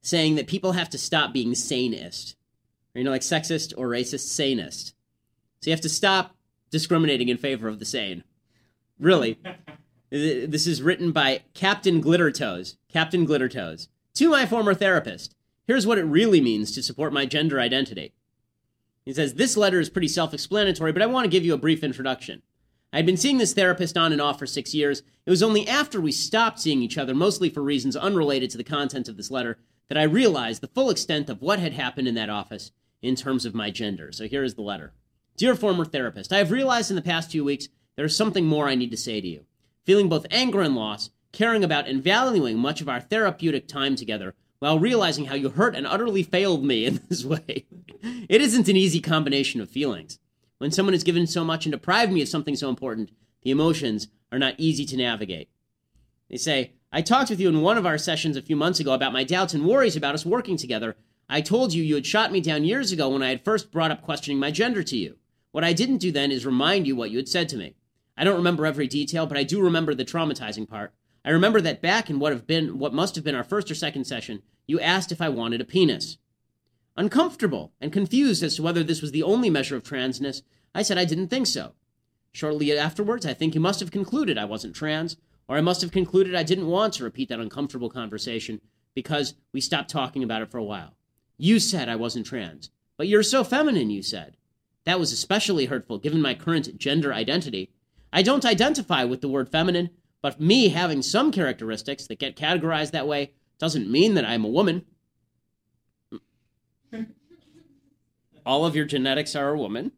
saying 0.03 0.35
that 0.35 0.47
people 0.47 0.73
have 0.73 0.91
to 0.91 0.99
stop 0.99 1.33
being 1.33 1.53
sanist, 1.53 2.35
you 2.95 3.05
know, 3.05 3.11
like 3.11 3.23
sexist 3.23 3.73
or 3.77 3.89
racist, 3.89 4.29
sanist. 4.39 4.93
So 5.61 5.71
you 5.71 5.73
have 5.73 5.81
to 5.81 5.89
stop 5.89 6.37
discriminating 6.71 7.29
in 7.29 7.39
favor 7.39 7.69
of 7.69 7.79
the 7.79 7.85
sane. 7.85 8.25
Really. 8.99 9.39
this 10.11 10.67
is 10.67 10.83
written 10.83 11.13
by 11.13 11.43
Captain 11.55 12.03
Glittertoes. 12.03 12.77
Captain 12.93 13.27
Glittertoes. 13.27 13.89
To 14.15 14.31
my 14.31 14.47
former 14.47 14.75
therapist. 14.75 15.35
Here's 15.67 15.87
what 15.87 15.99
it 15.99 16.05
really 16.05 16.41
means 16.41 16.73
to 16.73 16.83
support 16.83 17.13
my 17.13 17.25
gender 17.25 17.59
identity. 17.59 18.13
He 19.05 19.13
says, 19.13 19.35
This 19.35 19.57
letter 19.57 19.81
is 19.81 19.91
pretty 19.91 20.09
self 20.09 20.35
explanatory, 20.35 20.93
but 20.93 21.03
I 21.03 21.07
want 21.07 21.25
to 21.25 21.31
give 21.31 21.45
you 21.45 21.55
a 21.55 21.59
brief 21.59 21.83
introduction. 21.83 22.43
I 22.95 22.99
had 22.99 23.07
been 23.07 23.17
seeing 23.17 23.39
this 23.39 23.55
therapist 23.55 23.99
on 23.99 24.13
and 24.13 24.21
off 24.21 24.39
for 24.39 24.47
six 24.47 24.73
years. 24.73 25.03
It 25.27 25.31
was 25.31 25.43
only 25.43 25.67
after 25.67 26.01
we 26.01 26.13
stopped 26.13 26.61
seeing 26.61 26.81
each 26.81 26.97
other, 26.97 27.13
mostly 27.13 27.51
for 27.51 27.61
reasons 27.61 27.97
unrelated 27.97 28.51
to 28.51 28.57
the 28.57 28.63
content 28.63 29.09
of 29.09 29.17
this 29.17 29.33
letter, 29.33 29.59
that 29.89 29.99
I 29.99 30.05
realized 30.05 30.61
the 30.61 30.69
full 30.69 30.91
extent 30.91 31.29
of 31.29 31.43
what 31.43 31.59
had 31.59 31.73
happened 31.73 32.07
in 32.07 32.15
that 32.15 32.31
office 32.31 32.71
in 33.03 33.17
terms 33.17 33.45
of 33.45 33.53
my 33.53 33.73
gender. 33.73 34.13
So 34.13 34.29
here 34.29 34.45
is 34.45 34.55
the 34.55 34.63
letter 34.63 34.93
Dear 35.37 35.57
former 35.57 35.85
therapist, 35.85 36.33
I 36.33 36.39
have 36.39 36.53
realized 36.53 36.89
in 36.89 36.95
the 36.95 37.03
past 37.03 37.33
few 37.33 37.43
weeks 37.43 37.67
there 37.97 38.05
is 38.05 38.17
something 38.17 38.47
more 38.47 38.69
I 38.69 38.77
need 38.77 38.93
to 38.93 38.97
say 38.97 39.21
to 39.21 39.27
you. 39.27 39.45
Feeling 39.85 40.09
both 40.09 40.29
anger 40.31 40.61
and 40.61 40.77
loss, 40.77 41.11
caring 41.33 41.65
about 41.65 41.89
and 41.89 42.01
valuing 42.01 42.59
much 42.59 42.81
of 42.81 42.89
our 42.89 43.01
therapeutic 43.01 43.67
time 43.67 43.97
together, 43.97 44.37
while 44.61 44.79
realizing 44.79 45.25
how 45.25 45.35
you 45.35 45.49
hurt 45.49 45.75
and 45.75 45.85
utterly 45.85 46.23
failed 46.23 46.65
me 46.65 46.85
in 46.87 47.01
this 47.09 47.25
way. 47.25 47.67
It 48.29 48.41
isn't 48.41 48.69
an 48.69 48.77
easy 48.77 49.01
combination 49.01 49.61
of 49.61 49.69
feelings. 49.69 50.21
When 50.65 50.71
someone 50.71 50.95
has 50.95 51.05
given 51.05 51.27
so 51.27 51.45
much 51.45 51.67
and 51.67 51.73
deprived 51.73 52.11
me 52.11 52.23
of 52.23 52.29
something 52.29 52.57
so 52.57 52.71
important, 52.71 53.11
the 53.43 53.51
emotions 53.51 54.09
are 54.33 54.39
not 54.39 54.55
easy 54.57 54.87
to 54.87 54.97
navigate. 54.97 55.51
They 56.31 56.39
say, 56.39 56.73
I 56.91 57.03
talked 57.03 57.29
with 57.29 57.39
you 57.39 57.51
in 57.51 57.61
one 57.61 57.77
of 57.77 57.85
our 57.85 57.99
sessions 57.99 58.35
a 58.35 58.41
few 58.41 58.57
months 58.57 58.81
ago 58.81 58.95
about 58.95 59.13
my 59.13 59.25
doubts 59.25 59.53
and 59.53 59.67
worries 59.67 59.95
about 59.95 60.15
us 60.15 60.25
working 60.25 60.57
together. 60.57 60.97
I 61.29 61.43
told 61.43 61.75
you 61.75 61.83
you 61.83 61.97
had 61.97 62.07
shot 62.07 62.33
me 62.33 62.41
down 62.41 62.65
years 62.65 62.93
ago 62.93 63.11
when 63.11 63.23
I 63.23 63.29
had 63.29 63.45
first 63.45 63.71
brought 63.71 63.91
up 63.91 64.01
questioning 64.01 64.39
my 64.39 64.51
gender 64.51 64.83
to 64.85 64.97
you. 64.97 65.19
What 65.53 65.65
I 65.65 65.75
didn't 65.75 65.99
do 65.99 66.11
then 66.11 66.33
is 66.33 66.47
remind 66.47 66.87
you 66.87 66.97
what 66.97 67.11
you 67.11 67.19
had 67.19 67.29
said 67.29 67.51
to 67.51 67.59
me. 67.59 67.75
I 68.17 68.25
don't 68.25 68.35
remember 68.35 68.65
every 68.65 68.87
detail, 68.87 69.27
but 69.27 69.37
I 69.37 69.43
do 69.43 69.61
remember 69.61 69.95
the 69.95 70.07
traumatizing 70.07 70.67
part. 70.67 70.95
I 71.27 71.31
remember 71.31 71.61
that 71.61 71.83
back 71.83 72.09
in 72.09 72.19
what 72.19 72.33
have 72.33 72.47
been 72.47 72.79
what 72.79 72.95
must 72.95 73.17
have 73.17 73.25
been 73.25 73.35
our 73.35 73.45
first 73.45 73.71
or 73.71 73.75
second 73.75 74.07
session, 74.07 74.41
you 74.67 74.81
asked 74.81 75.13
if 75.13 75.21
I 75.21 75.29
wanted 75.29 75.61
a 75.61 75.67
penis. 75.67 76.17
Uncomfortable 76.97 77.75
and 77.83 77.93
confused 77.93 78.43
as 78.43 78.57
to 78.57 78.63
whether 78.63 78.83
this 78.83 79.03
was 79.03 79.13
the 79.13 79.25
only 79.25 79.51
measure 79.51 79.77
of 79.77 79.83
transness, 79.83 80.41
I 80.75 80.83
said 80.83 80.99
I 80.99 81.05
didn't 81.05 81.29
think 81.29 81.47
so. 81.47 81.75
Shortly 82.33 82.77
afterwards, 82.77 83.25
I 83.25 83.35
think 83.35 83.53
he 83.53 83.61
must 83.61 83.81
have 83.81 83.93
concluded 83.93 84.37
I 84.37 84.45
wasn't 84.45 84.75
trans, 84.75 85.17
or 85.47 85.57
I 85.57 85.61
must 85.61 85.81
have 85.83 85.93
concluded 85.93 86.35
I 86.35 86.43
didn't 86.43 86.67
want 86.67 86.95
to 86.95 87.05
repeat 87.05 87.29
that 87.29 87.39
uncomfortable 87.39 87.89
conversation 87.89 88.61
because 88.95 89.35
we 89.53 89.61
stopped 89.61 89.91
talking 89.91 90.25
about 90.25 90.43
it 90.43 90.51
for 90.51 90.59
a 90.59 90.65
while. 90.65 90.97
You 91.37 91.61
said 91.61 91.89
I 91.89 91.97
wasn't 91.97 92.27
trans, 92.27 92.71
but 92.97 93.07
you're 93.09 93.23
so 93.23 93.45
feminine, 93.45 93.91
you 93.91 94.03
said. 94.03 94.37
That 94.85 94.99
was 94.99 95.13
especially 95.13 95.67
hurtful 95.67 95.99
given 95.99 96.21
my 96.21 96.35
current 96.35 96.77
gender 96.79 97.15
identity. 97.15 97.71
I 98.13 98.23
don't 98.23 98.45
identify 98.45 99.05
with 99.05 99.21
the 99.21 99.29
word 99.29 99.49
feminine, 99.49 99.91
but 100.23 100.41
me 100.41 100.69
having 100.69 101.03
some 101.03 101.31
characteristics 101.33 102.07
that 102.07 102.19
get 102.19 102.37
categorized 102.37 102.93
that 102.93 103.07
way 103.07 103.33
doesn't 103.59 103.91
mean 103.91 104.15
that 104.15 104.25
I'm 104.25 104.45
a 104.45 104.49
woman. 104.49 104.85
All 108.47 108.67
of 108.67 108.77
your 108.77 108.85
genetics 108.85 109.35
are 109.35 109.51
a 109.51 109.59
woman. 109.59 109.93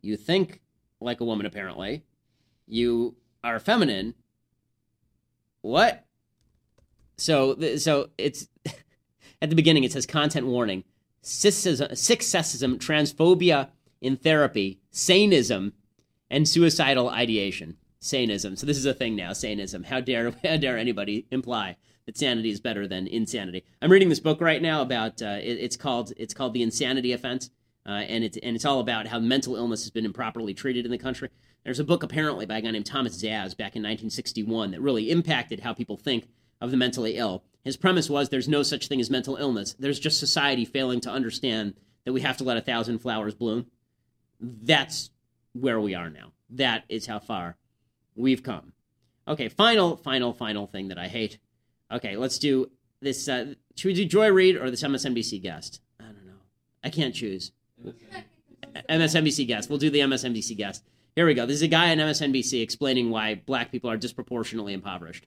You 0.00 0.16
think 0.16 0.60
like 1.00 1.20
a 1.20 1.24
woman, 1.24 1.46
apparently. 1.46 2.04
You 2.66 3.16
are 3.42 3.58
feminine. 3.58 4.14
What? 5.62 6.04
So, 7.16 7.76
so 7.76 8.10
it's 8.18 8.48
at 9.42 9.50
the 9.50 9.56
beginning. 9.56 9.84
It 9.84 9.92
says 9.92 10.06
content 10.06 10.46
warning: 10.46 10.84
sexism, 11.22 12.78
transphobia 12.78 13.68
in 14.00 14.16
therapy, 14.16 14.80
saneism, 14.92 15.72
and 16.30 16.48
suicidal 16.48 17.08
ideation. 17.08 17.76
Saneism. 18.00 18.56
So 18.56 18.66
this 18.66 18.76
is 18.76 18.86
a 18.86 18.94
thing 18.94 19.16
now. 19.16 19.30
Saneism. 19.30 19.84
How 19.84 20.00
dare 20.00 20.30
how 20.44 20.56
dare 20.56 20.78
anybody 20.78 21.26
imply 21.30 21.76
that 22.06 22.16
sanity 22.16 22.50
is 22.50 22.60
better 22.60 22.86
than 22.86 23.06
insanity? 23.06 23.64
I'm 23.82 23.90
reading 23.90 24.08
this 24.08 24.20
book 24.20 24.40
right 24.40 24.62
now 24.62 24.82
about. 24.82 25.20
Uh, 25.20 25.38
it, 25.40 25.58
it's 25.58 25.76
called 25.76 26.12
it's 26.16 26.34
called 26.34 26.54
the 26.54 26.62
Insanity 26.62 27.12
Offense, 27.12 27.50
uh, 27.86 27.90
and 27.90 28.24
it's 28.24 28.36
and 28.38 28.54
it's 28.54 28.64
all 28.64 28.80
about 28.80 29.06
how 29.06 29.18
mental 29.18 29.56
illness 29.56 29.82
has 29.82 29.90
been 29.90 30.04
improperly 30.04 30.54
treated 30.54 30.84
in 30.84 30.90
the 30.90 30.98
country. 30.98 31.30
There's 31.64 31.80
a 31.80 31.84
book 31.84 32.02
apparently 32.02 32.46
by 32.46 32.58
a 32.58 32.62
guy 32.62 32.70
named 32.70 32.86
Thomas 32.86 33.16
Szasz 33.16 33.56
back 33.56 33.76
in 33.76 33.82
1961 33.82 34.70
that 34.70 34.80
really 34.80 35.10
impacted 35.10 35.60
how 35.60 35.74
people 35.74 35.96
think 35.96 36.28
of 36.60 36.70
the 36.70 36.76
mentally 36.76 37.16
ill. 37.16 37.44
His 37.64 37.76
premise 37.76 38.08
was 38.08 38.28
there's 38.28 38.48
no 38.48 38.62
such 38.62 38.88
thing 38.88 39.00
as 39.00 39.10
mental 39.10 39.36
illness. 39.36 39.74
There's 39.78 40.00
just 40.00 40.18
society 40.18 40.64
failing 40.64 41.00
to 41.02 41.10
understand 41.10 41.74
that 42.04 42.12
we 42.12 42.20
have 42.22 42.36
to 42.38 42.44
let 42.44 42.56
a 42.56 42.62
thousand 42.62 43.00
flowers 43.00 43.34
bloom. 43.34 43.66
That's 44.40 45.10
where 45.52 45.80
we 45.80 45.94
are 45.94 46.08
now. 46.08 46.32
That 46.50 46.84
is 46.88 47.06
how 47.06 47.18
far 47.18 47.56
we've 48.14 48.42
come. 48.42 48.72
Okay, 49.26 49.48
final, 49.48 49.96
final, 49.96 50.32
final 50.32 50.66
thing 50.66 50.88
that 50.88 50.98
I 50.98 51.08
hate. 51.08 51.38
Okay, 51.92 52.16
let's 52.16 52.38
do 52.38 52.70
this. 53.00 53.28
Uh, 53.28 53.54
should 53.76 53.88
we 53.88 53.94
do 53.94 54.04
Joy 54.04 54.30
Reid 54.30 54.56
or 54.56 54.70
this 54.70 54.82
MSNBC 54.82 55.42
guest? 55.42 55.80
I 56.00 56.04
don't 56.04 56.26
know. 56.26 56.40
I 56.82 56.90
can't 56.90 57.14
choose. 57.14 57.52
MSNBC 58.88 59.46
guest. 59.46 59.68
We'll 59.68 59.78
do 59.78 59.90
the 59.90 60.00
MSNBC 60.00 60.56
guest. 60.56 60.82
Here 61.16 61.26
we 61.26 61.34
go. 61.34 61.46
This 61.46 61.56
is 61.56 61.62
a 61.62 61.68
guy 61.68 61.90
on 61.90 61.98
MSNBC 61.98 62.62
explaining 62.62 63.10
why 63.10 63.34
black 63.34 63.72
people 63.72 63.90
are 63.90 63.96
disproportionately 63.96 64.72
impoverished. 64.72 65.26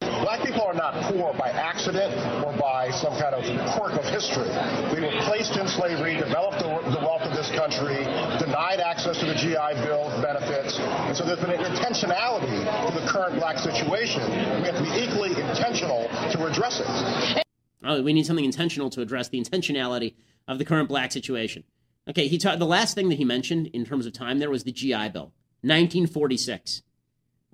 Black 0.00 0.44
people 0.44 0.62
are 0.62 0.74
not 0.74 0.94
poor 1.10 1.34
by 1.34 1.50
accident 1.50 2.14
or 2.44 2.56
by 2.56 2.90
some 2.90 3.12
kind 3.18 3.34
of 3.34 3.42
quirk 3.74 3.98
of 3.98 4.04
history. 4.04 4.48
We 4.94 5.00
were 5.02 5.10
placed 5.26 5.56
in 5.56 5.66
slavery, 5.66 6.16
developed 6.16 6.60
the, 6.60 6.68
wealth 7.02 7.22
of 7.22 7.34
this 7.34 7.50
country, 7.50 8.04
denied 8.38 8.80
access 8.80 9.18
to 9.20 9.26
the 9.26 9.34
GI 9.34 9.82
Bill 9.86 10.06
benefits, 10.22 10.78
and 10.78 11.16
so 11.16 11.24
there's 11.24 11.40
been 11.40 11.50
an 11.50 11.64
intentionality 11.64 12.62
to 12.86 13.00
the 13.00 13.06
current 13.08 13.38
black 13.38 13.58
situation. 13.58 14.22
We 14.62 14.66
have 14.66 14.76
to 14.76 14.82
be 14.82 15.02
equally 15.02 15.30
intentional 15.30 16.08
to 16.30 16.46
address 16.46 16.80
it. 16.80 17.44
Oh, 17.84 18.02
we 18.02 18.12
need 18.12 18.26
something 18.26 18.44
intentional 18.44 18.90
to 18.90 19.00
address 19.00 19.28
the 19.28 19.40
intentionality 19.40 20.14
of 20.46 20.58
the 20.58 20.64
current 20.64 20.88
black 20.88 21.12
situation. 21.12 21.64
Okay, 22.08 22.26
he 22.26 22.38
ta- 22.38 22.56
the 22.56 22.64
last 22.64 22.94
thing 22.94 23.08
that 23.10 23.18
he 23.18 23.24
mentioned 23.24 23.68
in 23.68 23.84
terms 23.84 24.06
of 24.06 24.12
time 24.12 24.38
there 24.38 24.50
was 24.50 24.64
the 24.64 24.72
GI 24.72 25.10
Bill, 25.10 25.32
1946. 25.62 26.82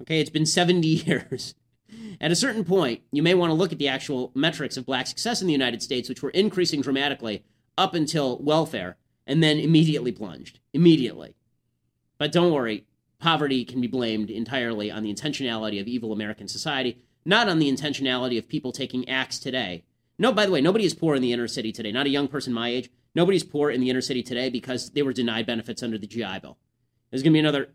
Okay, 0.01 0.21
it's 0.21 0.31
been 0.31 0.47
70 0.47 0.87
years. 1.07 1.55
At 2.21 2.31
a 2.31 2.37
certain 2.37 2.65
point, 2.65 3.03
you 3.13 3.23
may 3.23 3.35
want 3.35 3.51
to 3.51 3.55
look 3.55 3.73
at 3.73 3.79
the 3.79 3.89
actual 3.89 4.33
metrics 4.35 4.77
of 4.77 4.87
black 4.87 5.07
success 5.07 5.41
in 5.41 5.47
the 5.47 5.53
United 5.53 5.83
States, 5.83 6.09
which 6.09 6.23
were 6.23 6.31
increasing 6.31 6.81
dramatically 6.81 7.45
up 7.77 7.95
until 7.95 8.39
welfare 8.39 8.97
and 9.27 9.43
then 9.43 9.59
immediately 9.59 10.13
plunged. 10.13 10.61
Immediately. 10.73 11.35
But 12.19 12.33
don't 12.33 12.53
worry, 12.53 12.87
poverty 13.19 13.65
can 13.65 13.81
be 13.81 13.87
blamed 13.87 14.31
entirely 14.31 14.91
on 14.91 15.03
the 15.03 15.13
intentionality 15.13 15.81
of 15.81 15.89
evil 15.89 16.13
American 16.13 16.49
society, 16.49 16.99
not 17.25 17.49
on 17.49 17.59
the 17.59 17.71
intentionality 17.71 18.39
of 18.39 18.49
people 18.49 18.73
taking 18.73 19.09
acts 19.09 19.39
today. 19.39 19.85
No, 20.19 20.33
by 20.33 20.47
the 20.47 20.53
way, 20.53 20.61
nobody 20.61 20.85
is 20.85 20.95
poor 20.95 21.15
in 21.15 21.23
the 21.23 21.33
inner 21.33 21.49
city 21.49 21.73
today. 21.73 21.93
Not 21.93 22.07
a 22.07 22.11
young 22.11 22.29
person 22.29 22.53
my 22.53 22.69
age. 22.69 22.91
Nobody's 23.15 23.45
poor 23.45 23.71
in 23.71 23.81
the 23.81 23.91
inner 23.91 24.01
city 24.01 24.23
today 24.23 24.49
because 24.49 24.91
they 24.91 25.03
were 25.03 25.13
denied 25.13 25.47
benefits 25.47 25.83
under 25.83 25.99
the 25.99 26.07
GI 26.07 26.41
Bill. 26.41 26.57
There's 27.11 27.23
going 27.23 27.33
to 27.33 27.37
be 27.37 27.41
another 27.41 27.69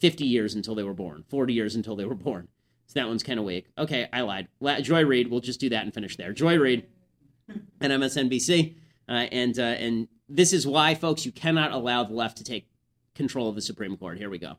50 0.00 0.24
years 0.24 0.54
until 0.54 0.74
they 0.74 0.82
were 0.82 0.94
born, 0.94 1.24
40 1.28 1.52
years 1.52 1.74
until 1.74 1.96
they 1.96 2.04
were 2.04 2.14
born. 2.14 2.48
So 2.86 3.00
that 3.00 3.08
one's 3.08 3.22
kind 3.22 3.38
of 3.38 3.44
weak. 3.44 3.68
Okay, 3.78 4.08
I 4.12 4.22
lied. 4.22 4.48
Joy 4.82 5.04
Reid, 5.04 5.30
we'll 5.30 5.40
just 5.40 5.60
do 5.60 5.68
that 5.70 5.84
and 5.84 5.94
finish 5.94 6.16
there. 6.16 6.32
Joy 6.32 6.58
Reid 6.58 6.86
and 7.80 7.92
MSNBC. 7.92 8.76
Uh, 9.08 9.12
and, 9.12 9.58
uh, 9.58 9.62
and 9.62 10.08
this 10.28 10.52
is 10.52 10.66
why, 10.66 10.94
folks, 10.94 11.24
you 11.24 11.32
cannot 11.32 11.72
allow 11.72 12.04
the 12.04 12.14
left 12.14 12.38
to 12.38 12.44
take 12.44 12.68
control 13.14 13.48
of 13.48 13.54
the 13.54 13.62
Supreme 13.62 13.96
Court. 13.96 14.18
Here 14.18 14.30
we 14.30 14.38
go. 14.38 14.58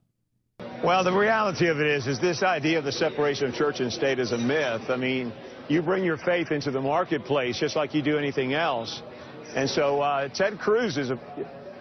Well, 0.84 1.04
the 1.04 1.14
reality 1.14 1.68
of 1.68 1.80
it 1.80 1.88
is, 1.88 2.08
is 2.08 2.20
this 2.20 2.44
idea 2.44 2.78
of 2.78 2.86
the 2.86 2.92
separation 2.92 3.48
of 3.48 3.56
church 3.56 3.80
and 3.80 3.92
state 3.92 4.20
is 4.20 4.32
a 4.32 4.38
myth. 4.38 4.90
I 4.90 4.98
mean, 4.98 5.34
you 5.74 5.82
bring 5.82 6.04
your 6.04 6.18
faith 6.18 6.52
into 6.52 6.70
the 6.70 6.82
marketplace 6.82 7.60
just 7.60 7.76
like 7.76 7.96
you 7.96 8.04
do 8.04 8.18
anything 8.18 8.54
else. 8.54 9.02
And 9.56 9.68
so 9.68 10.02
uh, 10.02 10.30
Ted 10.30 10.60
Cruz 10.60 10.98
is 10.98 11.10
a, 11.10 11.20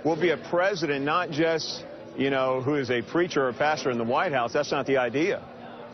will 0.02 0.20
be 0.20 0.30
a 0.30 0.38
president, 0.38 1.04
not 1.04 1.30
just, 1.30 1.84
you 2.16 2.30
know, 2.30 2.62
who 2.62 2.76
is 2.76 2.90
a 2.90 3.02
preacher 3.02 3.46
or 3.46 3.52
pastor 3.52 3.90
in 3.90 3.98
the 3.98 4.04
White 4.04 4.32
House. 4.32 4.52
That's 4.54 4.72
not 4.72 4.86
the 4.86 4.96
idea. 4.96 5.44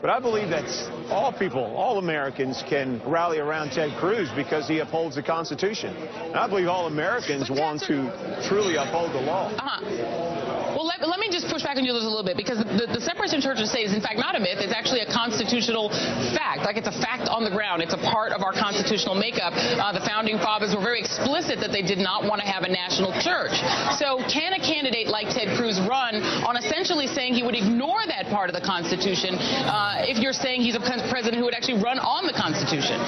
But 0.01 0.11
I 0.11 0.19
believe 0.21 0.47
that 0.49 0.63
all 1.11 1.33
people, 1.33 1.75
all 1.75 1.99
Americans 1.99 2.63
can 2.69 3.01
rally 3.05 3.39
around 3.39 3.71
Ted 3.71 3.91
Cruz 3.99 4.29
because 4.33 4.65
he 4.65 4.79
upholds 4.79 5.15
the 5.15 5.23
Constitution. 5.23 5.93
And 5.93 6.37
I 6.37 6.47
believe 6.47 6.67
all 6.67 6.87
Americans 6.87 7.49
want 7.49 7.81
to 7.91 8.07
truly 8.47 8.77
uphold 8.77 9.11
the 9.11 9.19
law. 9.19 9.51
Uh-huh. 9.51 10.29
Well, 10.71 10.87
let, 10.87 11.03
let, 11.05 11.19
me 11.19 11.27
just 11.29 11.51
push 11.51 11.63
back 11.63 11.75
on 11.75 11.83
you 11.83 11.91
a 11.91 11.99
little 11.99 12.23
bit 12.23 12.37
because 12.37 12.59
the, 12.59 12.87
the 12.87 13.01
separation 13.01 13.39
of 13.39 13.43
church 13.43 13.59
and 13.59 13.67
state 13.67 13.91
is 13.91 13.93
in 13.93 13.99
fact 13.99 14.15
not 14.15 14.35
a 14.35 14.39
myth. 14.39 14.63
It's 14.63 14.71
actually 14.71 15.01
a 15.01 15.11
constitutional 15.11 15.89
fact. 16.31 16.38
Like 16.63 16.77
it's 16.77 16.87
a 16.87 16.97
fact 17.01 17.27
on 17.27 17.43
the 17.43 17.49
ground. 17.51 17.81
It's 17.81 17.93
a 17.93 18.03
part 18.11 18.31
of 18.31 18.43
our 18.43 18.53
constitutional 18.53 19.15
makeup. 19.15 19.53
Uh, 19.55 19.91
the 19.93 20.03
founding 20.05 20.37
fathers 20.39 20.75
were 20.75 20.81
very 20.81 20.99
explicit 20.99 21.59
that 21.59 21.71
they 21.71 21.81
did 21.81 21.99
not 21.99 22.23
want 22.23 22.41
to 22.41 22.47
have 22.47 22.63
a 22.63 22.71
national 22.71 23.11
church. 23.21 23.55
So 23.97 24.19
can 24.27 24.53
a 24.53 24.59
candidate 24.59 25.07
like 25.07 25.29
Ted 25.29 25.57
Cruz 25.57 25.79
run 25.81 26.15
on 26.45 26.57
essentially 26.57 27.07
saying 27.07 27.33
he 27.33 27.43
would 27.43 27.55
ignore 27.55 28.01
that 28.07 28.27
part 28.27 28.49
of 28.49 28.55
the 28.55 28.65
Constitution 28.65 29.35
uh, 29.35 30.05
if 30.07 30.19
you're 30.19 30.33
saying 30.33 30.61
he's 30.61 30.75
a 30.75 30.79
president 30.79 31.37
who 31.37 31.45
would 31.45 31.55
actually 31.55 31.81
run 31.81 31.99
on 31.99 32.25
the 32.25 32.33
Constitution? 32.33 32.99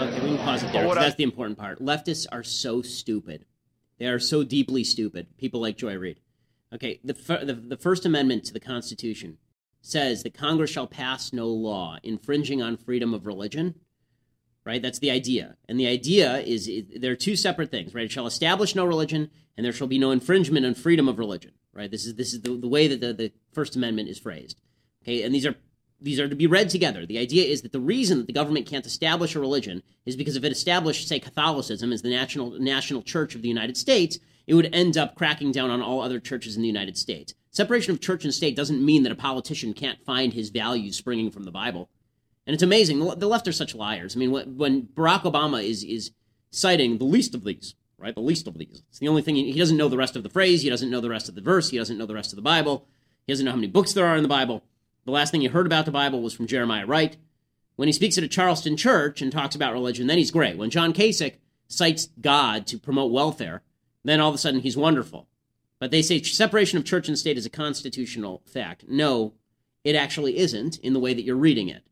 Okay, 0.00 0.20
we 0.20 0.36
can 0.36 0.38
pause 0.38 0.62
it 0.62 0.72
there. 0.72 0.86
That's 0.94 1.16
the 1.16 1.24
important 1.24 1.58
part. 1.58 1.80
Leftists 1.80 2.26
are 2.30 2.42
so 2.42 2.82
stupid. 2.82 3.44
They 3.98 4.06
are 4.06 4.18
so 4.18 4.44
deeply 4.44 4.82
stupid. 4.82 5.26
People 5.36 5.60
like 5.60 5.76
Joy 5.76 5.96
Reid. 5.96 6.20
Okay, 6.72 7.00
the, 7.04 7.12
the, 7.12 7.54
the 7.54 7.76
First 7.76 8.06
Amendment 8.06 8.44
to 8.44 8.52
the 8.52 8.60
Constitution 8.60 9.38
says 9.80 10.22
that 10.22 10.34
Congress 10.34 10.70
shall 10.70 10.86
pass 10.86 11.32
no 11.32 11.48
law 11.48 11.98
infringing 12.02 12.62
on 12.62 12.76
freedom 12.76 13.14
of 13.14 13.26
religion. 13.26 13.74
Right? 14.64 14.82
That's 14.82 14.98
the 14.98 15.10
idea. 15.10 15.56
And 15.68 15.80
the 15.80 15.86
idea 15.86 16.38
is, 16.38 16.68
is 16.68 16.84
there 17.00 17.12
are 17.12 17.16
two 17.16 17.34
separate 17.34 17.70
things, 17.70 17.94
right? 17.94 18.04
It 18.04 18.12
shall 18.12 18.26
establish 18.26 18.74
no 18.74 18.84
religion, 18.84 19.30
and 19.56 19.64
there 19.64 19.72
shall 19.72 19.86
be 19.86 19.98
no 19.98 20.10
infringement 20.10 20.66
on 20.66 20.74
freedom 20.74 21.08
of 21.08 21.18
religion. 21.18 21.52
Right? 21.72 21.90
This 21.90 22.04
is 22.04 22.14
this 22.16 22.34
is 22.34 22.42
the, 22.42 22.56
the 22.56 22.68
way 22.68 22.86
that 22.88 23.00
the, 23.00 23.12
the 23.12 23.32
First 23.52 23.74
Amendment 23.74 24.08
is 24.08 24.18
phrased. 24.18 24.60
Okay, 25.02 25.22
and 25.22 25.34
these 25.34 25.46
are 25.46 25.54
these 26.00 26.20
are 26.20 26.28
to 26.28 26.34
be 26.34 26.46
read 26.46 26.68
together. 26.68 27.06
The 27.06 27.18
idea 27.18 27.44
is 27.44 27.62
that 27.62 27.72
the 27.72 27.80
reason 27.80 28.18
that 28.18 28.26
the 28.26 28.32
government 28.32 28.66
can't 28.66 28.86
establish 28.86 29.34
a 29.34 29.40
religion 29.40 29.82
is 30.06 30.16
because 30.16 30.36
if 30.36 30.44
it 30.44 30.52
established, 30.52 31.06
say, 31.06 31.20
Catholicism 31.20 31.92
as 31.92 32.02
the 32.02 32.10
national 32.10 32.58
national 32.58 33.02
church 33.02 33.34
of 33.34 33.42
the 33.42 33.48
United 33.48 33.76
States, 33.76 34.18
it 34.46 34.54
would 34.54 34.74
end 34.74 34.96
up 34.96 35.14
cracking 35.14 35.52
down 35.52 35.70
on 35.70 35.82
all 35.82 36.00
other 36.00 36.20
churches 36.20 36.56
in 36.56 36.62
the 36.62 36.68
United 36.68 36.96
States. 36.96 37.34
Separation 37.50 37.92
of 37.92 38.00
church 38.00 38.24
and 38.24 38.32
state 38.32 38.54
doesn't 38.54 38.84
mean 38.84 39.02
that 39.02 39.12
a 39.12 39.16
politician 39.16 39.74
can't 39.74 40.04
find 40.04 40.32
his 40.32 40.50
values 40.50 40.96
springing 40.96 41.30
from 41.30 41.44
the 41.44 41.50
Bible. 41.50 41.88
And 42.46 42.54
it's 42.54 42.62
amazing. 42.62 42.98
The 42.98 43.28
left 43.28 43.48
are 43.48 43.52
such 43.52 43.74
liars. 43.74 44.16
I 44.16 44.18
mean, 44.18 44.30
when 44.30 44.82
Barack 44.82 45.22
Obama 45.22 45.62
is 45.62 45.84
is 45.84 46.12
citing 46.50 46.98
the 46.98 47.04
least 47.04 47.34
of 47.34 47.44
these, 47.44 47.74
right? 47.98 48.14
The 48.14 48.20
least 48.20 48.46
of 48.48 48.58
these. 48.58 48.82
It's 48.88 48.98
the 48.98 49.08
only 49.08 49.22
thing 49.22 49.36
he, 49.36 49.52
he 49.52 49.58
doesn't 49.58 49.76
know 49.76 49.88
the 49.88 49.96
rest 49.96 50.16
of 50.16 50.22
the 50.22 50.28
phrase. 50.28 50.62
He 50.62 50.70
doesn't 50.70 50.90
know 50.90 51.00
the 51.00 51.10
rest 51.10 51.28
of 51.28 51.34
the 51.34 51.40
verse. 51.40 51.70
He 51.70 51.78
doesn't 51.78 51.98
know 51.98 52.06
the 52.06 52.14
rest 52.14 52.32
of 52.32 52.36
the 52.36 52.42
Bible. 52.42 52.86
He 53.26 53.32
doesn't 53.32 53.44
know 53.44 53.52
how 53.52 53.56
many 53.56 53.68
books 53.68 53.92
there 53.92 54.06
are 54.06 54.16
in 54.16 54.22
the 54.22 54.28
Bible. 54.28 54.64
The 55.04 55.12
last 55.12 55.30
thing 55.30 55.40
he 55.40 55.46
heard 55.48 55.66
about 55.66 55.84
the 55.84 55.92
Bible 55.92 56.22
was 56.22 56.34
from 56.34 56.46
Jeremiah 56.46 56.86
Wright. 56.86 57.16
When 57.76 57.88
he 57.88 57.92
speaks 57.92 58.18
at 58.18 58.24
a 58.24 58.28
Charleston 58.28 58.76
church 58.76 59.22
and 59.22 59.32
talks 59.32 59.54
about 59.54 59.72
religion, 59.72 60.06
then 60.06 60.18
he's 60.18 60.30
great. 60.30 60.58
When 60.58 60.70
John 60.70 60.92
Kasich 60.92 61.36
cites 61.68 62.08
God 62.20 62.66
to 62.66 62.78
promote 62.78 63.12
welfare, 63.12 63.62
then 64.04 64.20
all 64.20 64.28
of 64.28 64.34
a 64.34 64.38
sudden 64.38 64.60
he's 64.60 64.76
wonderful. 64.76 65.26
But 65.80 65.90
they 65.90 66.02
say 66.02 66.22
separation 66.22 66.78
of 66.78 66.84
church 66.84 67.08
and 67.08 67.18
state 67.18 67.38
is 67.38 67.46
a 67.46 67.50
constitutional 67.50 68.42
fact. 68.46 68.84
No, 68.86 69.32
it 69.82 69.96
actually 69.96 70.36
isn't 70.36 70.78
in 70.78 70.92
the 70.92 71.00
way 71.00 71.14
that 71.14 71.24
you're 71.24 71.36
reading 71.36 71.68
it. 71.68 71.82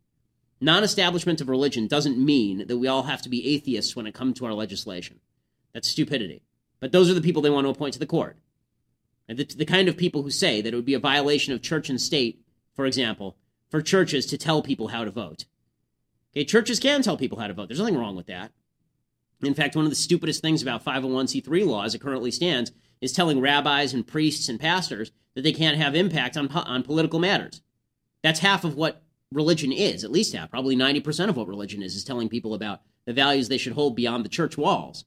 Non 0.61 0.85
establishment 0.85 1.41
of 1.41 1.49
religion 1.49 1.89
doesn't 1.89 2.23
mean 2.23 2.67
that 2.67 2.77
we 2.77 2.87
all 2.87 3.05
have 3.05 3.23
to 3.23 3.29
be 3.29 3.55
atheists 3.55 3.97
when 3.97 4.07
it 4.07 4.15
comes 4.15 4.39
to 4.39 4.47
our 4.47 4.53
legislation. 4.53 5.21
That's 5.73 5.89
stupidity. 5.89 6.43
But 6.81 6.93
those 6.93 7.11
are 7.11 7.15
the 7.15 7.23
people 7.23 7.41
they 7.41 7.51
want 7.51 7.65
to 7.65 7.71
appoint 7.71 7.95
to 7.95 7.99
the 7.99 8.07
court. 8.07 8.37
And 9.27 9.39
the, 9.39 9.45
the 9.45 9.65
kind 9.65 9.89
of 9.89 9.97
people 9.97 10.23
who 10.23 10.31
say 10.31 10.61
that 10.61 10.73
it 10.73 10.77
would 10.77 10.85
be 10.85 10.95
a 10.95 10.99
violation 10.99 11.55
of 11.55 11.63
church 11.63 11.89
and 11.89 12.01
state, 12.01 12.43
for 12.75 12.87
example, 12.87 13.37
for 13.71 13.81
churches 13.81 14.27
to 14.27 14.39
tell 14.39 14.63
people 14.63 14.89
how 14.89 15.05
to 15.05 15.11
vote. 15.11 15.47
Okay, 16.33 16.45
churches 16.45 16.79
can 16.79 17.03
tell 17.03 17.17
people 17.17 17.39
how 17.39 17.47
to 17.47 17.55
vote. 17.55 17.69
There's 17.69 17.81
nothing 17.81 17.99
wrong 17.99 18.17
with 18.17 18.27
that. 18.27 18.53
In 19.43 19.55
fact, 19.55 19.77
one 19.77 19.85
of 19.85 19.91
the 19.91 19.97
stupidest 19.97 20.43
things 20.43 20.63
about 20.63 20.85
501c3 20.85 21.67
law 21.67 21.85
as 21.85 21.95
it 21.95 22.01
currently 22.01 22.31
stands 22.31 22.73
is 23.01 23.13
telling 23.13 23.41
rabbis 23.41 23.95
and 23.95 24.07
priests 24.07 24.49
and 24.49 24.61
pastors 24.61 25.13
that 25.35 25.43
they 25.43 25.53
can't 25.53 25.77
have 25.77 25.95
impact 25.95 26.37
on, 26.37 26.49
on 26.49 26.83
political 26.83 27.19
matters. 27.19 27.63
That's 28.23 28.41
half 28.41 28.65
of 28.65 28.77
what 28.77 29.03
religion 29.33 29.73
is, 29.73 30.05
at 30.05 30.11
least 30.11 30.35
half, 30.35 30.51
probably 30.51 30.77
90% 30.77 31.29
of 31.29 31.37
what 31.37 31.49
religion 31.49 31.83
is, 31.83 31.95
is 31.95 32.05
telling 32.05 32.29
people 32.29 32.55
about 32.55 32.81
the 33.05 33.13
values 33.13 33.49
they 33.49 33.59
should 33.59 33.75
hold 33.75 33.95
beyond 33.95 34.25
the 34.25 34.31
church 34.31 34.57
walls. 34.57 35.05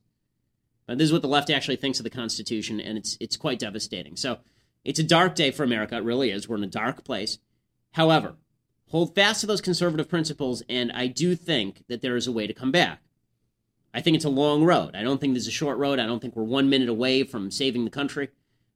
This 0.87 1.05
is 1.05 1.13
what 1.13 1.21
the 1.21 1.27
left 1.27 1.49
actually 1.49 1.77
thinks 1.77 1.99
of 1.99 2.03
the 2.03 2.09
Constitution, 2.09 2.79
and 2.79 2.97
it's, 2.97 3.17
it's 3.19 3.37
quite 3.37 3.59
devastating. 3.59 4.15
So 4.15 4.39
it's 4.83 4.99
a 4.99 5.03
dark 5.03 5.35
day 5.35 5.51
for 5.51 5.63
America. 5.63 5.95
It 5.95 6.03
really 6.03 6.31
is. 6.31 6.49
We're 6.49 6.57
in 6.57 6.63
a 6.63 6.67
dark 6.67 7.03
place. 7.03 7.37
However, 7.93 8.35
hold 8.87 9.15
fast 9.15 9.41
to 9.41 9.47
those 9.47 9.61
conservative 9.61 10.09
principles, 10.09 10.63
and 10.67 10.91
I 10.91 11.07
do 11.07 11.35
think 11.35 11.83
that 11.87 12.01
there 12.01 12.15
is 12.15 12.27
a 12.27 12.31
way 12.31 12.47
to 12.47 12.53
come 12.53 12.71
back. 12.71 13.01
I 13.93 14.01
think 14.01 14.15
it's 14.15 14.25
a 14.25 14.29
long 14.29 14.63
road. 14.63 14.95
I 14.95 15.03
don't 15.03 15.19
think 15.19 15.33
there's 15.33 15.47
a 15.47 15.51
short 15.51 15.77
road. 15.77 15.99
I 15.99 16.05
don't 16.05 16.21
think 16.21 16.35
we're 16.35 16.43
one 16.43 16.69
minute 16.69 16.89
away 16.89 17.23
from 17.23 17.51
saving 17.51 17.83
the 17.83 17.91
country. 17.91 18.29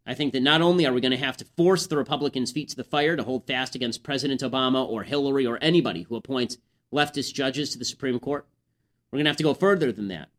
I 0.05 0.13
think 0.13 0.33
that 0.33 0.43
not 0.43 0.61
only 0.61 0.85
are 0.85 0.93
we 0.93 1.01
going 1.01 1.11
to 1.11 1.17
have 1.17 1.37
to 1.37 1.45
force 1.57 1.87
the 1.87 1.97
Republicans' 1.97 2.51
feet 2.51 2.69
to 2.69 2.75
the 2.75 2.83
fire 2.83 3.15
to 3.15 3.23
hold 3.23 3.47
fast 3.47 3.75
against 3.75 4.03
President 4.03 4.41
Obama 4.41 4.87
or 4.87 5.03
Hillary 5.03 5.47
or 5.47 5.57
anybody 5.61 6.03
who 6.03 6.15
appoints 6.15 6.57
leftist 6.93 7.33
judges 7.33 7.71
to 7.71 7.79
the 7.79 7.85
Supreme 7.85 8.19
Court, 8.19 8.45
we're 9.11 9.17
going 9.17 9.25
to 9.25 9.29
have 9.29 9.37
to 9.37 9.43
go 9.43 9.53
further 9.53 9.91
than 9.91 10.09
that. 10.09 10.29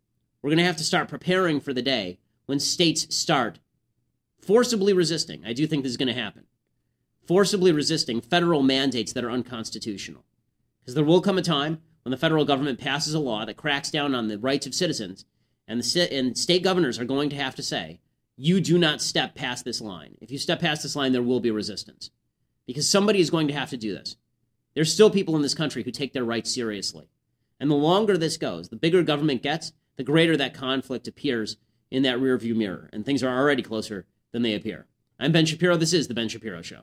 We're 0.40 0.50
going 0.50 0.58
to 0.58 0.64
have 0.64 0.76
to 0.76 0.84
start 0.84 1.08
preparing 1.08 1.60
for 1.60 1.72
the 1.72 1.82
day 1.82 2.18
when 2.46 2.60
states 2.60 3.14
start 3.14 3.58
forcibly 4.40 4.92
resisting. 4.92 5.42
I 5.44 5.52
do 5.52 5.66
think 5.66 5.82
this 5.82 5.90
is 5.90 5.96
going 5.96 6.14
to 6.14 6.20
happen. 6.20 6.44
Forcibly 7.26 7.72
resisting 7.72 8.20
federal 8.20 8.62
mandates 8.62 9.12
that 9.14 9.24
are 9.24 9.30
unconstitutional. 9.30 10.24
Because 10.80 10.94
there 10.94 11.04
will 11.04 11.20
come 11.20 11.38
a 11.38 11.42
time 11.42 11.80
when 12.06 12.12
the 12.12 12.16
federal 12.16 12.44
government 12.44 12.78
passes 12.78 13.14
a 13.14 13.18
law 13.18 13.44
that 13.44 13.56
cracks 13.56 13.90
down 13.90 14.14
on 14.14 14.28
the 14.28 14.38
rights 14.38 14.64
of 14.64 14.72
citizens, 14.72 15.24
and 15.66 15.82
the 15.82 16.14
and 16.14 16.38
state 16.38 16.62
governors 16.62 17.00
are 17.00 17.04
going 17.04 17.28
to 17.28 17.34
have 17.34 17.56
to 17.56 17.64
say, 17.64 17.98
"You 18.36 18.60
do 18.60 18.78
not 18.78 19.02
step 19.02 19.34
past 19.34 19.64
this 19.64 19.80
line. 19.80 20.16
If 20.20 20.30
you 20.30 20.38
step 20.38 20.60
past 20.60 20.84
this 20.84 20.94
line, 20.94 21.10
there 21.10 21.20
will 21.20 21.40
be 21.40 21.50
resistance." 21.50 22.10
Because 22.64 22.88
somebody 22.88 23.18
is 23.18 23.28
going 23.28 23.48
to 23.48 23.54
have 23.54 23.70
to 23.70 23.76
do 23.76 23.92
this. 23.92 24.14
There's 24.74 24.92
still 24.92 25.10
people 25.10 25.34
in 25.34 25.42
this 25.42 25.52
country 25.52 25.82
who 25.82 25.90
take 25.90 26.12
their 26.12 26.22
rights 26.22 26.54
seriously. 26.54 27.08
And 27.58 27.68
the 27.68 27.74
longer 27.74 28.16
this 28.16 28.36
goes, 28.36 28.68
the 28.68 28.76
bigger 28.76 29.02
government 29.02 29.42
gets, 29.42 29.72
the 29.96 30.04
greater 30.04 30.36
that 30.36 30.54
conflict 30.54 31.08
appears 31.08 31.56
in 31.90 32.04
that 32.04 32.18
rearview 32.18 32.54
mirror, 32.54 32.88
and 32.92 33.04
things 33.04 33.24
are 33.24 33.36
already 33.36 33.62
closer 33.62 34.06
than 34.30 34.42
they 34.42 34.54
appear. 34.54 34.86
I'm 35.18 35.32
Ben 35.32 35.44
Shapiro. 35.44 35.76
This 35.76 35.92
is 35.92 36.06
The 36.06 36.14
Ben 36.14 36.28
Shapiro 36.28 36.62
Show. 36.62 36.82